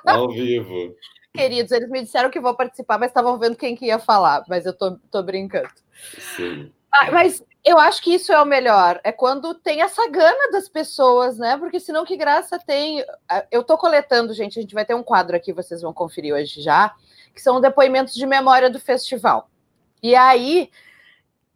Ao 0.07 0.31
vivo. 0.31 0.95
Queridos, 1.35 1.73
eles 1.73 1.91
me 1.91 2.03
disseram 2.03 2.31
que 2.31 2.39
vão 2.39 2.55
participar, 2.55 2.99
mas 2.99 3.09
estavam 3.09 3.37
vendo 3.37 3.57
quem 3.57 3.75
que 3.75 3.87
ia 3.87 3.99
falar. 3.99 4.45
Mas 4.49 4.65
eu 4.65 4.73
tô, 4.73 4.97
tô 5.11 5.23
brincando. 5.25 5.71
Sim. 6.37 6.71
Ah, 6.93 7.11
mas 7.11 7.43
eu 7.65 7.79
acho 7.79 8.03
que 8.03 8.15
isso 8.15 8.33
é 8.33 8.41
o 8.41 8.45
melhor. 8.45 9.01
É 9.05 9.13
quando 9.13 9.55
tem 9.55 9.83
essa 9.83 10.09
gana 10.11 10.51
das 10.51 10.69
pessoas, 10.69 11.39
né? 11.39 11.57
Porque 11.57 11.81
senão 11.81 12.05
que 12.05 12.17
graça 12.17 12.59
tem. 12.59 13.05
Ah, 13.29 13.45
eu 13.51 13.63
tô 13.63 13.79
coletando, 13.79 14.35
gente. 14.35 14.59
A 14.59 14.63
gente 14.63 14.75
vai 14.75 14.85
ter 14.85 14.95
um 14.95 15.03
quadro 15.03 15.37
aqui, 15.37 15.53
vocês 15.53 15.81
vão 15.81 15.93
conferir 15.93 16.35
hoje 16.35 16.61
já, 16.61 16.95
que 17.35 17.41
são 17.41 17.61
depoimentos 17.61 18.15
de 18.15 18.27
memória 18.27 18.69
do 18.69 18.81
festival. 18.81 19.49
E 20.03 20.15
aí, 20.15 20.71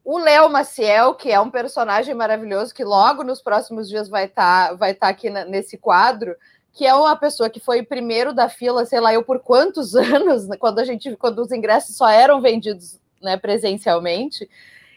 o 0.04 0.18
Léo 0.18 0.48
Maciel, 0.48 1.14
que 1.14 1.32
é 1.32 1.40
um 1.40 1.50
personagem 1.50 2.14
maravilhoso, 2.14 2.72
que 2.72 2.84
logo 2.84 3.24
nos 3.24 3.42
próximos 3.42 3.88
dias 3.88 4.08
vai 4.08 4.26
estar 4.26 4.68
tá, 4.68 4.74
vai 4.74 4.94
tá 4.94 5.08
aqui 5.08 5.28
na, 5.28 5.44
nesse 5.44 5.76
quadro, 5.76 6.36
que 6.72 6.86
é 6.86 6.94
uma 6.94 7.16
pessoa 7.16 7.50
que 7.50 7.58
foi 7.58 7.82
primeiro 7.82 8.32
da 8.32 8.48
fila, 8.48 8.86
sei 8.86 9.00
lá, 9.00 9.12
eu 9.12 9.24
por 9.24 9.40
quantos 9.40 9.96
anos, 9.96 10.46
quando 10.60 10.78
a 10.78 10.84
gente, 10.84 11.16
quando 11.16 11.40
os 11.40 11.50
ingressos 11.50 11.96
só 11.96 12.08
eram 12.08 12.40
vendidos 12.40 13.00
né, 13.20 13.36
presencialmente. 13.36 14.48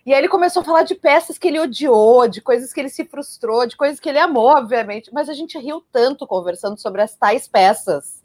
E 0.10 0.12
aí 0.12 0.22
ele 0.22 0.28
começou 0.28 0.64
a 0.64 0.66
falar 0.66 0.82
de 0.82 0.96
peças 0.96 1.38
que 1.38 1.48
ele 1.48 1.60
odiou, 1.60 2.28
de 2.28 2.42
coisas 2.42 2.74
que 2.74 2.80
ele 2.80 2.90
se 2.90 3.06
frustrou, 3.06 3.68
de 3.68 3.78
coisas 3.78 4.00
que 4.00 4.10
ele 4.10 4.18
amou, 4.18 4.48
obviamente. 4.48 5.14
Mas 5.14 5.30
a 5.30 5.36
gente 5.36 5.56
riu 5.60 5.86
tanto 5.92 6.26
conversando 6.26 6.80
sobre 6.82 7.04
as 7.04 7.14
tais 7.14 7.48
peças 7.48 8.24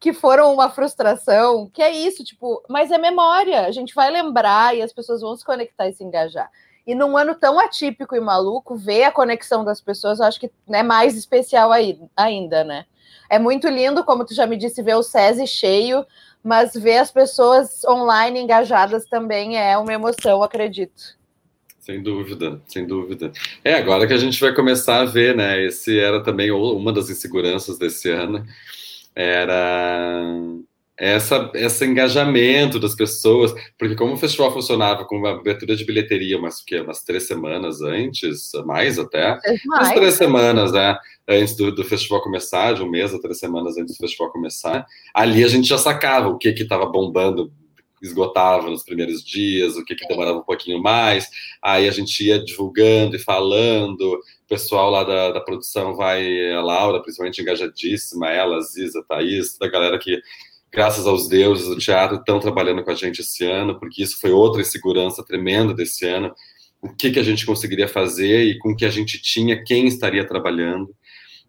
que 0.00 0.14
foram 0.14 0.50
uma 0.50 0.70
frustração, 0.70 1.68
que 1.68 1.82
é 1.82 1.90
isso, 1.90 2.24
tipo, 2.24 2.62
mas 2.70 2.90
é 2.90 2.96
memória, 2.96 3.66
a 3.66 3.70
gente 3.70 3.94
vai 3.94 4.10
lembrar 4.10 4.74
e 4.74 4.80
as 4.80 4.94
pessoas 4.94 5.20
vão 5.20 5.36
se 5.36 5.44
conectar 5.44 5.86
e 5.86 5.92
se 5.92 6.02
engajar. 6.02 6.50
E 6.86 6.94
num 6.94 7.14
ano 7.18 7.34
tão 7.34 7.60
atípico 7.60 8.16
e 8.16 8.20
maluco, 8.20 8.74
ver 8.74 9.04
a 9.04 9.12
conexão 9.12 9.62
das 9.62 9.78
pessoas, 9.78 10.20
eu 10.20 10.24
acho 10.24 10.40
que 10.40 10.50
é 10.70 10.82
mais 10.82 11.14
especial 11.14 11.70
aí, 11.70 12.00
ainda, 12.16 12.64
né? 12.64 12.86
É 13.28 13.38
muito 13.38 13.68
lindo, 13.68 14.02
como 14.04 14.24
tu 14.24 14.32
já 14.32 14.46
me 14.46 14.56
disse, 14.56 14.82
ver 14.82 14.94
o 14.94 15.02
SESI 15.02 15.46
cheio, 15.46 16.06
mas 16.42 16.72
ver 16.72 16.96
as 16.96 17.10
pessoas 17.10 17.84
online 17.84 18.40
engajadas 18.40 19.04
também 19.04 19.58
é 19.58 19.76
uma 19.76 19.92
emoção, 19.92 20.42
acredito. 20.42 21.14
Sem 21.86 22.02
dúvida, 22.02 22.60
sem 22.66 22.84
dúvida. 22.84 23.30
É 23.62 23.74
agora 23.74 24.08
que 24.08 24.12
a 24.12 24.16
gente 24.16 24.40
vai 24.40 24.52
começar 24.52 25.02
a 25.02 25.04
ver, 25.04 25.36
né? 25.36 25.64
Esse 25.64 25.96
era 25.96 26.20
também 26.20 26.50
uma 26.50 26.92
das 26.92 27.08
inseguranças 27.08 27.78
desse 27.78 28.10
ano, 28.10 28.44
era 29.14 30.20
essa, 30.98 31.48
esse 31.54 31.86
engajamento 31.86 32.80
das 32.80 32.96
pessoas, 32.96 33.54
porque 33.78 33.94
como 33.94 34.14
o 34.14 34.16
festival 34.16 34.52
funcionava 34.52 35.04
com 35.04 35.16
uma 35.16 35.30
abertura 35.30 35.76
de 35.76 35.84
bilheteria 35.84 36.36
umas, 36.36 36.60
que, 36.60 36.76
umas 36.80 37.04
três 37.04 37.28
semanas 37.28 37.80
antes, 37.80 38.50
mais 38.64 38.98
até, 38.98 39.38
mais. 39.38 39.60
umas 39.66 39.92
três 39.92 40.14
semanas, 40.14 40.72
né? 40.72 40.98
Antes 41.28 41.54
do, 41.54 41.72
do, 41.72 41.84
festival 41.84 42.20
começar, 42.20 42.72
de 42.72 42.82
um 42.82 42.90
mês 42.90 43.14
a 43.14 43.20
três 43.20 43.38
semanas 43.38 43.78
antes 43.78 43.96
do 43.96 44.00
festival 44.00 44.32
começar, 44.32 44.84
ali 45.14 45.44
a 45.44 45.48
gente 45.48 45.68
já 45.68 45.78
sacava 45.78 46.26
o 46.26 46.36
que 46.36 46.52
que 46.52 46.64
estava 46.64 46.86
bombando 46.86 47.52
esgotava 48.06 48.70
nos 48.70 48.82
primeiros 48.82 49.24
dias, 49.24 49.76
o 49.76 49.84
que, 49.84 49.94
que 49.94 50.06
demorava 50.06 50.38
um 50.38 50.44
pouquinho 50.44 50.82
mais, 50.82 51.28
aí 51.62 51.88
a 51.88 51.90
gente 51.90 52.24
ia 52.24 52.42
divulgando 52.42 53.16
e 53.16 53.18
falando, 53.18 54.02
o 54.02 54.48
pessoal 54.48 54.90
lá 54.90 55.04
da, 55.04 55.32
da 55.32 55.40
produção 55.40 55.94
vai, 55.94 56.52
a 56.52 56.62
Laura, 56.62 57.02
principalmente 57.02 57.40
engajadíssima, 57.40 58.30
ela, 58.30 58.56
a 58.56 58.60
Ziza, 58.60 59.04
Thaís, 59.08 59.52
toda 59.52 59.68
a 59.68 59.72
galera 59.72 59.98
que, 59.98 60.20
graças 60.72 61.06
aos 61.06 61.28
deuses 61.28 61.68
do 61.68 61.78
teatro, 61.78 62.16
estão 62.16 62.38
trabalhando 62.40 62.84
com 62.84 62.90
a 62.90 62.94
gente 62.94 63.20
esse 63.20 63.44
ano, 63.44 63.78
porque 63.78 64.02
isso 64.02 64.20
foi 64.20 64.30
outra 64.30 64.60
insegurança 64.60 65.24
tremenda 65.24 65.74
desse 65.74 66.06
ano, 66.06 66.32
o 66.80 66.94
que, 66.94 67.10
que 67.10 67.18
a 67.18 67.22
gente 67.22 67.44
conseguiria 67.44 67.88
fazer 67.88 68.44
e 68.44 68.58
com 68.58 68.70
o 68.70 68.76
que 68.76 68.84
a 68.84 68.90
gente 68.90 69.20
tinha, 69.20 69.62
quem 69.64 69.86
estaria 69.86 70.26
trabalhando. 70.26 70.94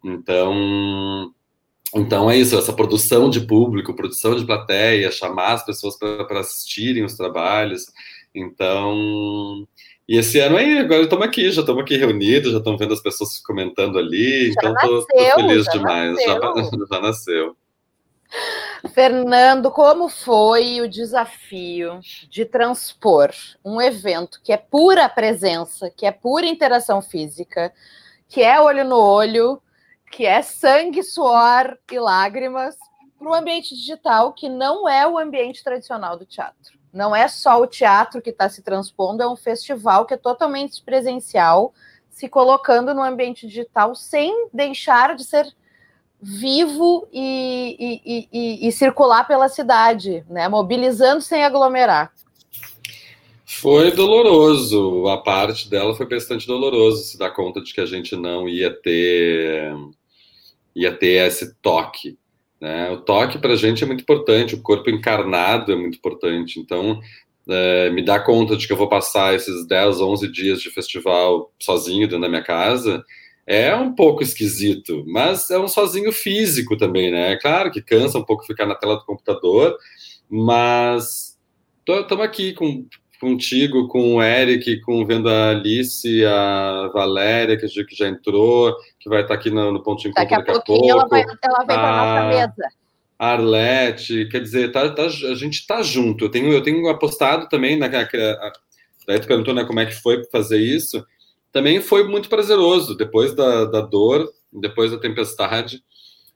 Então, 0.04 1.34
então 1.96 2.30
é 2.30 2.38
isso, 2.38 2.58
essa 2.58 2.74
produção 2.74 3.30
de 3.30 3.42
público, 3.42 3.96
produção 3.96 4.36
de 4.36 4.46
plateia, 4.46 5.12
chamar 5.12 5.54
as 5.54 5.66
pessoas 5.66 5.98
para 5.98 6.40
assistirem 6.40 7.04
os 7.04 7.16
trabalhos. 7.16 7.86
Então, 8.36 9.66
E 10.08 10.18
esse 10.18 10.40
ano 10.40 10.58
aí, 10.58 10.78
agora 10.78 11.04
estamos 11.04 11.26
aqui, 11.26 11.52
já 11.52 11.62
estamos 11.62 11.82
aqui 11.82 11.98
reunidos, 11.98 12.52
já 12.52 12.60
estamos 12.60 12.80
vendo 12.80 12.94
as 12.94 13.02
pessoas 13.02 13.40
comentando 13.40 13.98
ali, 13.98 14.52
já 14.54 14.70
então 14.70 14.74
estou 14.74 15.06
feliz 15.36 15.66
já 15.66 15.72
demais, 15.72 16.16
nasceu. 16.16 16.28
Já, 16.28 16.86
já 16.96 17.02
nasceu. 17.02 17.58
Fernando, 18.94 19.72
como 19.72 20.10
foi 20.10 20.82
o 20.82 20.90
desafio 20.90 22.00
de 22.30 22.46
transpor 22.46 23.32
um 23.64 23.82
evento 23.82 24.40
que 24.44 24.52
é 24.52 24.58
pura 24.58 25.08
presença, 25.10 25.90
que 25.90 26.06
é 26.06 26.12
pura 26.12 26.46
interação 26.46 27.02
física, 27.02 27.74
que 28.28 28.42
é 28.42 28.60
olho 28.60 28.84
no 28.84 28.98
olho, 28.98 29.62
que 30.12 30.26
é 30.26 30.42
sangue, 30.42 31.04
suor 31.04 31.78
e 31.92 32.00
lágrimas, 32.00 32.76
para 33.18 33.30
o 33.30 33.34
ambiente 33.34 33.76
digital, 33.76 34.34
que 34.34 34.48
não 34.48 34.88
é 34.88 35.08
o 35.08 35.18
ambiente 35.18 35.64
tradicional 35.64 36.18
do 36.18 36.26
teatro. 36.26 36.78
Não 36.94 37.16
é 37.16 37.28
só 37.28 37.62
o 37.62 37.68
teatro 37.68 38.22
que 38.22 38.30
está 38.30 38.50
se 38.50 38.62
transpondo, 38.62 39.22
é 39.22 39.28
um 39.28 39.36
festival 39.36 40.06
que 40.06 40.14
é 40.14 40.18
totalmente 40.18 40.82
presencial, 40.84 41.74
se 42.10 42.28
colocando 42.28 42.94
no 42.94 43.04
ambiente 43.04 43.46
digital 43.48 43.94
sem 43.94 44.48
deixar 44.54 45.16
de 45.16 45.24
ser 45.24 45.54
vivo 46.20 47.08
e, 47.14 48.02
e, 48.04 48.28
e, 48.32 48.68
e 48.68 48.72
circular 48.72 49.28
pela 49.28 49.50
cidade, 49.50 50.26
né? 50.28 50.48
mobilizando 50.48 51.22
sem 51.22 51.44
aglomerar. 51.44 52.12
Foi 53.46 53.92
doloroso, 53.92 55.08
a 55.08 55.18
parte 55.18 55.70
dela 55.70 55.96
foi 55.96 56.08
bastante 56.08 56.46
doloroso 56.46 57.04
se 57.04 57.18
dar 57.18 57.32
conta 57.32 57.62
de 57.62 57.74
que 57.74 57.80
a 57.80 57.86
gente 57.86 58.16
não 58.16 58.48
ia 58.48 58.72
ter 58.82 59.74
ia 60.78 60.94
ter 60.94 61.28
esse 61.28 61.56
toque. 61.56 62.18
Né? 62.62 62.92
O 62.92 62.98
toque 62.98 63.38
para 63.38 63.54
a 63.54 63.58
gente 63.58 63.84
é 63.84 63.88
muito 63.88 64.02
importante, 64.02 64.56
o 64.56 64.62
corpo 64.62 64.90
encarnado 64.90 65.72
é 65.72 65.76
muito 65.76 65.98
importante. 65.98 66.60
Então, 66.60 67.00
é, 67.50 67.90
me 67.90 68.04
dar 68.04 68.22
conta 68.22 68.56
de 68.56 68.68
que 68.68 68.74
eu 68.74 68.78
vou 68.78 68.90
passar 68.90 69.34
esses 69.34 69.66
10, 69.68 70.02
11 70.02 70.32
dias 70.32 70.62
de 70.62 70.70
festival 70.70 71.52
sozinho 71.60 72.08
dentro 72.08 72.22
da 72.22 72.30
minha 72.30 72.44
casa 72.44 73.04
é 73.48 73.74
um 73.74 73.96
pouco 73.96 74.22
esquisito, 74.22 75.06
mas 75.08 75.50
é 75.50 75.58
um 75.58 75.70
sozinho 75.70 76.12
físico 76.12 76.76
também, 76.76 77.10
né? 77.10 77.38
Claro 77.38 77.72
que 77.72 77.82
cansa 77.82 78.20
um 78.20 78.24
pouco 78.24 78.46
ficar 78.46 78.66
na 78.66 78.76
tela 78.76 78.98
do 78.98 79.06
computador, 79.06 79.74
mas 80.30 81.40
estamos 81.88 82.26
aqui 82.26 82.54
com, 82.54 82.86
contigo, 83.20 83.88
com 83.88 84.16
o 84.16 84.24
Eric, 84.24 84.82
com 84.82 85.06
vendo 85.06 85.30
a 85.30 85.52
Alice, 85.52 86.26
a 86.26 86.90
Valéria, 86.94 87.58
que 87.58 87.68
já 87.68 88.08
entrou, 88.08 88.76
que 89.00 89.10
vai 89.10 89.22
estar 89.22 89.34
aqui 89.34 89.50
no, 89.50 89.72
no 89.72 89.84
ponto 89.84 90.02
de 90.02 90.10
encontro 90.10 90.30
daqui 90.30 90.34
a, 90.34 90.38
daqui 90.38 90.52
a 90.52 90.62
pouco. 90.62 90.90
Ela, 90.90 91.08
vai, 91.08 91.22
ela 91.22 91.58
vem 91.60 91.68
para 91.68 91.90
a 91.90 92.26
nossa 92.26 92.38
mesa. 92.38 92.70
Arlete, 93.20 94.28
quer 94.30 94.42
dizer, 94.42 94.72
tá, 94.72 94.90
tá, 94.90 95.06
a 95.06 95.36
gente 95.36 95.66
tá 95.66 95.82
junto. 95.82 96.26
Eu 96.26 96.30
tenho, 96.30 96.54
eu 96.54 96.62
tenho 96.62 96.88
apostado 96.88 97.50
também 97.50 97.78
na. 97.78 97.88
Daí 97.88 99.20
tu 99.20 99.28
perguntou 99.28 99.54
né, 99.54 99.64
como 99.64 99.80
é 99.80 99.86
que 99.86 99.96
foi 99.96 100.24
fazer 100.32 100.60
isso 100.60 101.04
também 101.58 101.82
foi 101.82 102.08
muito 102.08 102.30
prazeroso. 102.30 102.96
Depois 102.96 103.34
da, 103.34 103.66
da 103.66 103.82
dor, 103.82 104.32
depois 104.54 104.92
da 104.92 105.00
tempestade, 105.00 105.84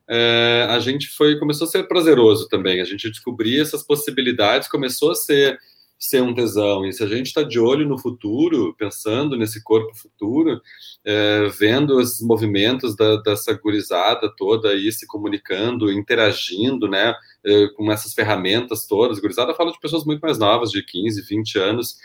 é, 0.08 0.66
a 0.68 0.80
gente 0.80 1.08
foi 1.08 1.38
começou 1.38 1.66
a 1.66 1.70
ser 1.70 1.86
prazeroso 1.86 2.48
também. 2.48 2.80
A 2.80 2.84
gente 2.84 3.08
descobria 3.08 3.62
essas 3.62 3.84
possibilidades, 3.84 4.68
começou 4.68 5.12
a 5.12 5.14
ser 5.14 5.58
ser 6.02 6.20
um 6.20 6.34
tesão. 6.34 6.84
E 6.84 6.92
se 6.92 7.04
a 7.04 7.06
gente 7.06 7.26
está 7.26 7.44
de 7.44 7.60
olho 7.60 7.88
no 7.88 7.96
futuro, 7.96 8.74
pensando 8.76 9.36
nesse 9.36 9.62
corpo 9.62 9.94
futuro, 9.94 10.60
é, 11.04 11.48
vendo 11.56 11.96
os 11.96 12.20
movimentos 12.20 12.96
da, 12.96 13.16
dessa 13.22 13.52
gurizada 13.54 14.28
toda 14.36 14.70
aí 14.70 14.90
se 14.90 15.06
comunicando, 15.06 15.92
interagindo, 15.92 16.88
né, 16.88 17.14
é, 17.46 17.68
com 17.76 17.90
essas 17.92 18.14
ferramentas 18.14 18.84
todas. 18.84 19.20
Gurizada 19.20 19.54
fala 19.54 19.70
de 19.70 19.78
pessoas 19.78 20.04
muito 20.04 20.20
mais 20.20 20.38
novas, 20.38 20.72
de 20.72 20.82
15, 20.82 21.22
20 21.22 21.58
anos, 21.60 21.96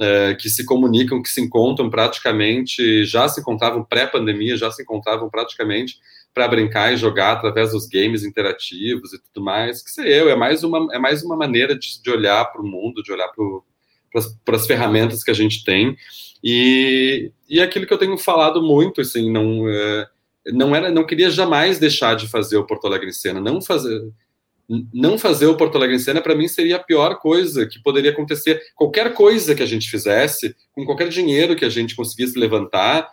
é, 0.00 0.34
que 0.34 0.50
se 0.50 0.64
comunicam, 0.64 1.22
que 1.22 1.28
se 1.28 1.40
encontram 1.40 1.88
praticamente, 1.88 3.04
já 3.04 3.28
se 3.28 3.40
encontravam 3.40 3.84
pré-pandemia, 3.84 4.56
já 4.56 4.68
se 4.72 4.82
encontravam 4.82 5.30
praticamente 5.30 6.00
para 6.34 6.48
brincar 6.48 6.92
e 6.92 6.96
jogar 6.96 7.32
através 7.32 7.70
dos 7.70 7.86
games 7.86 8.24
interativos 8.24 9.12
e 9.12 9.22
tudo 9.22 9.44
mais. 9.44 9.82
Que 9.82 9.90
sei 9.90 10.20
eu, 10.20 10.28
é 10.28 10.34
mais 10.34 10.64
uma, 10.64 10.88
é 10.92 10.98
mais 10.98 11.22
uma 11.22 11.36
maneira 11.36 11.78
de, 11.78 12.02
de 12.02 12.10
olhar 12.10 12.44
para 12.46 12.60
o 12.60 12.66
mundo, 12.66 13.02
de 13.02 13.12
olhar 13.12 13.28
para 14.44 14.56
as 14.56 14.66
ferramentas 14.66 15.22
que 15.22 15.30
a 15.30 15.34
gente 15.34 15.64
tem. 15.64 15.96
E, 16.42 17.30
e 17.48 17.62
aquilo 17.62 17.86
que 17.86 17.94
eu 17.94 17.98
tenho 17.98 18.18
falado 18.18 18.60
muito, 18.60 19.00
assim, 19.00 19.30
não, 19.32 19.68
é, 19.68 20.08
não 20.52 20.74
era, 20.74 20.90
não 20.90 21.06
queria 21.06 21.30
jamais 21.30 21.78
deixar 21.78 22.16
de 22.16 22.28
fazer 22.28 22.56
o 22.56 22.66
Porto 22.66 22.86
Alegre 22.86 23.08
em 23.08 23.12
cena, 23.12 23.40
não 23.40 23.62
fazer 23.62 24.12
não 24.92 25.18
fazer 25.18 25.46
o 25.46 25.56
Porto 25.56 25.76
Alegre 25.76 25.96
em 25.96 25.98
cena, 25.98 26.22
para 26.22 26.34
mim, 26.34 26.48
seria 26.48 26.76
a 26.76 26.82
pior 26.82 27.18
coisa 27.18 27.66
que 27.66 27.82
poderia 27.82 28.10
acontecer. 28.10 28.62
Qualquer 28.74 29.12
coisa 29.12 29.54
que 29.54 29.62
a 29.62 29.66
gente 29.66 29.90
fizesse, 29.90 30.56
com 30.72 30.86
qualquer 30.86 31.08
dinheiro 31.08 31.54
que 31.54 31.66
a 31.66 31.68
gente 31.68 31.94
conseguisse 31.94 32.38
levantar, 32.38 33.10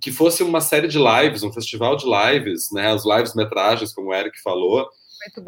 que 0.00 0.12
fosse 0.12 0.42
uma 0.42 0.60
série 0.60 0.88
de 0.88 0.98
lives, 0.98 1.42
um 1.42 1.52
festival 1.52 1.96
de 1.96 2.04
lives, 2.06 2.70
né, 2.72 2.92
as 2.92 3.04
lives 3.04 3.34
metragens, 3.34 3.92
como 3.92 4.08
o 4.08 4.14
Eric 4.14 4.40
falou, 4.42 4.88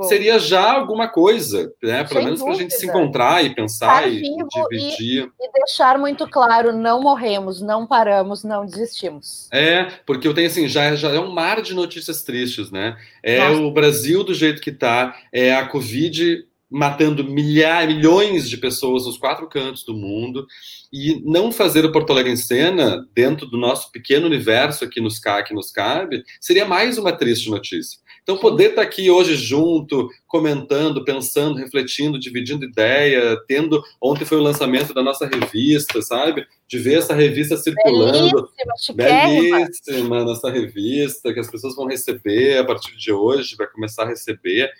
seria 0.08 0.38
já 0.38 0.72
alguma 0.72 1.08
coisa, 1.08 1.72
né? 1.82 2.04
Pelo 2.04 2.20
Sem 2.20 2.24
menos 2.24 2.42
para 2.42 2.52
a 2.52 2.56
gente 2.56 2.74
se 2.74 2.86
encontrar 2.86 3.44
e 3.44 3.54
pensar 3.54 4.08
e 4.08 4.20
dividir. 4.20 5.30
E, 5.40 5.44
e, 5.44 5.52
deixar 5.52 5.98
muito 5.98 6.28
claro, 6.28 6.72
não 6.72 7.00
morremos, 7.00 7.60
não 7.60 7.86
paramos, 7.86 8.42
não 8.42 8.66
desistimos. 8.66 9.48
É, 9.52 9.84
porque 10.04 10.26
eu 10.26 10.34
tenho 10.34 10.48
assim, 10.48 10.68
já, 10.68 10.94
já 10.96 11.10
é 11.10 11.20
um 11.20 11.30
mar 11.30 11.62
de 11.62 11.74
notícias 11.74 12.22
tristes, 12.22 12.70
né? 12.70 12.96
É 13.22 13.38
Nossa. 13.38 13.60
o 13.62 13.70
Brasil 13.70 14.24
do 14.24 14.34
jeito 14.34 14.60
que 14.60 14.70
está, 14.70 15.16
é 15.32 15.54
a 15.54 15.66
Covid 15.66 16.44
matando 16.70 17.24
milhares, 17.24 17.94
milhões 17.94 18.48
de 18.48 18.56
pessoas 18.56 19.04
nos 19.04 19.18
quatro 19.18 19.48
cantos 19.48 19.84
do 19.84 19.92
mundo 19.92 20.46
e 20.92 21.20
não 21.24 21.50
fazer 21.50 21.84
o 21.84 21.90
Porto 21.90 22.10
Alegre 22.12 22.32
em 22.32 22.36
cena 22.36 23.06
dentro 23.14 23.46
do 23.46 23.58
nosso 23.58 23.90
pequeno 23.90 24.26
universo 24.26 24.84
aqui 24.84 25.00
nos, 25.00 25.18
que 25.18 25.54
nos 25.54 25.72
cabe 25.72 26.22
seria 26.40 26.64
mais 26.64 26.96
uma 26.96 27.12
triste 27.12 27.50
notícia. 27.50 27.98
Então, 28.22 28.38
poder 28.38 28.70
estar 28.70 28.82
aqui 28.82 29.10
hoje 29.10 29.34
junto, 29.34 30.08
comentando, 30.26 31.04
pensando, 31.04 31.58
refletindo, 31.58 32.18
dividindo 32.18 32.64
ideia, 32.64 33.36
tendo. 33.46 33.82
Ontem 34.00 34.24
foi 34.24 34.38
o 34.38 34.42
lançamento 34.42 34.94
da 34.94 35.02
nossa 35.02 35.26
revista, 35.26 36.00
sabe? 36.02 36.46
De 36.68 36.78
ver 36.78 36.98
essa 36.98 37.14
revista 37.14 37.56
circulando. 37.56 38.48
Belíssima, 38.94 38.96
belíssima 38.96 40.24
nossa 40.24 40.50
revista, 40.50 41.32
que 41.32 41.40
as 41.40 41.50
pessoas 41.50 41.74
vão 41.74 41.86
receber 41.86 42.58
a 42.58 42.64
partir 42.64 42.96
de 42.96 43.12
hoje, 43.12 43.56
vai 43.56 43.66
começar 43.66 44.04
a 44.04 44.08
receber. 44.08 44.70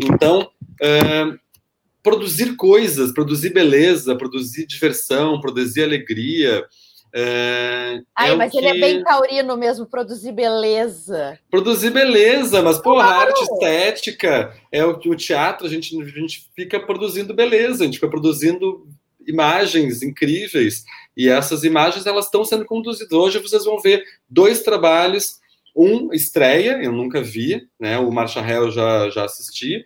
Então, 0.00 0.50
é, 0.80 1.36
produzir 2.02 2.54
coisas, 2.54 3.12
produzir 3.12 3.50
beleza, 3.50 4.14
produzir 4.14 4.64
diversão, 4.66 5.40
produzir 5.40 5.82
alegria. 5.82 6.64
É, 7.18 8.02
Ai, 8.14 8.32
é 8.32 8.36
mas 8.36 8.52
ele 8.52 8.66
é 8.66 8.74
bem 8.74 9.02
taurino 9.02 9.56
mesmo, 9.56 9.86
produzir 9.86 10.32
beleza. 10.32 11.38
Produzir 11.50 11.90
beleza, 11.90 12.60
mas, 12.60 12.78
porra, 12.78 13.04
claro. 13.04 13.30
arte 13.30 13.40
estética, 13.40 14.54
é 14.70 14.84
o, 14.84 14.90
o 14.90 15.16
teatro, 15.16 15.66
a 15.66 15.70
gente, 15.70 15.98
a 15.98 16.04
gente 16.04 16.50
fica 16.54 16.78
produzindo 16.78 17.32
beleza, 17.32 17.82
a 17.82 17.86
gente 17.86 17.94
fica 17.94 18.10
produzindo 18.10 18.86
imagens 19.26 20.02
incríveis, 20.02 20.84
e 21.16 21.26
essas 21.26 21.64
imagens, 21.64 22.04
elas 22.04 22.26
estão 22.26 22.44
sendo 22.44 22.66
conduzidas. 22.66 23.10
Hoje 23.10 23.38
vocês 23.38 23.64
vão 23.64 23.80
ver 23.80 24.04
dois 24.28 24.62
trabalhos, 24.62 25.40
um 25.74 26.12
estreia, 26.12 26.82
eu 26.82 26.92
nunca 26.92 27.22
vi, 27.22 27.66
né, 27.80 27.98
o 27.98 28.10
Marcha 28.10 28.40
Hell 28.40 28.70
já, 28.70 29.08
já 29.08 29.24
assisti, 29.24 29.82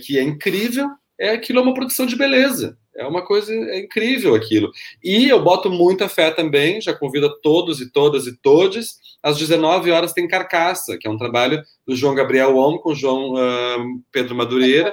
que 0.00 0.20
é 0.20 0.22
incrível, 0.22 0.88
é 1.18 1.30
aquilo 1.30 1.58
é 1.58 1.62
uma 1.62 1.74
produção 1.74 2.06
de 2.06 2.14
beleza. 2.14 2.78
É 3.00 3.06
uma 3.06 3.22
coisa 3.22 3.50
é 3.54 3.80
incrível 3.80 4.34
aquilo. 4.34 4.70
E 5.02 5.26
eu 5.26 5.42
boto 5.42 5.70
muita 5.70 6.06
fé 6.06 6.30
também, 6.30 6.82
já 6.82 6.92
convido 6.92 7.26
a 7.28 7.34
todos 7.40 7.80
e 7.80 7.90
todas 7.90 8.26
e 8.26 8.36
todes. 8.36 8.98
Às 9.22 9.38
19 9.38 9.90
horas 9.90 10.12
tem 10.12 10.28
Carcaça, 10.28 10.98
que 10.98 11.08
é 11.08 11.10
um 11.10 11.16
trabalho 11.16 11.62
do 11.86 11.96
João 11.96 12.14
Gabriel 12.14 12.58
Om 12.58 12.76
com 12.76 12.90
o 12.90 12.94
João 12.94 13.32
uh, 13.32 14.02
Pedro 14.12 14.34
Madureira, 14.34 14.92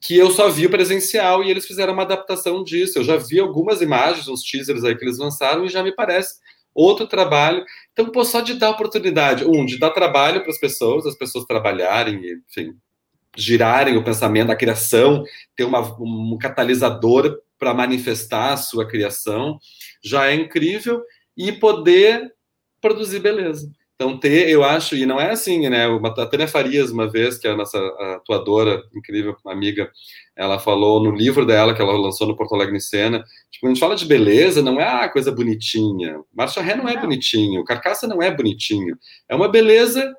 que 0.00 0.16
eu 0.16 0.30
só 0.30 0.48
vi 0.48 0.64
o 0.64 0.70
presencial 0.70 1.44
e 1.44 1.50
eles 1.50 1.66
fizeram 1.66 1.92
uma 1.92 2.04
adaptação 2.04 2.64
disso. 2.64 2.98
Eu 2.98 3.04
já 3.04 3.18
vi 3.18 3.38
algumas 3.38 3.82
imagens, 3.82 4.28
uns 4.28 4.40
teasers 4.40 4.82
aí 4.82 4.96
que 4.96 5.04
eles 5.04 5.18
lançaram 5.18 5.66
e 5.66 5.68
já 5.68 5.82
me 5.82 5.94
parece 5.94 6.36
outro 6.74 7.06
trabalho. 7.06 7.62
Então, 7.92 8.08
pô, 8.10 8.24
só 8.24 8.40
de 8.40 8.54
dar 8.54 8.70
oportunidade, 8.70 9.44
um, 9.44 9.66
de 9.66 9.78
dar 9.78 9.90
trabalho 9.90 10.40
para 10.40 10.50
as 10.50 10.58
pessoas, 10.58 11.04
as 11.04 11.14
pessoas 11.14 11.44
trabalharem, 11.44 12.40
enfim, 12.48 12.74
girarem 13.36 13.96
o 13.96 14.04
pensamento, 14.04 14.50
a 14.50 14.56
criação, 14.56 15.24
ter 15.54 15.64
uma, 15.64 15.80
um 16.00 16.36
catalisador 16.40 17.38
para 17.58 17.74
manifestar 17.74 18.52
a 18.52 18.56
sua 18.56 18.86
criação, 18.86 19.58
já 20.02 20.26
é 20.26 20.34
incrível, 20.34 21.02
e 21.36 21.52
poder 21.52 22.32
produzir 22.80 23.20
beleza. 23.20 23.70
Então, 23.94 24.18
ter, 24.18 24.50
eu 24.50 24.62
acho, 24.62 24.94
e 24.94 25.06
não 25.06 25.18
é 25.18 25.30
assim, 25.30 25.70
né? 25.70 25.86
A 25.86 26.26
Tânia 26.26 26.46
Farias, 26.46 26.90
uma 26.90 27.10
vez, 27.10 27.38
que 27.38 27.48
é 27.48 27.52
a 27.52 27.56
nossa 27.56 27.78
atuadora, 28.16 28.82
incrível 28.94 29.34
amiga, 29.46 29.90
ela 30.36 30.58
falou 30.58 31.02
no 31.02 31.10
livro 31.10 31.46
dela, 31.46 31.74
que 31.74 31.80
ela 31.80 31.96
lançou 31.96 32.26
no 32.26 32.36
Porto 32.36 32.54
Alegre 32.54 32.76
em 32.76 32.80
Cena, 32.80 33.24
tipo, 33.50 33.62
quando 33.62 33.70
a 33.70 33.74
gente 33.74 33.80
fala 33.80 33.96
de 33.96 34.04
beleza, 34.04 34.60
não 34.60 34.78
é 34.78 34.84
a 34.84 35.04
ah, 35.04 35.08
coisa 35.08 35.32
bonitinha. 35.32 36.20
Marcha 36.34 36.60
Ré 36.60 36.76
não 36.76 36.86
é 36.86 36.94
bonitinho, 37.00 37.64
Carcaça 37.64 38.06
não 38.06 38.20
é 38.20 38.30
bonitinho. 38.30 38.98
É 39.30 39.34
uma 39.34 39.48
beleza 39.48 40.14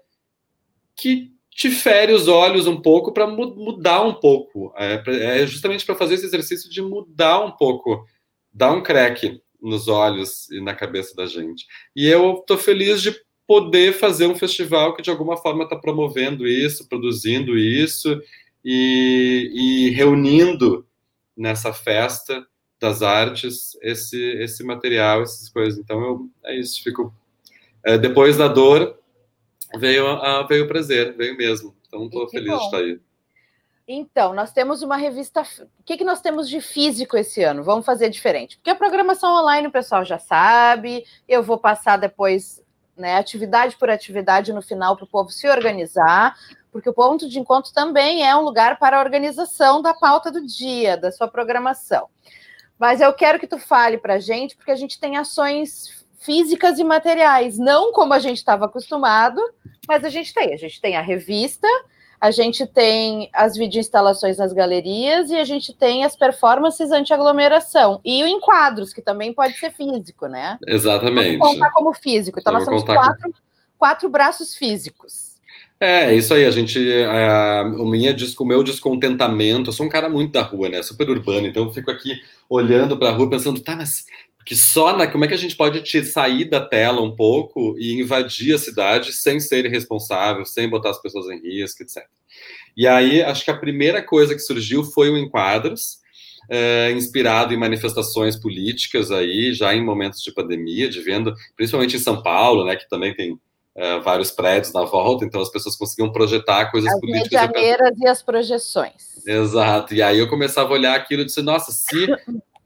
que 0.96 1.32
te 1.58 1.72
fere 1.72 2.14
os 2.14 2.28
olhos 2.28 2.68
um 2.68 2.80
pouco 2.80 3.12
para 3.12 3.26
mudar 3.26 4.04
um 4.04 4.14
pouco. 4.14 4.72
É, 4.78 5.02
é 5.42 5.48
justamente 5.48 5.84
para 5.84 5.96
fazer 5.96 6.14
esse 6.14 6.28
exercício 6.28 6.70
de 6.70 6.84
mudar 6.84 7.44
um 7.44 7.52
pouco, 7.52 8.06
dar 8.54 8.72
um 8.72 8.84
crack 8.84 9.42
nos 9.60 9.88
olhos 9.88 10.48
e 10.52 10.62
na 10.62 10.76
cabeça 10.76 11.16
da 11.16 11.26
gente. 11.26 11.66
E 11.96 12.08
eu 12.08 12.36
estou 12.36 12.60
feliz 12.60 13.02
de 13.02 13.20
poder 13.48 13.94
fazer 13.94 14.28
um 14.28 14.36
festival 14.36 14.96
que 14.96 15.02
de 15.02 15.10
alguma 15.10 15.36
forma 15.36 15.64
está 15.64 15.76
promovendo 15.76 16.46
isso, 16.46 16.88
produzindo 16.88 17.58
isso 17.58 18.22
e, 18.64 19.50
e, 19.56 19.90
reunindo 19.96 20.86
nessa 21.36 21.74
festa 21.74 22.46
das 22.80 23.02
artes 23.02 23.76
esse 23.82 24.22
esse 24.44 24.64
material, 24.64 25.24
essas 25.24 25.50
coisas. 25.50 25.80
Então 25.80 26.00
eu 26.04 26.30
é 26.46 26.60
isso, 26.60 26.84
fico 26.84 27.12
é, 27.84 27.98
depois 27.98 28.38
da 28.38 28.48
dor 28.48 28.96
veio 29.76 30.08
a, 30.08 30.44
veio 30.44 30.66
o 30.66 30.68
prazer, 30.68 31.16
veio 31.16 31.36
mesmo. 31.38 31.76
Então 31.88 32.06
estou 32.06 32.30
feliz 32.30 32.50
bom. 32.50 32.58
de 32.58 32.66
estar 32.66 32.78
aí. 32.78 33.00
Então, 33.88 34.34
nós 34.34 34.52
temos 34.52 34.82
uma 34.82 34.98
revista. 34.98 35.42
O 35.80 35.84
que, 35.86 35.96
que 35.96 36.04
nós 36.04 36.20
temos 36.20 36.50
de 36.50 36.60
físico 36.60 37.16
esse 37.16 37.42
ano? 37.42 37.64
Vamos 37.64 37.86
fazer 37.86 38.10
diferente. 38.10 38.58
Porque 38.58 38.70
a 38.70 38.76
programação 38.76 39.34
online 39.34 39.68
o 39.68 39.72
pessoal 39.72 40.04
já 40.04 40.20
sabe. 40.20 41.06
Eu 41.26 41.42
vou 41.42 41.58
passar 41.58 41.96
depois, 41.96 42.62
né, 42.98 43.16
atividade 43.16 43.78
por 43.78 43.90
atividade 43.90 44.52
no 44.52 44.62
final 44.62 44.98
para 44.98 45.06
o 45.06 45.08
povo 45.08 45.30
se 45.30 45.48
organizar. 45.48 46.36
Porque 46.70 46.90
o 46.90 46.94
ponto 46.94 47.30
de 47.30 47.40
encontro 47.40 47.72
também 47.72 48.28
é 48.28 48.36
um 48.36 48.42
lugar 48.42 48.78
para 48.78 48.98
a 48.98 49.00
organização 49.00 49.82
da 49.82 49.94
pauta 49.94 50.30
do 50.30 50.46
dia, 50.46 50.98
da 50.98 51.10
sua 51.10 51.30
programação. 51.30 52.10
Mas 52.78 53.00
eu 53.00 53.12
quero 53.14 53.40
que 53.40 53.48
tu 53.48 53.58
fale 53.58 53.98
para 53.98 54.16
a 54.16 54.20
gente, 54.20 54.56
porque 54.58 54.72
a 54.72 54.76
gente 54.76 55.00
tem 55.00 55.16
ações 55.16 56.06
físicas 56.18 56.80
e 56.80 56.84
materiais, 56.84 57.58
não 57.58 57.92
como 57.92 58.14
a 58.14 58.20
gente 58.20 58.38
estava 58.38 58.66
acostumado, 58.66 59.42
mas 59.88 60.04
a 60.04 60.10
gente 60.10 60.34
tem. 60.34 60.54
A 60.54 60.58
gente 60.58 60.82
tem 60.82 60.96
a 60.96 61.02
revista 61.02 61.68
a 62.20 62.32
gente 62.32 62.66
tem 62.66 63.30
as 63.32 63.56
videoinstalações 63.56 64.38
nas 64.38 64.52
galerias 64.52 65.30
e 65.30 65.36
a 65.36 65.44
gente 65.44 65.72
tem 65.74 66.04
as 66.04 66.16
performances 66.16 66.92
anti-aglomeração. 66.92 68.02
E 68.04 68.24
o 68.24 68.28
enquadros, 68.28 68.92
que 68.92 69.02
também 69.02 69.32
pode 69.32 69.56
ser 69.58 69.72
físico, 69.72 70.28
né? 70.28 70.58
Exatamente. 70.66 71.38
Vamos 71.38 71.54
contar 71.54 71.72
como 71.72 71.94
físico. 71.94 72.40
Então, 72.40 72.54
nós 72.54 72.66
temos 72.66 72.84
quatro, 72.84 73.32
com... 73.32 73.38
quatro 73.78 74.10
braços 74.10 74.56
físicos. 74.56 75.38
É, 75.80 76.12
isso 76.12 76.34
aí, 76.34 76.44
a 76.46 76.50
gente. 76.50 76.80
A, 77.04 77.62
o, 77.78 77.86
minha, 77.86 78.16
o 78.40 78.46
meu 78.46 78.64
descontentamento, 78.64 79.70
eu 79.70 79.74
sou 79.74 79.86
um 79.86 79.90
cara 79.90 80.10
muito 80.10 80.32
da 80.32 80.42
rua, 80.42 80.70
né? 80.70 80.82
Super 80.82 81.08
urbano, 81.12 81.46
então 81.46 81.66
eu 81.66 81.72
fico 81.72 81.92
aqui 81.92 82.20
olhando 82.50 82.98
para 82.98 83.10
a 83.10 83.12
rua 83.12 83.30
pensando, 83.30 83.60
tá, 83.60 83.76
mas 83.76 84.06
que 84.48 84.56
só 84.56 84.96
na 84.96 85.06
como 85.06 85.26
é 85.26 85.28
que 85.28 85.34
a 85.34 85.38
gente 85.38 85.58
pode 85.58 85.82
te 85.82 86.02
sair 86.06 86.46
da 86.46 86.66
tela 86.66 87.02
um 87.02 87.14
pouco 87.14 87.76
e 87.78 88.00
invadir 88.00 88.56
a 88.56 88.58
cidade 88.58 89.12
sem 89.12 89.42
ser 89.42 89.66
irresponsável, 89.66 90.46
sem 90.46 90.70
botar 90.70 90.92
as 90.92 91.02
pessoas 91.02 91.26
em 91.28 91.42
risco, 91.42 91.84
etc. 91.84 92.06
E 92.76 92.88
aí 92.88 93.22
acho 93.22 93.44
que 93.44 93.52
a 93.52 93.58
primeira 93.58 94.02
coisa 94.02 94.34
que 94.34 94.40
surgiu 94.40 94.86
foi 94.86 95.10
o 95.10 95.18
Enquadros, 95.18 95.98
é, 96.50 96.94
inspirado 96.94 97.54
em 97.54 97.58
manifestações 97.58 98.38
políticas 98.38 99.12
aí 99.12 99.54
já 99.54 99.76
em 99.76 99.84
momentos 99.84 100.22
de 100.24 100.34
pandemia, 100.34 100.88
de 100.88 101.02
vendo, 101.02 101.34
principalmente 101.58 101.98
em 101.98 102.00
São 102.00 102.24
Paulo, 102.24 102.64
né, 102.64 102.78
que 102.78 102.88
também 102.88 103.14
tem 103.14 103.38
é, 103.76 104.00
vários 104.00 104.32
prédios 104.32 104.72
na 104.72 104.86
volta, 104.86 105.26
então 105.26 105.42
as 105.42 105.52
pessoas 105.52 105.76
conseguiam 105.76 106.10
projetar 106.10 106.72
coisas 106.72 106.90
as 106.90 107.00
políticas. 107.02 107.34
As 107.34 107.48
medianeiras 107.50 108.00
e 108.00 108.08
as 108.08 108.24
projeções. 108.24 109.28
Exato. 109.28 109.94
E 109.94 110.02
aí 110.02 110.18
eu 110.18 110.30
começava 110.30 110.70
a 110.70 110.72
olhar 110.72 110.96
aquilo 110.96 111.24
e 111.24 111.26
disse, 111.26 111.42
nossa, 111.42 111.74
se 111.74 112.08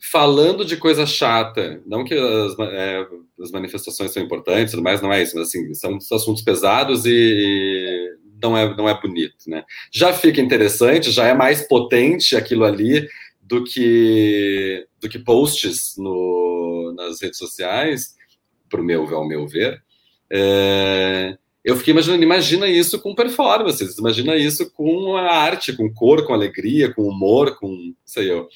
falando 0.02 0.66
de 0.66 0.78
coisa 0.78 1.06
chata, 1.06 1.82
não 1.86 2.04
que 2.04 2.16
as, 2.16 2.58
é, 2.60 3.08
as 3.40 3.52
manifestações 3.52 4.12
são 4.12 4.24
importantes, 4.24 4.74
mas 4.76 5.02
não 5.02 5.14
é 5.14 5.22
isso, 5.22 5.38
mas 5.38 5.48
assim, 5.48 5.74
são 5.76 6.00
assuntos 6.12 6.42
pesados 6.42 7.06
e 7.06 8.10
não 8.42 8.58
é, 8.58 8.76
não 8.76 8.90
é 8.90 9.00
bonito, 9.00 9.48
né? 9.48 9.64
Já 9.92 10.12
fica 10.12 10.42
interessante, 10.42 11.12
já 11.12 11.28
é 11.28 11.34
mais 11.34 11.68
potente 11.68 12.36
aquilo 12.36 12.66
ali 12.66 13.08
do 13.40 13.64
que 13.64 14.88
do 15.00 15.08
que 15.08 15.20
posts 15.20 15.96
no, 15.98 16.94
nas 16.96 17.22
redes 17.22 17.38
sociais, 17.38 18.16
pro 18.70 18.84
meu, 18.84 19.08
ao 19.16 19.28
meu 19.28 19.48
ver. 19.48 19.84
É, 20.32 21.38
eu 21.64 21.76
fiquei 21.78 21.92
imaginando, 21.92 22.24
imagina 22.24 22.68
isso 22.68 23.00
com 23.00 23.14
performances, 23.14 23.98
imagina 23.98 24.36
isso 24.36 24.72
com 24.72 25.16
a 25.16 25.32
arte, 25.32 25.74
com 25.74 25.94
cor, 25.94 26.26
com 26.26 26.34
alegria, 26.34 26.92
com 26.92 27.04
humor, 27.04 27.56
com 27.60 27.94
sei 28.04 28.32
eu. 28.32 28.48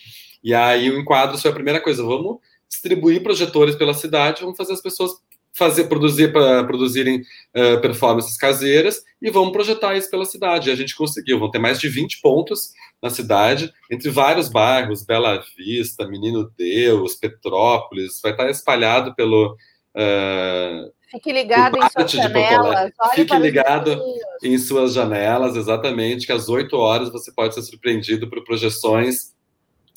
E 0.45 0.53
aí 0.53 0.91
o 0.91 0.99
enquadro 0.99 1.39
foi 1.39 1.49
a 1.49 1.53
primeira 1.53 1.81
coisa, 1.81 2.03
vamos 2.03 2.37
distribuir 2.69 3.23
projetores 3.23 3.75
pela 3.75 3.95
cidade, 3.95 4.41
vamos 4.41 4.55
fazer 4.55 4.73
as 4.73 4.81
pessoas 4.81 5.13
fazer 5.51 5.85
produzir 5.85 6.31
para 6.31 6.63
produzirem 6.65 7.21
uh, 7.55 7.81
performances 7.81 8.37
caseiras 8.37 9.01
e 9.19 9.31
vamos 9.31 9.53
projetar 9.53 9.95
isso 9.95 10.11
pela 10.11 10.25
cidade. 10.25 10.69
E 10.69 10.71
a 10.71 10.75
gente 10.75 10.95
conseguiu, 10.95 11.39
vão 11.39 11.49
ter 11.49 11.57
mais 11.57 11.79
de 11.79 11.89
20 11.89 12.21
pontos 12.21 12.73
na 13.01 13.09
cidade, 13.09 13.73
entre 13.89 14.11
vários 14.11 14.47
bairros, 14.47 15.03
Bela 15.03 15.43
Vista, 15.57 16.07
Menino 16.07 16.51
Deus, 16.55 17.15
Petrópolis, 17.15 18.19
vai 18.21 18.31
estar 18.31 18.47
espalhado 18.49 19.15
pelo 19.15 19.55
uh, 19.95 20.93
Fique 21.09 21.31
ligado 21.31 21.77
em 21.77 21.89
suas 21.89 22.11
janelas. 22.11 22.91
Fique 23.15 23.37
ligado 23.37 24.03
em 24.43 24.57
suas 24.59 24.93
janelas, 24.93 25.55
exatamente, 25.55 26.27
que 26.27 26.31
às 26.31 26.49
8 26.49 26.75
horas 26.75 27.09
você 27.09 27.31
pode 27.31 27.55
ser 27.55 27.63
surpreendido 27.63 28.29
por 28.29 28.43
projeções 28.43 29.34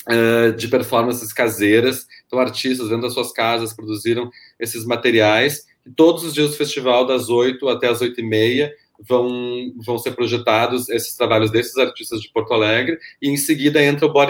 uh, 0.09 0.53
de 0.53 0.69
performances 0.69 1.33
caseiras. 1.33 2.07
Então, 2.27 2.39
artistas 2.39 2.89
dentro 2.89 3.03
das 3.03 3.15
suas 3.15 3.33
casas 3.33 3.75
produziram 3.75 4.31
esses 4.59 4.85
materiais. 4.85 5.65
E 5.87 5.91
todos 5.91 6.25
os 6.25 6.35
dias 6.35 6.51
do 6.51 6.57
festival, 6.57 7.07
das 7.07 7.29
8 7.29 7.69
até 7.69 7.89
as 7.89 8.01
8 8.01 8.21
e 8.21 8.25
meia, 8.25 8.73
vão, 8.99 9.73
vão 9.85 9.99
ser 9.99 10.13
projetados 10.13 10.89
esses 10.89 11.15
trabalhos 11.15 11.51
desses 11.51 11.77
artistas 11.77 12.21
de 12.21 12.31
Porto 12.33 12.53
Alegre. 12.53 12.99
E 13.23 13.29
em 13.29 13.37
seguida 13.37 13.83
entra 13.83 14.07
o 14.07 14.21
A, 14.21 14.27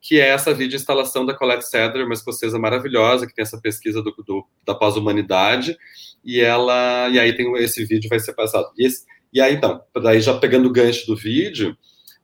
que 0.00 0.20
é 0.20 0.28
essa 0.28 0.52
vídeo 0.52 0.76
instalação 0.76 1.24
da 1.24 1.34
Colette 1.34 1.68
Cedar, 1.68 2.04
uma 2.04 2.14
escocesa 2.14 2.58
maravilhosa, 2.58 3.26
que 3.26 3.34
tem 3.34 3.42
essa 3.42 3.60
pesquisa 3.60 4.02
do, 4.02 4.14
do 4.26 4.46
da 4.64 4.74
pós-humanidade. 4.74 5.76
E 6.24 6.40
ela 6.40 7.08
e 7.10 7.18
aí 7.18 7.34
tem 7.34 7.52
esse 7.56 7.84
vídeo 7.84 8.08
vai 8.08 8.20
ser 8.20 8.34
passado. 8.34 8.70
E, 8.78 8.86
esse, 8.86 9.04
e 9.32 9.40
aí, 9.40 9.54
então, 9.54 9.80
daí 10.02 10.20
já 10.20 10.38
pegando 10.38 10.68
o 10.68 10.72
gancho 10.72 11.06
do 11.06 11.16
vídeo, 11.16 11.76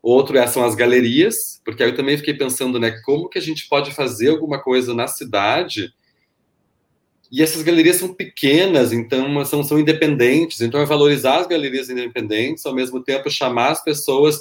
Outro 0.02 0.38
é, 0.38 0.46
são 0.46 0.64
as 0.64 0.74
galerias, 0.74 1.60
porque 1.64 1.82
aí 1.82 1.90
eu 1.90 1.96
também 1.96 2.16
fiquei 2.16 2.34
pensando, 2.34 2.78
né, 2.78 2.90
como 3.04 3.28
que 3.28 3.38
a 3.38 3.42
gente 3.42 3.68
pode 3.68 3.92
fazer 3.92 4.30
alguma 4.30 4.58
coisa 4.58 4.94
na 4.94 5.06
cidade 5.06 5.92
e 7.30 7.42
essas 7.42 7.62
galerias 7.62 7.96
são 7.96 8.12
pequenas, 8.12 8.92
então 8.92 9.44
são, 9.44 9.62
são 9.62 9.78
independentes, 9.78 10.60
então 10.60 10.80
é 10.80 10.84
valorizar 10.84 11.38
as 11.38 11.46
galerias 11.46 11.88
independentes, 11.88 12.66
ao 12.66 12.74
mesmo 12.74 13.00
tempo 13.02 13.30
chamar 13.30 13.70
as 13.70 13.84
pessoas 13.84 14.40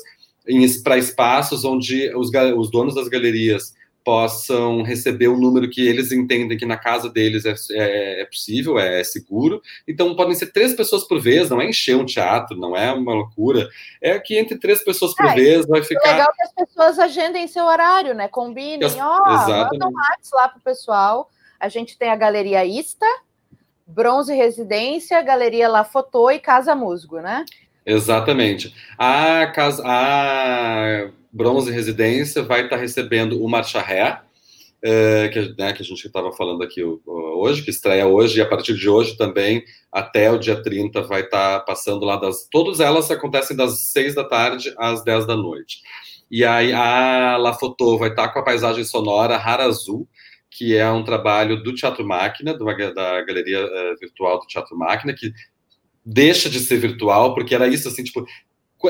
para 0.84 0.98
espaços 0.98 1.64
onde 1.64 2.12
os, 2.16 2.32
os 2.58 2.72
donos 2.72 2.96
das 2.96 3.08
galerias 3.08 3.76
possam 4.10 4.82
receber 4.82 5.28
um 5.28 5.38
número 5.38 5.70
que 5.70 5.88
eles 5.88 6.12
entendem 6.12 6.58
que 6.58 6.66
na 6.66 6.78
casa 6.78 7.08
deles 7.08 7.46
é, 7.46 7.54
é, 7.74 8.22
é, 8.22 8.26
possível, 8.26 8.80
é, 8.80 9.04
seguro. 9.04 9.62
Então, 9.88 10.16
podem 10.16 10.34
ser 10.34 10.52
três 10.52 10.74
pessoas 10.74 11.04
por 11.04 11.22
vez, 11.22 11.48
não 11.48 11.62
é 11.62 11.70
encher 11.70 11.96
um 11.96 12.08
teatro, 12.08 12.58
não 12.58 12.76
é 12.76 12.92
uma 12.92 13.14
loucura. 13.14 13.70
É 14.02 14.18
que 14.18 14.36
entre 14.36 14.58
três 14.58 14.84
pessoas 14.84 15.14
por 15.14 15.28
é, 15.28 15.36
vez 15.36 15.68
vai 15.68 15.84
ficar. 15.84 16.10
É 16.10 16.12
legal 16.14 16.34
que 16.36 16.42
as 16.42 16.54
pessoas 16.54 16.98
agendem 16.98 17.48
seu 17.48 17.66
horário, 17.66 18.16
né? 18.16 18.28
Combinem, 18.28 18.84
as... 18.84 18.98
ó, 18.98 19.20
manda 19.26 19.88
um 19.88 19.94
WhatsApp 19.94 20.30
lá 20.34 20.50
pro 20.50 20.60
pessoal. 20.62 21.30
A 21.60 21.70
gente 21.70 21.96
tem 21.96 22.10
a 22.10 22.16
Galeria 22.16 22.66
Ista, 22.66 23.06
Bronze 23.86 24.34
Residência, 24.34 25.22
Galeria 25.22 25.70
La 25.70 25.84
Fotô 25.84 26.32
e 26.32 26.40
Casa 26.40 26.74
Musgo, 26.74 27.20
né? 27.20 27.46
Exatamente. 27.90 28.72
A, 29.00 29.48
casa, 29.48 29.82
a 29.84 31.10
Bronze 31.34 31.72
Residência 31.72 32.44
vai 32.44 32.64
estar 32.64 32.76
recebendo 32.76 33.44
o 33.44 33.50
Marcha 33.50 33.82
Ré, 33.82 34.22
é, 34.82 35.28
que, 35.30 35.56
né, 35.58 35.74
que, 35.74 35.82
a 35.82 35.86
gente 35.86 36.06
estava 36.06 36.32
falando 36.32 36.64
aqui 36.64 36.82
hoje, 37.06 37.64
que 37.64 37.72
estreia 37.72 38.06
hoje, 38.06 38.38
e 38.38 38.42
a 38.44 38.48
partir 38.48 38.76
de 38.76 38.88
hoje 38.88 39.18
também, 39.18 39.64
até 39.92 40.32
o 40.32 40.38
dia 40.38 40.62
30, 40.62 41.02
vai 41.02 41.22
estar 41.22 41.62
passando 41.62 42.06
lá 42.06 42.16
das. 42.16 42.48
Todas 42.52 42.80
elas 42.80 43.10
acontecem 43.10 43.58
das 43.58 43.90
6 43.92 44.14
da 44.14 44.24
tarde 44.24 44.72
às 44.78 45.04
10 45.04 45.26
da 45.26 45.36
noite. 45.36 45.82
E 46.30 46.46
aí 46.46 46.72
a 46.72 47.38
La 47.38 47.56
Fotô 47.56 47.98
vai 47.98 48.10
estar 48.10 48.30
com 48.30 48.38
a 48.38 48.44
paisagem 48.44 48.84
sonora 48.84 49.36
Rara 49.36 49.66
Azul, 49.66 50.08
que 50.52 50.76
é 50.76 50.90
um 50.92 51.04
trabalho 51.04 51.64
do 51.64 51.74
Teatro 51.74 52.06
Máquina, 52.06 52.54
da 52.56 53.22
Galeria 53.24 53.66
uh, 53.66 54.00
Virtual 54.00 54.40
do 54.40 54.46
Teatro 54.46 54.78
Máquina, 54.78 55.14
que 55.14 55.32
deixa 56.12 56.50
de 56.50 56.60
ser 56.60 56.78
virtual, 56.78 57.36
porque 57.36 57.54
era 57.54 57.68
isso, 57.68 57.88
assim, 57.88 58.04
tipo, 58.04 58.26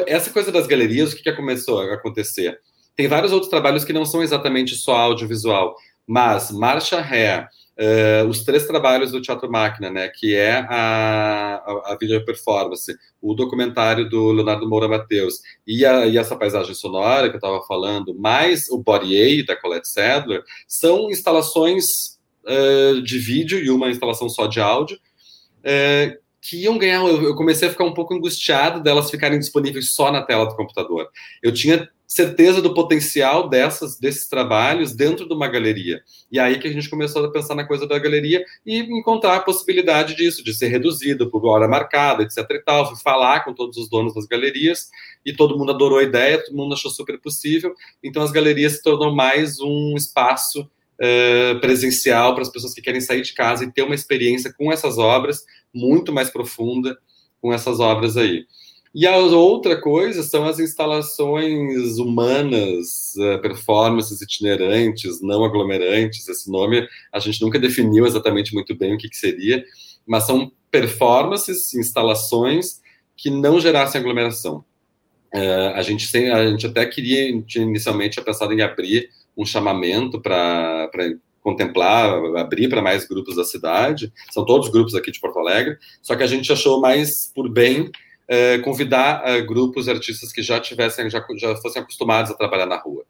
essa 0.08 0.30
coisa 0.32 0.52
das 0.52 0.66
galerias, 0.66 1.12
o 1.12 1.16
que, 1.18 1.24
que 1.24 1.32
começou 1.34 1.82
a 1.82 1.94
acontecer? 1.94 2.58
Tem 2.96 3.08
vários 3.08 3.34
outros 3.34 3.50
trabalhos 3.50 3.84
que 3.84 3.92
não 3.92 4.06
são 4.06 4.24
exatamente 4.24 4.76
só 4.76 4.96
audiovisual, 4.96 5.76
mas 6.08 6.50
Marcha 6.50 7.02
Ré, 7.02 7.46
uh, 7.78 8.28
os 8.28 8.44
três 8.44 8.66
trabalhos 8.66 9.12
do 9.12 9.22
Teatro 9.22 9.52
Máquina, 9.52 9.90
né, 9.90 10.08
que 10.08 10.34
é 10.34 10.60
a, 10.70 11.62
a, 11.66 11.94
a 11.94 11.98
video 12.00 12.24
performance, 12.24 12.96
o 13.22 13.34
documentário 13.34 14.10
do 14.10 14.32
Leonardo 14.32 14.68
Moura 14.68 14.88
Mateus 14.88 15.36
e, 15.68 15.86
a, 15.86 16.06
e 16.08 16.18
essa 16.18 16.38
paisagem 16.38 16.74
sonora 16.74 17.28
que 17.28 17.36
eu 17.36 17.40
estava 17.40 17.62
falando, 17.68 18.18
mais 18.18 18.70
o 18.70 18.82
A, 18.88 19.46
da 19.46 19.60
Colette 19.60 19.90
Sadler, 19.90 20.42
são 20.68 21.10
instalações 21.10 21.86
uh, 22.46 23.02
de 23.02 23.20
vídeo 23.20 23.60
e 23.60 23.70
uma 23.70 23.90
instalação 23.90 24.30
só 24.30 24.48
de 24.48 24.62
áudio, 24.62 24.98
uh, 25.66 26.29
que 26.42 26.64
iam 26.64 26.78
ganhar. 26.78 27.04
Eu 27.06 27.36
comecei 27.36 27.68
a 27.68 27.72
ficar 27.72 27.86
um 27.86 27.94
pouco 27.94 28.14
angustiado 28.14 28.82
delas 28.82 29.10
ficarem 29.10 29.40
disponíveis 29.40 29.94
só 29.94 30.12
na 30.12 30.22
tela 30.22 30.46
do 30.46 30.56
computador. 30.56 31.08
Eu 31.42 31.54
tinha 31.54 31.90
certeza 32.10 32.60
do 32.60 32.74
potencial 32.74 33.48
dessas, 33.48 34.00
desses 34.00 34.28
trabalhos 34.28 34.96
dentro 34.96 35.28
de 35.28 35.34
uma 35.34 35.48
galeria. 35.48 36.02
E 36.32 36.40
aí 36.40 36.58
que 36.58 36.68
a 36.68 36.74
gente 36.74 36.90
começou 36.90 37.24
a 37.24 37.32
pensar 37.32 37.54
na 37.54 37.68
coisa 37.68 37.86
da 37.86 38.00
galeria 38.00 38.44
e 38.66 38.80
encontrar 38.80 39.36
a 39.36 39.42
possibilidade 39.42 40.16
disso, 40.16 40.44
de 40.44 40.52
ser 40.52 40.70
reduzido 40.70 41.30
por 41.30 41.46
hora 41.46 41.68
marcada, 41.68 42.24
etc 42.24 42.38
e 42.50 42.60
tal. 42.64 42.88
Fui 42.88 42.98
falar 43.00 43.46
com 43.46 43.54
todos 43.54 43.78
os 43.78 43.88
donos 43.88 44.16
das 44.16 44.26
galerias 44.26 44.90
e 45.24 45.32
todo 45.34 45.56
mundo 45.56 45.72
adorou 45.72 46.00
a 46.00 46.04
ideia, 46.04 46.44
todo 46.44 46.58
mundo 46.58 46.74
achou 46.74 46.90
super 46.90 47.22
possível. 47.22 47.76
Então 48.04 48.24
as 48.24 48.32
galerias 48.32 48.74
se 48.74 48.82
tornou 48.82 49.14
mais 49.14 49.60
um 49.60 49.94
espaço 49.96 50.62
uh, 50.62 51.60
presencial 51.60 52.34
para 52.34 52.42
as 52.42 52.50
pessoas 52.50 52.74
que 52.74 52.82
querem 52.82 53.02
sair 53.02 53.22
de 53.22 53.34
casa 53.34 53.64
e 53.64 53.72
ter 53.72 53.84
uma 53.84 53.94
experiência 53.94 54.52
com 54.52 54.72
essas 54.72 54.98
obras 54.98 55.44
muito 55.74 56.12
mais 56.12 56.30
profunda 56.30 56.98
com 57.42 57.54
essas 57.54 57.80
obras 57.80 58.18
aí. 58.18 58.46
E 58.94 59.06
a 59.06 59.18
outra 59.18 59.80
coisa 59.80 60.24
são 60.24 60.46
as 60.46 60.60
instalações 60.60 62.00
humanas, 62.00 63.16
eh, 63.18 63.38
performances 63.38 64.20
itinerantes, 64.20 65.22
não 65.22 65.46
aglomerantes. 65.46 66.28
Esse 66.28 66.52
nome 66.52 66.88
a 67.12 67.20
gente 67.20 67.40
nunca 67.42 67.60
definiu 67.60 68.08
exatamente 68.08 68.54
muito 68.54 68.76
bem 68.76 68.96
o 68.96 68.98
que, 68.98 69.08
que 69.08 69.18
seria, 69.18 69.64
mas 70.08 70.26
são 70.26 70.52
performances, 70.72 71.74
instalações 71.76 72.82
que 73.16 73.30
não 73.30 73.60
gerassem 73.60 74.02
aglomeração. 74.02 74.66
Uh, 75.34 75.76
a, 75.76 75.82
gente 75.84 76.18
a 76.18 76.50
gente 76.50 76.66
até 76.66 76.84
queria, 76.88 77.30
inicialmente, 77.30 78.14
tinha 78.14 78.26
pensado 78.26 78.52
em 78.54 78.62
abrir 78.62 79.10
um 79.38 79.46
chamamento 79.46 80.20
para 80.20 80.90
contemplar, 81.42 82.14
abrir 82.38 82.70
para 82.70 82.82
mais 82.82 83.08
grupos 83.08 83.36
da 83.36 83.44
cidade. 83.44 84.12
São 84.32 84.46
todos 84.46 84.70
grupos 84.70 84.96
aqui 84.96 85.12
de 85.12 85.20
Porto 85.20 85.40
Alegre, 85.40 85.78
só 86.02 86.16
que 86.16 86.24
a 86.24 86.28
gente 86.28 86.52
achou 86.52 86.80
mais 86.82 87.32
por 87.34 87.50
bem 87.50 87.92
é, 88.28 88.60
convidar 88.60 89.24
uh, 89.24 89.46
grupos 89.46 89.90
artistas 89.90 90.32
que 90.32 90.44
já 90.44 90.60
tivessem, 90.60 91.10
já, 91.10 91.26
já 91.36 91.56
fossem 91.58 91.82
acostumados 91.82 92.30
a 92.30 92.36
trabalhar 92.36 92.68
na 92.68 92.78
rua. 92.78 93.04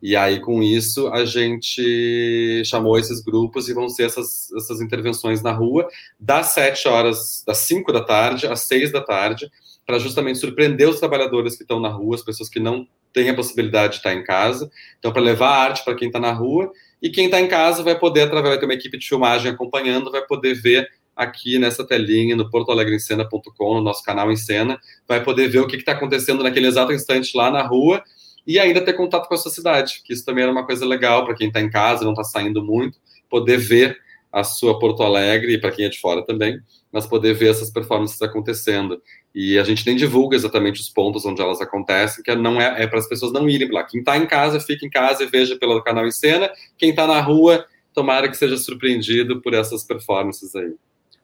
E 0.00 0.14
aí, 0.14 0.40
com 0.40 0.62
isso, 0.62 1.08
a 1.08 1.24
gente 1.24 2.62
chamou 2.64 2.98
esses 2.98 3.20
grupos 3.20 3.68
e 3.68 3.74
vão 3.74 3.88
ser 3.88 4.04
essas, 4.04 4.52
essas 4.52 4.80
intervenções 4.80 5.42
na 5.42 5.52
rua, 5.52 5.88
das 6.20 6.48
sete 6.48 6.86
horas, 6.86 7.42
das 7.44 7.58
cinco 7.58 7.92
da 7.92 8.04
tarde 8.04 8.46
às 8.46 8.60
seis 8.60 8.92
da 8.92 9.00
tarde, 9.00 9.50
para 9.84 9.98
justamente 9.98 10.38
surpreender 10.38 10.88
os 10.88 11.00
trabalhadores 11.00 11.56
que 11.56 11.62
estão 11.62 11.80
na 11.80 11.88
rua, 11.88 12.14
as 12.14 12.22
pessoas 12.22 12.48
que 12.48 12.60
não 12.60 12.86
têm 13.12 13.30
a 13.30 13.34
possibilidade 13.34 13.94
de 13.94 13.96
estar 13.98 14.12
em 14.12 14.22
casa. 14.22 14.70
Então, 14.98 15.12
para 15.12 15.22
levar 15.22 15.48
arte 15.48 15.82
para 15.82 15.96
quem 15.96 16.08
está 16.08 16.20
na 16.20 16.30
rua, 16.30 16.70
e 17.02 17.10
quem 17.10 17.26
está 17.26 17.40
em 17.40 17.48
casa 17.48 17.82
vai 17.82 17.98
poder, 17.98 18.22
através, 18.22 18.58
ter 18.58 18.64
uma 18.64 18.74
equipe 18.74 18.98
de 18.98 19.08
filmagem 19.08 19.50
acompanhando, 19.50 20.10
vai 20.10 20.24
poder 20.26 20.54
ver 20.54 20.88
aqui 21.14 21.58
nessa 21.58 21.84
telinha 21.84 22.36
no 22.36 22.48
portoalegreencena.com, 22.48 23.74
no 23.74 23.80
nosso 23.82 24.04
canal 24.04 24.30
em 24.30 24.36
cena, 24.36 24.78
vai 25.06 25.22
poder 25.22 25.48
ver 25.48 25.58
o 25.58 25.66
que 25.66 25.76
está 25.76 25.92
acontecendo 25.92 26.44
naquele 26.44 26.68
exato 26.68 26.92
instante 26.92 27.36
lá 27.36 27.50
na 27.50 27.62
rua 27.62 28.02
e 28.46 28.58
ainda 28.58 28.80
ter 28.80 28.92
contato 28.94 29.28
com 29.28 29.34
a 29.34 29.38
sociedade, 29.38 30.00
que 30.04 30.12
isso 30.12 30.24
também 30.24 30.44
era 30.44 30.52
uma 30.52 30.64
coisa 30.64 30.86
legal 30.86 31.24
para 31.24 31.34
quem 31.34 31.48
está 31.48 31.60
em 31.60 31.68
casa, 31.68 32.04
não 32.04 32.12
está 32.12 32.24
saindo 32.24 32.62
muito, 32.62 32.98
poder 33.28 33.58
ver 33.58 33.98
a 34.32 34.44
sua 34.44 34.78
Porto 34.78 35.02
Alegre 35.02 35.54
e 35.54 35.58
para 35.58 35.72
quem 35.72 35.86
é 35.86 35.88
de 35.88 35.98
fora 35.98 36.24
também, 36.24 36.60
mas 36.92 37.06
poder 37.06 37.34
ver 37.34 37.50
essas 37.50 37.70
performances 37.70 38.20
acontecendo. 38.22 39.02
E 39.34 39.58
a 39.58 39.62
gente 39.62 39.86
nem 39.86 39.96
divulga 39.96 40.34
exatamente 40.34 40.80
os 40.80 40.88
pontos 40.88 41.24
onde 41.24 41.40
elas 41.40 41.60
acontecem, 41.60 42.22
que 42.22 42.34
não 42.34 42.60
é, 42.60 42.82
é 42.82 42.86
para 42.86 42.98
as 42.98 43.08
pessoas 43.08 43.32
não 43.32 43.48
irem 43.48 43.70
lá. 43.70 43.84
Quem 43.84 44.00
está 44.00 44.16
em 44.16 44.26
casa, 44.26 44.58
fica 44.58 44.86
em 44.86 44.90
casa 44.90 45.22
e 45.22 45.26
veja 45.26 45.56
pelo 45.56 45.82
canal 45.82 46.06
em 46.06 46.10
cena. 46.10 46.50
Quem 46.76 46.90
está 46.90 47.06
na 47.06 47.20
rua, 47.20 47.64
tomara 47.92 48.28
que 48.28 48.36
seja 48.36 48.56
surpreendido 48.56 49.40
por 49.40 49.54
essas 49.54 49.84
performances 49.84 50.54
aí. 50.56 50.74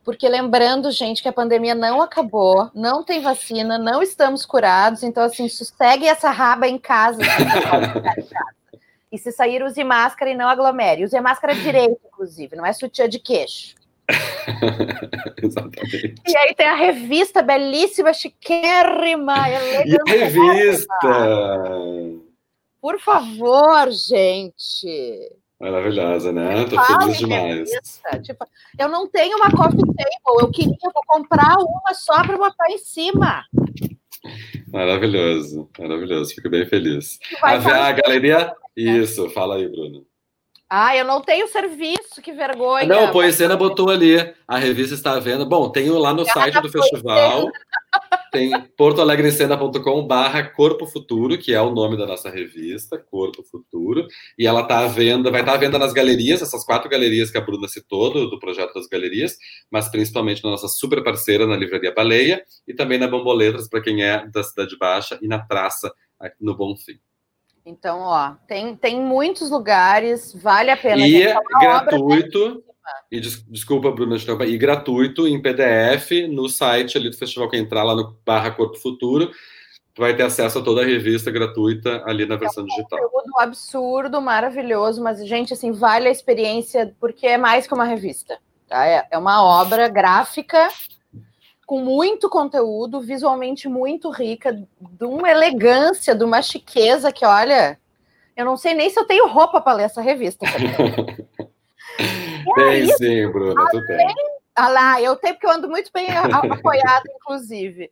Porque 0.05 0.29
lembrando, 0.29 0.91
gente, 0.91 1.23
que 1.23 1.29
a 1.29 1.33
pandemia 1.33 1.75
não 1.75 2.03
acabou, 2.03 2.71
não 2.75 3.03
tem 3.03 3.23
vacina, 3.23 3.79
não 3.79 4.03
estamos 4.03 4.45
curados, 4.45 5.03
então 5.03 5.23
assim, 5.23 5.49
sossegue 5.49 6.07
essa 6.07 6.31
raba 6.31 6.69
em 6.69 6.77
casa. 6.77 7.23
e 9.11 9.17
se 9.17 9.33
sair, 9.33 9.63
use 9.63 9.83
máscara 9.83 10.31
e 10.31 10.37
não 10.37 10.47
aglomere. 10.47 11.05
Use 11.05 11.19
máscara 11.21 11.55
direito, 11.55 11.99
inclusive, 12.05 12.55
não 12.55 12.67
é 12.67 12.73
sutiã 12.75 13.09
de 13.09 13.19
queixo. 13.19 13.75
Exatamente. 15.43 16.15
E 16.27 16.37
aí 16.37 16.55
tem 16.55 16.67
a 16.67 16.75
revista 16.75 17.43
belíssima, 17.43 18.13
chiquérrima, 18.13 19.49
E 19.49 19.97
a 19.97 20.05
revista! 20.07 20.89
Por 22.81 23.01
favor, 23.01 23.91
gente. 23.91 25.31
Maravilhosa, 25.59 26.33
né? 26.33 26.65
Tô 26.65 26.79
feliz 26.83 27.19
demais. 27.19 27.71
Tipo, 28.23 28.47
eu 28.79 28.89
não 28.89 29.09
tenho 29.09 29.39
uma 29.39 29.51
coffee 29.51 29.81
table, 29.81 30.41
eu 30.41 30.51
queria, 30.51 30.77
eu 30.85 30.93
vou 30.93 31.03
comprar 31.07 31.57
uma 31.59 31.95
só 31.95 32.23
para 32.23 32.37
botar 32.37 32.71
em 32.71 32.79
cima. 32.79 33.45
Maravilhoso, 34.69 35.71
maravilhoso, 35.79 36.35
fico 36.35 36.51
bem 36.51 36.67
feliz. 36.67 37.19
A, 37.41 37.53
a 37.55 37.93
galeria. 37.93 38.55
Isso, 38.77 39.31
fala 39.31 39.57
aí, 39.57 39.69
Bruno. 39.69 40.05
Ah, 40.69 40.97
eu 40.97 41.05
não 41.05 41.21
tenho 41.21 41.47
serviço, 41.49 42.23
que 42.23 42.33
vergonha. 42.33 42.87
Não, 42.87 43.05
o 43.05 43.13
Poecena 43.13 43.57
botou 43.57 43.91
ali. 43.91 44.17
A 44.49 44.59
revista 44.59 44.95
está 44.95 45.19
vendo. 45.21 45.47
Bom, 45.47 45.71
tenho 45.71 45.97
lá 45.99 46.13
no 46.13 46.25
site 46.25 46.61
do 46.61 46.71
festival. 46.71 47.51
Tem 48.33 48.51
portoalegrecena.com 48.77 50.07
barra 50.07 50.43
Corpo 50.43 50.87
Futuro, 50.87 51.39
que 51.39 51.55
é 51.55 51.61
o 51.61 51.71
nome 51.71 51.97
da 51.97 52.05
nossa 52.05 52.29
revista, 52.29 52.99
Corpo 52.99 53.45
Futuro. 53.45 54.09
E 54.37 54.47
ela 54.47 54.63
está 54.63 54.81
à 54.81 54.89
venda, 54.89 55.31
vai 55.31 55.43
estar 55.43 55.53
tá 55.53 55.59
à 55.59 55.61
venda 55.61 55.79
nas 55.79 55.93
galerias, 55.93 56.43
essas 56.43 56.65
quatro 56.65 56.91
galerias 56.91 57.31
que 57.31 57.39
a 57.39 57.41
Bruna 57.41 57.69
citou, 57.69 58.13
do, 58.13 58.29
do 58.29 58.41
projeto 58.41 58.75
das 58.75 58.89
galerias, 58.89 59.37
mas 59.71 59.89
principalmente 59.89 60.43
na 60.43 60.51
nossa 60.51 60.67
super 60.67 61.05
parceira, 61.05 61.47
na 61.47 61.57
Livraria 61.57 61.95
Baleia, 61.95 62.43
e 62.67 62.75
também 62.75 62.99
na 62.99 63.07
Bomboletras, 63.07 63.69
para 63.69 63.81
quem 63.81 64.03
é 64.03 64.27
da 64.27 64.43
Cidade 64.43 64.77
Baixa, 64.77 65.17
e 65.23 65.29
na 65.29 65.39
Traça, 65.39 65.93
no 66.41 66.57
Bonfim. 66.57 66.99
Então, 67.67 68.01
ó, 68.01 68.35
tem, 68.47 68.77
tem 68.77 69.01
muitos 69.01 69.51
lugares, 69.51 70.35
vale 70.35 70.71
a 70.71 70.77
pena. 70.77 71.07
E 71.07 71.23
é 71.23 71.35
gratuito. 71.61 72.63
E 73.11 73.19
des, 73.19 73.43
desculpa, 73.49 73.91
Bruna, 73.91 74.17
e 74.47 74.59
gratuito 74.59 75.27
em 75.27 75.41
PDF 75.41 76.29
no 76.29 76.49
site 76.49 76.99
ali 76.99 77.09
do 77.09 77.17
festival 77.17 77.49
que 77.49 77.57
entrar 77.57 77.83
lá 77.83 77.95
no 77.95 78.15
barra 78.27 78.51
Corpo 78.51 78.77
Futuro, 78.77 79.31
vai 79.97 80.15
ter 80.15 80.25
acesso 80.25 80.59
a 80.59 80.63
toda 80.63 80.83
a 80.83 80.85
revista 80.85 81.31
gratuita 81.31 82.03
ali 82.05 82.27
na 82.27 82.37
versão 82.37 82.63
é 82.63 82.67
um 82.67 82.69
digital. 82.69 82.99
Conteúdo 82.99 83.39
absurdo, 83.39 84.21
maravilhoso, 84.21 85.03
mas 85.03 85.27
gente, 85.27 85.55
assim, 85.55 85.73
vale 85.73 86.09
a 86.09 86.11
experiência 86.11 86.95
porque 87.01 87.27
é 87.27 87.39
mais 87.39 87.67
que 87.67 87.73
uma 87.73 87.85
revista. 87.85 88.39
Tá? 88.69 88.87
É, 88.87 89.07
é 89.11 89.19
uma 89.19 89.43
obra 89.43 89.89
gráfica 89.89 90.69
com 91.67 91.81
muito 91.81 92.29
conteúdo, 92.29 93.01
visualmente 93.01 93.69
muito 93.69 94.11
rica, 94.11 94.53
de 94.53 95.05
uma 95.05 95.31
elegância, 95.31 96.15
de 96.15 96.25
uma 96.25 96.43
chiqueza 96.43 97.13
que, 97.13 97.25
olha, 97.25 97.79
eu 98.37 98.45
não 98.45 98.57
sei 98.57 98.75
nem 98.75 98.91
se 98.91 98.99
eu 98.99 99.07
tenho 99.07 99.29
roupa 99.29 99.61
para 99.61 99.77
ler 99.77 99.85
essa 99.85 100.01
revista. 100.01 100.45
tem 102.55 102.97
sim, 102.97 103.31
Bruna, 103.31 103.67
tu 103.71 103.87
tem. 103.87 104.07
Ah 104.57 104.69
lá, 104.69 105.01
eu 105.01 105.17
tenho, 105.17 105.35
porque 105.35 105.47
eu 105.47 105.51
ando 105.51 105.69
muito 105.69 105.91
bem 105.93 106.09
apoiada, 106.11 107.05
inclusive. 107.15 107.91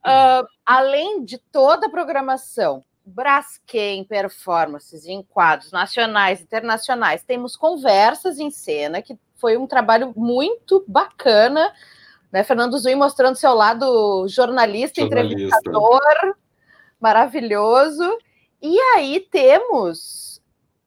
Uh, 0.00 0.46
além 0.64 1.24
de 1.24 1.38
toda 1.38 1.86
a 1.86 1.90
programação, 1.90 2.82
Braskem 3.04 4.04
performances 4.04 5.06
em 5.06 5.22
quadros 5.22 5.72
nacionais, 5.72 6.40
internacionais, 6.40 7.22
temos 7.22 7.56
conversas 7.56 8.38
em 8.38 8.50
cena, 8.50 9.02
que 9.02 9.18
foi 9.36 9.56
um 9.56 9.66
trabalho 9.66 10.12
muito 10.16 10.84
bacana 10.86 11.72
né? 12.30 12.44
Fernando 12.44 12.78
Zui 12.78 12.94
mostrando 12.94 13.36
seu 13.36 13.54
lado 13.54 14.26
jornalista, 14.28 15.00
jornalista, 15.00 15.00
entrevistador, 15.00 16.36
maravilhoso. 17.00 18.18
E 18.62 18.78
aí 18.94 19.20
temos 19.20 20.42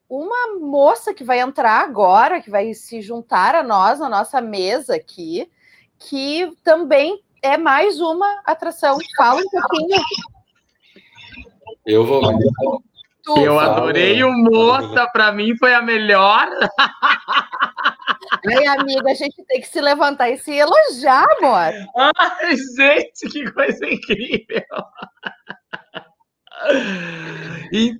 uma 0.07 0.59
moça 0.59 1.13
que 1.13 1.23
vai 1.23 1.39
entrar 1.39 1.81
agora, 1.81 2.41
que 2.41 2.49
vai 2.49 2.73
se 2.73 3.01
juntar 3.01 3.55
a 3.55 3.63
nós 3.63 3.99
na 3.99 4.07
nossa 4.07 4.39
mesa 4.39 4.95
aqui, 4.95 5.49
que 5.97 6.51
também 6.63 7.23
é 7.41 7.57
mais 7.57 7.99
uma 7.99 8.41
atração. 8.45 8.97
Fala 9.17 9.41
um 9.41 9.49
pouquinho. 9.49 10.01
Eu 11.85 12.05
vou. 12.05 12.21
Tu, 13.23 13.37
eu 13.37 13.57
adorei 13.57 14.21
o 14.23 14.33
moça, 14.33 15.07
para 15.07 15.31
mim 15.31 15.55
foi 15.57 15.73
a 15.73 15.81
melhor. 15.81 16.49
Aí, 18.45 18.67
amiga, 18.67 19.11
a 19.11 19.13
gente 19.13 19.41
tem 19.45 19.61
que 19.61 19.67
se 19.67 19.79
levantar 19.79 20.29
e 20.29 20.37
se 20.37 20.51
elogiar, 20.51 21.25
amor. 21.37 21.71
Ai, 22.17 22.55
gente, 22.75 23.29
que 23.31 23.49
coisa 23.51 23.85
incrível. 23.85 24.63
E, 27.71 27.95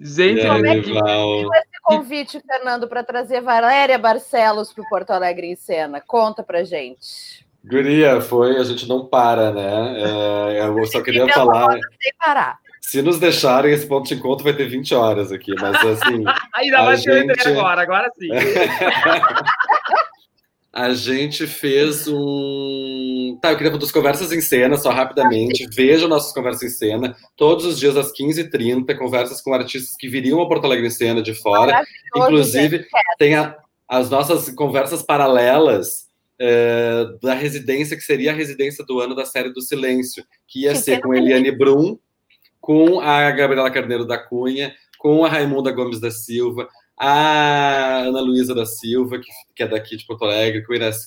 gente, 0.00 0.46
como 0.46 0.66
é 0.66 0.80
que 0.80 0.92
foi 0.92 1.58
esse 1.58 1.80
convite, 1.82 2.40
Fernando, 2.40 2.88
para 2.88 3.04
trazer 3.04 3.42
Valéria 3.42 3.98
Barcelos 3.98 4.72
para 4.72 4.82
o 4.82 4.88
Porto 4.88 5.10
Alegre 5.10 5.46
em 5.46 5.56
cena? 5.56 6.00
Conta 6.00 6.42
pra 6.42 6.64
gente. 6.64 7.44
Guria, 7.62 8.20
foi, 8.20 8.56
a 8.58 8.64
gente 8.64 8.88
não 8.88 9.06
para, 9.06 9.52
né? 9.52 10.02
É, 10.02 10.66
eu 10.66 10.86
só 10.86 11.00
queria 11.04 11.28
falar. 11.28 11.72
Sem 12.00 12.12
parar. 12.18 12.63
Se 12.86 13.00
nos 13.00 13.18
deixarem, 13.18 13.72
esse 13.72 13.86
ponto 13.86 14.06
de 14.06 14.14
encontro 14.14 14.44
vai 14.44 14.54
ter 14.54 14.68
20 14.68 14.94
horas 14.94 15.32
aqui, 15.32 15.54
mas 15.58 15.74
assim. 15.74 16.22
Ainda 16.54 16.82
vai 16.82 16.96
gente... 16.98 17.34
ter 17.34 17.48
agora, 17.48 17.82
agora 17.82 18.10
sim. 18.18 18.28
a 20.70 20.92
gente 20.92 21.46
fez 21.46 22.06
um. 22.06 23.38
tá, 23.40 23.50
eu 23.50 23.56
queria 23.56 23.72
falar 23.72 23.80
das 23.80 23.90
conversas 23.90 24.32
em 24.32 24.40
cena, 24.42 24.76
só 24.76 24.90
rapidamente. 24.90 25.66
Vejam 25.74 26.08
nossas 26.08 26.34
conversas 26.34 26.62
em 26.62 26.68
cena, 26.68 27.16
todos 27.36 27.64
os 27.64 27.80
dias 27.80 27.96
às 27.96 28.12
15h30, 28.12 28.94
conversas 28.98 29.40
com 29.40 29.54
artistas 29.54 29.96
que 29.98 30.06
viriam 30.06 30.42
a 30.42 30.46
Porto 30.46 30.66
Alegre 30.66 30.86
em 30.86 30.90
cena 30.90 31.22
de 31.22 31.34
fora. 31.34 31.82
Inclusive, 32.14 32.76
gente. 32.76 32.88
tem 33.18 33.34
a, 33.34 33.56
as 33.88 34.10
nossas 34.10 34.50
conversas 34.50 35.02
paralelas 35.02 36.04
é, 36.38 37.06
da 37.22 37.32
residência, 37.32 37.96
que 37.96 38.02
seria 38.02 38.32
a 38.32 38.34
residência 38.34 38.84
do 38.84 39.00
ano 39.00 39.14
da 39.14 39.24
série 39.24 39.54
do 39.54 39.62
Silêncio, 39.62 40.22
que 40.46 40.64
ia 40.64 40.72
que 40.72 40.78
ser 40.78 41.00
com 41.00 41.14
Eliane 41.14 41.50
Brum, 41.50 41.98
com 42.64 42.98
a 42.98 43.30
Gabriela 43.30 43.70
Carneiro 43.70 44.06
da 44.06 44.16
Cunha, 44.16 44.74
com 44.98 45.22
a 45.22 45.28
Raimunda 45.28 45.70
Gomes 45.70 46.00
da 46.00 46.10
Silva, 46.10 46.66
a 46.98 47.98
Ana 48.06 48.22
Luísa 48.22 48.54
da 48.54 48.64
Silva, 48.64 49.18
que, 49.18 49.28
que, 49.54 49.62
é 49.62 49.68
daqui 49.68 49.98
de 49.98 50.06
Porto 50.06 50.24
Alegre, 50.24 50.64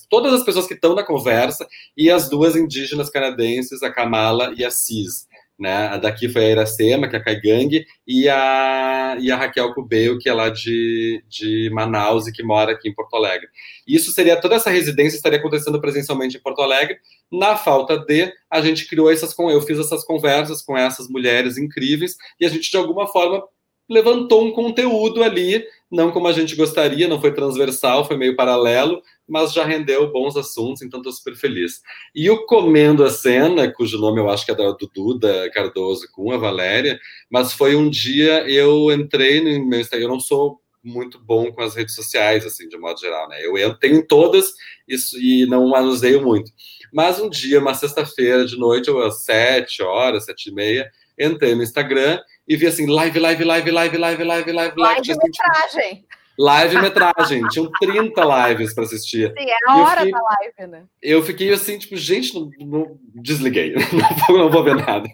todas 0.08 0.32
as 0.32 0.44
pessoas 0.44 0.68
que 0.68 0.74
estão 0.74 0.94
na 0.94 1.02
conversa, 1.02 1.66
e 1.96 2.08
as 2.08 2.30
duas 2.30 2.54
indígenas 2.54 3.10
canadenses, 3.10 3.82
a 3.82 3.90
Kamala 3.90 4.54
e 4.56 4.64
a 4.64 4.70
Cis. 4.70 5.26
Né? 5.58 5.88
A 5.88 5.96
daqui 5.96 6.28
foi 6.28 6.44
a 6.44 6.50
Iracema, 6.50 7.08
que 7.08 7.16
é 7.16 7.18
a 7.18 7.24
Caigang, 7.24 7.84
e 8.06 8.28
a, 8.28 9.16
e 9.18 9.28
a 9.28 9.36
Raquel 9.36 9.74
Cubeu, 9.74 10.16
que 10.16 10.28
é 10.28 10.32
lá 10.32 10.50
de, 10.50 11.24
de 11.28 11.68
Manaus 11.72 12.28
e 12.28 12.32
que 12.32 12.44
mora 12.44 12.70
aqui 12.70 12.88
em 12.88 12.94
Porto 12.94 13.16
Alegre. 13.16 13.48
Isso 13.84 14.12
seria, 14.12 14.40
toda 14.40 14.54
essa 14.54 14.70
residência 14.70 15.16
estaria 15.16 15.40
acontecendo 15.40 15.80
presencialmente 15.80 16.36
em 16.36 16.40
Porto 16.40 16.62
Alegre. 16.62 16.98
Na 17.30 17.56
falta 17.56 17.98
de, 17.98 18.32
a 18.50 18.60
gente 18.60 18.86
criou 18.88 19.10
essas, 19.10 19.36
eu 19.38 19.60
fiz 19.60 19.78
essas 19.78 20.04
conversas 20.04 20.62
com 20.62 20.76
essas 20.76 21.08
mulheres 21.08 21.58
incríveis, 21.58 22.16
e 22.40 22.46
a 22.46 22.48
gente, 22.48 22.70
de 22.70 22.76
alguma 22.76 23.06
forma, 23.06 23.42
levantou 23.88 24.44
um 24.44 24.52
conteúdo 24.52 25.22
ali, 25.22 25.64
não 25.90 26.10
como 26.10 26.28
a 26.28 26.32
gente 26.32 26.54
gostaria, 26.54 27.08
não 27.08 27.20
foi 27.20 27.32
transversal, 27.32 28.04
foi 28.04 28.16
meio 28.16 28.36
paralelo, 28.36 29.02
mas 29.26 29.52
já 29.52 29.64
rendeu 29.64 30.12
bons 30.12 30.36
assuntos, 30.36 30.82
então 30.82 31.00
estou 31.00 31.12
super 31.12 31.34
feliz. 31.34 31.80
E 32.14 32.28
o 32.28 32.44
Comendo 32.44 33.02
a 33.02 33.10
Cena, 33.10 33.72
cujo 33.72 33.98
nome 33.98 34.20
eu 34.20 34.28
acho 34.28 34.44
que 34.44 34.52
é 34.52 34.54
do 34.54 34.90
Duda 34.94 35.50
Cardoso 35.52 36.06
com 36.12 36.30
a 36.30 36.36
Valéria, 36.36 36.98
mas 37.30 37.52
foi 37.52 37.74
um 37.74 37.88
dia 37.88 38.48
eu 38.48 38.92
entrei 38.92 39.40
no 39.40 39.66
meu 39.66 39.80
Instagram, 39.80 40.06
eu 40.06 40.12
não 40.12 40.20
sou 40.20 40.60
muito 40.82 41.18
bom 41.18 41.52
com 41.52 41.62
as 41.62 41.74
redes 41.74 41.94
sociais, 41.94 42.46
assim, 42.46 42.68
de 42.68 42.78
modo 42.78 43.00
geral, 43.00 43.28
né? 43.28 43.38
Eu, 43.44 43.56
eu 43.56 43.74
tenho 43.74 44.06
todas 44.06 44.52
isso, 44.86 45.18
e 45.18 45.46
não 45.46 45.68
manuseio 45.68 46.22
muito. 46.22 46.50
Mas 46.92 47.20
um 47.20 47.28
dia, 47.28 47.60
uma 47.60 47.74
sexta-feira 47.74 48.46
de 48.46 48.56
noite, 48.56 48.90
às 48.90 49.24
sete 49.24 49.82
horas, 49.82 50.24
sete 50.24 50.50
e 50.50 50.54
meia, 50.54 50.90
entrei 51.18 51.54
no 51.54 51.62
Instagram 51.62 52.20
e 52.46 52.56
vi 52.56 52.66
assim, 52.66 52.86
live, 52.86 53.18
live, 53.18 53.44
live, 53.44 53.70
live, 53.70 53.98
live, 53.98 54.24
live, 54.24 54.52
live, 54.52 54.52
live. 54.52 54.74
Live 54.76 55.08
metragem. 55.08 56.06
Live 56.38 56.80
metragem. 56.80 57.48
Tinham 57.48 57.70
30 57.80 58.48
lives 58.48 58.72
para 58.72 58.84
assistir. 58.84 59.34
Sim, 59.36 59.50
é 59.50 59.56
a 59.66 59.76
hora 59.78 60.00
fiquei, 60.00 60.12
da 60.12 60.20
live, 60.22 60.72
né? 60.72 60.84
Eu 61.02 61.22
fiquei 61.22 61.52
assim, 61.52 61.78
tipo, 61.78 61.96
gente, 61.96 62.32
não, 62.32 62.48
não 62.60 62.98
desliguei. 63.14 63.74
Não 63.92 64.16
vou, 64.26 64.38
não 64.38 64.50
vou 64.50 64.62
ver 64.62 64.76
nada. 64.76 65.08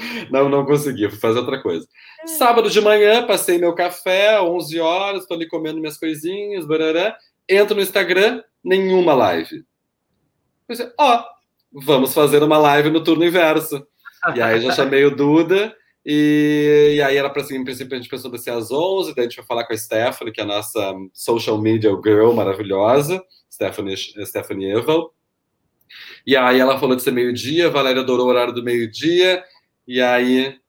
Não, 0.30 0.48
não 0.48 0.64
consegui, 0.64 1.08
fui 1.08 1.18
fazer 1.18 1.40
outra 1.40 1.60
coisa. 1.60 1.86
Hum. 2.24 2.28
Sábado 2.28 2.70
de 2.70 2.80
manhã, 2.80 3.26
passei 3.26 3.58
meu 3.58 3.74
café, 3.74 4.40
11 4.40 4.80
horas, 4.80 5.22
estou 5.22 5.36
ali 5.36 5.46
comendo 5.48 5.80
minhas 5.80 5.98
coisinhas, 5.98 6.66
barará. 6.66 7.16
Entro 7.48 7.76
no 7.76 7.82
Instagram, 7.82 8.42
nenhuma 8.62 9.14
live. 9.14 9.64
Pensei, 10.66 10.90
ó, 10.98 11.16
oh, 11.16 11.80
vamos 11.82 12.14
fazer 12.14 12.42
uma 12.42 12.58
live 12.58 12.90
no 12.90 13.02
turno 13.02 13.24
inverso. 13.24 13.86
E 14.34 14.40
aí 14.40 14.60
já 14.60 14.72
chamei 14.72 15.04
o 15.04 15.14
Duda, 15.14 15.74
e, 16.04 16.94
e 16.96 17.02
aí 17.02 17.16
era 17.16 17.28
para 17.30 17.42
assim, 17.42 17.56
em 17.56 17.64
princípio 17.64 17.94
a 17.94 17.96
gente 17.96 18.08
pensou 18.08 18.30
descer 18.30 18.52
às 18.52 18.70
11, 18.70 19.14
daí 19.14 19.24
a 19.24 19.28
gente 19.28 19.36
vai 19.36 19.46
falar 19.46 19.64
com 19.64 19.72
a 19.72 19.76
Stephanie, 19.76 20.32
que 20.32 20.40
é 20.40 20.44
a 20.44 20.46
nossa 20.46 20.94
social 21.12 21.58
media 21.58 21.90
girl 21.90 22.32
maravilhosa, 22.32 23.22
Stephanie, 23.52 23.96
Stephanie 23.96 24.72
Eval. 24.72 25.14
E 26.26 26.36
aí 26.36 26.60
ela 26.60 26.78
falou 26.78 26.96
de 26.96 27.02
ser 27.02 27.10
meio-dia, 27.10 27.70
Valéria 27.70 28.02
adorou 28.02 28.26
o 28.26 28.28
horário 28.28 28.52
do 28.52 28.62
meio-dia, 28.62 29.42
e 29.92 30.00
aí 30.00 30.60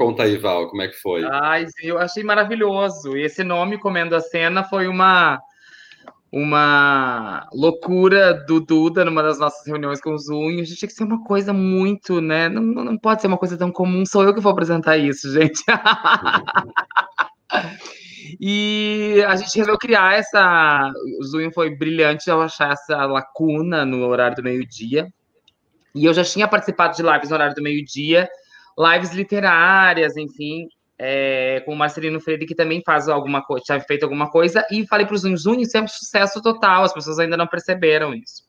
Conta 0.00 0.22
aí, 0.22 0.38
Val, 0.38 0.70
como 0.70 0.80
é 0.80 0.88
que 0.88 0.94
foi? 0.94 1.22
Ai, 1.30 1.66
eu 1.82 1.98
achei 1.98 2.24
maravilhoso. 2.24 3.18
E 3.18 3.22
esse 3.22 3.44
nome, 3.44 3.76
Comendo 3.76 4.16
a 4.16 4.20
Cena, 4.20 4.64
foi 4.64 4.88
uma 4.88 5.38
uma 6.32 7.46
loucura 7.52 8.32
do 8.32 8.60
Duda 8.60 9.04
numa 9.04 9.22
das 9.22 9.38
nossas 9.38 9.66
reuniões 9.66 10.00
com 10.00 10.12
o 10.12 10.18
Zoom. 10.18 10.48
A 10.48 10.64
gente 10.64 10.76
tinha 10.76 10.88
que 10.88 10.94
ser 10.94 11.04
uma 11.04 11.22
coisa 11.22 11.52
muito, 11.52 12.22
né? 12.22 12.48
Não, 12.48 12.62
não 12.62 12.96
pode 12.96 13.20
ser 13.20 13.26
uma 13.26 13.36
coisa 13.36 13.58
tão 13.58 13.70
comum. 13.70 14.06
Sou 14.06 14.24
eu 14.24 14.32
que 14.32 14.40
vou 14.40 14.52
apresentar 14.52 14.96
isso, 14.96 15.30
gente. 15.34 15.62
e 18.40 19.22
a 19.28 19.36
gente 19.36 19.54
resolveu 19.54 19.76
criar 19.76 20.14
essa. 20.14 20.90
O 21.20 21.24
Zoom 21.24 21.52
foi 21.52 21.76
brilhante 21.76 22.30
ao 22.30 22.40
achar 22.40 22.72
essa 22.72 23.04
lacuna 23.04 23.84
no 23.84 24.06
horário 24.06 24.36
do 24.36 24.42
meio-dia. 24.42 25.12
E 25.94 26.06
eu 26.06 26.14
já 26.14 26.24
tinha 26.24 26.48
participado 26.48 26.96
de 26.96 27.02
lives 27.02 27.28
no 27.28 27.34
horário 27.34 27.54
do 27.54 27.62
meio-dia, 27.62 28.30
lives 28.78 29.12
literárias, 29.12 30.16
enfim 30.16 30.68
é, 31.02 31.62
com 31.64 31.72
o 31.72 31.76
Marcelino 31.76 32.20
Freire, 32.20 32.44
que 32.44 32.54
também 32.54 32.82
faz 32.84 33.08
alguma 33.08 33.42
coisa, 33.42 33.64
tinha 33.64 33.80
feito 33.80 34.02
alguma 34.02 34.30
coisa, 34.30 34.66
e 34.70 34.86
falei 34.86 35.06
para 35.06 35.14
os 35.14 35.24
é 35.24 35.80
um 35.80 35.88
sucesso 35.88 36.42
total, 36.42 36.84
as 36.84 36.92
pessoas 36.92 37.18
ainda 37.18 37.38
não 37.38 37.46
perceberam 37.46 38.12
isso. 38.14 38.44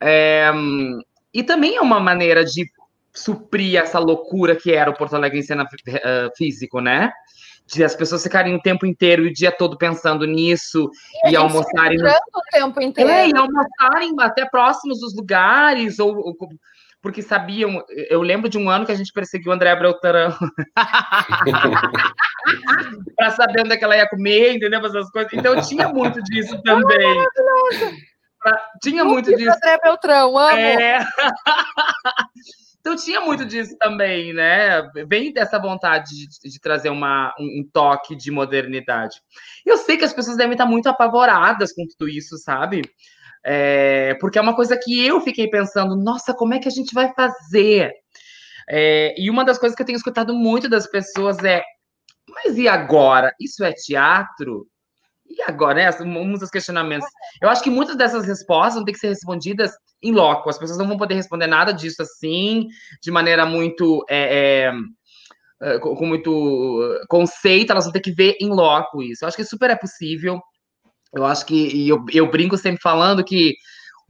É, 0.00 0.50
e 1.32 1.44
também 1.44 1.76
é 1.76 1.80
uma 1.80 2.00
maneira 2.00 2.44
de 2.44 2.68
suprir 3.12 3.80
essa 3.80 4.00
loucura 4.00 4.56
que 4.56 4.72
era 4.72 4.90
o 4.90 4.94
Porto 4.94 5.14
Alegre 5.14 5.38
em 5.38 5.42
cena 5.42 5.62
uh, 5.62 6.36
físico, 6.36 6.80
né? 6.80 7.12
De 7.64 7.84
as 7.84 7.94
pessoas 7.94 8.24
ficarem 8.24 8.56
o 8.56 8.60
tempo 8.60 8.84
inteiro, 8.84 9.22
o 9.22 9.32
dia 9.32 9.52
todo 9.52 9.78
pensando 9.78 10.26
nisso, 10.26 10.90
e, 11.24 11.30
e 11.30 11.36
almoçarem. 11.36 11.96
No... 11.96 12.08
O 12.08 12.42
tempo 12.50 12.82
inteiro. 12.82 13.08
É, 13.08 13.28
e 13.28 13.36
almoçarem 13.36 14.12
até 14.18 14.44
próximos 14.44 14.98
dos 14.98 15.14
lugares, 15.14 16.00
ou, 16.00 16.16
ou 16.16 16.36
porque 17.04 17.20
sabiam. 17.20 17.84
Eu 18.08 18.22
lembro 18.22 18.48
de 18.48 18.56
um 18.56 18.70
ano 18.70 18.86
que 18.86 18.92
a 18.92 18.94
gente 18.94 19.12
perseguiu 19.12 19.52
a 19.52 19.56
Andréa 19.56 19.76
Beltrão 19.76 20.34
para 23.14 23.30
saber 23.32 23.60
onde 23.60 23.74
é 23.74 23.76
que 23.76 23.84
ela 23.84 23.94
ia 23.94 24.08
comer, 24.08 24.54
entendeu? 24.54 24.80
Essas 24.80 25.10
coisas. 25.10 25.30
Então 25.34 25.60
tinha 25.60 25.86
muito 25.86 26.22
disso 26.22 26.62
também. 26.62 27.26
Pra... 28.40 28.70
Tinha 28.82 29.04
muito 29.04 29.36
disso. 29.36 29.54
André 29.54 29.78
Beltrão, 29.82 30.38
amo. 30.38 30.56
É... 30.56 31.04
então 32.80 32.96
tinha 32.96 33.20
muito 33.20 33.44
disso 33.44 33.76
também, 33.78 34.32
né? 34.32 34.88
Vem 35.06 35.30
dessa 35.30 35.58
vontade 35.58 36.08
de, 36.08 36.50
de 36.50 36.58
trazer 36.58 36.88
uma, 36.88 37.34
um, 37.38 37.60
um, 37.60 37.68
toque 37.70 38.16
de 38.16 38.30
modernidade. 38.30 39.20
Eu 39.66 39.76
sei 39.76 39.98
que 39.98 40.06
as 40.06 40.14
pessoas 40.14 40.38
devem 40.38 40.52
estar 40.52 40.64
muito 40.64 40.88
apavoradas 40.88 41.70
com 41.74 41.86
tudo 41.86 42.08
isso, 42.08 42.38
sabe? 42.38 42.80
É, 43.44 44.14
porque 44.20 44.38
é 44.38 44.42
uma 44.42 44.56
coisa 44.56 44.76
que 44.76 45.04
eu 45.04 45.20
fiquei 45.20 45.48
pensando, 45.48 45.94
nossa, 45.96 46.32
como 46.32 46.54
é 46.54 46.58
que 46.58 46.68
a 46.68 46.70
gente 46.70 46.94
vai 46.94 47.12
fazer? 47.12 47.92
É, 48.68 49.14
e 49.20 49.28
uma 49.28 49.44
das 49.44 49.58
coisas 49.58 49.76
que 49.76 49.82
eu 49.82 49.86
tenho 49.86 49.96
escutado 49.96 50.34
muito 50.34 50.68
das 50.68 50.86
pessoas 50.86 51.38
é: 51.44 51.62
mas 52.28 52.56
e 52.56 52.66
agora? 52.66 53.34
Isso 53.38 53.62
é 53.62 53.72
teatro? 53.72 54.66
E 55.26 55.42
agora, 55.42 55.74
né? 55.74 55.90
Um 56.02 56.34
dos 56.34 56.50
questionamentos. 56.50 57.08
Eu 57.40 57.48
acho 57.48 57.62
que 57.62 57.70
muitas 57.70 57.96
dessas 57.96 58.24
respostas 58.24 58.74
vão 58.74 58.84
ter 58.84 58.92
que 58.92 58.98
ser 58.98 59.08
respondidas 59.08 59.72
em 60.02 60.12
loco. 60.12 60.48
As 60.48 60.58
pessoas 60.58 60.78
não 60.78 60.88
vão 60.88 60.96
poder 60.96 61.14
responder 61.14 61.46
nada 61.46 61.72
disso 61.72 62.02
assim, 62.02 62.68
de 63.02 63.10
maneira 63.10 63.44
muito. 63.44 64.04
É, 64.08 64.70
é, 65.62 65.78
com 65.78 66.04
muito 66.04 67.06
conceito, 67.08 67.70
elas 67.70 67.84
vão 67.84 67.92
ter 67.92 68.00
que 68.00 68.12
ver 68.12 68.36
em 68.40 68.48
loco 68.48 69.02
isso. 69.02 69.24
Eu 69.24 69.28
acho 69.28 69.36
que 69.36 69.44
super 69.44 69.70
é 69.70 69.76
possível. 69.76 70.40
Eu 71.14 71.24
acho 71.24 71.46
que, 71.46 71.54
e 71.54 71.88
eu, 71.88 72.04
eu 72.12 72.30
brinco 72.30 72.56
sempre 72.56 72.82
falando 72.82 73.24
que 73.24 73.54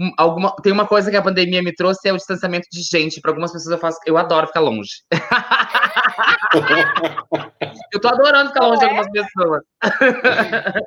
um, 0.00 0.10
alguma, 0.16 0.56
tem 0.56 0.72
uma 0.72 0.86
coisa 0.86 1.10
que 1.10 1.16
a 1.16 1.22
pandemia 1.22 1.62
me 1.62 1.72
trouxe 1.72 2.08
é 2.08 2.12
o 2.12 2.16
distanciamento 2.16 2.66
de 2.70 2.82
gente. 2.82 3.20
Para 3.20 3.30
algumas 3.30 3.52
pessoas 3.52 3.72
eu 3.72 3.78
faço, 3.78 3.98
eu 4.06 4.18
adoro 4.18 4.48
ficar 4.48 4.60
longe. 4.60 4.90
eu 7.92 8.00
tô 8.00 8.08
adorando 8.08 8.48
ficar 8.48 8.66
longe 8.66 8.80
de 8.80 8.86
algumas 8.86 9.08
pessoas. 9.10 9.62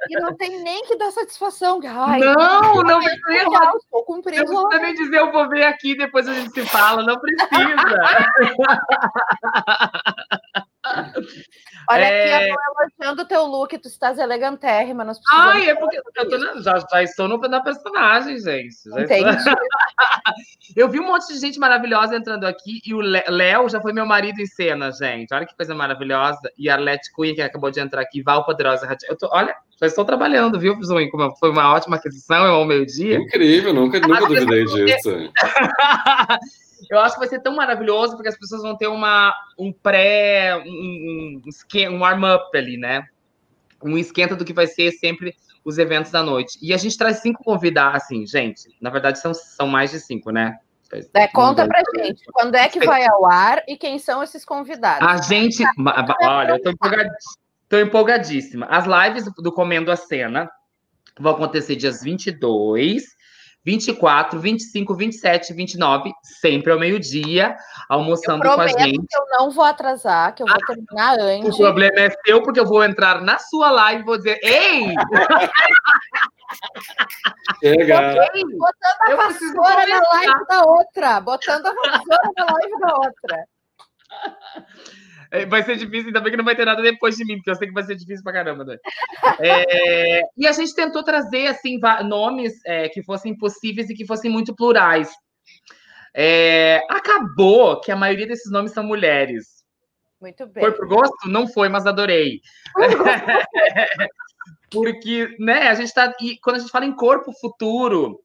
E 0.10 0.20
não 0.20 0.36
tem 0.36 0.62
nem 0.62 0.84
que 0.84 0.98
dar 0.98 1.12
satisfação. 1.12 1.80
Ai, 1.86 2.20
não, 2.20 2.84
não 2.84 3.00
precisa. 3.00 3.72
Não 4.08 4.22
precisa 4.22 4.80
nem 4.82 4.94
dizer 4.94 5.20
eu 5.20 5.32
vou 5.32 5.48
ver 5.48 5.64
aqui, 5.64 5.96
depois 5.96 6.28
a 6.28 6.34
gente 6.34 6.52
se 6.52 6.66
fala. 6.66 7.02
Não 7.04 7.18
precisa. 7.18 7.48
Olha 11.90 12.04
é... 12.04 12.36
aqui, 12.36 12.50
eu 12.50 12.56
elogiando 12.84 13.22
o 13.22 13.26
teu 13.26 13.46
look, 13.46 13.78
tu 13.78 13.88
estás 13.88 14.18
elegantérrima. 14.18 15.04
Nós 15.04 15.20
Ai, 15.32 15.70
é 15.70 15.76
porque 15.76 15.98
eu 15.98 16.28
tô 16.30 16.38
na, 16.38 16.62
já, 16.62 16.80
já 16.92 17.04
estou 17.04 17.28
no, 17.28 17.38
na 17.38 17.62
personagem, 17.62 18.40
gente. 18.40 18.76
Já 18.86 19.02
Entendi. 19.02 19.30
Estou... 19.30 19.56
eu 20.76 20.90
vi 20.90 21.00
um 21.00 21.08
monte 21.08 21.28
de 21.28 21.40
gente 21.40 21.60
maravilhosa 21.60 22.16
entrando 22.16 22.46
aqui 22.46 22.82
e 22.86 22.94
o 22.94 23.00
Léo 23.00 23.70
já 23.70 23.80
foi 23.80 23.94
meu 23.94 24.06
marido 24.06 24.40
em 24.42 24.46
cena, 24.46 24.92
gente. 24.92 25.34
Olha 25.34 25.46
que 25.46 25.56
coisa 25.56 25.74
maravilhosa. 25.74 26.42
E 26.58 26.70
a 26.70 26.74
Arlete 26.74 27.12
Cunha, 27.14 27.34
que 27.34 27.42
acabou 27.42 27.72
de 27.72 27.80
entrar 27.80 28.02
aqui, 28.02 28.22
Val 28.22 28.46
Poderosa. 28.46 28.88
Eu 29.08 29.18
tô, 29.18 29.30
olha, 29.32 29.56
já 29.80 29.88
estou 29.88 30.04
trabalhando, 30.04 30.60
viu, 30.60 30.78
Zui? 30.84 31.10
Foi 31.40 31.52
uma 31.52 31.74
ótima 31.74 31.96
aquisição, 31.98 32.46
é 32.46 32.50
ao 32.50 32.66
meio-dia. 32.66 33.18
Incrível, 33.18 33.74
nunca, 33.74 34.00
nunca 34.00 34.28
duvidei 34.28 34.66
disso. 34.66 35.32
Eu 36.90 37.00
acho 37.00 37.16
que 37.16 37.20
vai 37.20 37.30
ser 37.30 37.42
tão 37.42 37.56
maravilhoso, 37.56 38.14
porque 38.16 38.30
as 38.30 38.38
pessoas 38.38 38.62
vão 38.62 38.76
ter 38.76 38.88
uma, 38.88 39.34
um 39.58 39.72
pré, 39.72 40.56
um, 40.58 41.42
um, 41.46 41.92
um 41.92 42.00
warm-up 42.00 42.56
ali, 42.58 42.78
né? 42.78 43.04
Um 43.84 43.98
esquenta 43.98 44.36
do 44.36 44.46
que 44.46 44.54
vai 44.54 44.68
ser 44.68 44.92
sempre 44.92 45.36
os 45.64 45.78
eventos 45.78 46.12
da 46.12 46.24
noite. 46.24 46.58
E 46.62 46.74
a 46.74 46.78
gente 46.78 46.98
traz 46.98 47.20
cinco 47.20 47.44
convidados, 47.44 48.04
assim, 48.04 48.26
gente. 48.26 48.70
Na 48.82 48.90
verdade, 48.90 49.20
são, 49.20 49.34
são 49.34 49.68
mais 49.68 49.92
de 49.92 50.00
cinco, 50.00 50.32
né? 50.32 50.58
É, 51.14 51.28
conta 51.28 51.68
pra 51.68 51.82
gente, 51.98 52.24
quando 52.32 52.56
é 52.56 52.70
que 52.70 52.86
vai 52.86 53.06
ao 53.06 53.26
ar 53.26 53.62
e 53.68 53.76
quem 53.76 54.00
são 54.00 54.24
esses 54.24 54.46
convidados? 54.46 55.06
A 55.06 55.18
gente, 55.18 55.62
olha, 56.24 56.52
eu 56.52 56.62
tô, 56.62 56.72
tô 57.68 57.78
empolgadíssima. 57.78 58.66
As 58.68 58.86
lives 58.86 59.26
do 59.38 59.52
Comendo 59.52 59.92
a 59.92 59.98
Cena 59.98 60.50
vão 61.20 61.34
acontecer 61.34 61.76
dias 61.76 62.02
22, 62.02 63.04
24, 63.68 64.40
25, 64.40 64.96
27, 64.96 65.54
29, 65.54 66.14
sempre 66.24 66.72
ao 66.72 66.80
meio-dia, 66.80 67.54
almoçando 67.90 68.42
com 68.42 68.62
a 68.62 68.68
gente. 68.68 69.06
Que 69.06 69.18
eu 69.18 69.26
não 69.38 69.52
vou 69.52 69.66
atrasar, 69.66 70.34
que 70.34 70.42
eu 70.42 70.48
vou 70.48 70.56
ah, 70.56 70.66
terminar 70.66 71.20
antes. 71.20 71.54
O 71.54 71.58
problema 71.58 72.00
é 72.00 72.10
seu, 72.26 72.42
porque 72.42 72.62
eu 72.62 72.66
vou 72.66 72.82
entrar 72.82 73.22
na 73.22 73.38
sua 73.38 73.70
live 73.70 74.04
e 74.04 74.06
vou 74.06 74.16
dizer: 74.16 74.40
Ei! 74.42 74.96
Chega. 77.60 78.16
Botando 78.58 79.02
a 79.02 79.16
vassoura 79.18 79.86
na 79.86 80.02
live 80.14 80.48
da 80.48 80.64
outra. 80.64 81.20
Botando 81.20 81.66
a 81.66 81.74
vassoura 81.74 82.32
na 82.38 82.46
live 82.46 82.80
da 82.80 82.94
outra. 82.96 83.48
É, 85.32 85.46
vai 85.46 85.64
ser 85.64 85.76
difícil, 85.76 86.08
ainda 86.08 86.22
bem 86.22 86.32
que 86.32 86.38
não 86.38 86.46
vai 86.46 86.56
ter 86.56 86.66
nada 86.66 86.82
depois 86.82 87.16
de 87.16 87.26
mim, 87.26 87.36
porque 87.36 87.50
eu 87.50 87.56
sei 87.56 87.68
que 87.68 87.74
vai 87.74 87.84
ser 87.84 87.96
difícil 87.96 88.24
pra 88.24 88.34
caramba. 88.34 88.64
Né? 88.64 88.78
É, 89.40 90.22
e 90.38 90.48
a 90.48 90.52
gente 90.52 90.74
tentou 90.74 91.04
trazer 91.04 91.48
assim 91.48 91.80
nomes 92.06 92.54
é, 92.66 92.90
que 92.90 93.04
fossem 93.04 93.38
possíveis 93.38 93.90
e 93.90 93.94
que 93.94 94.06
fossem 94.06 94.32
muito 94.32 94.56
plurais. 94.56 95.10
É, 96.14 96.82
acabou 96.90 97.80
que 97.80 97.92
a 97.92 97.96
maioria 97.96 98.28
desses 98.28 98.52
nomes 98.52 98.72
são 98.72 98.84
mulheres. 98.84 99.58
Muito 100.20 100.48
bem. 100.48 100.64
Foi 100.64 100.72
por 100.74 100.88
gosto? 100.88 101.30
Não 101.30 101.48
foi, 101.48 101.70
mas 101.70 101.86
adorei. 101.86 102.42
porque, 104.72 105.36
né, 105.40 105.68
a 105.68 105.76
gente 105.76 105.94
tá. 105.94 106.12
E 106.20 106.38
quando 106.40 106.56
a 106.56 106.60
gente 106.60 106.72
fala 106.72 106.86
em 106.86 106.96
corpo 106.96 107.32
futuro, 107.40 108.20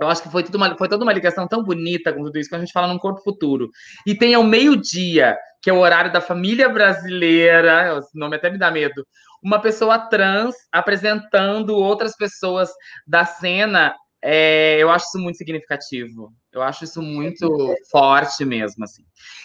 eu 0.00 0.08
acho 0.08 0.22
que 0.22 0.30
foi, 0.30 0.42
tudo 0.42 0.56
uma, 0.56 0.76
foi 0.78 0.88
toda 0.88 1.04
uma 1.04 1.12
ligação 1.12 1.46
tão 1.46 1.62
bonita 1.62 2.12
com 2.12 2.24
tudo 2.24 2.38
isso, 2.38 2.48
quando 2.48 2.62
a 2.62 2.64
gente 2.64 2.72
fala 2.72 2.88
num 2.88 2.98
corpo 2.98 3.22
futuro. 3.22 3.68
E 4.06 4.14
tem 4.14 4.32
ao 4.32 4.42
meio-dia, 4.42 5.36
que 5.60 5.68
é 5.68 5.72
o 5.72 5.78
horário 5.78 6.10
da 6.10 6.22
família 6.22 6.70
brasileira, 6.70 7.98
esse 7.98 8.18
nome 8.18 8.36
até 8.36 8.48
me 8.48 8.58
dá 8.58 8.70
medo, 8.70 9.06
uma 9.42 9.60
pessoa 9.60 9.98
trans 9.98 10.54
apresentando 10.72 11.76
outras 11.76 12.16
pessoas 12.16 12.70
da 13.06 13.26
cena. 13.26 13.94
É, 14.22 14.76
eu 14.78 14.90
acho 14.90 15.06
isso 15.06 15.18
muito 15.18 15.36
significativo. 15.36 16.32
Eu 16.52 16.62
acho 16.62 16.84
isso 16.84 17.02
muito 17.02 17.74
forte 17.90 18.44
mesmo, 18.44 18.84
assim. 18.84 19.02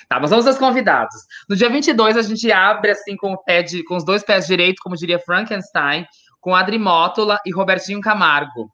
Tá, 0.07 0.19
mas 0.19 0.29
vamos 0.29 0.47
aos 0.47 0.57
convidados. 0.57 1.15
No 1.49 1.55
dia 1.55 1.69
22, 1.69 2.17
a 2.17 2.21
gente 2.21 2.51
abre, 2.51 2.91
assim, 2.91 3.15
com, 3.15 3.33
o 3.33 3.43
pé 3.43 3.61
de, 3.61 3.83
com 3.83 3.95
os 3.95 4.05
dois 4.05 4.23
pés 4.23 4.47
direitos, 4.47 4.81
como 4.81 4.95
diria 4.95 5.19
Frankenstein, 5.19 6.05
com 6.41 6.55
Adri 6.55 6.77
Mótola 6.77 7.39
e 7.45 7.51
Robertinho 7.53 8.01
Camargo 8.01 8.69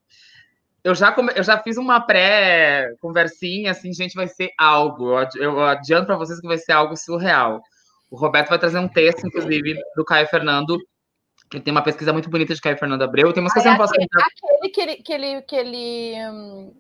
eu 0.84 0.96
já, 0.96 1.12
come... 1.12 1.32
eu 1.36 1.44
já 1.44 1.58
fiz 1.60 1.78
uma 1.78 2.00
pré-conversinha, 2.00 3.72
assim, 3.72 3.94
gente, 3.94 4.16
vai 4.16 4.28
ser 4.28 4.50
algo. 4.58 5.12
Eu 5.36 5.64
adianto 5.64 6.08
para 6.08 6.18
vocês 6.18 6.40
que 6.40 6.48
vai 6.48 6.58
ser 6.58 6.72
algo 6.72 6.98
surreal. 6.98 7.62
O 8.10 8.18
Roberto 8.18 8.50
vai 8.50 8.60
trazer 8.60 8.80
um 8.80 8.88
texto, 8.88 9.26
inclusive, 9.26 9.80
do 9.96 10.04
Caio 10.04 10.28
Fernando, 10.28 10.78
que 11.50 11.60
tem 11.60 11.72
uma 11.72 11.84
pesquisa 11.84 12.12
muito 12.12 12.30
bonita 12.30 12.54
de 12.54 12.62
Caio 12.62 12.78
Fernando 12.78 13.04
Abreu. 13.04 13.32
Tem 13.32 13.42
umas 13.42 13.54
coisas 13.54 13.72
que 13.72 13.76
eu 13.76 13.80
não 13.80 13.88
posso 13.88 13.94
Aquele 13.94 14.70
que 14.70 14.82
ele, 14.82 14.96
que 14.98 15.14
ele, 15.14 15.42
que 15.44 15.56
ele, 15.56 16.74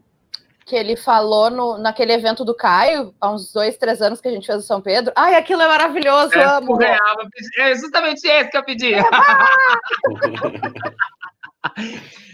que 0.65 0.75
ele 0.75 0.95
falou 0.95 1.51
no, 1.51 1.77
naquele 1.77 2.13
evento 2.13 2.43
do 2.43 2.55
Caio, 2.55 3.13
há 3.21 3.31
uns 3.31 3.53
dois, 3.53 3.77
três 3.77 4.01
anos 4.01 4.19
que 4.19 4.27
a 4.27 4.31
gente 4.31 4.47
fez 4.47 4.63
o 4.63 4.65
São 4.65 4.81
Pedro. 4.81 5.13
Ai, 5.15 5.35
aquilo 5.35 5.61
é 5.61 5.67
maravilhoso, 5.67 6.33
é, 6.33 6.43
amo. 6.43 6.73
Surreal, 6.73 7.17
é 7.59 7.75
justamente 7.75 8.27
esse 8.27 8.49
que 8.49 8.57
eu 8.57 8.65
pedi. 8.65 8.95
É, 8.95 9.01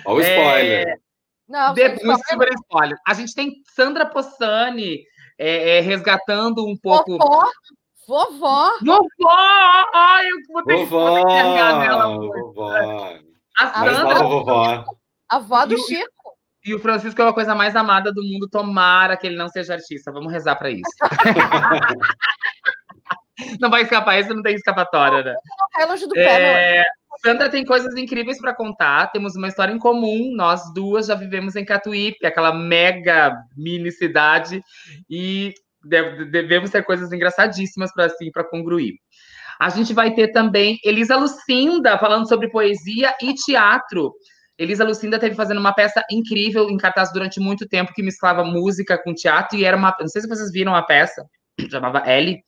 Olha 0.05 0.15
o 0.15 0.21
spoiler. 0.21 0.87
É... 0.87 1.06
Não, 1.47 1.73
Depois 1.73 2.19
super 2.27 2.49
spoiler. 2.53 2.97
A 3.07 3.13
gente 3.13 3.33
tem 3.33 3.61
Sandra 3.73 4.05
Possani 4.05 5.03
é, 5.37 5.77
é, 5.77 5.81
resgatando 5.81 6.65
um 6.65 6.75
pouco. 6.75 7.17
Vovó! 7.17 7.49
Vovó! 8.07 8.71
Vovó! 8.81 9.37
Ai, 9.93 10.27
eu 10.27 10.37
vou 10.49 10.63
ter 10.63 10.85
vovó, 10.85 11.25
que 11.25 11.25
dela. 11.25 12.07
Vovó! 12.07 12.73
A 13.57 13.85
Sandra. 13.85 14.23
vovó. 14.23 14.85
A 15.29 15.35
avó 15.35 15.65
do 15.65 15.75
e 15.75 15.79
Chico. 15.79 16.11
E 16.65 16.75
o 16.75 16.79
Francisco 16.79 17.21
é 17.21 17.29
a 17.29 17.33
coisa 17.33 17.55
mais 17.55 17.75
amada 17.75 18.11
do 18.11 18.21
mundo. 18.21 18.49
Tomara 18.49 19.15
que 19.15 19.25
ele 19.25 19.37
não 19.37 19.47
seja 19.47 19.75
artista. 19.75 20.11
Vamos 20.11 20.33
rezar 20.33 20.57
para 20.57 20.69
isso. 20.69 20.83
não 23.59 23.69
vai 23.69 23.83
escapar, 23.83 24.19
esse 24.19 24.33
não 24.33 24.41
tem 24.41 24.55
escapatória, 24.55 25.23
né? 25.23 25.33
Não, 25.33 25.67
cai 25.71 25.85
longe 25.85 26.07
do 26.07 26.13
pé, 26.13 26.79
é... 26.79 26.85
Sandra 27.21 27.49
tem 27.49 27.65
coisas 27.65 27.95
incríveis 27.95 28.39
para 28.39 28.55
contar. 28.55 29.11
Temos 29.11 29.35
uma 29.35 29.47
história 29.47 29.73
em 29.73 29.79
comum. 29.79 30.33
Nós 30.35 30.61
duas 30.73 31.07
já 31.07 31.15
vivemos 31.15 31.55
em 31.55 31.65
Catuípe, 31.65 32.25
aquela 32.25 32.53
mega 32.53 33.35
mini 33.55 33.91
cidade, 33.91 34.61
e 35.09 35.53
devemos 35.83 36.69
ter 36.69 36.83
coisas 36.83 37.11
engraçadíssimas 37.11 37.91
para 37.93 38.05
assim, 38.05 38.31
para 38.31 38.43
congruir. 38.43 38.95
A 39.59 39.69
gente 39.69 39.93
vai 39.93 40.13
ter 40.13 40.31
também 40.31 40.77
Elisa 40.83 41.15
Lucinda 41.15 41.97
falando 41.97 42.27
sobre 42.27 42.49
poesia 42.49 43.15
e 43.21 43.33
teatro. 43.33 44.13
Elisa 44.57 44.83
Lucinda 44.83 45.19
teve 45.19 45.35
fazendo 45.35 45.59
uma 45.59 45.73
peça 45.73 46.03
incrível 46.11 46.69
em 46.69 46.77
cartaz 46.77 47.11
durante 47.11 47.39
muito 47.39 47.67
tempo 47.67 47.93
que 47.93 48.03
mesclava 48.03 48.43
música 48.43 49.01
com 49.01 49.13
teatro 49.13 49.57
e 49.57 49.65
era 49.65 49.77
uma, 49.77 49.95
não 49.99 50.07
sei 50.07 50.21
se 50.21 50.27
vocês 50.27 50.51
viram 50.51 50.75
a 50.75 50.81
peça, 50.81 51.23
chamava 51.69 52.03
Ellie, 52.11 52.39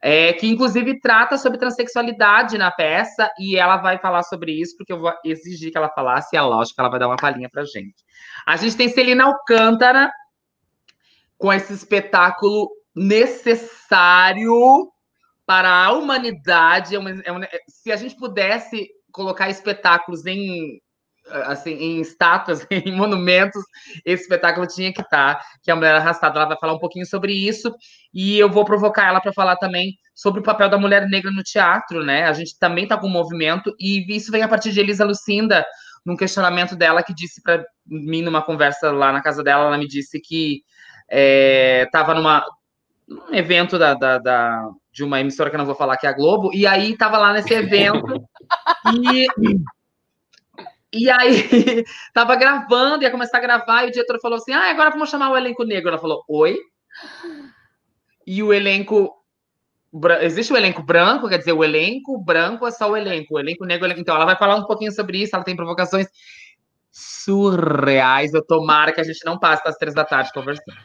é, 0.00 0.32
que 0.32 0.46
inclusive 0.46 1.00
trata 1.00 1.36
sobre 1.38 1.58
transexualidade 1.58 2.58
na 2.58 2.70
peça, 2.70 3.30
e 3.38 3.56
ela 3.56 3.76
vai 3.78 3.98
falar 3.98 4.22
sobre 4.22 4.52
isso, 4.52 4.76
porque 4.76 4.92
eu 4.92 5.00
vou 5.00 5.12
exigir 5.24 5.70
que 5.70 5.78
ela 5.78 5.90
falasse, 5.90 6.34
e 6.34 6.38
é 6.38 6.42
lógico 6.42 6.76
que 6.76 6.80
ela 6.80 6.90
vai 6.90 7.00
dar 7.00 7.08
uma 7.08 7.16
palhinha 7.16 7.48
pra 7.50 7.64
gente. 7.64 8.04
A 8.46 8.56
gente 8.56 8.76
tem 8.76 8.88
Celina 8.88 9.24
Alcântara 9.24 10.10
com 11.38 11.52
esse 11.52 11.72
espetáculo 11.72 12.70
necessário 12.94 14.90
para 15.44 15.70
a 15.70 15.92
humanidade. 15.92 16.96
É 16.96 16.98
uma, 16.98 17.10
é 17.10 17.32
uma, 17.32 17.46
se 17.68 17.92
a 17.92 17.96
gente 17.96 18.16
pudesse 18.16 18.88
colocar 19.12 19.48
espetáculos 19.48 20.26
em 20.26 20.80
assim, 21.44 21.72
em 21.72 22.00
estátuas, 22.00 22.66
em 22.70 22.94
monumentos, 22.94 23.62
esse 24.04 24.22
espetáculo 24.22 24.66
tinha 24.66 24.92
que 24.92 25.00
estar, 25.00 25.42
que 25.62 25.70
a 25.70 25.76
Mulher 25.76 25.96
Arrastada, 25.96 26.38
ela 26.38 26.48
vai 26.48 26.58
falar 26.58 26.74
um 26.74 26.78
pouquinho 26.78 27.06
sobre 27.06 27.32
isso, 27.32 27.74
e 28.12 28.38
eu 28.38 28.50
vou 28.50 28.64
provocar 28.64 29.08
ela 29.08 29.20
para 29.20 29.32
falar 29.32 29.56
também 29.56 29.94
sobre 30.14 30.40
o 30.40 30.42
papel 30.42 30.68
da 30.68 30.78
mulher 30.78 31.08
negra 31.08 31.30
no 31.30 31.42
teatro, 31.42 32.04
né? 32.04 32.24
A 32.24 32.32
gente 32.32 32.58
também 32.58 32.84
está 32.84 32.96
com 32.96 33.06
um 33.06 33.10
movimento, 33.10 33.74
e 33.78 34.04
isso 34.16 34.30
vem 34.30 34.42
a 34.42 34.48
partir 34.48 34.72
de 34.72 34.80
Elisa 34.80 35.04
Lucinda, 35.04 35.64
num 36.04 36.16
questionamento 36.16 36.76
dela, 36.76 37.02
que 37.02 37.14
disse 37.14 37.42
para 37.42 37.64
mim, 37.86 38.22
numa 38.22 38.42
conversa 38.42 38.92
lá 38.92 39.12
na 39.12 39.22
casa 39.22 39.42
dela, 39.42 39.66
ela 39.66 39.78
me 39.78 39.88
disse 39.88 40.20
que 40.20 40.62
estava 41.08 42.12
é, 42.12 42.14
numa 42.14 42.44
num 43.08 43.34
evento 43.34 43.78
da, 43.78 43.94
da, 43.94 44.18
da, 44.18 44.68
de 44.92 45.04
uma 45.04 45.20
emissora 45.20 45.48
que 45.48 45.54
eu 45.54 45.58
não 45.58 45.66
vou 45.66 45.76
falar 45.76 45.96
que 45.96 46.06
é 46.06 46.10
a 46.10 46.12
Globo, 46.12 46.50
e 46.52 46.66
aí 46.66 46.92
estava 46.92 47.18
lá 47.18 47.32
nesse 47.32 47.54
evento, 47.54 48.04
e 49.00 49.26
e 50.96 51.10
aí, 51.10 51.84
tava 52.12 52.36
gravando, 52.36 53.02
ia 53.02 53.10
começar 53.10 53.38
a 53.38 53.40
gravar, 53.40 53.84
e 53.84 53.88
o 53.88 53.92
diretor 53.92 54.20
falou 54.20 54.38
assim: 54.38 54.52
ah, 54.52 54.70
agora 54.70 54.90
vamos 54.90 55.10
chamar 55.10 55.30
o 55.30 55.36
elenco 55.36 55.64
negro. 55.64 55.88
Ela 55.88 55.98
falou: 55.98 56.24
oi? 56.28 56.58
E 58.26 58.42
o 58.42 58.52
elenco. 58.52 59.12
Existe 60.20 60.52
o 60.52 60.56
elenco 60.56 60.82
branco, 60.82 61.28
quer 61.28 61.38
dizer, 61.38 61.52
o 61.52 61.64
elenco 61.64 62.18
branco 62.18 62.66
é 62.66 62.70
só 62.70 62.90
o 62.90 62.96
elenco, 62.96 63.34
o 63.34 63.38
elenco 63.38 63.64
negro. 63.64 63.90
É 63.90 63.98
então, 63.98 64.14
ela 64.14 64.26
vai 64.26 64.36
falar 64.36 64.56
um 64.56 64.66
pouquinho 64.66 64.92
sobre 64.92 65.22
isso, 65.22 65.34
ela 65.34 65.44
tem 65.44 65.56
provocações 65.56 66.06
surreais. 66.96 68.32
Eu 68.32 68.42
tomara 68.42 68.90
que 68.92 69.00
a 69.00 69.04
gente 69.04 69.22
não 69.24 69.38
passe 69.38 69.62
das 69.62 69.76
três 69.76 69.94
da 69.94 70.04
tarde 70.04 70.32
conversando. 70.32 70.76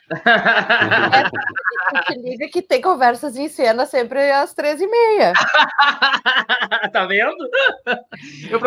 É, 2.10 2.14
liga 2.20 2.50
que 2.50 2.62
tem 2.62 2.82
conversas 2.82 3.38
em 3.38 3.48
cena 3.48 3.86
sempre 3.86 4.30
às 4.32 4.54
três 4.54 4.82
e 4.82 4.88
meia. 4.88 5.32
tá 6.92 7.06
vendo? 7.06 7.50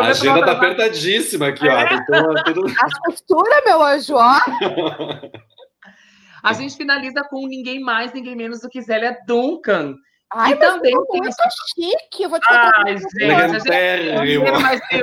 a 0.00 0.06
agenda 0.06 0.46
tá 0.46 0.52
apertadíssima 0.52 1.48
aqui, 1.48 1.68
ó. 1.68 1.80
É. 1.80 1.94
Então, 1.94 2.34
tudo... 2.44 2.66
A 2.66 3.00
costura, 3.04 3.62
meu 3.66 3.82
anjo, 3.82 4.14
ó. 4.16 4.40
A 6.42 6.52
gente 6.52 6.76
finaliza 6.76 7.24
com 7.24 7.46
ninguém 7.46 7.80
mais, 7.80 8.12
ninguém 8.12 8.36
menos 8.36 8.60
do 8.60 8.68
que 8.68 8.82
Zélia 8.82 9.16
Duncan, 9.26 9.94
Ai, 10.36 10.52
e 10.52 10.56
também 10.56 10.92
tem 10.92 11.20
muito 11.20 11.36
chique, 11.74 12.24
eu 12.24 12.28
vou 12.28 12.40
te 12.40 12.46
contar. 12.46 12.72
Ai, 12.84 12.96
gente, 12.96 13.22
a 13.22 13.48
gente, 13.48 13.62
dinheiro, 13.62 14.60
mas 14.60 14.80
tem, 14.88 15.00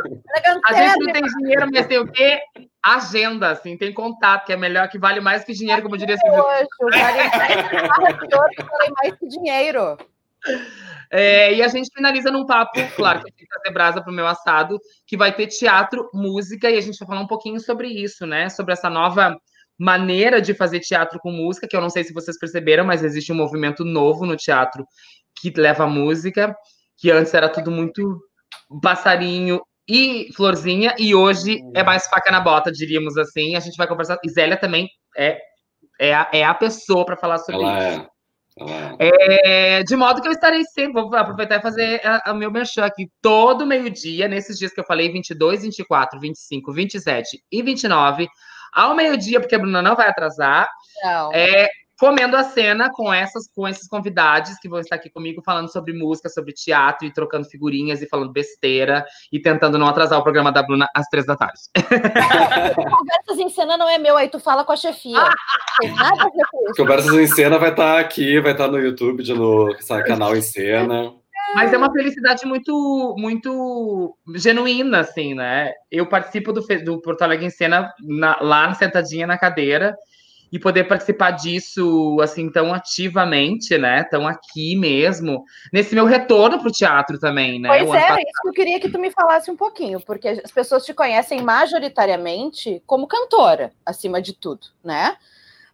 a 0.65 0.73
gente 0.73 0.99
não 0.99 1.13
tem 1.13 1.23
dinheiro, 1.23 1.69
mas 1.71 1.87
tem 1.87 1.99
o 1.99 2.11
quê? 2.11 2.41
Agenda, 2.83 3.51
assim, 3.51 3.77
tem 3.77 3.93
contato, 3.93 4.45
que 4.45 4.51
é 4.51 4.57
melhor, 4.57 4.89
que 4.89 4.99
vale 4.99 5.21
mais 5.21 5.45
que 5.45 5.53
dinheiro, 5.53 5.83
como 5.83 5.97
diria 5.97 6.15
assim. 6.15 6.29
Hoje, 6.29 6.67
vale 8.67 8.93
mais 9.01 9.15
que 9.17 9.27
dinheiro. 9.27 9.97
É, 11.09 11.53
e 11.53 11.63
a 11.63 11.67
gente 11.69 11.89
finaliza 11.93 12.29
num 12.29 12.45
papo, 12.45 12.79
claro, 12.95 13.19
que 13.19 13.31
tem 13.31 13.45
que 13.45 13.47
trazer 13.47 13.71
brasa 13.71 14.01
para 14.01 14.11
o 14.11 14.15
meu 14.15 14.27
assado, 14.27 14.79
que 15.07 15.15
vai 15.15 15.33
ter 15.33 15.47
teatro, 15.47 16.09
música, 16.13 16.69
e 16.69 16.77
a 16.77 16.81
gente 16.81 16.97
vai 16.99 17.07
falar 17.07 17.21
um 17.21 17.27
pouquinho 17.27 17.59
sobre 17.59 17.87
isso, 17.87 18.25
né? 18.25 18.49
Sobre 18.49 18.73
essa 18.73 18.89
nova 18.89 19.37
maneira 19.77 20.41
de 20.41 20.53
fazer 20.53 20.79
teatro 20.79 21.19
com 21.19 21.31
música, 21.31 21.67
que 21.67 21.75
eu 21.75 21.81
não 21.81 21.89
sei 21.89 22.03
se 22.03 22.13
vocês 22.13 22.37
perceberam, 22.37 22.85
mas 22.85 23.03
existe 23.03 23.31
um 23.31 23.35
movimento 23.35 23.83
novo 23.83 24.25
no 24.25 24.35
teatro 24.35 24.85
que 25.39 25.51
leva 25.55 25.87
música, 25.87 26.55
que 26.97 27.11
antes 27.11 27.33
era 27.33 27.49
tudo 27.49 27.71
muito 27.71 28.19
passarinho 28.81 29.61
e 29.87 30.29
florzinha, 30.35 30.95
e 30.97 31.13
hoje 31.13 31.59
é 31.75 31.83
mais 31.83 32.07
faca 32.07 32.31
na 32.31 32.39
bota, 32.39 32.71
diríamos 32.71 33.17
assim. 33.17 33.55
A 33.55 33.59
gente 33.59 33.75
vai 33.75 33.87
conversar. 33.87 34.17
E 34.23 34.29
Zélia 34.29 34.57
também 34.57 34.87
é 35.17 35.39
é 35.99 36.15
a, 36.15 36.29
é 36.33 36.43
a 36.43 36.53
pessoa 36.53 37.05
para 37.05 37.15
falar 37.15 37.37
sobre 37.37 37.61
Ela 37.61 37.89
isso. 37.89 37.99
é. 38.01 38.11
É. 38.99 39.77
É, 39.79 39.83
de 39.83 39.95
modo 39.95 40.21
que 40.21 40.27
eu 40.27 40.31
estarei 40.31 40.63
sempre, 40.65 41.01
vou 41.01 41.15
aproveitar 41.15 41.57
e 41.57 41.61
fazer 41.61 42.01
o 42.27 42.33
meu 42.33 42.51
merchan 42.51 42.83
aqui 42.83 43.07
todo 43.21 43.65
meio-dia, 43.65 44.27
nesses 44.27 44.57
dias 44.57 44.73
que 44.73 44.79
eu 44.79 44.85
falei, 44.85 45.09
22, 45.09 45.61
24, 45.61 46.19
25, 46.19 46.73
27 46.73 47.43
e 47.49 47.61
29, 47.61 48.27
ao 48.73 48.93
meio-dia, 48.93 49.39
porque 49.39 49.55
a 49.55 49.59
Bruna 49.59 49.81
não 49.81 49.95
vai 49.95 50.09
atrasar, 50.09 50.67
Não. 51.01 51.31
é, 51.33 51.69
comendo 52.01 52.35
a 52.35 52.43
cena 52.43 52.89
com, 52.91 53.13
essas, 53.13 53.47
com 53.55 53.67
esses 53.67 53.87
convidados 53.87 54.57
que 54.59 54.67
vão 54.67 54.79
estar 54.79 54.95
aqui 54.95 55.07
comigo 55.07 55.39
falando 55.45 55.71
sobre 55.71 55.93
música, 55.93 56.29
sobre 56.29 56.51
teatro 56.51 57.07
e 57.07 57.13
trocando 57.13 57.47
figurinhas 57.47 58.01
e 58.01 58.07
falando 58.09 58.31
besteira 58.31 59.05
e 59.31 59.39
tentando 59.39 59.77
não 59.77 59.85
atrasar 59.85 60.17
o 60.17 60.23
programa 60.23 60.51
da 60.51 60.63
Bruna 60.63 60.89
às 60.95 61.05
três 61.09 61.27
da 61.27 61.35
tarde. 61.35 61.59
Conversas 62.73 63.37
em 63.37 63.49
cena 63.49 63.77
não 63.77 63.87
é 63.87 63.99
meu, 63.99 64.17
aí 64.17 64.29
tu 64.29 64.39
fala 64.39 64.63
com 64.63 64.71
a 64.71 64.75
chefia. 64.75 65.23
Tem 65.79 65.93
nada 65.93 66.23
a 66.23 66.25
ver 66.25 66.43
com 66.49 66.63
isso. 66.63 66.75
Conversas 66.75 67.13
em 67.13 67.27
Cena 67.27 67.59
vai 67.59 67.69
estar 67.69 67.99
aqui, 67.99 68.39
vai 68.39 68.53
estar 68.53 68.67
no 68.67 68.79
YouTube, 68.79 69.21
de 69.21 69.35
no 69.35 69.71
sabe, 69.81 70.03
canal 70.05 70.35
em 70.35 70.41
Cena. 70.41 71.13
Mas 71.53 71.71
é 71.71 71.77
uma 71.77 71.91
felicidade 71.91 72.47
muito, 72.47 73.15
muito 73.19 74.17
genuína, 74.35 75.01
assim, 75.01 75.35
né? 75.35 75.71
Eu 75.91 76.07
participo 76.07 76.51
do, 76.51 76.61
do 76.83 76.99
Porto 76.99 77.21
Alegre 77.21 77.45
em 77.45 77.51
Cena 77.51 77.93
na- 78.01 78.39
lá 78.41 78.73
sentadinha 78.73 79.27
na 79.27 79.37
cadeira 79.37 79.95
e 80.51 80.59
poder 80.59 80.83
participar 80.83 81.31
disso 81.31 82.17
assim 82.21 82.51
tão 82.51 82.73
ativamente, 82.73 83.77
né? 83.77 84.03
Tão 84.03 84.27
aqui 84.27 84.75
mesmo, 84.75 85.45
nesse 85.71 85.95
meu 85.95 86.05
retorno 86.05 86.59
para 86.59 86.67
o 86.67 86.71
teatro 86.71 87.17
também, 87.19 87.59
né? 87.59 87.69
Pois 87.69 87.89
é, 87.89 88.01
passado- 88.01 88.19
isso 88.19 88.41
que 88.41 88.49
eu 88.49 88.53
queria 88.53 88.79
que 88.79 88.89
tu 88.89 88.99
me 88.99 89.11
falasse 89.11 89.49
um 89.49 89.55
pouquinho, 89.55 90.01
porque 90.01 90.27
as 90.27 90.51
pessoas 90.51 90.85
te 90.85 90.93
conhecem 90.93 91.41
majoritariamente 91.41 92.83
como 92.85 93.07
cantora, 93.07 93.71
acima 93.85 94.21
de 94.21 94.33
tudo, 94.33 94.67
né? 94.83 95.15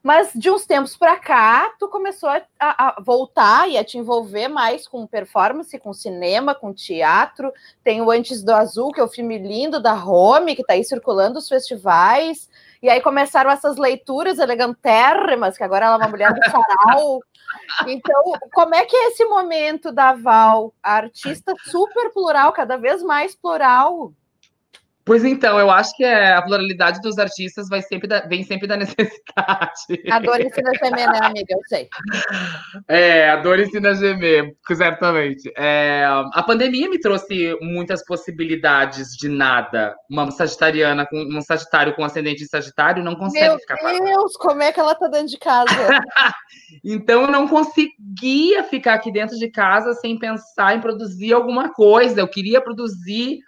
Mas 0.03 0.31
de 0.33 0.49
uns 0.49 0.65
tempos 0.65 0.95
para 0.95 1.17
cá, 1.17 1.73
tu 1.79 1.89
começou 1.89 2.29
a, 2.29 2.41
a 2.59 3.01
voltar 3.01 3.67
e 3.69 3.77
a 3.77 3.83
te 3.83 3.97
envolver 3.97 4.47
mais 4.47 4.87
com 4.87 5.05
performance, 5.07 5.77
com 5.79 5.91
cinema, 5.91 6.55
com 6.55 6.71
teatro. 6.71 7.51
Tem 7.83 8.01
o 8.01 8.09
Antes 8.09 8.41
do 8.43 8.53
Azul, 8.53 8.91
que 8.91 9.01
é 9.01 9.03
o 9.03 9.09
filme 9.09 9.37
lindo 9.37 9.81
da 9.81 9.93
Rome, 9.93 10.55
que 10.55 10.61
está 10.61 10.73
aí 10.75 10.83
circulando 10.83 11.39
os 11.39 11.49
festivais. 11.49 12.47
E 12.81 12.89
aí 12.89 13.01
começaram 13.01 13.49
essas 13.49 13.77
leituras 13.77 14.39
elegantérrimas, 14.39 15.57
que 15.57 15.63
agora 15.63 15.85
ela 15.85 15.95
é 15.95 15.97
uma 15.97 16.07
mulher 16.07 16.33
do 16.33 16.41
sarau. 16.49 17.19
Então, 17.87 18.33
como 18.53 18.75
é 18.75 18.85
que 18.85 18.95
é 18.95 19.07
esse 19.07 19.25
momento 19.25 19.91
da 19.91 20.13
Val, 20.13 20.73
a 20.81 20.93
artista 20.93 21.53
super 21.65 22.11
plural, 22.11 22.51
cada 22.51 22.77
vez 22.77 23.01
mais 23.01 23.35
plural? 23.35 24.11
Pois 25.07 25.23
então, 25.23 25.57
eu 25.57 25.71
acho 25.71 25.95
que 25.95 26.03
é, 26.03 26.33
a 26.33 26.41
pluralidade 26.41 26.99
dos 26.99 27.17
artistas 27.17 27.69
vai 27.69 27.81
sempre 27.81 28.09
da- 28.09 28.27
vem 28.27 28.43
sempre 28.43 28.67
da 28.67 28.75
necessidade. 28.75 30.03
A 30.11 30.19
dor 30.19 30.41
ensina 30.41 30.69
a 30.69 30.85
gemer, 30.85 31.09
né, 31.09 31.19
amiga? 31.23 31.53
Eu 31.53 31.61
sei. 31.69 31.87
É, 32.89 33.29
a 33.29 33.37
dor 33.37 33.57
ensina 33.57 33.91
a 33.91 33.93
gemer, 33.93 34.53
certamente. 34.75 35.49
É, 35.55 36.05
a 36.05 36.43
pandemia 36.43 36.89
me 36.89 36.99
trouxe 36.99 37.57
muitas 37.61 38.03
possibilidades 38.05 39.15
de 39.15 39.29
nada. 39.29 39.95
Uma 40.11 40.29
sagitariana 40.29 41.05
com 41.05 41.17
um 41.17 41.41
sagitário 41.41 41.95
com 41.95 42.03
ascendente 42.03 42.43
em 42.43 42.47
sagitário 42.47 43.01
não 43.01 43.15
consegue 43.15 43.47
Meu 43.47 43.59
ficar 43.59 43.77
parada. 43.77 44.03
Deus, 44.03 44.35
como 44.35 44.61
é 44.61 44.73
que 44.73 44.79
ela 44.79 44.93
tá 44.93 45.07
dentro 45.07 45.29
de 45.29 45.37
casa? 45.39 45.67
Então 46.83 47.21
eu 47.23 47.31
não 47.31 47.47
conseguia 47.47 48.63
ficar 48.63 48.93
aqui 48.95 49.11
dentro 49.11 49.37
de 49.37 49.49
casa 49.49 49.93
sem 49.93 50.17
pensar 50.19 50.75
em 50.75 50.81
produzir 50.81 51.33
alguma 51.33 51.71
coisa. 51.73 52.19
Eu 52.19 52.27
queria 52.27 52.61
produzir 52.61 53.39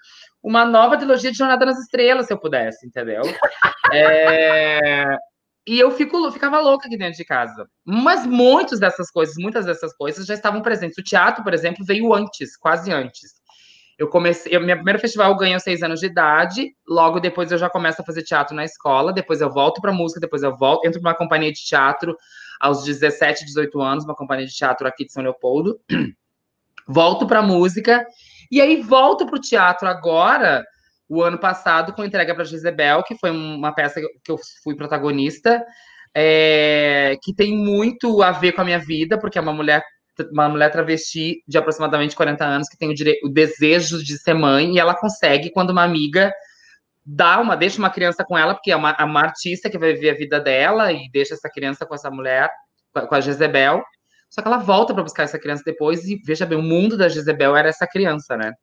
uma 0.41 0.65
nova 0.65 0.97
trilogia 0.97 1.31
de 1.31 1.37
Jornada 1.37 1.65
nas 1.65 1.79
Estrelas, 1.79 2.27
se 2.27 2.33
eu 2.33 2.37
pudesse, 2.37 2.85
entendeu? 2.85 3.21
É, 3.91 5.17
E 5.65 5.79
eu 5.79 5.89
fico, 5.89 6.31
ficava 6.31 6.59
louca 6.59 6.87
aqui 6.87 6.95
dentro 6.95 7.17
de 7.17 7.25
casa. 7.25 7.67
Mas 7.83 8.23
muitas 8.23 8.79
dessas 8.79 9.09
coisas, 9.09 9.35
muitas 9.35 9.65
dessas 9.65 9.95
coisas 9.95 10.27
já 10.27 10.35
estavam 10.35 10.61
presentes. 10.61 10.97
O 10.99 11.03
teatro, 11.03 11.43
por 11.43 11.55
exemplo, 11.55 11.83
veio 11.83 12.13
antes, 12.13 12.55
quase 12.55 12.91
antes. 12.91 13.39
Eu 13.97 14.07
comecei, 14.07 14.55
eu, 14.55 14.61
meu 14.61 14.75
primeiro 14.75 14.99
festival 14.99 15.31
eu 15.31 15.37
ganhei 15.37 15.55
aos 15.55 15.63
seis 15.63 15.81
anos 15.81 16.01
de 16.01 16.05
idade. 16.05 16.75
Logo 16.87 17.19
depois 17.19 17.51
eu 17.51 17.57
já 17.57 17.67
começo 17.67 17.99
a 17.99 18.05
fazer 18.05 18.21
teatro 18.21 18.55
na 18.55 18.63
escola. 18.63 19.11
Depois 19.11 19.41
eu 19.41 19.51
volto 19.51 19.81
para 19.81 19.91
música. 19.91 20.19
Depois 20.19 20.43
eu 20.43 20.55
volto, 20.55 20.85
entro 20.85 21.01
numa 21.01 21.15
companhia 21.15 21.51
de 21.51 21.65
teatro 21.65 22.15
aos 22.59 22.83
17, 22.83 23.45
18 23.45 23.81
anos, 23.81 24.03
uma 24.05 24.15
companhia 24.15 24.45
de 24.45 24.53
teatro 24.53 24.87
aqui 24.87 25.05
de 25.05 25.11
São 25.11 25.23
Leopoldo. 25.23 25.79
Volto 26.87 27.27
para 27.27 27.41
música 27.41 28.03
e 28.51 28.61
aí 28.61 28.81
volto 28.81 29.25
para 29.25 29.35
o 29.35 29.41
teatro 29.41 29.87
agora, 29.87 30.65
o 31.07 31.23
ano 31.23 31.37
passado, 31.37 31.93
com 31.93 32.03
entrega 32.03 32.35
para 32.35 32.43
Jezebel, 32.43 33.03
que 33.03 33.17
foi 33.17 33.31
uma 33.31 33.73
peça 33.73 33.99
que 34.23 34.31
eu 34.31 34.37
fui 34.63 34.75
protagonista, 34.75 35.63
é, 36.15 37.17
que 37.23 37.33
tem 37.33 37.55
muito 37.55 38.21
a 38.21 38.31
ver 38.31 38.53
com 38.53 38.61
a 38.61 38.65
minha 38.65 38.79
vida, 38.79 39.19
porque 39.19 39.37
é 39.37 39.41
uma 39.41 39.53
mulher 39.53 39.83
uma 40.33 40.49
mulher 40.49 40.69
travesti 40.69 41.41
de 41.47 41.57
aproximadamente 41.57 42.13
40 42.13 42.43
anos 42.43 42.67
que 42.67 42.77
tem 42.77 42.89
o, 42.89 43.27
o 43.27 43.29
desejo 43.29 44.03
de 44.03 44.17
ser 44.17 44.33
mãe 44.33 44.73
e 44.73 44.79
ela 44.79 44.93
consegue 44.93 45.49
quando 45.49 45.69
uma 45.69 45.83
amiga 45.83 46.29
dá 47.05 47.39
uma 47.39 47.55
deixa 47.55 47.79
uma 47.79 47.89
criança 47.89 48.25
com 48.25 48.37
ela 48.37 48.53
porque 48.53 48.71
é 48.71 48.75
uma, 48.75 48.95
uma 49.03 49.21
artista 49.21 49.69
que 49.69 49.77
vai 49.77 49.93
viver 49.93 50.09
a 50.09 50.17
vida 50.17 50.39
dela 50.39 50.91
e 50.91 51.09
deixa 51.11 51.35
essa 51.35 51.49
criança 51.49 51.85
com 51.85 51.95
essa 51.95 52.11
mulher 52.11 52.49
com 53.07 53.15
a 53.15 53.21
Jezebel 53.21 53.81
só 54.29 54.41
que 54.41 54.47
ela 54.47 54.57
volta 54.57 54.93
para 54.93 55.03
buscar 55.03 55.23
essa 55.23 55.39
criança 55.39 55.63
depois 55.65 56.05
e 56.05 56.21
veja 56.25 56.45
bem 56.45 56.57
o 56.57 56.61
mundo 56.61 56.97
da 56.97 57.09
Jezebel 57.09 57.55
era 57.55 57.69
essa 57.69 57.87
criança 57.87 58.37
né 58.37 58.53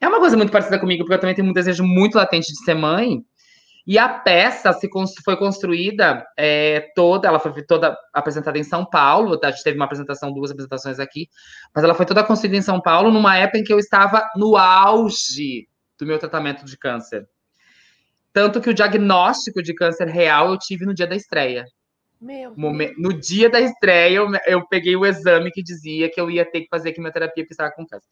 é 0.00 0.08
uma 0.08 0.20
coisa 0.20 0.36
muito 0.36 0.52
parecida 0.52 0.78
comigo 0.78 1.04
porque 1.04 1.14
eu 1.14 1.20
também 1.20 1.34
tenho 1.34 1.48
um 1.48 1.52
desejo 1.52 1.84
muito 1.84 2.16
latente 2.16 2.52
de 2.52 2.64
ser 2.64 2.74
mãe 2.74 3.22
e 3.86 3.98
a 3.98 4.08
peça 4.08 4.72
se 4.72 4.88
foi 5.24 5.36
construída 5.36 6.24
é, 6.38 6.92
toda, 6.94 7.26
ela 7.26 7.38
foi 7.38 7.52
toda 7.64 7.96
apresentada 8.12 8.58
em 8.58 8.62
São 8.62 8.84
Paulo, 8.84 9.38
a 9.42 9.50
gente 9.50 9.64
teve 9.64 9.76
uma 9.76 9.86
apresentação, 9.86 10.32
duas 10.32 10.50
apresentações 10.50 10.98
aqui, 10.98 11.28
mas 11.74 11.82
ela 11.82 11.94
foi 11.94 12.06
toda 12.06 12.22
construída 12.22 12.56
em 12.56 12.62
São 12.62 12.80
Paulo 12.80 13.10
numa 13.10 13.36
época 13.36 13.58
em 13.58 13.64
que 13.64 13.72
eu 13.72 13.78
estava 13.78 14.28
no 14.36 14.56
auge 14.56 15.66
do 15.98 16.06
meu 16.06 16.18
tratamento 16.18 16.64
de 16.64 16.78
câncer. 16.78 17.28
Tanto 18.32 18.60
que 18.60 18.70
o 18.70 18.74
diagnóstico 18.74 19.62
de 19.62 19.74
câncer 19.74 20.06
real 20.06 20.50
eu 20.50 20.58
tive 20.58 20.86
no 20.86 20.94
dia 20.94 21.06
da 21.06 21.16
estreia. 21.16 21.64
No 22.98 23.12
dia 23.12 23.48
da 23.48 23.60
estreia, 23.60 24.16
eu, 24.16 24.30
eu 24.46 24.66
peguei 24.66 24.94
o 24.94 25.06
exame 25.06 25.50
que 25.50 25.62
dizia 25.62 26.10
que 26.10 26.20
eu 26.20 26.30
ia 26.30 26.44
ter 26.44 26.62
que 26.62 26.68
fazer 26.68 26.92
quimioterapia 26.92 27.44
porque 27.44 27.54
estava 27.54 27.72
com 27.72 27.86
câncer. 27.86 28.06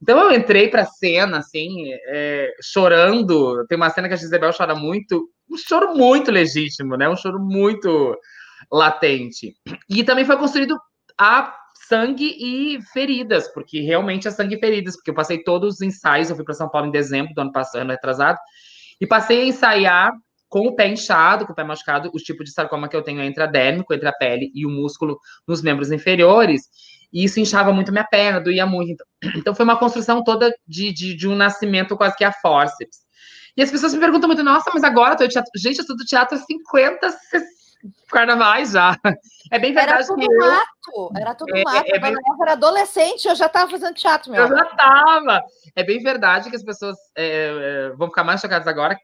Então 0.00 0.18
eu 0.18 0.38
entrei 0.38 0.68
para 0.68 0.82
a 0.82 0.86
cena, 0.86 1.38
assim, 1.38 1.90
é, 2.08 2.52
chorando. 2.62 3.66
Tem 3.66 3.76
uma 3.76 3.90
cena 3.90 4.08
que 4.08 4.14
a 4.14 4.16
Gisabel 4.16 4.52
chora 4.56 4.74
muito, 4.74 5.30
um 5.50 5.56
choro 5.56 5.94
muito 5.94 6.30
legítimo, 6.30 6.96
né? 6.96 7.08
Um 7.08 7.16
choro 7.16 7.40
muito 7.40 8.14
latente. 8.70 9.54
E 9.88 10.04
também 10.04 10.24
foi 10.24 10.36
construído 10.36 10.76
a 11.18 11.54
sangue 11.88 12.36
e 12.38 12.82
feridas, 12.92 13.48
porque 13.48 13.80
realmente 13.80 14.28
é 14.28 14.30
sangue 14.30 14.56
e 14.56 14.60
feridas, 14.60 14.96
porque 14.96 15.10
eu 15.10 15.14
passei 15.14 15.42
todos 15.42 15.76
os 15.76 15.80
ensaios, 15.80 16.28
eu 16.28 16.36
fui 16.36 16.44
para 16.44 16.54
São 16.54 16.68
Paulo 16.68 16.88
em 16.88 16.92
dezembro 16.92 17.32
do 17.32 17.40
ano 17.40 17.52
passado, 17.52 17.82
ano 17.82 17.92
atrasado, 17.92 18.38
e 19.00 19.06
passei 19.06 19.42
a 19.42 19.46
ensaiar 19.46 20.12
com 20.48 20.66
o 20.66 20.74
pé 20.74 20.88
inchado, 20.88 21.46
com 21.46 21.52
o 21.52 21.54
pé 21.56 21.64
machucado, 21.64 22.10
os 22.14 22.22
tipos 22.22 22.44
de 22.44 22.52
sarcoma 22.52 22.88
que 22.88 22.96
eu 22.96 23.02
tenho 23.02 23.22
entre 23.22 23.42
a 23.42 23.46
dérmico, 23.46 23.92
entre 23.92 24.08
a 24.08 24.12
pele 24.12 24.50
e 24.54 24.64
o 24.64 24.70
músculo 24.70 25.18
nos 25.46 25.62
membros 25.62 25.90
inferiores, 25.90 26.62
e 27.12 27.24
isso 27.24 27.40
inchava 27.40 27.72
muito 27.72 27.92
minha 27.92 28.04
perna, 28.04 28.40
doía 28.40 28.66
muito. 28.66 29.04
Então, 29.22 29.32
então 29.40 29.54
foi 29.54 29.64
uma 29.64 29.78
construção 29.78 30.22
toda 30.22 30.54
de, 30.66 30.92
de, 30.92 31.14
de, 31.14 31.28
um 31.28 31.34
nascimento 31.34 31.96
quase 31.96 32.16
que 32.16 32.24
a 32.24 32.32
forceps. 32.32 33.06
E 33.56 33.62
as 33.62 33.70
pessoas 33.70 33.94
me 33.94 34.00
perguntam 34.00 34.28
muito, 34.28 34.42
nossa, 34.42 34.70
mas 34.74 34.84
agora 34.84 35.14
eu 35.14 35.18
tô 35.18 35.28
teatro. 35.28 35.50
Gente, 35.56 35.78
eu 35.78 35.82
estudo 35.82 36.04
teatro 36.04 36.36
há 36.36 36.40
50 36.40 37.16
carnavais 38.10 38.72
já. 38.72 38.96
É 39.48 39.60
bem 39.60 39.72
verdade. 39.72 40.02
Era 40.02 40.06
tudo 40.08 40.28
que 40.28 40.36
mato, 40.36 41.12
era 41.16 41.34
tudo 41.36 41.56
é, 41.56 41.62
mato. 41.62 41.86
É, 41.86 41.96
é 41.96 42.00
bem... 42.00 42.12
Eu 42.12 42.42
era 42.42 42.54
adolescente, 42.54 43.28
eu 43.28 43.34
já 43.36 43.46
estava 43.46 43.70
fazendo 43.70 43.94
teatro, 43.94 44.32
meu. 44.32 44.42
Eu 44.42 44.48
já 44.48 44.64
estava. 44.64 45.40
É 45.76 45.84
bem 45.84 46.02
verdade 46.02 46.50
que 46.50 46.56
as 46.56 46.64
pessoas 46.64 46.96
é, 47.16 47.90
vão 47.96 48.08
ficar 48.08 48.24
mais 48.24 48.40
chocadas 48.40 48.66
agora 48.66 48.98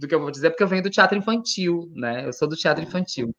do 0.00 0.08
que 0.08 0.12
eu 0.12 0.20
vou 0.20 0.32
dizer, 0.32 0.50
porque 0.50 0.64
eu 0.64 0.66
venho 0.66 0.82
do 0.82 0.90
teatro 0.90 1.16
infantil, 1.16 1.88
né? 1.94 2.26
Eu 2.26 2.32
sou 2.32 2.48
do 2.48 2.56
teatro 2.56 2.82
infantil. 2.82 3.32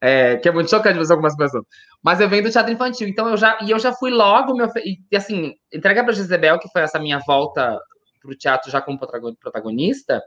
É, 0.00 0.36
que 0.36 0.48
é 0.48 0.52
muito 0.52 0.70
chocante 0.70 0.98
você 0.98 1.12
algumas 1.12 1.34
pessoas. 1.36 1.64
Mas 2.00 2.20
eu 2.20 2.28
venho 2.28 2.44
do 2.44 2.50
teatro 2.52 2.72
infantil, 2.72 3.08
então 3.08 3.28
eu 3.28 3.36
já 3.36 3.58
e 3.60 3.72
eu 3.72 3.78
já 3.80 3.92
fui 3.92 4.12
logo 4.12 4.54
meu 4.54 4.68
e 4.84 5.16
assim 5.16 5.54
entrega 5.72 6.04
para 6.04 6.12
Gisabel 6.12 6.60
que 6.60 6.68
foi 6.68 6.82
essa 6.82 7.00
minha 7.00 7.18
volta 7.26 7.76
para 8.20 8.30
o 8.30 8.36
teatro 8.36 8.70
já 8.70 8.80
como 8.80 8.98
protagonista 8.98 10.22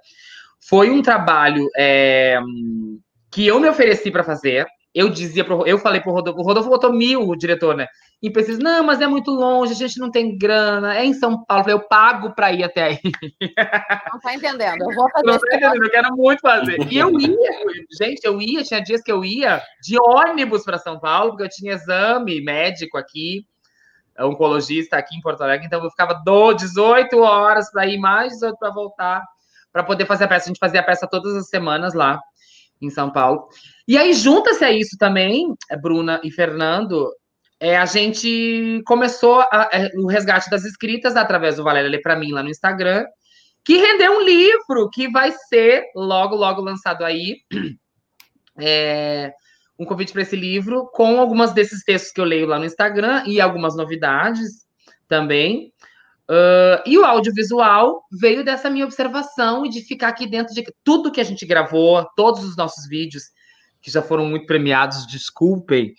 foi 0.68 0.90
um 0.90 1.02
trabalho 1.02 1.70
é, 1.76 2.40
que 3.36 3.46
eu 3.46 3.60
me 3.60 3.68
ofereci 3.68 4.10
para 4.10 4.24
fazer. 4.24 4.66
Eu 4.94 5.10
dizia 5.10 5.44
pro, 5.44 5.68
eu 5.68 5.78
falei 5.78 6.00
pro 6.00 6.14
Rodolfo, 6.14 6.40
o 6.40 6.44
Rodolfo 6.44 6.70
botou 6.70 6.94
mil, 6.94 7.28
o 7.28 7.36
diretor, 7.36 7.76
né? 7.76 7.86
E 8.24 8.30
pensei, 8.30 8.56
não, 8.56 8.82
mas 8.82 9.02
é 9.02 9.08
muito 9.08 9.30
longe, 9.30 9.74
a 9.74 9.76
gente 9.76 10.00
não 10.00 10.10
tem 10.10 10.38
grana, 10.38 10.96
é 10.96 11.04
em 11.04 11.14
São 11.14 11.44
Paulo, 11.44 11.70
eu 11.70 11.82
pago 11.82 12.34
para 12.34 12.54
ir 12.54 12.64
até 12.64 12.84
aí. 12.84 13.00
Não 14.14 14.20
tá 14.22 14.34
entendendo, 14.34 14.78
eu 14.82 14.96
vou 14.96 15.10
fazer 15.12 15.26
não 15.26 15.38
tá 15.38 15.48
entendendo, 15.48 15.84
eu 15.84 15.92
quero 15.92 16.16
muito 16.16 16.40
fazer. 16.40 16.78
E 16.90 16.98
eu 16.98 17.20
ia, 17.20 17.38
gente, 18.00 18.24
eu 18.24 18.42
ia, 18.42 18.64
tinha 18.64 18.82
dias 18.82 19.02
que 19.02 19.12
eu 19.12 19.26
ia 19.26 19.62
de 19.82 20.00
ônibus 20.00 20.64
para 20.64 20.78
São 20.78 20.98
Paulo, 20.98 21.32
porque 21.32 21.44
eu 21.44 21.50
tinha 21.50 21.74
exame 21.74 22.42
médico 22.42 22.98
aqui, 22.98 23.46
oncologista 24.18 24.96
aqui 24.96 25.18
em 25.18 25.22
Porto 25.22 25.42
Alegre, 25.42 25.66
então 25.66 25.84
eu 25.84 25.90
ficava 25.90 26.14
do 26.14 26.54
18 26.54 27.20
horas 27.20 27.70
para 27.70 27.86
ir, 27.86 27.98
mais 27.98 28.32
18 28.32 28.58
para 28.58 28.72
voltar, 28.72 29.22
para 29.74 29.84
poder 29.84 30.06
fazer 30.06 30.24
a 30.24 30.28
peça. 30.30 30.46
A 30.46 30.48
gente 30.48 30.60
fazia 30.60 30.80
a 30.80 30.84
peça 30.84 31.06
todas 31.06 31.36
as 31.36 31.50
semanas 31.50 31.94
lá. 31.94 32.18
Em 32.82 32.90
São 32.90 33.12
Paulo. 33.12 33.48
E 33.88 33.98
aí, 33.98 34.14
junta-se 34.14 34.64
a 34.64 34.72
isso 34.72 34.98
também, 34.98 35.54
Bruna 35.82 36.20
e 36.24 36.32
Fernando, 36.32 37.10
é, 37.60 37.78
a 37.78 37.86
gente 37.86 38.82
começou 38.86 39.40
a, 39.40 39.64
a, 39.64 39.70
o 39.98 40.08
resgate 40.08 40.50
das 40.50 40.66
escritas 40.66 41.16
através 41.16 41.56
do 41.56 41.64
Valéria 41.64 41.90
Lê 41.90 42.02
para 42.02 42.16
mim 42.16 42.32
lá 42.32 42.44
no 42.44 42.50
Instagram, 42.50 43.06
que 43.64 43.78
rendeu 43.78 44.20
um 44.20 44.22
livro 44.22 44.90
que 44.92 45.10
vai 45.10 45.32
ser 45.32 45.84
logo, 45.96 46.36
logo 46.36 46.62
lançado 46.62 47.04
aí. 47.04 47.38
É, 48.58 49.34
um 49.78 49.84
convite 49.84 50.14
para 50.14 50.22
esse 50.22 50.34
livro, 50.34 50.90
com 50.94 51.20
algumas 51.20 51.54
desses 51.54 51.84
textos 51.84 52.14
que 52.14 52.22
eu 52.22 52.24
leio 52.24 52.48
lá 52.48 52.58
no 52.58 52.64
Instagram 52.64 53.22
e 53.28 53.42
algumas 53.42 53.76
novidades 53.76 54.66
também. 55.10 55.74
Uh, 56.30 56.82
e 56.88 56.98
o 56.98 57.06
audiovisual 57.06 58.04
veio 58.20 58.44
dessa 58.44 58.70
minha 58.70 58.86
observação 58.86 59.66
e 59.66 59.70
de 59.70 59.82
ficar 59.82 60.10
aqui 60.10 60.28
dentro 60.28 60.54
de 60.56 60.64
tudo 60.84 61.12
que 61.12 61.22
a 61.22 61.24
gente 61.24 61.46
gravou, 61.46 62.06
todos 62.16 62.44
os 62.44 62.58
nossos 62.58 62.88
vídeos, 62.88 63.26
que 63.80 63.92
já 63.92 64.02
foram 64.02 64.26
muito 64.26 64.48
premiados, 64.48 65.06
desculpem. 65.06 65.94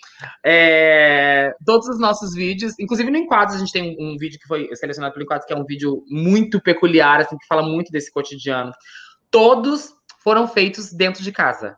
É, 0.45 1.53
todos 1.64 1.87
os 1.89 2.01
nossos 2.01 2.35
vídeos, 2.35 2.77
inclusive 2.81 3.09
no 3.09 3.16
Enquadros, 3.16 3.55
a 3.55 3.59
gente 3.61 3.72
tem 3.72 3.97
um, 4.01 4.16
vídeo 4.18 4.41
que 4.41 4.49
foi 4.49 4.68
selecionado 4.74 5.14
pelo 5.14 5.24
Enquadros, 5.24 5.47
que 5.47 5.53
é 5.53 5.57
um 5.57 5.64
vídeo 5.64 6.03
muito 6.09 6.61
peculiar, 6.61 7.20
assim, 7.20 7.39
que 7.39 7.47
fala 7.47 7.62
muito 7.62 7.93
desse 7.93 8.11
cotidiano. 8.11 8.72
Todos 9.31 9.93
foram 10.24 10.49
feitos 10.49 10.93
dentro 10.93 11.22
de 11.22 11.31
casa 11.31 11.77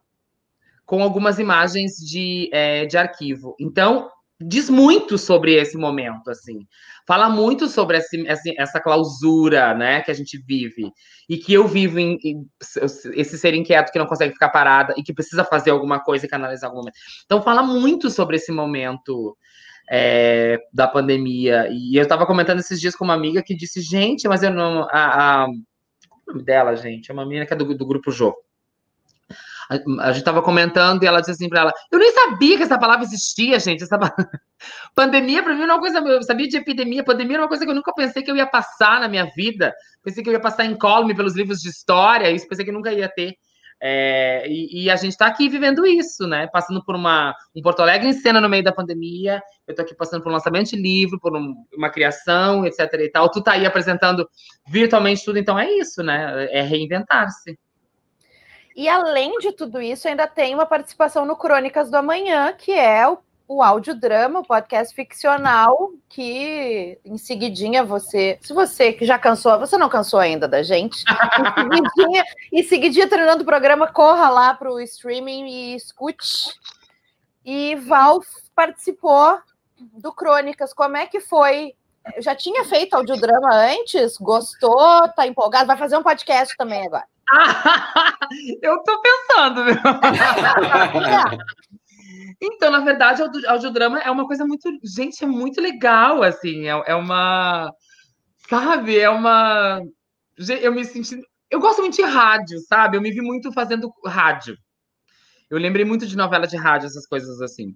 com 0.87 1.03
algumas 1.03 1.39
imagens 1.39 1.97
de, 1.97 2.49
é, 2.51 2.87
de 2.87 2.97
arquivo. 2.97 3.55
Então, 3.61 4.09
diz 4.41 4.71
muito 4.71 5.19
sobre 5.19 5.55
esse 5.55 5.77
momento, 5.77 6.31
assim. 6.31 6.67
Fala 7.07 7.29
muito 7.29 7.67
sobre 7.69 7.99
esse, 7.99 8.25
essa 8.57 8.81
clausura, 8.81 9.75
né, 9.75 10.03
que 10.03 10.11
a 10.11 10.15
gente 10.15 10.39
vive. 10.39 10.93
E 11.29 11.37
que 11.37 11.53
eu 11.53 11.67
vivo 11.67 11.99
em, 11.99 12.19
em, 12.23 12.47
esse 13.15 13.39
ser 13.39 13.55
inquieto 13.55 13.91
que 13.91 13.99
não 13.99 14.07
consegue 14.07 14.33
ficar 14.33 14.51
parada 14.51 14.95
e 14.97 15.03
que 15.03 15.13
precisa 15.13 15.45
fazer 15.45 15.71
alguma 15.71 16.01
coisa 16.01 16.27
e 16.27 16.29
canalizar 16.29 16.69
algum 16.69 16.81
momento. 16.81 16.97
Então, 17.25 17.43
fala 17.43 17.63
muito 17.63 18.11
sobre 18.11 18.37
esse 18.37 18.53
momento 18.53 19.37
é, 19.91 20.59
da 20.73 20.87
pandemia. 20.87 21.69
E 21.71 21.97
eu 21.97 22.03
estava 22.03 22.27
comentando 22.27 22.61
esses 22.61 22.81
dias 22.81 22.95
com 22.95 23.05
uma 23.05 23.15
amiga 23.15 23.43
que 23.43 23.57
disse, 23.57 23.81
gente, 23.81 24.29
mas 24.29 24.43
eu 24.43 24.51
não... 24.51 24.83
A, 24.91 25.43
a, 25.43 25.47
o 25.47 26.33
nome 26.33 26.45
dela, 26.45 26.77
gente, 26.77 27.11
é 27.11 27.15
uma 27.15 27.25
menina 27.25 27.47
que 27.47 27.55
é 27.55 27.57
do, 27.57 27.75
do 27.75 27.87
Grupo 27.87 28.11
Jô 28.11 28.35
a, 29.69 30.09
gente 30.09 30.19
estava 30.21 30.41
comentando 30.41 31.03
e 31.03 31.07
ela 31.07 31.21
disse 31.21 31.33
assim 31.33 31.49
para 31.49 31.61
ela: 31.61 31.73
Eu 31.93 31.99
nem 31.99 32.11
sabia 32.13 32.57
que 32.57 32.63
essa 32.63 32.79
palavra 32.79 33.05
existia, 33.05 33.61
gente. 33.61 33.85
Essa 33.85 33.99
pandemia, 34.95 35.43
para 35.43 35.55
mim, 35.55 35.63
é 35.63 35.65
uma 35.67 35.79
coisa. 35.79 35.99
Eu 35.99 36.23
sabia 36.23 36.49
de 36.49 36.57
epidemia. 36.57 37.05
Pandemia 37.05 37.37
era 37.37 37.43
uma 37.43 37.49
coisa 37.49 37.65
que 37.65 37.71
eu 37.71 37.75
nunca 37.75 37.93
pensei 37.93 38.23
que 38.23 38.31
eu 38.31 38.37
ia 38.37 38.47
passar 38.47 39.01
na 39.01 39.09
minha 39.09 39.27
vida. 39.37 39.75
Pensei 40.03 40.23
que 40.23 40.29
eu 40.31 40.33
ia 40.33 40.41
passar 40.41 40.65
incólume 40.65 41.15
pelos 41.15 41.37
livros 41.37 41.59
de 41.59 41.69
história. 41.69 42.31
Isso 42.31 42.49
pensei 42.49 42.65
que 42.65 42.73
nunca 42.73 42.93
ia 42.93 43.09
ter. 43.09 43.35
É, 43.81 44.45
e, 44.49 44.85
e, 44.85 44.91
a 44.91 44.97
gente 44.97 45.13
está 45.13 45.27
aqui 45.27 45.49
vivendo 45.49 45.87
isso, 45.87 46.27
né? 46.27 46.49
Passando 46.49 46.83
por 46.83 46.97
uma, 46.97 47.33
um 47.55 47.63
Porto 47.63 47.81
Alegre 47.81 48.09
em 48.09 48.13
cena 48.13 48.41
no 48.41 48.49
meio 48.49 48.65
da 48.65 48.73
pandemia. 48.73 49.41
Eu 49.67 49.73
estou 49.73 49.85
aqui 49.85 49.95
passando 49.95 50.23
por 50.23 50.31
um 50.31 50.33
lançamento 50.33 50.71
de 50.71 50.77
livro, 50.77 51.21
por 51.21 51.37
um, 51.37 51.55
uma 51.77 51.91
criação, 51.91 52.67
etc. 52.67 52.81
e 52.95 53.11
tal. 53.11 53.31
Tu 53.31 53.39
está 53.39 53.53
aí 53.53 53.67
apresentando 53.67 54.29
virtualmente 54.67 55.25
tudo, 55.25 55.39
então 55.39 55.59
é 55.59 55.71
isso, 55.71 56.03
né? 56.03 56.49
É 56.51 56.63
reinventar-se. 56.63 57.57
E 58.79 58.89
além 58.89 59.37
de 59.41 59.51
tudo 59.51 59.83
isso, 59.83 60.07
ainda 60.07 60.29
tem 60.29 60.55
uma 60.55 60.65
participação 60.65 61.27
no 61.27 61.35
Crônicas 61.35 61.91
do 61.91 61.97
Amanhã, 61.97 62.53
que 62.53 62.71
é 62.71 63.09
o, 63.09 63.19
o 63.49 63.61
audiodrama, 63.61 64.39
o 64.39 64.47
podcast 64.47 64.95
ficcional, 64.95 65.91
que 66.09 66.97
em 67.05 67.19
seguidinha 67.19 67.83
você, 67.83 68.39
se 68.41 68.53
você 68.53 68.93
que 68.93 69.05
já 69.05 69.19
cansou, 69.19 69.59
você 69.59 69.77
não 69.77 69.89
cansou 69.89 70.21
ainda 70.21 70.47
da 70.47 70.63
gente, 70.63 71.03
em 71.03 71.91
seguidinha, 71.91 72.25
em 72.55 72.63
seguidinha 72.63 73.09
terminando 73.09 73.41
o 73.41 73.45
programa, 73.45 73.89
corra 73.89 74.31
lá 74.31 74.55
para 74.55 74.73
o 74.73 74.81
streaming 74.81 75.49
e 75.49 75.75
escute. 75.75 76.55
E 77.45 77.75
Val 77.75 78.21
participou 78.55 79.41
do 79.77 80.13
Crônicas. 80.13 80.73
Como 80.73 80.97
é 80.97 81.09
que 81.09 81.19
foi? 81.19 81.75
Já 82.19 82.37
tinha 82.37 82.65
feito 82.65 82.95
audiodrama 82.95 83.53
antes? 83.53 84.17
Gostou? 84.19 85.09
Tá 85.17 85.27
empolgado? 85.27 85.67
Vai 85.67 85.77
fazer 85.77 85.97
um 85.97 86.03
podcast 86.05 86.57
também 86.57 86.87
agora. 86.87 87.07
eu 88.63 88.83
tô 88.83 89.03
pensando, 89.03 89.65
viu? 89.65 89.77
então, 92.41 92.71
na 92.71 92.81
verdade, 92.81 93.23
o 93.23 93.51
audiodrama 93.51 93.99
é 94.01 94.11
uma 94.11 94.27
coisa 94.27 94.47
muito. 94.47 94.71
Gente, 94.83 95.25
é 95.25 95.27
muito 95.27 95.61
legal, 95.61 96.23
assim. 96.23 96.67
É, 96.67 96.83
é 96.87 96.95
uma. 96.95 97.71
Sabe? 98.49 98.99
É 98.99 99.11
uma. 99.11 99.83
Eu 100.39 100.73
me 100.73 100.85
senti. 100.85 101.21
Eu 101.51 101.61
gosto 101.61 101.81
muito 101.81 101.97
de 101.97 102.03
rádio, 102.03 102.59
sabe? 102.61 102.97
Eu 102.97 103.01
me 103.01 103.11
vi 103.11 103.21
muito 103.21 103.53
fazendo 103.53 103.93
rádio. 104.05 104.57
Eu 105.51 105.59
lembrei 105.59 105.85
muito 105.85 106.07
de 106.07 106.17
novela 106.17 106.47
de 106.47 106.57
rádio, 106.57 106.87
essas 106.87 107.07
coisas 107.07 107.41
assim. 107.41 107.75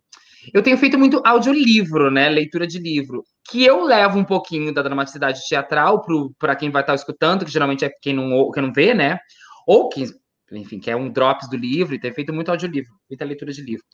Eu 0.53 0.63
tenho 0.63 0.77
feito 0.77 0.99
muito 0.99 1.23
audiolivro, 1.25 2.11
né? 2.11 2.29
Leitura 2.29 2.67
de 2.67 2.79
livro, 2.79 3.25
que 3.49 3.65
eu 3.65 3.85
levo 3.85 4.19
um 4.19 4.25
pouquinho 4.25 4.75
da 4.75 4.83
dramaticidade 4.83 5.41
teatral 5.49 6.05
para 6.39 6.57
quem 6.57 6.71
vai 6.71 6.83
estar 6.83 6.95
escutando, 6.95 7.45
que 7.45 7.51
geralmente 7.51 7.85
é 7.85 7.91
quem 8.01 8.15
não, 8.15 8.51
quem 8.51 8.63
não 8.63 8.73
vê, 8.73 8.93
né? 8.93 9.19
Ou 9.67 9.89
que, 9.89 10.05
enfim, 10.51 10.79
que 10.79 10.91
é 10.91 10.97
um 10.97 11.11
drops 11.11 11.49
do 11.49 11.57
livro 11.57 11.95
e 11.95 12.01
ter 12.01 12.15
feito 12.15 12.33
muito 12.33 12.51
audiolivro, 12.51 12.93
muita 13.09 13.25
leitura 13.25 13.53
de 13.53 13.63
livro. 13.63 13.85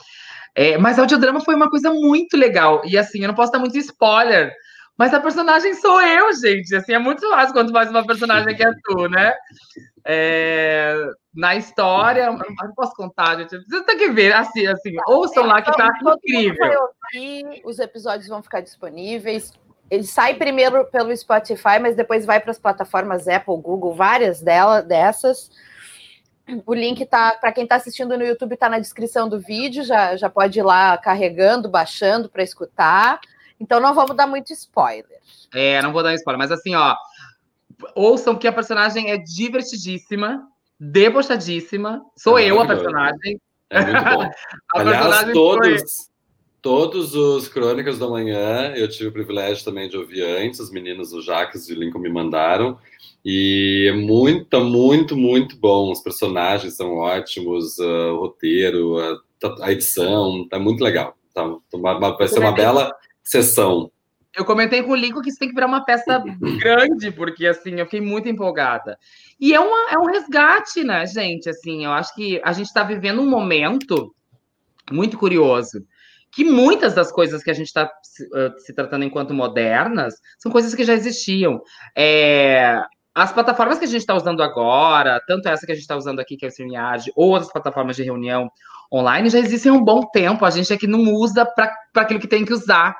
É, 0.55 0.77
mas 0.79 0.99
audiodrama 0.99 1.41
foi 1.41 1.55
uma 1.55 1.71
coisa 1.71 1.93
muito 1.93 2.37
legal. 2.37 2.83
E 2.85 2.97
assim, 2.97 3.23
eu 3.23 3.29
não 3.29 3.35
posso 3.35 3.53
dar 3.53 3.59
muito 3.59 3.79
spoiler, 3.79 4.53
mas 4.99 5.15
a 5.15 5.21
personagem 5.21 5.75
sou 5.75 6.03
eu, 6.03 6.33
gente. 6.35 6.75
Assim, 6.75 6.93
é 6.93 6.99
muito 6.99 7.29
fácil 7.31 7.55
quando 7.55 7.73
faz 7.73 7.89
uma 7.89 8.05
personagem 8.05 8.57
que 8.57 8.65
é 8.65 8.71
tu, 8.83 9.09
né? 9.09 9.33
É, 10.05 10.95
na 11.33 11.55
história, 11.55 12.33
não 12.33 12.75
posso 12.75 12.95
contar, 12.97 13.37
gente. 13.37 13.57
Você 13.69 13.85
tem 13.85 13.97
que 13.97 14.11
ver, 14.11 14.33
assim, 14.33 14.67
assim, 14.67 14.97
ouçam 15.07 15.47
lá 15.47 15.63
que 15.63 15.71
tá 15.77 15.89
incrível. 16.03 16.89
Ouvir, 17.15 17.63
os 17.65 17.79
episódios 17.79 18.29
vão 18.29 18.43
ficar 18.43 18.61
disponíveis. 18.61 19.53
Ele 19.91 20.05
sai 20.05 20.35
primeiro 20.35 20.85
pelo 20.87 21.17
Spotify, 21.17 21.79
mas 21.81 21.97
depois 21.97 22.27
vai 22.27 22.41
para 22.41 22.51
as 22.51 22.59
plataformas 22.59 23.27
Apple, 23.27 23.57
Google, 23.57 23.95
várias 23.95 24.41
dela, 24.41 24.83
dessas. 24.83 25.51
O 26.67 26.75
link 26.75 27.05
tá 27.07 27.37
para 27.41 27.53
quem 27.53 27.65
está 27.65 27.77
assistindo 27.77 28.17
no 28.17 28.25
YouTube 28.25 28.55
está 28.55 28.69
na 28.69 28.79
descrição 28.79 29.29
do 29.29 29.39
vídeo, 29.39 29.85
já, 29.85 30.17
já 30.17 30.31
pode 30.31 30.59
ir 30.59 30.63
lá 30.63 30.97
carregando, 30.97 31.69
baixando 31.69 32.29
para 32.29 32.43
escutar. 32.43 33.21
Então 33.61 33.81
não 33.81 33.95
vamos 33.95 34.17
dar 34.17 34.27
muito 34.27 34.53
spoiler. 34.53 35.19
É, 35.55 35.81
não 35.83 35.93
vou 35.93 36.03
dar 36.03 36.15
spoiler, 36.15 36.39
mas 36.39 36.53
assim, 36.53 36.75
ó, 36.75 36.95
ouçam 37.95 38.37
que 38.37 38.49
a 38.49 38.53
personagem 38.53 39.11
é 39.11 39.19
divertidíssima, 39.19 40.47
debochadíssima. 40.79 42.03
Sou 42.17 42.39
é 42.39 42.47
eu 42.47 42.61
a 42.61 42.67
personagem. 42.67 43.41
É 43.71 43.81
muito 43.83 44.05
bom. 44.05 44.31
Aliás, 44.75 45.33
todos, 45.33 46.11
Todos 46.61 47.15
os 47.15 47.47
Crônicas 47.47 47.99
da 47.99 48.09
Manhã 48.09 48.73
eu 48.75 48.89
tive 48.89 49.09
o 49.09 49.13
privilégio 49.13 49.65
também 49.65 49.89
de 49.89 49.97
ouvir 49.97 50.23
antes, 50.23 50.59
os 50.59 50.73
meninos, 50.73 51.13
o 51.13 51.23
Jacques 51.23 51.69
e 51.69 51.73
o 51.73 51.79
Lincoln 51.79 52.01
me 52.01 52.11
mandaram. 52.11 52.79
E 53.25 53.87
é 53.89 53.93
muito, 53.93 54.61
muito, 54.65 55.17
muito 55.17 55.57
bom. 55.57 55.93
Os 55.93 56.01
personagens 56.01 56.75
são 56.75 56.97
ótimos, 56.97 57.79
uh, 57.79 58.13
o 58.13 58.21
roteiro, 58.21 58.99
a, 58.99 59.67
a, 59.67 59.73
edição, 59.73 60.49
tá 60.49 60.59
muito 60.59 60.83
legal. 60.83 61.17
Tá, 61.33 61.45
vai 62.19 62.27
ser 62.27 62.41
uma 62.41 62.53
bela 62.53 62.93
sessão. 63.23 63.91
Eu 64.37 64.45
comentei 64.45 64.83
com 64.83 64.93
o 64.93 64.97
Lincoln 64.97 65.21
que 65.21 65.31
isso 65.31 65.39
tem 65.39 65.49
que 65.49 65.55
virar 65.55 65.67
uma 65.67 65.85
peça 65.85 66.23
grande, 66.59 67.13
porque 67.13 67.47
assim, 67.47 67.75
eu 67.79 67.85
fiquei 67.85 68.01
muito 68.01 68.29
empolgada. 68.29 68.99
E 69.41 69.55
é, 69.55 69.61
uma, 69.61 69.93
é 69.93 69.99
um 69.99 70.07
resgate, 70.07 70.83
né, 70.83 71.07
gente? 71.07 71.49
Assim, 71.49 71.85
eu 71.85 71.93
acho 71.93 72.13
que 72.17 72.41
a 72.45 72.53
gente 72.53 72.67
está 72.67 72.83
vivendo 72.83 73.23
um 73.23 73.31
momento 73.31 74.13
muito 74.91 75.17
curioso 75.17 75.85
que 76.33 76.45
muitas 76.45 76.95
das 76.95 77.11
coisas 77.11 77.43
que 77.43 77.51
a 77.51 77.55
gente 77.55 77.67
está 77.67 77.91
se, 78.03 78.73
tratando 78.75 79.05
enquanto 79.05 79.35
modernas 79.35 80.15
são 80.39 80.53
coisas 80.53 80.75
que 80.75 80.85
já 80.85 80.95
existiam. 80.95 81.61
É, 81.97 82.81
as 83.15 83.33
plataformas 83.33 83.79
que 83.79 83.85
a 83.85 83.89
gente 83.89 84.01
está 84.01 84.15
usando 84.15 84.43
agora, 84.43 85.21
tanto 85.27 85.49
essa 85.49 85.67
que 85.67 85.73
a 85.73 85.75
gente 85.75 85.83
está 85.83 85.97
usando 85.97 86.21
aqui, 86.21 86.37
que 86.37 86.45
é 86.45 86.49
o 86.49 86.51
StreamYard, 86.51 87.11
ou 87.17 87.31
outras 87.31 87.51
plataformas 87.51 87.97
de 87.97 88.03
reunião 88.03 88.51
online, 88.93 89.29
já 89.29 89.39
existem 89.39 89.73
há 89.73 89.75
um 89.75 89.85
bom 89.85 90.03
tempo. 90.13 90.45
A 90.45 90.51
gente 90.51 90.73
é 90.73 90.77
que 90.77 90.87
não 90.87 91.13
usa 91.13 91.45
para 91.45 91.75
aquilo 91.97 92.21
que 92.21 92.29
tem 92.29 92.45
que 92.45 92.53
usar. 92.53 92.97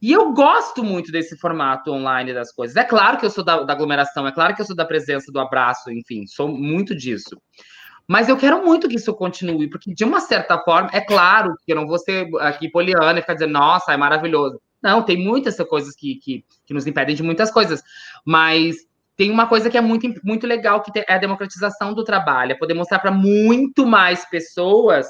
E 0.00 0.12
eu 0.12 0.32
gosto 0.32 0.84
muito 0.84 1.10
desse 1.10 1.36
formato 1.38 1.90
online 1.90 2.34
das 2.34 2.52
coisas. 2.52 2.76
É 2.76 2.84
claro 2.84 3.18
que 3.18 3.26
eu 3.26 3.30
sou 3.30 3.44
da, 3.44 3.62
da 3.62 3.72
aglomeração, 3.72 4.26
é 4.26 4.32
claro 4.32 4.54
que 4.54 4.60
eu 4.60 4.66
sou 4.66 4.76
da 4.76 4.84
presença, 4.84 5.32
do 5.32 5.40
abraço, 5.40 5.90
enfim, 5.90 6.26
sou 6.26 6.48
muito 6.48 6.94
disso. 6.94 7.40
Mas 8.06 8.28
eu 8.28 8.36
quero 8.36 8.64
muito 8.64 8.88
que 8.88 8.96
isso 8.96 9.14
continue, 9.14 9.68
porque 9.68 9.94
de 9.94 10.04
uma 10.04 10.20
certa 10.20 10.58
forma, 10.58 10.90
é 10.92 11.00
claro 11.00 11.54
que 11.64 11.72
eu 11.72 11.76
não 11.76 11.86
vou 11.86 11.98
ser 11.98 12.28
aqui 12.40 12.68
poliana 12.68 13.18
e 13.18 13.22
ficar 13.22 13.34
dizendo, 13.34 13.52
nossa, 13.52 13.92
é 13.92 13.96
maravilhoso. 13.96 14.60
Não, 14.82 15.02
tem 15.02 15.16
muitas 15.16 15.56
coisas 15.56 15.94
que, 15.96 16.16
que, 16.16 16.44
que 16.66 16.74
nos 16.74 16.86
impedem 16.86 17.16
de 17.16 17.22
muitas 17.22 17.50
coisas, 17.50 17.82
mas 18.24 18.76
tem 19.16 19.30
uma 19.30 19.46
coisa 19.46 19.70
que 19.70 19.78
é 19.78 19.80
muito, 19.80 20.12
muito 20.22 20.46
legal, 20.46 20.82
que 20.82 20.98
é 20.98 21.14
a 21.14 21.18
democratização 21.18 21.94
do 21.94 22.04
trabalho, 22.04 22.52
é 22.52 22.54
poder 22.54 22.74
mostrar 22.74 22.98
para 22.98 23.10
muito 23.10 23.86
mais 23.86 24.28
pessoas 24.28 25.06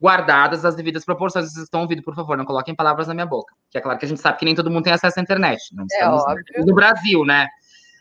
guardadas 0.00 0.64
as 0.64 0.76
devidas 0.76 1.04
proporções. 1.04 1.52
Vocês 1.52 1.64
estão 1.64 1.82
ouvindo, 1.82 2.02
por 2.02 2.14
favor, 2.14 2.36
não 2.36 2.44
coloquem 2.44 2.74
palavras 2.74 3.08
na 3.08 3.14
minha 3.14 3.26
boca. 3.26 3.54
Que 3.70 3.78
é 3.78 3.80
claro 3.80 3.98
que 3.98 4.04
a 4.04 4.08
gente 4.08 4.20
sabe 4.20 4.38
que 4.38 4.44
nem 4.44 4.54
todo 4.54 4.70
mundo 4.70 4.84
tem 4.84 4.92
acesso 4.92 5.18
à 5.18 5.22
internet. 5.22 5.60
Não 5.74 5.84
é 6.00 6.08
óbvio. 6.08 6.44
no 6.64 6.74
Brasil, 6.74 7.24
né? 7.24 7.48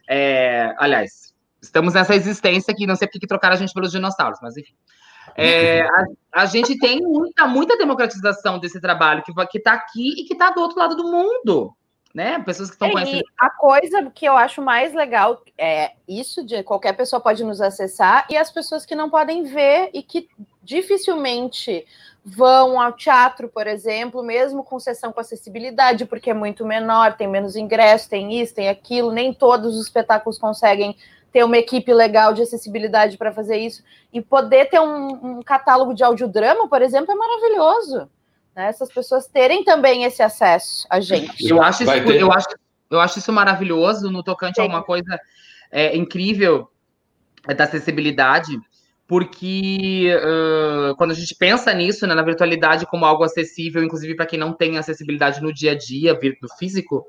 É, 0.07 0.73
aliás, 0.77 1.26
estamos 1.67 1.93
nessa 1.93 2.15
existência 2.15 2.73
que 2.73 2.87
não 2.87 2.95
sei 2.95 3.07
porque 3.07 3.19
que 3.19 3.27
trocaram 3.27 3.55
a 3.55 3.57
gente 3.57 3.73
pelos 3.73 3.91
dinossauros, 3.91 4.39
mas 4.41 4.57
enfim. 4.57 4.73
É, 5.35 5.81
a, 5.81 6.05
a, 6.33 6.45
gente 6.45 6.77
tem 6.79 6.99
muita, 7.01 7.45
muita 7.45 7.77
democratização 7.77 8.57
desse 8.57 8.81
trabalho 8.81 9.23
que 9.23 9.57
está 9.57 9.73
aqui 9.73 10.21
e 10.21 10.23
que 10.23 10.33
está 10.33 10.49
do 10.49 10.61
outro 10.61 10.79
lado 10.79 10.95
do 10.95 11.03
mundo. 11.03 11.73
Né? 12.15 12.39
Pessoas 12.39 12.69
que 12.69 12.75
estão 12.75 12.87
é, 12.87 12.91
conhecendo. 12.91 13.23
A 13.37 13.49
coisa 13.51 14.09
que 14.09 14.25
eu 14.25 14.35
acho 14.35 14.59
mais 14.61 14.93
legal 14.93 15.43
é 15.55 15.91
isso 16.07 16.43
de 16.43 16.63
qualquer 16.63 16.93
pessoa 16.93 17.19
pode 17.19 17.43
nos 17.43 17.61
acessar 17.61 18.25
e 18.29 18.35
as 18.35 18.49
pessoas 18.49 18.85
que 18.85 18.95
não 18.95 19.09
podem 19.09 19.43
ver 19.43 19.91
e 19.93 20.01
que 20.01 20.27
dificilmente 20.63 21.85
vão 22.25 22.81
ao 22.81 22.91
teatro, 22.93 23.47
por 23.47 23.67
exemplo, 23.67 24.23
mesmo 24.23 24.63
com 24.63 24.79
sessão 24.79 25.13
com 25.13 25.19
acessibilidade, 25.19 26.05
porque 26.05 26.31
é 26.31 26.33
muito 26.33 26.65
menor, 26.65 27.15
tem 27.15 27.27
menos 27.27 27.55
ingresso, 27.55 28.09
tem 28.09 28.41
isso, 28.41 28.55
tem 28.55 28.67
aquilo, 28.67 29.11
nem 29.11 29.33
todos 29.33 29.75
os 29.75 29.85
espetáculos 29.85 30.39
conseguem 30.39 30.97
ter 31.31 31.43
uma 31.43 31.57
equipe 31.57 31.93
legal 31.93 32.33
de 32.33 32.41
acessibilidade 32.41 33.17
para 33.17 33.31
fazer 33.31 33.57
isso. 33.57 33.83
E 34.11 34.21
poder 34.21 34.69
ter 34.69 34.79
um, 34.79 35.37
um, 35.37 35.43
catálogo 35.43 35.93
de 35.93 36.03
audiodrama, 36.03 36.67
por 36.67 36.81
exemplo, 36.81 37.11
é 37.11 37.15
maravilhoso. 37.15 38.09
Né? 38.55 38.67
Essas 38.67 38.91
pessoas 38.91 39.27
terem 39.27 39.63
também 39.63 40.03
esse 40.03 40.21
acesso 40.23 40.87
a 40.89 40.99
gente. 40.99 41.47
Eu 41.47 41.61
acho 41.61 41.83
isso, 41.83 41.91
eu 41.91 42.31
acho, 42.31 42.47
eu 42.89 42.99
acho 42.99 43.19
isso 43.19 43.31
maravilhoso 43.31 44.09
no 44.09 44.23
tocante 44.23 44.55
Sim. 44.55 44.63
a 44.63 44.65
uma 44.65 44.83
coisa 44.83 45.19
é, 45.71 45.95
incrível 45.95 46.69
da 47.55 47.63
acessibilidade 47.63 48.59
porque 49.07 50.13
uh, 50.13 50.93
quando 50.97 51.11
a 51.11 51.13
gente 51.13 51.33
pensa 51.33 51.73
nisso, 51.73 52.05
né, 52.05 52.13
na 52.13 52.21
virtualidade 52.21 52.85
como 52.85 53.05
algo 53.05 53.23
acessível, 53.23 53.81
inclusive 53.81 54.15
para 54.15 54.25
quem 54.25 54.37
não 54.37 54.51
tem 54.51 54.77
acessibilidade 54.77 55.41
no 55.41 55.53
dia 55.53 55.71
a 55.71 55.77
dia, 55.77 56.13
do 56.13 56.49
físico, 56.59 57.05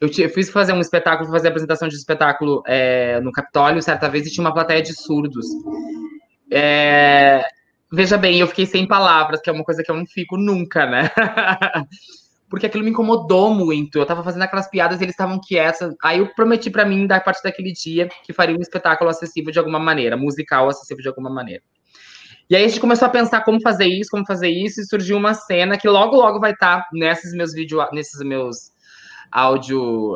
eu, 0.00 0.08
eu 0.18 0.30
fiz 0.30 0.50
fazer 0.50 0.72
um 0.72 0.80
espetáculo, 0.80 1.30
fazer 1.30 1.48
apresentação 1.48 1.88
de 1.88 1.94
espetáculo 1.94 2.62
é, 2.66 3.20
no 3.20 3.32
Capitólio 3.32 3.82
certa 3.82 4.08
vez 4.08 4.26
e 4.26 4.30
tinha 4.30 4.44
uma 4.44 4.52
plateia 4.52 4.82
de 4.82 4.94
surdos. 4.94 5.46
É, 6.50 7.42
veja 7.90 8.18
bem, 8.18 8.38
eu 8.38 8.46
fiquei 8.46 8.66
sem 8.66 8.86
palavras, 8.86 9.40
que 9.40 9.48
é 9.48 9.52
uma 9.52 9.64
coisa 9.64 9.82
que 9.82 9.90
eu 9.90 9.96
não 9.96 10.06
fico 10.06 10.36
nunca, 10.36 10.86
né? 10.86 11.10
porque 12.48 12.66
aquilo 12.66 12.84
me 12.84 12.90
incomodou 12.90 13.52
muito. 13.54 13.98
Eu 13.98 14.06
tava 14.06 14.22
fazendo 14.22 14.42
aquelas 14.42 14.68
piadas 14.68 15.00
e 15.00 15.04
eles 15.04 15.14
estavam 15.14 15.40
quietos. 15.40 15.94
Aí 16.02 16.18
eu 16.18 16.28
prometi 16.34 16.70
para 16.70 16.84
mim, 16.84 17.06
da 17.06 17.18
partir 17.18 17.42
daquele 17.42 17.72
dia, 17.72 18.08
que 18.24 18.32
faria 18.32 18.56
um 18.56 18.60
espetáculo 18.60 19.10
acessível 19.10 19.52
de 19.52 19.58
alguma 19.58 19.78
maneira, 19.78 20.16
musical 20.16 20.68
acessível 20.68 21.02
de 21.02 21.08
alguma 21.08 21.30
maneira. 21.30 21.62
E 22.48 22.54
aí 22.54 22.64
a 22.64 22.68
gente 22.68 22.80
começou 22.80 23.06
a 23.06 23.10
pensar 23.10 23.42
como 23.44 23.60
fazer 23.60 23.86
isso, 23.86 24.10
como 24.10 24.24
fazer 24.24 24.48
isso, 24.48 24.80
e 24.80 24.86
surgiu 24.86 25.16
uma 25.16 25.34
cena 25.34 25.76
que 25.76 25.88
logo, 25.88 26.14
logo 26.14 26.38
vai 26.38 26.52
estar 26.52 26.82
tá 26.82 26.88
nesses 26.92 27.34
meus 27.34 27.52
vídeos, 27.52 27.84
nesses 27.92 28.20
meus 28.20 28.70
áudio, 29.36 30.14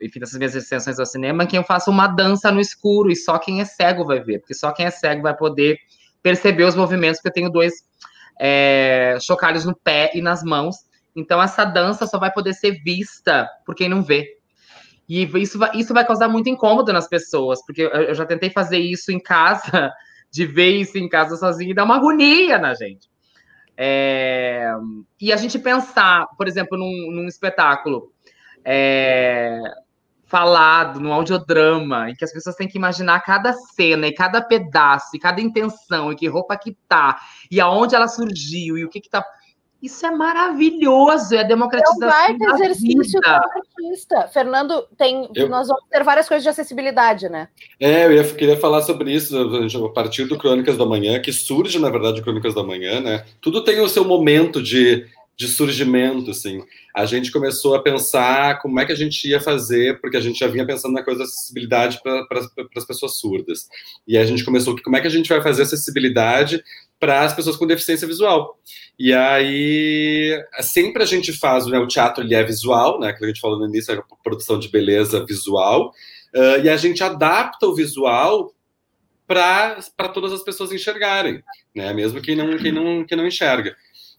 enfim, 0.00 0.20
nessas 0.20 0.38
minhas 0.38 0.54
extensões 0.54 0.98
ao 0.98 1.06
cinema, 1.06 1.46
que 1.46 1.56
eu 1.56 1.62
faço 1.62 1.90
uma 1.90 2.06
dança 2.06 2.50
no 2.50 2.60
escuro, 2.60 3.10
e 3.10 3.16
só 3.16 3.38
quem 3.38 3.60
é 3.60 3.64
cego 3.64 4.04
vai 4.04 4.20
ver, 4.20 4.38
porque 4.38 4.54
só 4.54 4.72
quem 4.72 4.86
é 4.86 4.90
cego 4.90 5.22
vai 5.22 5.36
poder 5.36 5.78
perceber 6.22 6.64
os 6.64 6.74
movimentos, 6.74 7.18
porque 7.18 7.28
eu 7.28 7.42
tenho 7.42 7.50
dois 7.50 7.74
é, 8.40 9.18
chocalhos 9.20 9.64
no 9.64 9.74
pé 9.74 10.10
e 10.14 10.22
nas 10.22 10.42
mãos, 10.42 10.76
então, 11.14 11.42
essa 11.42 11.64
dança 11.64 12.06
só 12.06 12.18
vai 12.18 12.32
poder 12.32 12.54
ser 12.54 12.82
vista 12.82 13.48
por 13.66 13.74
quem 13.74 13.88
não 13.88 14.02
vê. 14.02 14.38
E 15.08 15.24
isso 15.40 15.58
vai, 15.58 15.70
isso 15.74 15.92
vai 15.92 16.06
causar 16.06 16.28
muito 16.28 16.48
incômodo 16.48 16.92
nas 16.92 17.08
pessoas, 17.08 17.64
porque 17.64 17.82
eu 17.82 18.14
já 18.14 18.24
tentei 18.24 18.48
fazer 18.50 18.78
isso 18.78 19.12
em 19.12 19.20
casa, 19.20 19.92
de 20.30 20.46
ver 20.46 20.70
isso 20.76 20.96
em 20.96 21.08
casa 21.08 21.36
sozinho, 21.36 21.72
e 21.72 21.74
dá 21.74 21.84
uma 21.84 21.96
agonia 21.96 22.58
na 22.58 22.74
gente. 22.74 23.10
É, 23.76 24.72
e 25.20 25.32
a 25.32 25.36
gente 25.36 25.58
pensar, 25.58 26.26
por 26.36 26.46
exemplo, 26.46 26.78
num, 26.78 27.10
num 27.10 27.26
espetáculo 27.26 28.12
é, 28.64 29.60
falado, 30.32 30.98
num 30.98 31.12
audiodrama, 31.12 32.08
em 32.08 32.14
que 32.14 32.24
as 32.24 32.32
pessoas 32.32 32.56
têm 32.56 32.66
que 32.66 32.78
imaginar 32.78 33.20
cada 33.20 33.52
cena 33.52 34.06
e 34.06 34.14
cada 34.14 34.40
pedaço, 34.40 35.14
e 35.14 35.18
cada 35.18 35.42
intenção, 35.42 36.10
e 36.10 36.16
que 36.16 36.26
roupa 36.26 36.56
que 36.56 36.74
tá, 36.88 37.20
e 37.50 37.60
aonde 37.60 37.94
ela 37.94 38.08
surgiu, 38.08 38.78
e 38.78 38.84
o 38.84 38.88
que 38.88 39.00
que 39.00 39.10
tá. 39.10 39.22
Isso 39.82 40.06
é 40.06 40.10
maravilhoso, 40.12 41.34
é 41.34 41.40
a 41.40 41.42
democratização. 41.42 42.08
É 42.08 42.30
um 42.30 42.38
baita 42.38 42.54
exercício 42.54 43.20
para 43.20 43.44
artista. 43.44 44.28
Fernando, 44.28 44.86
tem, 44.96 45.28
eu... 45.34 45.48
nós 45.48 45.66
vamos 45.66 45.82
ter 45.90 46.04
várias 46.04 46.28
coisas 46.28 46.44
de 46.44 46.48
acessibilidade, 46.48 47.28
né? 47.28 47.48
É, 47.80 48.06
eu 48.06 48.12
ia, 48.12 48.24
queria 48.24 48.56
falar 48.56 48.82
sobre 48.82 49.12
isso 49.12 49.36
a 49.84 49.92
partir 49.92 50.24
do 50.26 50.38
Crônicas 50.38 50.78
da 50.78 50.86
Manhã, 50.86 51.20
que 51.20 51.32
surge, 51.32 51.80
na 51.80 51.90
verdade, 51.90 52.22
Crônicas 52.22 52.54
da 52.54 52.62
Manhã, 52.62 53.00
né? 53.00 53.24
Tudo 53.40 53.64
tem 53.64 53.80
o 53.80 53.88
seu 53.88 54.04
momento 54.04 54.62
de, 54.62 55.04
de 55.42 55.48
surgimento, 55.48 56.30
assim. 56.30 56.62
A 56.94 57.04
gente 57.04 57.32
começou 57.32 57.74
a 57.74 57.82
pensar 57.82 58.60
como 58.60 58.78
é 58.78 58.86
que 58.86 58.92
a 58.92 58.96
gente 58.96 59.28
ia 59.28 59.40
fazer, 59.40 60.00
porque 60.00 60.16
a 60.16 60.20
gente 60.20 60.38
já 60.38 60.46
vinha 60.46 60.64
pensando 60.64 60.94
na 60.94 61.02
coisa 61.02 61.18
da 61.18 61.24
acessibilidade 61.24 62.00
para 62.02 62.26
as 62.76 62.84
pessoas 62.84 63.18
surdas. 63.18 63.68
E 64.06 64.16
a 64.16 64.24
gente 64.24 64.44
começou, 64.44 64.80
como 64.80 64.96
é 64.96 65.00
que 65.00 65.06
a 65.06 65.10
gente 65.10 65.28
vai 65.28 65.42
fazer 65.42 65.62
acessibilidade 65.62 66.62
para 67.00 67.22
as 67.22 67.34
pessoas 67.34 67.56
com 67.56 67.66
deficiência 67.66 68.06
visual. 68.06 68.56
E 68.96 69.12
aí, 69.12 70.40
sempre 70.60 71.02
a 71.02 71.06
gente 71.06 71.32
faz, 71.32 71.66
né, 71.66 71.76
o 71.76 71.88
teatro 71.88 72.22
ele 72.22 72.32
é 72.32 72.44
visual, 72.44 73.00
né, 73.00 73.12
que 73.12 73.24
a 73.24 73.26
gente 73.26 73.40
falou 73.40 73.58
no 73.58 73.66
início, 73.66 73.92
é 73.92 73.98
a 73.98 74.02
produção 74.22 74.56
de 74.56 74.68
beleza 74.68 75.26
visual, 75.26 75.92
uh, 76.32 76.62
e 76.62 76.68
a 76.68 76.76
gente 76.76 77.02
adapta 77.02 77.66
o 77.66 77.74
visual 77.74 78.54
para 79.26 80.08
todas 80.14 80.32
as 80.32 80.44
pessoas 80.44 80.70
enxergarem, 80.70 81.42
né, 81.74 81.92
mesmo 81.92 82.20
quem 82.20 82.36
não, 82.36 82.56
quem 82.56 82.70
não, 82.70 83.04
quem 83.04 83.16
não 83.16 83.26
enxerga. 83.26 83.74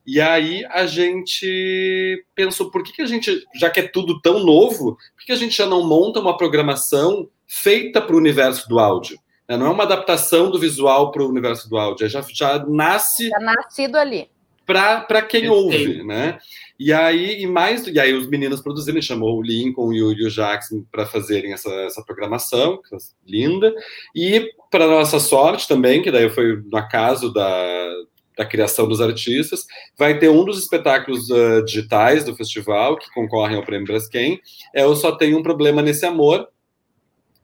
E 0.06 0.20
aí 0.20 0.66
a 0.66 0.86
gente 0.86 2.26
pensou, 2.36 2.70
por 2.70 2.84
que, 2.84 2.92
que 2.92 3.02
a 3.02 3.06
gente, 3.06 3.44
já 3.56 3.70
que 3.70 3.80
é 3.80 3.88
tudo 3.88 4.22
tão 4.22 4.40
novo, 4.40 4.98
por 5.16 5.26
que 5.26 5.32
a 5.32 5.38
gente 5.38 5.56
já 5.56 5.66
não 5.66 5.88
monta 5.88 6.20
uma 6.20 6.36
programação 6.36 7.30
feita 7.48 8.02
para 8.02 8.16
o 8.16 8.20
universo 8.20 8.68
do 8.68 8.80
áudio? 8.80 9.18
Né? 9.48 9.56
Não 9.56 9.68
é 9.68 9.70
uma 9.70 9.84
adaptação 9.84 10.52
do 10.52 10.60
visual 10.60 11.12
para 11.12 11.24
o 11.24 11.30
universo 11.30 11.70
do 11.70 11.78
áudio, 11.78 12.06
é 12.06 12.10
já, 12.10 12.22
já 12.22 12.66
nasce. 12.66 13.30
Já 13.30 13.40
nascido 13.40 13.96
ali. 13.96 14.30
Para 14.66 15.22
quem 15.22 15.50
ouve, 15.50 16.04
né? 16.04 16.40
E 16.80 16.94
aí, 16.94 17.42
e 17.42 17.48
mais, 17.48 17.86
e 17.86 18.00
aí 18.00 18.14
os 18.14 18.28
meninos 18.28 18.62
produziram, 18.62 19.02
chamou 19.02 19.38
o 19.38 19.42
Lincoln 19.42 19.92
e 19.92 20.02
o, 20.02 20.14
e 20.14 20.26
o 20.26 20.30
Jackson 20.30 20.86
para 20.90 21.06
fazerem 21.06 21.52
essa, 21.52 21.70
essa 21.82 22.02
programação, 22.04 22.80
é 22.92 22.98
linda. 23.28 23.74
E 24.16 24.52
para 24.72 24.88
nossa 24.88 25.20
sorte 25.20 25.68
também, 25.68 26.02
que 26.02 26.12
daí 26.12 26.30
foi 26.30 26.62
no 26.66 26.78
acaso 26.78 27.32
da, 27.32 27.94
da 28.38 28.46
criação 28.46 28.88
dos 28.88 29.02
artistas, 29.02 29.66
vai 29.98 30.18
ter 30.18 30.30
um 30.30 30.44
dos 30.44 30.60
espetáculos 30.60 31.30
uh, 31.30 31.64
digitais 31.64 32.24
do 32.24 32.36
festival 32.36 32.98
que 32.98 33.12
concorrem 33.14 33.58
ao 33.58 33.64
Prêmio 33.64 33.88
Braskem, 33.88 34.42
é 34.74 34.84
Eu 34.84 34.96
Só 34.96 35.12
Tenho 35.12 35.38
um 35.38 35.44
Problema 35.44 35.82
Nesse 35.82 36.06
Amor, 36.06 36.48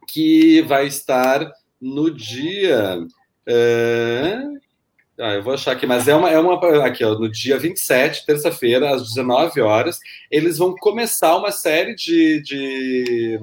que 0.07 0.61
vai 0.63 0.87
estar 0.87 1.51
no 1.79 2.11
dia. 2.11 2.99
É... 3.45 4.37
Ah, 5.19 5.33
eu 5.33 5.43
vou 5.43 5.53
achar 5.53 5.73
aqui, 5.73 5.85
mas 5.85 6.07
é 6.07 6.15
uma, 6.15 6.29
é 6.29 6.39
uma. 6.39 6.85
Aqui, 6.85 7.03
ó, 7.03 7.13
no 7.13 7.29
dia 7.29 7.57
27, 7.59 8.25
terça-feira, 8.25 8.95
às 8.95 9.03
19 9.03 9.59
horas, 9.59 9.99
eles 10.31 10.57
vão 10.57 10.73
começar 10.75 11.35
uma 11.35 11.51
série 11.51 11.93
de. 11.93 12.41
de... 12.41 13.39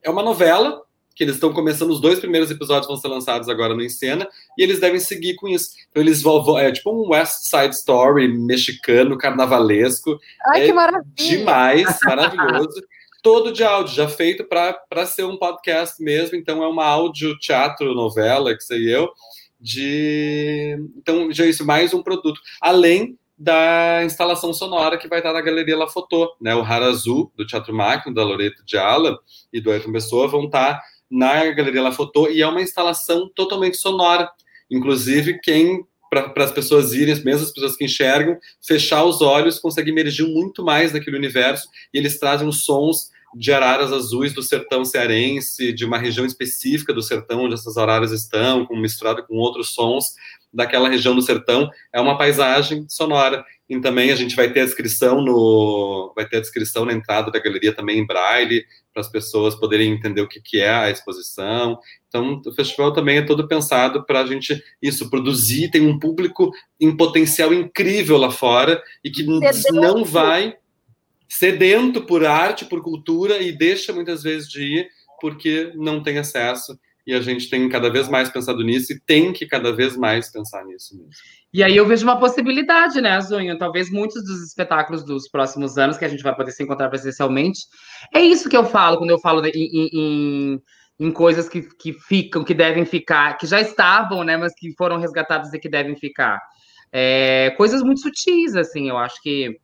É 0.00 0.08
uma 0.08 0.22
novela 0.22 0.80
que 1.18 1.24
eles 1.24 1.34
estão 1.34 1.52
começando, 1.52 1.90
os 1.90 2.00
dois 2.00 2.20
primeiros 2.20 2.48
episódios 2.48 2.86
vão 2.86 2.96
ser 2.96 3.08
lançados 3.08 3.48
agora 3.48 3.74
no 3.74 3.82
Encena, 3.82 4.28
e 4.56 4.62
eles 4.62 4.78
devem 4.78 5.00
seguir 5.00 5.34
com 5.34 5.48
isso. 5.48 5.70
Então 5.90 6.00
eles 6.00 6.22
vão, 6.22 6.56
é 6.56 6.70
tipo 6.70 6.92
um 6.92 7.10
West 7.10 7.42
Side 7.42 7.74
Story 7.74 8.28
mexicano, 8.28 9.18
carnavalesco. 9.18 10.16
Ai, 10.46 10.62
é 10.62 10.66
que 10.66 10.72
maravilha! 10.72 11.04
Demais, 11.16 11.98
maravilhoso 12.04 12.80
todo 13.20 13.52
de 13.52 13.64
áudio, 13.64 13.96
já 13.96 14.08
feito 14.08 14.44
para 14.44 15.06
ser 15.06 15.24
um 15.24 15.36
podcast 15.36 16.00
mesmo. 16.00 16.36
Então, 16.36 16.62
é 16.62 16.68
uma 16.68 16.84
áudio, 16.84 17.36
teatro, 17.40 17.94
novela, 17.94 18.54
que 18.54 18.62
sei 18.62 18.94
eu, 18.94 19.10
de. 19.60 20.78
Então, 20.96 21.32
já 21.32 21.44
é 21.44 21.48
isso, 21.48 21.66
mais 21.66 21.92
um 21.92 22.00
produto. 22.00 22.40
Além 22.60 23.18
da 23.36 24.04
instalação 24.04 24.52
sonora 24.52 24.96
que 24.96 25.08
vai 25.08 25.18
estar 25.18 25.32
na 25.32 25.40
Galeria 25.40 25.76
La 25.76 25.88
Fotô, 25.88 26.36
né? 26.40 26.54
O 26.54 26.62
Rara 26.62 26.86
Azul, 26.86 27.32
do 27.36 27.44
Teatro 27.44 27.74
Máquina, 27.74 28.14
da 28.14 28.22
Loreto 28.22 28.64
de 28.64 28.78
Ala 28.78 29.18
e 29.52 29.60
do 29.60 29.72
Ayrton 29.72 29.92
Pessoa, 29.92 30.28
vão 30.28 30.44
estar 30.44 30.80
na 31.10 31.50
Galeria 31.52 31.82
La 31.82 31.92
Fotô, 31.92 32.28
e 32.28 32.42
é 32.42 32.46
uma 32.46 32.62
instalação 32.62 33.30
totalmente 33.34 33.76
sonora. 33.76 34.30
Inclusive, 34.70 35.38
quem 35.40 35.84
para 36.10 36.44
as 36.44 36.52
pessoas 36.52 36.92
irem, 36.92 37.14
mesmo 37.22 37.44
as 37.44 37.52
pessoas 37.52 37.76
que 37.76 37.84
enxergam, 37.84 38.38
fechar 38.66 39.04
os 39.04 39.20
olhos, 39.20 39.58
conseguir 39.58 39.90
emergir 39.90 40.26
muito 40.26 40.64
mais 40.64 40.92
naquele 40.92 41.16
universo, 41.16 41.68
e 41.92 41.98
eles 41.98 42.18
trazem 42.18 42.48
os 42.48 42.64
sons 42.64 43.10
de 43.34 43.52
araras 43.52 43.92
azuis 43.92 44.32
do 44.32 44.42
sertão 44.42 44.84
cearense, 44.86 45.72
de 45.72 45.84
uma 45.84 45.98
região 45.98 46.24
específica 46.24 46.94
do 46.94 47.02
sertão 47.02 47.44
onde 47.44 47.54
essas 47.54 47.76
araras 47.76 48.10
estão, 48.10 48.66
misturado 48.70 49.22
com 49.26 49.36
outros 49.36 49.74
sons 49.74 50.14
daquela 50.52 50.88
região 50.88 51.14
do 51.14 51.22
sertão, 51.22 51.68
é 51.92 52.00
uma 52.00 52.16
paisagem 52.16 52.86
sonora. 52.88 53.44
E 53.68 53.78
também 53.80 54.10
a 54.10 54.16
gente 54.16 54.34
vai 54.34 54.50
ter 54.50 54.60
a 54.60 54.64
descrição 54.64 55.20
no 55.20 56.12
vai 56.16 56.26
ter 56.26 56.38
a 56.38 56.40
descrição 56.40 56.84
na 56.86 56.92
entrada 56.92 57.30
da 57.30 57.38
galeria 57.38 57.74
também 57.74 57.98
em 57.98 58.06
braille 58.06 58.64
para 58.92 59.02
as 59.02 59.10
pessoas 59.10 59.54
poderem 59.54 59.92
entender 59.92 60.22
o 60.22 60.28
que, 60.28 60.40
que 60.40 60.58
é 60.58 60.70
a 60.70 60.90
exposição. 60.90 61.78
Então, 62.08 62.40
o 62.44 62.52
festival 62.52 62.92
também 62.92 63.18
é 63.18 63.22
todo 63.22 63.46
pensado 63.46 64.04
para 64.06 64.20
a 64.20 64.26
gente 64.26 64.62
isso 64.80 65.10
produzir, 65.10 65.70
tem 65.70 65.86
um 65.86 65.98
público 65.98 66.50
em 66.80 66.96
potencial 66.96 67.52
incrível 67.52 68.16
lá 68.16 68.30
fora 68.30 68.82
e 69.04 69.10
que 69.10 69.24
não 69.70 70.04
vai 70.04 70.56
sedento 71.28 72.00
por 72.02 72.24
arte, 72.24 72.64
por 72.64 72.82
cultura 72.82 73.38
e 73.38 73.52
deixa 73.52 73.92
muitas 73.92 74.22
vezes 74.22 74.48
de 74.48 74.62
ir 74.62 74.88
porque 75.20 75.72
não 75.74 76.02
tem 76.02 76.16
acesso 76.16 76.78
e 77.08 77.14
a 77.14 77.22
gente 77.22 77.48
tem 77.48 77.66
cada 77.70 77.88
vez 77.88 78.06
mais 78.06 78.28
pensado 78.28 78.62
nisso 78.62 78.92
e 78.92 79.00
tem 79.00 79.32
que 79.32 79.46
cada 79.46 79.74
vez 79.74 79.96
mais 79.96 80.30
pensar 80.30 80.62
nisso 80.66 80.94
mesmo. 80.94 81.10
E 81.50 81.62
aí 81.62 81.74
eu 81.74 81.86
vejo 81.86 82.04
uma 82.04 82.20
possibilidade, 82.20 83.00
né, 83.00 83.18
Zunho? 83.22 83.56
Talvez 83.56 83.90
muitos 83.90 84.22
dos 84.22 84.46
espetáculos 84.46 85.02
dos 85.02 85.26
próximos 85.26 85.78
anos 85.78 85.96
que 85.96 86.04
a 86.04 86.08
gente 86.08 86.22
vai 86.22 86.36
poder 86.36 86.50
se 86.50 86.62
encontrar 86.62 86.90
presencialmente. 86.90 87.60
É 88.14 88.20
isso 88.20 88.50
que 88.50 88.56
eu 88.56 88.66
falo 88.66 88.98
quando 88.98 89.08
eu 89.08 89.18
falo 89.18 89.42
em, 89.46 89.88
em, 89.90 90.62
em 91.00 91.10
coisas 91.10 91.48
que, 91.48 91.62
que 91.62 91.94
ficam, 91.94 92.44
que 92.44 92.52
devem 92.52 92.84
ficar, 92.84 93.38
que 93.38 93.46
já 93.46 93.58
estavam, 93.58 94.22
né, 94.22 94.36
mas 94.36 94.52
que 94.54 94.74
foram 94.76 94.98
resgatadas 94.98 95.50
e 95.54 95.58
que 95.58 95.70
devem 95.70 95.96
ficar. 95.96 96.38
É, 96.92 97.54
coisas 97.56 97.82
muito 97.82 98.02
sutis, 98.02 98.54
assim, 98.54 98.90
eu 98.90 98.98
acho 98.98 99.18
que 99.22 99.56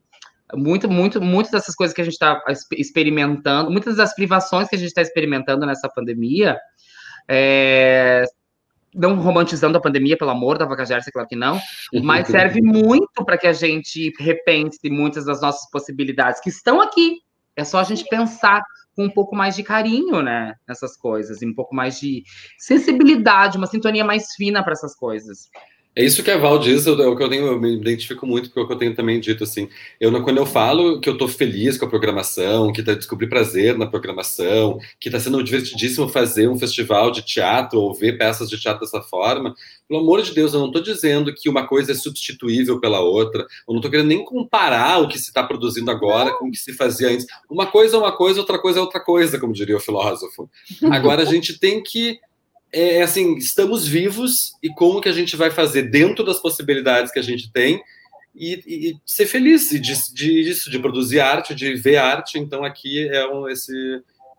muito, 0.55 0.91
muito, 0.91 1.21
muitas 1.21 1.53
dessas 1.53 1.75
coisas 1.75 1.95
que 1.95 2.01
a 2.01 2.05
gente 2.05 2.15
está 2.15 2.43
experimentando, 2.73 3.71
muitas 3.71 3.97
das 3.97 4.15
privações 4.15 4.67
que 4.67 4.77
a 4.77 4.79
gente 4.79 4.89
está 4.89 5.03
experimentando 5.03 5.67
nessa 5.67 5.91
pandemia, 5.91 6.59
é, 7.29 8.25
não 8.95 9.17
romantizando 9.17 9.77
a 9.77 9.81
pandemia, 9.81 10.17
pelo 10.17 10.31
amor 10.31 10.57
da 10.57 10.65
Vaca 10.65 10.87
Gersa, 10.87 11.11
claro 11.13 11.29
que 11.29 11.37
não, 11.37 11.61
mas 12.03 12.29
serve 12.29 12.61
muito 12.63 13.25
para 13.25 13.37
que 13.37 13.47
a 13.47 13.53
gente 13.53 14.13
repense 14.19 14.89
muitas 14.89 15.25
das 15.25 15.41
nossas 15.41 15.69
possibilidades 15.71 16.41
que 16.41 16.49
estão 16.49 16.81
aqui. 16.81 17.19
É 17.57 17.65
só 17.65 17.79
a 17.79 17.85
gente 17.85 18.05
pensar 18.09 18.63
com 18.97 19.05
um 19.05 19.11
pouco 19.11 19.35
mais 19.35 19.57
de 19.57 19.63
carinho, 19.63 20.23
né, 20.23 20.55
nessas 20.69 20.97
coisas, 20.97 21.43
e 21.43 21.47
um 21.47 21.55
pouco 21.55 21.75
mais 21.75 21.99
de 21.99 22.23
sensibilidade, 22.59 23.59
uma 23.59 23.67
sintonia 23.67 24.05
mais 24.05 24.33
fina 24.37 24.63
para 24.63 24.73
essas 24.73 24.95
coisas. 24.95 25.49
É 25.97 26.05
isso 26.05 26.25
que 26.25 26.31
a 26.31 26.37
Val 26.37 26.59
diz, 26.59 26.89
é 26.89 26.91
o 26.91 27.17
que 27.17 27.23
eu 27.23 27.29
tenho, 27.29 27.47
eu 27.47 27.61
me 27.61 27.77
identifico 27.77 28.27
muito, 28.27 28.51
é 28.59 28.63
o 28.63 28.67
que 28.67 28.73
eu 28.73 28.79
tenho 28.79 28.97
também 28.97 29.21
dito, 29.21 29.45
assim, 29.45 29.69
eu, 30.01 30.11
quando 30.25 30.39
eu 30.39 30.47
falo 30.47 31.01
que 31.01 31.09
eu 31.09 31.17
tô 31.17 31.29
feliz 31.29 31.79
com 31.79 31.87
a 31.87 31.89
programação, 31.89 32.73
que 32.73 32.83
tá 32.83 32.95
descobri 32.95 33.29
prazer 33.29 33.79
na 33.79 33.87
programação, 33.87 34.81
que 34.99 35.09
tá 35.09 35.21
sendo 35.21 35.41
divertidíssimo 35.43 36.09
fazer 36.09 36.49
um 36.49 36.59
festival 36.59 37.13
de 37.13 37.23
teatro 37.23 37.81
ou 37.81 37.95
ver 37.95 38.19
peças 38.19 38.51
de 38.51 38.61
teatro 38.61 38.81
dessa 38.81 39.01
forma, 39.03 39.55
pelo 39.89 40.01
amor 40.01 40.21
de 40.21 40.35
Deus, 40.35 40.53
eu 40.53 40.59
não 40.59 40.73
tô 40.73 40.81
dizendo 40.81 41.33
que 41.33 41.49
uma 41.49 41.65
coisa 41.65 41.93
é 41.93 41.95
substituível 41.95 42.81
pela 42.81 42.99
outra, 42.99 43.47
eu 43.69 43.73
não 43.73 43.81
tô 43.81 43.89
querendo 43.89 44.09
nem 44.09 44.25
comparar 44.25 44.99
o 44.99 45.07
que 45.07 45.17
se 45.17 45.29
está 45.29 45.45
produzindo 45.45 45.93
agora 45.93 46.33
com 46.33 46.49
o 46.49 46.51
que 46.51 46.59
se 46.59 46.73
fazia 46.73 47.09
antes. 47.09 47.27
Uma 47.49 47.67
coisa 47.67 47.95
é 47.95 47.99
uma 48.01 48.11
coisa, 48.11 48.41
outra 48.41 48.59
coisa 48.59 48.81
é 48.81 48.83
outra 48.83 48.99
coisa, 48.99 49.39
como 49.39 49.53
diria 49.53 49.77
o 49.77 49.81
filósofo. 49.81 50.51
Agora 50.91 51.23
a 51.23 51.27
gente 51.27 51.57
tem 51.57 51.81
que 51.81 52.19
é, 52.75 52.97
é 52.97 53.03
assim, 53.03 53.37
estamos 53.37 53.87
vivos 53.87 54.57
e 54.63 54.69
como 54.69 55.01
que 55.01 55.09
a 55.09 55.13
gente 55.13 55.37
vai 55.37 55.51
fazer 55.51 55.83
dentro 55.83 56.25
das 56.25 56.41
possibilidades 56.41 57.13
que 57.13 57.19
a 57.19 57.23
gente 57.23 57.51
tem 57.53 57.81
e, 58.35 58.61
e 58.67 58.97
ser 59.07 59.27
feliz 59.27 59.71
de, 59.71 59.81
de, 60.13 60.71
de 60.71 60.79
produzir 60.81 61.21
arte, 61.21 61.55
de 61.55 61.75
ver 61.77 61.99
arte. 61.99 62.39
Então 62.39 62.65
aqui 62.65 63.09
é 63.09 63.27
um, 63.27 63.49
esse 63.49 63.73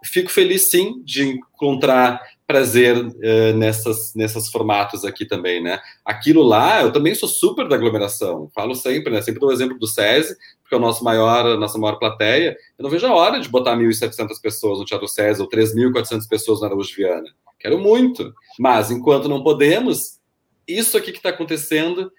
fico 0.03 0.29
feliz 0.29 0.69
sim 0.69 1.01
de 1.03 1.23
encontrar 1.23 2.21
prazer 2.45 2.95
uh, 2.95 3.57
nessas 3.57 4.13
nessas 4.13 4.49
formatos 4.49 5.03
aqui 5.03 5.25
também, 5.25 5.63
né? 5.63 5.79
Aquilo 6.03 6.43
lá, 6.43 6.81
eu 6.81 6.91
também 6.91 7.15
sou 7.15 7.27
super 7.27 7.67
da 7.67 7.75
aglomeração. 7.75 8.51
Falo 8.53 8.75
sempre, 8.75 9.11
né? 9.11 9.21
Sempre 9.21 9.39
dou 9.39 9.49
o 9.49 9.53
exemplo 9.53 9.79
do 9.79 9.87
SESI, 9.87 10.35
porque 10.61 10.75
é 10.75 10.77
o 10.77 10.81
nosso 10.81 11.03
maior, 11.03 11.45
a 11.45 11.57
nossa 11.57 11.79
maior 11.79 11.95
plateia. 11.95 12.55
Eu 12.77 12.83
não 12.83 12.89
vejo 12.89 13.07
a 13.07 13.15
hora 13.15 13.39
de 13.39 13.49
botar 13.49 13.75
1.700 13.75 14.39
pessoas 14.41 14.77
no 14.77 14.85
Teatro 14.85 15.07
SESI 15.07 15.41
ou 15.41 15.49
3.400 15.49 16.27
pessoas 16.29 16.61
na 16.61 16.67
Araújo 16.67 16.95
Viana. 16.95 17.29
Quero 17.59 17.79
muito. 17.79 18.33
Mas 18.59 18.91
enquanto 18.91 19.29
não 19.29 19.43
podemos, 19.43 20.19
isso 20.67 20.97
aqui 20.97 21.11
que 21.11 21.17
está 21.17 21.29
acontecendo 21.29 22.11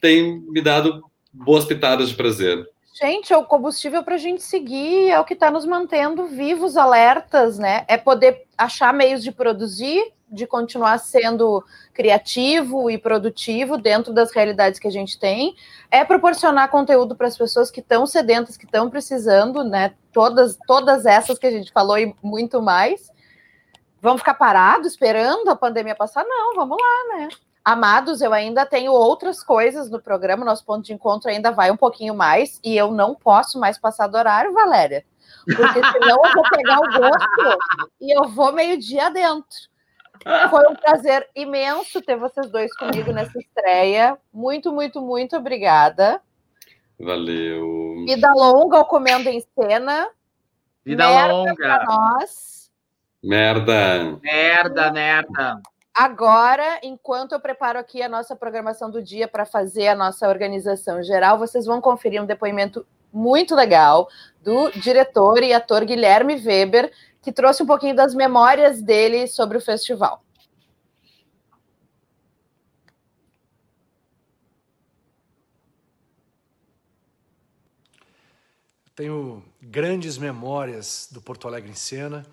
tem 0.00 0.40
me 0.40 0.62
dado 0.62 1.04
boas 1.32 1.64
pitadas 1.64 2.08
de 2.08 2.14
prazer. 2.14 2.66
Gente, 3.00 3.32
é 3.32 3.36
o 3.36 3.44
combustível 3.44 4.02
para 4.02 4.16
a 4.16 4.18
gente 4.18 4.42
seguir, 4.42 5.10
é 5.10 5.18
o 5.18 5.24
que 5.24 5.34
está 5.34 5.50
nos 5.50 5.64
mantendo 5.64 6.26
vivos, 6.26 6.76
alertas, 6.76 7.58
né? 7.58 7.84
É 7.86 7.96
poder 7.96 8.46
achar 8.58 8.92
meios 8.92 9.22
de 9.22 9.30
produzir, 9.30 10.12
de 10.30 10.46
continuar 10.46 10.98
sendo 10.98 11.64
criativo 11.94 12.90
e 12.90 12.98
produtivo 12.98 13.76
dentro 13.76 14.12
das 14.12 14.32
realidades 14.32 14.78
que 14.78 14.86
a 14.86 14.90
gente 14.90 15.18
tem, 15.18 15.54
é 15.90 16.04
proporcionar 16.04 16.70
conteúdo 16.70 17.16
para 17.16 17.26
as 17.26 17.38
pessoas 17.38 17.70
que 17.70 17.80
estão 17.80 18.06
sedentas, 18.06 18.56
que 18.56 18.64
estão 18.64 18.90
precisando, 18.90 19.64
né? 19.64 19.94
Todas, 20.12 20.58
todas 20.66 21.06
essas 21.06 21.38
que 21.38 21.46
a 21.46 21.50
gente 21.50 21.72
falou 21.72 21.98
e 21.98 22.14
muito 22.22 22.60
mais. 22.60 23.10
Vamos 24.00 24.20
ficar 24.20 24.34
parados 24.34 24.88
esperando 24.88 25.48
a 25.48 25.56
pandemia 25.56 25.94
passar? 25.94 26.24
Não, 26.24 26.54
vamos 26.54 26.76
lá, 26.78 27.16
né? 27.16 27.28
Amados, 27.62 28.22
eu 28.22 28.32
ainda 28.32 28.64
tenho 28.64 28.92
outras 28.92 29.42
coisas 29.42 29.90
no 29.90 30.00
programa, 30.00 30.44
nosso 30.44 30.64
ponto 30.64 30.82
de 30.82 30.94
encontro 30.94 31.30
ainda 31.30 31.50
vai 31.50 31.70
um 31.70 31.76
pouquinho 31.76 32.14
mais, 32.14 32.58
e 32.64 32.74
eu 32.74 32.90
não 32.90 33.14
posso 33.14 33.60
mais 33.60 33.78
passar 33.78 34.06
do 34.06 34.16
horário, 34.16 34.52
Valéria. 34.54 35.04
Porque 35.44 35.80
senão 35.92 36.24
eu 36.24 36.32
vou 36.32 36.42
pegar 36.48 36.78
o 36.78 36.98
gosto 36.98 37.58
e 38.00 38.16
eu 38.16 38.28
vou 38.28 38.52
meio-dia 38.52 39.10
dentro. 39.10 39.70
Foi 40.50 40.66
um 40.68 40.74
prazer 40.74 41.28
imenso 41.34 42.02
ter 42.02 42.16
vocês 42.16 42.50
dois 42.50 42.74
comigo 42.76 43.12
nessa 43.12 43.38
estreia. 43.38 44.18
Muito, 44.32 44.72
muito, 44.72 45.00
muito 45.00 45.36
obrigada. 45.36 46.20
Valeu. 46.98 48.04
Vida 48.06 48.30
longa 48.34 48.76
ao 48.76 48.84
Comendo 48.84 49.28
em 49.30 49.40
Cena. 49.40 50.08
Vida 50.84 51.08
Merda 51.08 51.32
longa. 51.32 51.54
Pra 51.54 51.84
nós. 51.84 52.59
Merda. 53.22 54.18
Merda, 54.22 54.92
merda. 54.92 55.60
Agora, 55.94 56.80
enquanto 56.82 57.32
eu 57.32 57.40
preparo 57.40 57.78
aqui 57.78 58.00
a 58.00 58.08
nossa 58.08 58.34
programação 58.34 58.90
do 58.90 59.02
dia 59.02 59.28
para 59.28 59.44
fazer 59.44 59.88
a 59.88 59.94
nossa 59.94 60.26
organização 60.28 61.02
geral, 61.02 61.38
vocês 61.38 61.66
vão 61.66 61.80
conferir 61.80 62.22
um 62.22 62.26
depoimento 62.26 62.86
muito 63.12 63.54
legal 63.54 64.08
do 64.42 64.70
diretor 64.70 65.42
e 65.42 65.52
ator 65.52 65.84
Guilherme 65.84 66.36
Weber, 66.36 66.90
que 67.20 67.30
trouxe 67.30 67.62
um 67.62 67.66
pouquinho 67.66 67.94
das 67.94 68.14
memórias 68.14 68.80
dele 68.80 69.26
sobre 69.26 69.58
o 69.58 69.60
festival. 69.60 70.24
Tenho 78.94 79.42
grandes 79.60 80.16
memórias 80.16 81.08
do 81.10 81.20
Porto 81.20 81.46
Alegre 81.46 81.70
em 81.70 81.74
Cena 81.74 82.24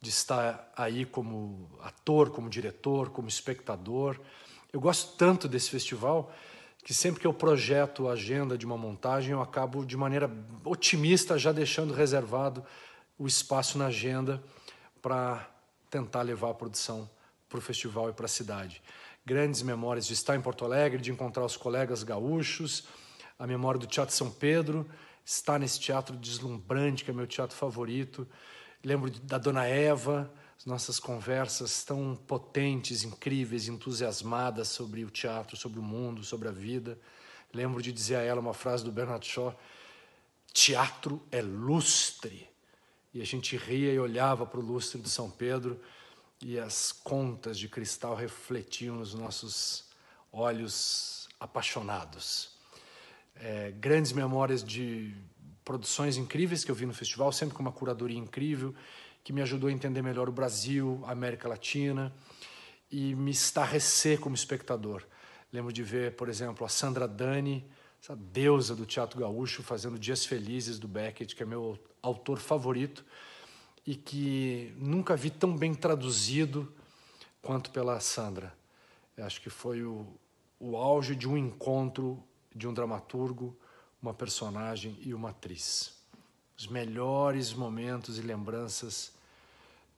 de 0.00 0.08
estar 0.08 0.72
aí 0.76 1.04
como 1.04 1.70
ator, 1.82 2.30
como 2.30 2.48
diretor, 2.48 3.10
como 3.10 3.28
espectador. 3.28 4.18
Eu 4.72 4.80
gosto 4.80 5.16
tanto 5.16 5.46
desse 5.46 5.70
festival 5.70 6.32
que 6.82 6.94
sempre 6.94 7.20
que 7.20 7.26
eu 7.26 7.34
projeto 7.34 8.08
a 8.08 8.12
agenda 8.12 8.56
de 8.56 8.64
uma 8.64 8.78
montagem, 8.78 9.32
eu 9.32 9.42
acabo 9.42 9.84
de 9.84 9.96
maneira 9.96 10.30
otimista 10.64 11.38
já 11.38 11.52
deixando 11.52 11.92
reservado 11.92 12.64
o 13.18 13.26
espaço 13.26 13.76
na 13.76 13.86
agenda 13.86 14.42
para 15.02 15.46
tentar 15.90 16.22
levar 16.22 16.50
a 16.50 16.54
produção 16.54 17.08
para 17.48 17.58
o 17.58 17.62
festival 17.62 18.08
e 18.08 18.12
para 18.12 18.24
a 18.24 18.28
cidade. 18.28 18.80
Grandes 19.26 19.60
memórias 19.60 20.06
de 20.06 20.14
estar 20.14 20.36
em 20.36 20.40
Porto 20.40 20.64
Alegre, 20.64 21.02
de 21.02 21.10
encontrar 21.10 21.44
os 21.44 21.56
colegas 21.56 22.02
gaúchos, 22.02 22.84
a 23.38 23.46
memória 23.46 23.78
do 23.78 23.86
Teatro 23.86 24.14
São 24.14 24.30
Pedro, 24.30 24.88
estar 25.24 25.58
nesse 25.58 25.78
teatro 25.78 26.16
deslumbrante, 26.16 27.04
que 27.04 27.10
é 27.10 27.14
meu 27.14 27.26
teatro 27.26 27.56
favorito, 27.56 28.26
Lembro 28.82 29.10
da 29.10 29.36
Dona 29.36 29.66
Eva, 29.66 30.32
as 30.58 30.64
nossas 30.64 30.98
conversas 30.98 31.84
tão 31.84 32.16
potentes, 32.26 33.04
incríveis, 33.04 33.68
entusiasmadas 33.68 34.68
sobre 34.68 35.04
o 35.04 35.10
teatro, 35.10 35.56
sobre 35.56 35.78
o 35.78 35.82
mundo, 35.82 36.24
sobre 36.24 36.48
a 36.48 36.50
vida. 36.50 36.98
Lembro 37.52 37.82
de 37.82 37.92
dizer 37.92 38.16
a 38.16 38.22
ela 38.22 38.40
uma 38.40 38.54
frase 38.54 38.82
do 38.82 38.90
Bernard 38.90 39.26
Shaw: 39.26 39.58
teatro 40.52 41.22
é 41.30 41.42
lustre. 41.42 42.48
E 43.12 43.20
a 43.20 43.24
gente 43.26 43.56
ria 43.56 43.92
e 43.92 43.98
olhava 43.98 44.46
para 44.46 44.60
o 44.60 44.62
lustre 44.62 45.00
de 45.00 45.10
São 45.10 45.30
Pedro 45.30 45.80
e 46.40 46.58
as 46.58 46.92
contas 46.92 47.58
de 47.58 47.68
cristal 47.68 48.14
refletiam 48.14 48.96
nos 48.96 49.12
nossos 49.12 49.84
olhos 50.32 51.28
apaixonados. 51.38 52.50
É, 53.34 53.72
grandes 53.72 54.12
memórias 54.12 54.62
de 54.62 55.14
produções 55.70 56.16
incríveis 56.16 56.64
que 56.64 56.70
eu 56.72 56.74
vi 56.74 56.84
no 56.84 56.92
festival, 56.92 57.30
sempre 57.30 57.54
com 57.54 57.62
uma 57.62 57.70
curadoria 57.70 58.18
incrível, 58.18 58.74
que 59.22 59.32
me 59.32 59.40
ajudou 59.40 59.70
a 59.70 59.72
entender 59.72 60.02
melhor 60.02 60.28
o 60.28 60.32
Brasil, 60.32 61.00
a 61.04 61.12
América 61.12 61.48
Latina 61.48 62.12
e 62.90 63.14
me 63.14 63.30
estarrecer 63.30 64.18
como 64.18 64.34
espectador. 64.34 65.04
Lembro 65.52 65.72
de 65.72 65.84
ver, 65.84 66.16
por 66.16 66.28
exemplo, 66.28 66.66
a 66.66 66.68
Sandra 66.68 67.06
Dani, 67.06 67.64
essa 68.02 68.16
deusa 68.16 68.74
do 68.74 68.84
teatro 68.84 69.20
gaúcho, 69.20 69.62
fazendo 69.62 69.96
Dias 69.96 70.26
Felizes 70.26 70.76
do 70.76 70.88
Beckett, 70.88 71.36
que 71.36 71.44
é 71.44 71.46
meu 71.46 71.78
autor 72.02 72.40
favorito 72.40 73.04
e 73.86 73.94
que 73.94 74.74
nunca 74.76 75.14
vi 75.14 75.30
tão 75.30 75.56
bem 75.56 75.72
traduzido 75.72 76.74
quanto 77.40 77.70
pela 77.70 78.00
Sandra. 78.00 78.52
Eu 79.16 79.24
acho 79.24 79.40
que 79.40 79.48
foi 79.48 79.84
o, 79.84 80.04
o 80.58 80.76
auge 80.76 81.14
de 81.14 81.28
um 81.28 81.36
encontro 81.36 82.20
de 82.52 82.66
um 82.66 82.74
dramaturgo 82.74 83.56
uma 84.02 84.14
personagem 84.14 84.96
e 85.04 85.12
uma 85.12 85.30
atriz. 85.30 85.94
Os 86.56 86.66
melhores 86.66 87.52
momentos 87.52 88.18
e 88.18 88.22
lembranças 88.22 89.12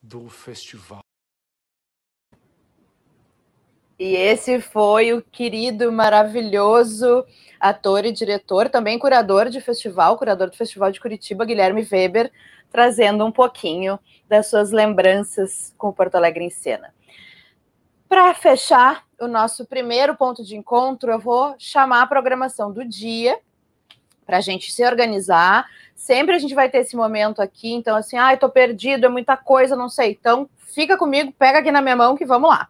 do 0.02 0.28
festival. 0.28 1.00
E 3.98 4.16
esse 4.16 4.60
foi 4.60 5.12
o 5.12 5.22
querido, 5.22 5.92
maravilhoso 5.92 7.24
ator 7.60 8.04
e 8.04 8.10
diretor, 8.10 8.68
também 8.68 8.98
curador 8.98 9.48
de 9.48 9.60
festival, 9.60 10.18
curador 10.18 10.50
do 10.50 10.56
Festival 10.56 10.90
de 10.90 11.00
Curitiba, 11.00 11.44
Guilherme 11.44 11.86
Weber, 11.88 12.32
trazendo 12.68 13.24
um 13.24 13.30
pouquinho 13.30 14.00
das 14.28 14.48
suas 14.48 14.72
lembranças 14.72 15.72
com 15.78 15.88
o 15.88 15.92
Porto 15.92 16.16
Alegre 16.16 16.44
em 16.44 16.50
cena. 16.50 16.92
Para 18.08 18.34
fechar 18.34 19.06
o 19.20 19.28
nosso 19.28 19.64
primeiro 19.66 20.16
ponto 20.16 20.42
de 20.42 20.56
encontro, 20.56 21.12
eu 21.12 21.20
vou 21.20 21.54
chamar 21.56 22.02
a 22.02 22.06
programação 22.06 22.72
do 22.72 22.84
dia 22.84 23.38
para 24.24 24.38
a 24.38 24.40
gente 24.40 24.72
se 24.72 24.84
organizar. 24.84 25.66
Sempre 25.94 26.34
a 26.34 26.38
gente 26.38 26.54
vai 26.54 26.68
ter 26.68 26.78
esse 26.78 26.96
momento 26.96 27.40
aqui, 27.40 27.72
então 27.72 27.96
assim, 27.96 28.16
ai, 28.16 28.34
ah, 28.34 28.36
tô 28.36 28.48
perdido, 28.48 29.06
é 29.06 29.08
muita 29.08 29.36
coisa, 29.36 29.76
não 29.76 29.88
sei. 29.88 30.12
Então, 30.12 30.48
fica 30.58 30.96
comigo, 30.96 31.32
pega 31.38 31.58
aqui 31.58 31.70
na 31.70 31.80
minha 31.80 31.96
mão 31.96 32.16
que 32.16 32.24
vamos 32.24 32.50
lá. 32.50 32.68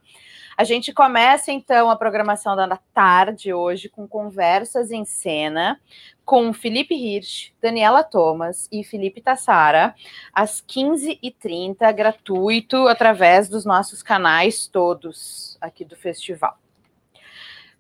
A 0.57 0.65
gente 0.65 0.93
começa 0.93 1.51
então 1.51 1.91
a 1.91 1.97
programação 1.97 2.55
da 2.55 2.79
tarde 2.93 3.55
hoje 3.55 3.89
com 3.89 4.07
conversas 4.07 4.91
em 4.91 5.05
cena 5.05 5.81
com 6.25 6.53
Felipe 6.53 6.95
Hirsch, 6.95 7.53
Daniela 7.61 8.05
Thomas 8.05 8.69
e 8.71 8.85
Felipe 8.85 9.21
Tassara, 9.21 9.95
às 10.33 10.63
15h30, 10.63 11.93
gratuito, 11.93 12.87
através 12.87 13.49
dos 13.49 13.65
nossos 13.65 14.03
canais 14.03 14.67
todos 14.67 15.57
aqui 15.61 15.85
do 15.85 15.97
festival. 15.97 16.62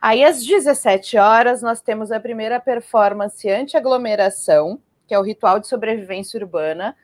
Aí, 0.02 0.24
às 0.24 0.44
17 0.44 1.16
horas, 1.16 1.62
nós 1.62 1.80
temos 1.80 2.10
a 2.10 2.18
primeira 2.18 2.58
performance 2.58 3.48
anti-aglomeração, 3.48 4.80
que 5.06 5.14
é 5.14 5.18
o 5.18 5.22
ritual 5.22 5.60
de 5.60 5.68
sobrevivência 5.68 6.40
urbana, 6.40 6.96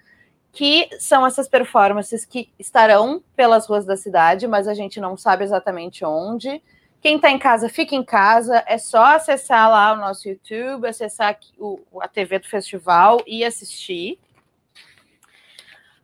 que 0.51 0.89
são 0.99 1.25
essas 1.25 1.47
performances 1.47 2.25
que 2.25 2.53
estarão 2.59 3.23
pelas 3.37 3.69
ruas 3.69 3.85
da 3.85 3.97
cidade, 3.97 4.49
mas 4.49 4.67
a 4.67 4.75
gente 4.75 4.99
não 4.99 5.17
sabe 5.17 5.45
exatamente 5.45 6.05
onde. 6.05 6.61
Quem 7.01 7.15
está 7.15 7.31
em 7.31 7.39
casa, 7.39 7.69
fica 7.69 7.95
em 7.95 8.03
casa. 8.03 8.65
É 8.67 8.77
só 8.77 9.15
acessar 9.15 9.71
lá 9.71 9.93
o 9.93 9.97
nosso 9.97 10.29
YouTube, 10.29 10.89
acessar 10.89 11.39
a 12.01 12.09
TV 12.09 12.41
do 12.41 12.49
festival 12.49 13.23
e 13.25 13.45
assistir. 13.45 14.19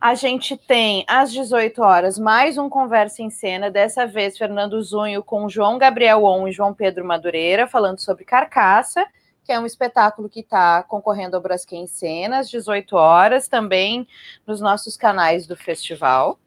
A 0.05 0.13
gente 0.13 0.55
tem 0.55 1.03
às 1.07 1.31
18 1.31 1.81
horas 1.81 2.19
mais 2.19 2.59
um 2.59 2.69
Conversa 2.69 3.23
em 3.23 3.31
Cena, 3.31 3.71
dessa 3.71 4.05
vez 4.05 4.37
Fernando 4.37 4.79
Zunho 4.79 5.23
com 5.23 5.49
João 5.49 5.79
Gabriel 5.79 6.23
On 6.25 6.47
e 6.47 6.51
João 6.51 6.75
Pedro 6.75 7.03
Madureira, 7.03 7.65
falando 7.65 7.97
sobre 7.97 8.23
Carcaça, 8.23 9.03
que 9.43 9.51
é 9.51 9.59
um 9.59 9.65
espetáculo 9.65 10.29
que 10.29 10.41
está 10.41 10.83
concorrendo 10.83 11.35
ao 11.35 11.41
Braskem 11.41 11.85
em 11.85 11.87
Cena, 11.87 12.37
às 12.37 12.51
18 12.51 12.95
horas, 12.95 13.47
também 13.47 14.07
nos 14.45 14.61
nossos 14.61 14.95
canais 14.95 15.47
do 15.47 15.55
festival. 15.55 16.37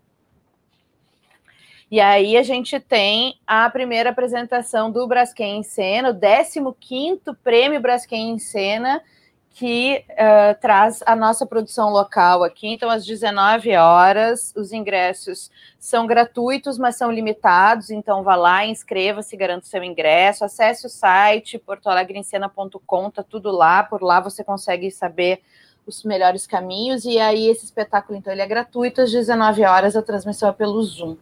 E 1.90 2.00
aí 2.00 2.36
a 2.36 2.44
gente 2.44 2.78
tem 2.78 3.40
a 3.44 3.68
primeira 3.68 4.10
apresentação 4.10 4.88
do 4.88 5.04
Braskem 5.08 5.58
em 5.58 5.62
Cena, 5.64 6.16
o 6.64 6.72
15 6.72 7.22
Prêmio 7.42 7.80
Braskem 7.80 8.30
em 8.30 8.38
Cena, 8.38 9.02
que 9.50 10.04
uh, 10.10 10.60
traz 10.60 11.02
a 11.04 11.16
nossa 11.16 11.44
produção 11.44 11.90
local 11.90 12.44
aqui. 12.44 12.68
Então, 12.68 12.88
às 12.88 13.04
19 13.04 13.74
horas, 13.74 14.52
os 14.56 14.72
ingressos 14.72 15.50
são 15.78 16.06
gratuitos, 16.06 16.78
mas 16.78 16.96
são 16.96 17.10
limitados. 17.10 17.90
Então, 17.90 18.22
vá 18.22 18.36
lá, 18.36 18.64
inscreva-se, 18.64 19.36
garanta 19.36 19.64
o 19.64 19.68
seu 19.68 19.82
ingresso, 19.82 20.44
acesse 20.44 20.86
o 20.86 20.90
site 20.90 21.58
portoalegrencena.com, 21.58 23.10
tá 23.10 23.24
tudo 23.24 23.50
lá. 23.50 23.82
Por 23.82 24.02
lá 24.02 24.20
você 24.20 24.44
consegue 24.44 24.90
saber 24.90 25.40
os 25.84 26.04
melhores 26.04 26.46
caminhos. 26.46 27.04
E 27.04 27.18
aí, 27.18 27.48
esse 27.48 27.64
espetáculo, 27.64 28.16
então, 28.16 28.32
ele 28.32 28.42
é 28.42 28.46
gratuito. 28.46 29.00
Às 29.00 29.10
19 29.10 29.64
horas, 29.64 29.96
a 29.96 30.02
transmissão 30.02 30.48
é 30.48 30.52
pelo 30.52 30.80
Zoom. 30.82 31.16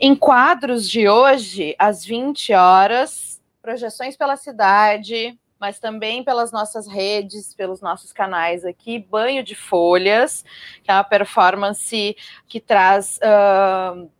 Em 0.00 0.16
quadros 0.16 0.88
de 0.88 1.08
hoje, 1.08 1.76
às 1.78 2.04
20 2.04 2.54
horas, 2.54 3.40
projeções 3.60 4.16
pela 4.16 4.36
cidade, 4.36 5.38
mas 5.62 5.78
também 5.78 6.24
pelas 6.24 6.50
nossas 6.50 6.88
redes, 6.88 7.54
pelos 7.54 7.80
nossos 7.80 8.12
canais 8.12 8.64
aqui, 8.64 8.98
Banho 8.98 9.44
de 9.44 9.54
Folhas, 9.54 10.44
que 10.82 10.90
é 10.90 10.94
uma 10.94 11.04
performance 11.04 12.16
que 12.48 12.58
traz 12.58 13.16
uh, 13.18 14.10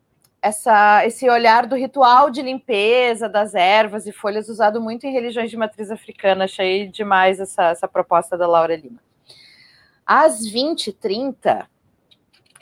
essa, 0.40 1.04
esse 1.04 1.28
olhar 1.28 1.66
do 1.66 1.74
ritual 1.74 2.30
de 2.30 2.42
limpeza 2.42 3.28
das 3.28 3.56
ervas 3.56 4.06
e 4.06 4.12
folhas 4.12 4.48
usado 4.48 4.80
muito 4.80 5.04
em 5.04 5.12
religiões 5.12 5.50
de 5.50 5.56
matriz 5.56 5.90
africana. 5.90 6.44
Achei 6.44 6.86
demais 6.86 7.40
essa, 7.40 7.70
essa 7.70 7.88
proposta 7.88 8.38
da 8.38 8.46
Laura 8.46 8.76
Lima. 8.76 9.00
Às 10.06 10.42
20h30, 10.46 11.66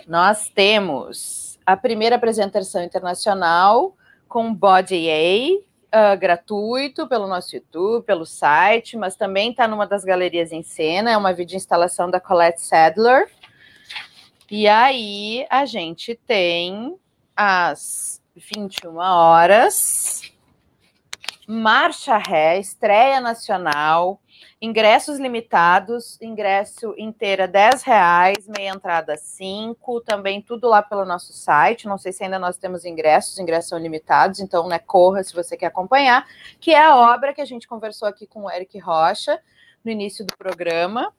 nós 0.09 0.49
temos 0.49 1.59
a 1.67 1.77
primeira 1.77 2.17
apresentação 2.17 2.83
internacional 2.83 3.95
com 4.27 4.55
Body 4.55 5.11
A, 5.11 5.70
uh, 5.95 6.19
gratuito 6.19 7.07
pelo 7.09 7.27
nosso 7.27 7.55
YouTube, 7.55 8.05
pelo 8.05 8.25
site, 8.25 8.97
mas 8.97 9.17
também 9.17 9.51
está 9.51 9.69
numa 9.69 9.87
das 9.87 10.05
galerias 10.05 10.53
em 10.53 10.63
cena, 10.63 11.11
é 11.11 11.17
uma 11.17 11.33
vídeo 11.33 11.57
instalação 11.57 12.11
da 12.11 12.21
Colette 12.21 12.63
Sadler. 12.63 13.31
E 14.51 14.67
aí 14.67 15.47
a 15.49 15.65
gente 15.65 16.15
tem 16.27 16.97
às 17.37 18.21
21 18.35 18.97
horas 18.97 20.31
Marcha 21.53 22.17
Ré, 22.17 22.61
estreia 22.61 23.21
nacional, 23.21 24.21
Ingressos 24.63 25.19
limitados, 25.19 26.21
ingresso 26.21 26.95
inteira 26.99 27.49
10 27.49 27.83
reais, 27.83 28.47
meia 28.47 28.69
entrada 28.71 29.17
5, 29.17 30.03
também 30.03 30.43
tudo 30.43 30.69
lá 30.69 30.83
pelo 30.83 31.07
nosso 31.07 31.33
site. 31.33 31.89
Não 31.89 31.97
sei 31.97 32.13
se 32.13 32.25
ainda 32.25 32.39
nós 32.39 32.59
temos 32.59 32.85
ingressos, 32.85 33.39
ingressos 33.39 33.71
são 33.71 33.79
limitados, 33.79 34.39
então 34.39 34.69
né, 34.69 34.79
corra 34.79 35.25
se 35.25 35.33
você 35.33 35.57
quer 35.57 35.67
acompanhar, 35.67 36.27
que 36.61 36.73
é 36.73 36.85
a 36.85 36.95
obra 36.95 37.33
que 37.33 37.41
a 37.41 37.45
gente 37.47 37.67
conversou 37.67 38.07
aqui 38.07 38.27
com 38.27 38.43
o 38.43 38.51
Eric 38.51 38.79
Rocha 38.79 39.41
no 39.83 39.91
início 39.91 40.27
do 40.27 40.37
programa, 40.37 41.11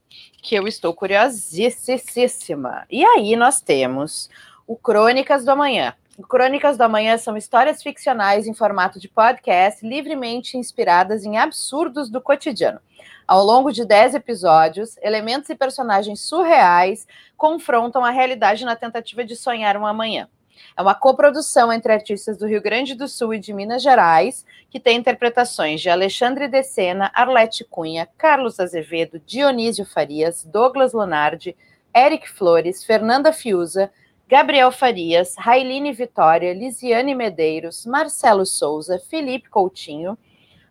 que 0.43 0.53
eu 0.53 0.67
estou 0.67 0.93
curiosíssima. 0.93 2.85
E 2.91 3.03
aí 3.03 3.35
nós 3.35 3.59
temos 3.59 4.29
o 4.67 4.75
Crônicas 4.75 5.43
do 5.43 5.49
Amanhã. 5.49 5.95
Crônicas 6.27 6.77
do 6.77 6.83
Amanhã 6.83 7.17
são 7.17 7.37
histórias 7.37 7.81
ficcionais 7.81 8.45
em 8.45 8.53
formato 8.53 8.99
de 8.99 9.07
podcast, 9.07 9.85
livremente 9.87 10.57
inspiradas 10.57 11.23
em 11.23 11.37
absurdos 11.37 12.09
do 12.09 12.19
cotidiano. 12.19 12.79
Ao 13.27 13.43
longo 13.43 13.71
de 13.71 13.85
10 13.85 14.15
episódios, 14.15 14.97
elementos 15.01 15.49
e 15.49 15.55
personagens 15.55 16.19
surreais 16.19 17.07
confrontam 17.37 18.03
a 18.03 18.11
realidade 18.11 18.65
na 18.65 18.75
tentativa 18.75 19.23
de 19.23 19.35
sonhar 19.35 19.77
um 19.77 19.85
amanhã. 19.85 20.27
É 20.75 20.81
uma 20.81 20.93
coprodução 20.93 21.71
entre 21.71 21.93
artistas 21.93 22.37
do 22.37 22.45
Rio 22.45 22.61
Grande 22.61 22.93
do 22.93 23.07
Sul 23.07 23.33
e 23.33 23.39
de 23.39 23.53
Minas 23.53 23.81
Gerais, 23.81 24.45
que 24.69 24.79
tem 24.79 24.97
interpretações 24.97 25.81
de 25.81 25.89
Alexandre 25.89 26.47
de 26.47 26.61
Sena, 26.63 27.09
Arlete 27.13 27.63
Cunha, 27.63 28.07
Carlos 28.17 28.59
Azevedo, 28.59 29.19
Dionísio 29.25 29.85
Farias, 29.85 30.43
Douglas 30.43 30.93
Lunardi, 30.93 31.55
Eric 31.95 32.29
Flores, 32.29 32.83
Fernanda 32.83 33.33
Fiuza, 33.33 33.91
Gabriel 34.31 34.71
Farias, 34.71 35.35
Railine 35.37 35.91
Vitória, 35.91 36.53
Lisiane 36.53 37.13
Medeiros, 37.13 37.85
Marcelo 37.85 38.45
Souza, 38.45 38.97
Felipe 38.97 39.49
Coutinho, 39.49 40.17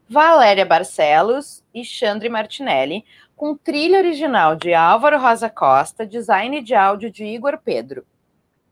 Valéria 0.08 0.64
Barcelos 0.64 1.62
e 1.74 1.84
Xandre 1.84 2.30
Martinelli, 2.30 3.04
com 3.36 3.54
trilha 3.54 3.98
original 3.98 4.56
de 4.56 4.72
Álvaro 4.72 5.20
Rosa 5.20 5.50
Costa, 5.50 6.06
design 6.06 6.62
de 6.62 6.74
áudio 6.74 7.10
de 7.10 7.26
Igor 7.26 7.58
Pedro, 7.62 8.06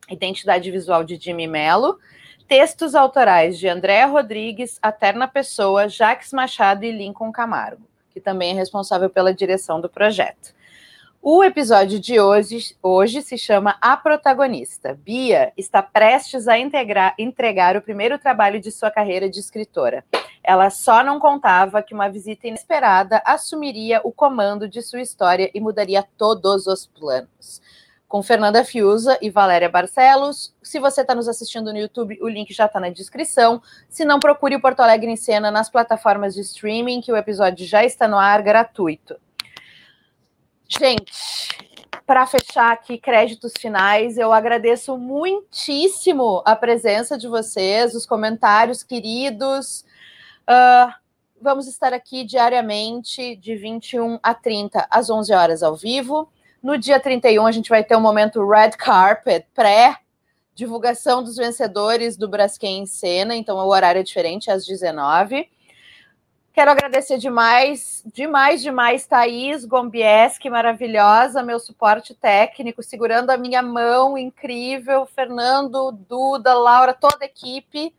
identidade 0.09 0.70
visual 0.70 1.05
de 1.05 1.16
Jimmy 1.16 1.47
Mello, 1.47 1.98
textos 2.48 2.94
autorais 2.94 3.59
de 3.59 3.69
Andréa 3.69 4.06
Rodrigues, 4.06 4.78
Aterna 4.81 5.28
Pessoa, 5.28 5.86
Jaques 5.86 6.32
Machado 6.32 6.86
e 6.86 6.90
Lincoln 6.90 7.31
Camargo, 7.31 7.86
que 8.09 8.23
também 8.23 8.52
é 8.52 8.55
responsável 8.55 9.10
pela 9.10 9.35
direção 9.35 9.82
do 9.82 9.89
projeto. 9.90 10.56
O 11.20 11.43
episódio 11.43 11.99
de 11.99 12.20
hoje, 12.20 12.77
hoje 12.81 13.23
se 13.23 13.36
chama 13.36 13.77
A 13.81 13.97
Protagonista. 13.97 14.95
Bia 14.95 15.53
está 15.57 15.82
prestes 15.82 16.47
a 16.47 16.57
integrar, 16.57 17.12
entregar 17.19 17.77
o 17.77 17.82
primeiro 17.82 18.19
trabalho 18.19 18.61
de 18.61 18.70
sua 18.70 18.89
carreira 18.89 19.28
de 19.28 19.40
escritora. 19.40 20.05
Ela 20.45 20.70
só 20.70 21.03
não 21.03 21.19
contava 21.19 21.82
que 21.82 21.93
uma 21.93 22.09
visita 22.09 22.47
inesperada 22.47 23.20
assumiria 23.27 24.01
o 24.05 24.12
comando 24.12 24.69
de 24.69 24.81
sua 24.81 25.01
história 25.01 25.51
e 25.53 25.61
mudaria 25.61 26.07
todos 26.16 26.69
os 26.69 26.86
planos. 26.86 27.61
Com 28.07 28.23
Fernanda 28.23 28.65
Fiuza 28.65 29.19
e 29.20 29.28
Valéria 29.28 29.69
Barcelos. 29.69 30.55
Se 30.62 30.78
você 30.78 31.01
está 31.01 31.16
nos 31.16 31.28
assistindo 31.28 31.73
no 31.73 31.78
YouTube, 31.78 32.16
o 32.23 32.28
link 32.28 32.55
já 32.55 32.66
está 32.66 32.78
na 32.78 32.90
descrição. 32.90 33.61
Se 33.89 34.05
não, 34.05 34.20
procure 34.20 34.55
o 34.55 34.61
Porto 34.62 34.81
Alegre 34.81 35.11
em 35.11 35.16
Cena 35.16 35.51
nas 35.51 35.69
plataformas 35.69 36.35
de 36.35 36.43
streaming, 36.43 37.01
que 37.01 37.12
o 37.12 37.16
episódio 37.16 37.66
já 37.66 37.85
está 37.85 38.07
no 38.07 38.16
ar 38.16 38.40
gratuito. 38.40 39.16
Gente, 40.69 41.12
para 42.07 42.27
fechar 42.27 42.73
aqui, 42.73 42.99
créditos 42.99 43.53
finais, 43.59 44.19
eu 44.19 44.32
agradeço 44.32 44.97
muitíssimo 44.99 46.43
a 46.45 46.55
presença 46.55 47.16
de 47.16 47.27
vocês, 47.27 47.95
os 47.95 48.07
comentários 48.07 48.82
queridos, 48.82 49.85
Uh, 50.49 50.90
vamos 51.43 51.69
estar 51.69 51.93
aqui 51.93 52.24
diariamente, 52.24 53.36
de 53.36 53.55
21 53.55 54.19
a 54.23 54.32
30, 54.32 54.86
às 54.90 55.11
11 55.11 55.35
horas 55.35 55.62
ao 55.62 55.77
vivo. 55.77 56.32
No 56.62 56.78
dia 56.78 56.99
31, 56.99 57.47
a 57.47 57.53
gente 57.53 57.69
vai 57.69 57.85
ter 57.85 57.95
um 57.95 58.01
momento 58.01 58.43
Red 58.49 58.70
Carpet, 58.70 59.47
pré 59.55 59.99
divulgação 60.55 61.23
dos 61.23 61.36
vencedores 61.36 62.16
do 62.16 62.27
Braskem 62.27 62.81
em 62.81 62.86
cena, 62.86 63.36
então 63.36 63.59
o 63.59 63.69
horário 63.69 64.01
é 64.01 64.03
diferente, 64.03 64.51
às 64.51 64.66
19 64.66 65.49
Quero 66.59 66.73
agradecer 66.73 67.19
demais, 67.19 68.03
demais, 68.13 68.61
demais, 68.61 69.07
Thaís 69.07 69.65
Gombieski, 69.65 70.51
maravilhosa, 70.51 71.41
meu 71.41 71.61
suporte 71.61 72.17
técnico, 72.17 72.83
segurando 72.83 73.31
a 73.31 73.37
minha 73.37 73.63
mão, 73.63 74.19
incrível, 74.19 75.07
Fernando, 75.07 75.93
Duda, 75.93 76.55
Laura, 76.55 76.93
toda 76.93 77.19
a 77.23 77.27
equipe. 77.27 77.95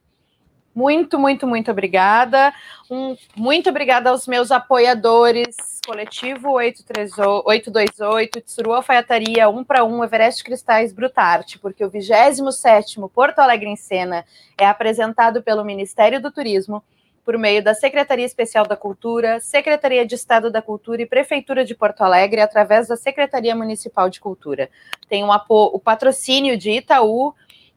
Muito, 0.76 1.18
muito, 1.18 1.48
muito 1.48 1.72
obrigada. 1.72 2.54
Um, 2.92 3.16
muito 3.34 3.70
obrigada 3.70 4.10
aos 4.10 4.28
meus 4.28 4.52
apoiadores, 4.52 5.80
Coletivo 5.86 6.52
828, 6.52 8.42
Tsuru 8.42 8.74
Alfaiataria, 8.74 9.48
1 9.48 9.64
para 9.64 9.86
1, 9.86 10.04
Everest 10.04 10.44
Cristais 10.44 10.92
Brutarte, 10.92 11.58
porque 11.58 11.86
o 11.86 11.90
27º 11.90 13.10
Porto 13.10 13.40
Alegre 13.40 13.70
em 13.70 13.78
Cena 13.78 14.26
é 14.58 14.68
apresentado 14.68 15.42
pelo 15.42 15.64
Ministério 15.64 16.22
do 16.22 16.30
Turismo, 16.30 16.84
por 17.24 17.38
meio 17.38 17.64
da 17.64 17.74
Secretaria 17.74 18.26
Especial 18.26 18.66
da 18.66 18.76
Cultura, 18.76 19.40
Secretaria 19.40 20.06
de 20.06 20.16
Estado 20.16 20.52
da 20.52 20.62
Cultura 20.62 21.02
e 21.02 21.06
Prefeitura 21.06 21.64
de 21.64 21.76
Porto 21.76 22.02
Alegre, 22.02 22.42
através 22.42 22.88
da 22.88 22.96
Secretaria 22.96 23.56
Municipal 23.56 24.10
de 24.10 24.20
Cultura. 24.20 24.70
Tem 25.08 25.24
um 25.24 25.30
o 25.30 25.80
patrocínio 25.80 26.58
de 26.58 26.72
Itaú, 26.72 27.34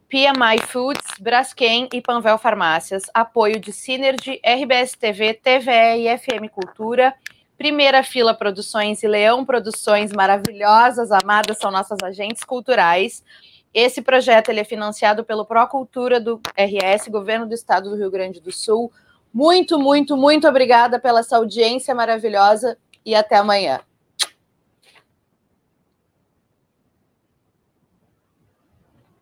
PMI 0.09 0.59
Foods, 0.67 1.19
Braskem 1.19 1.89
e 1.91 1.99
Panvel 1.99 2.37
Farmácias, 2.37 3.03
apoio 3.13 3.59
de 3.59 3.73
Synergy, 3.73 4.39
RBS 4.45 4.93
TV, 4.93 5.33
TVE 5.33 6.07
e 6.07 6.17
FM 6.17 6.51
Cultura, 6.51 7.13
Primeira 7.57 8.03
Fila 8.03 8.33
Produções 8.33 9.01
e 9.01 9.07
Leão 9.07 9.43
Produções, 9.43 10.11
maravilhosas, 10.11 11.11
amadas, 11.11 11.57
são 11.57 11.71
nossas 11.71 11.97
agentes 12.03 12.43
culturais. 12.43 13.23
Esse 13.73 14.03
projeto 14.03 14.49
ele 14.49 14.59
é 14.59 14.63
financiado 14.63 15.23
pelo 15.23 15.45
Procultura 15.45 16.19
do 16.19 16.39
RS, 16.55 17.07
Governo 17.07 17.47
do 17.47 17.55
Estado 17.55 17.89
do 17.89 17.95
Rio 17.95 18.11
Grande 18.11 18.39
do 18.39 18.51
Sul, 18.51 18.91
muito, 19.33 19.79
muito, 19.79 20.15
muito 20.15 20.47
obrigada 20.47 20.99
pela 20.99 21.21
essa 21.21 21.37
audiência 21.37 21.95
maravilhosa 21.95 22.77
e 23.05 23.15
até 23.15 23.37
amanhã. 23.37 23.79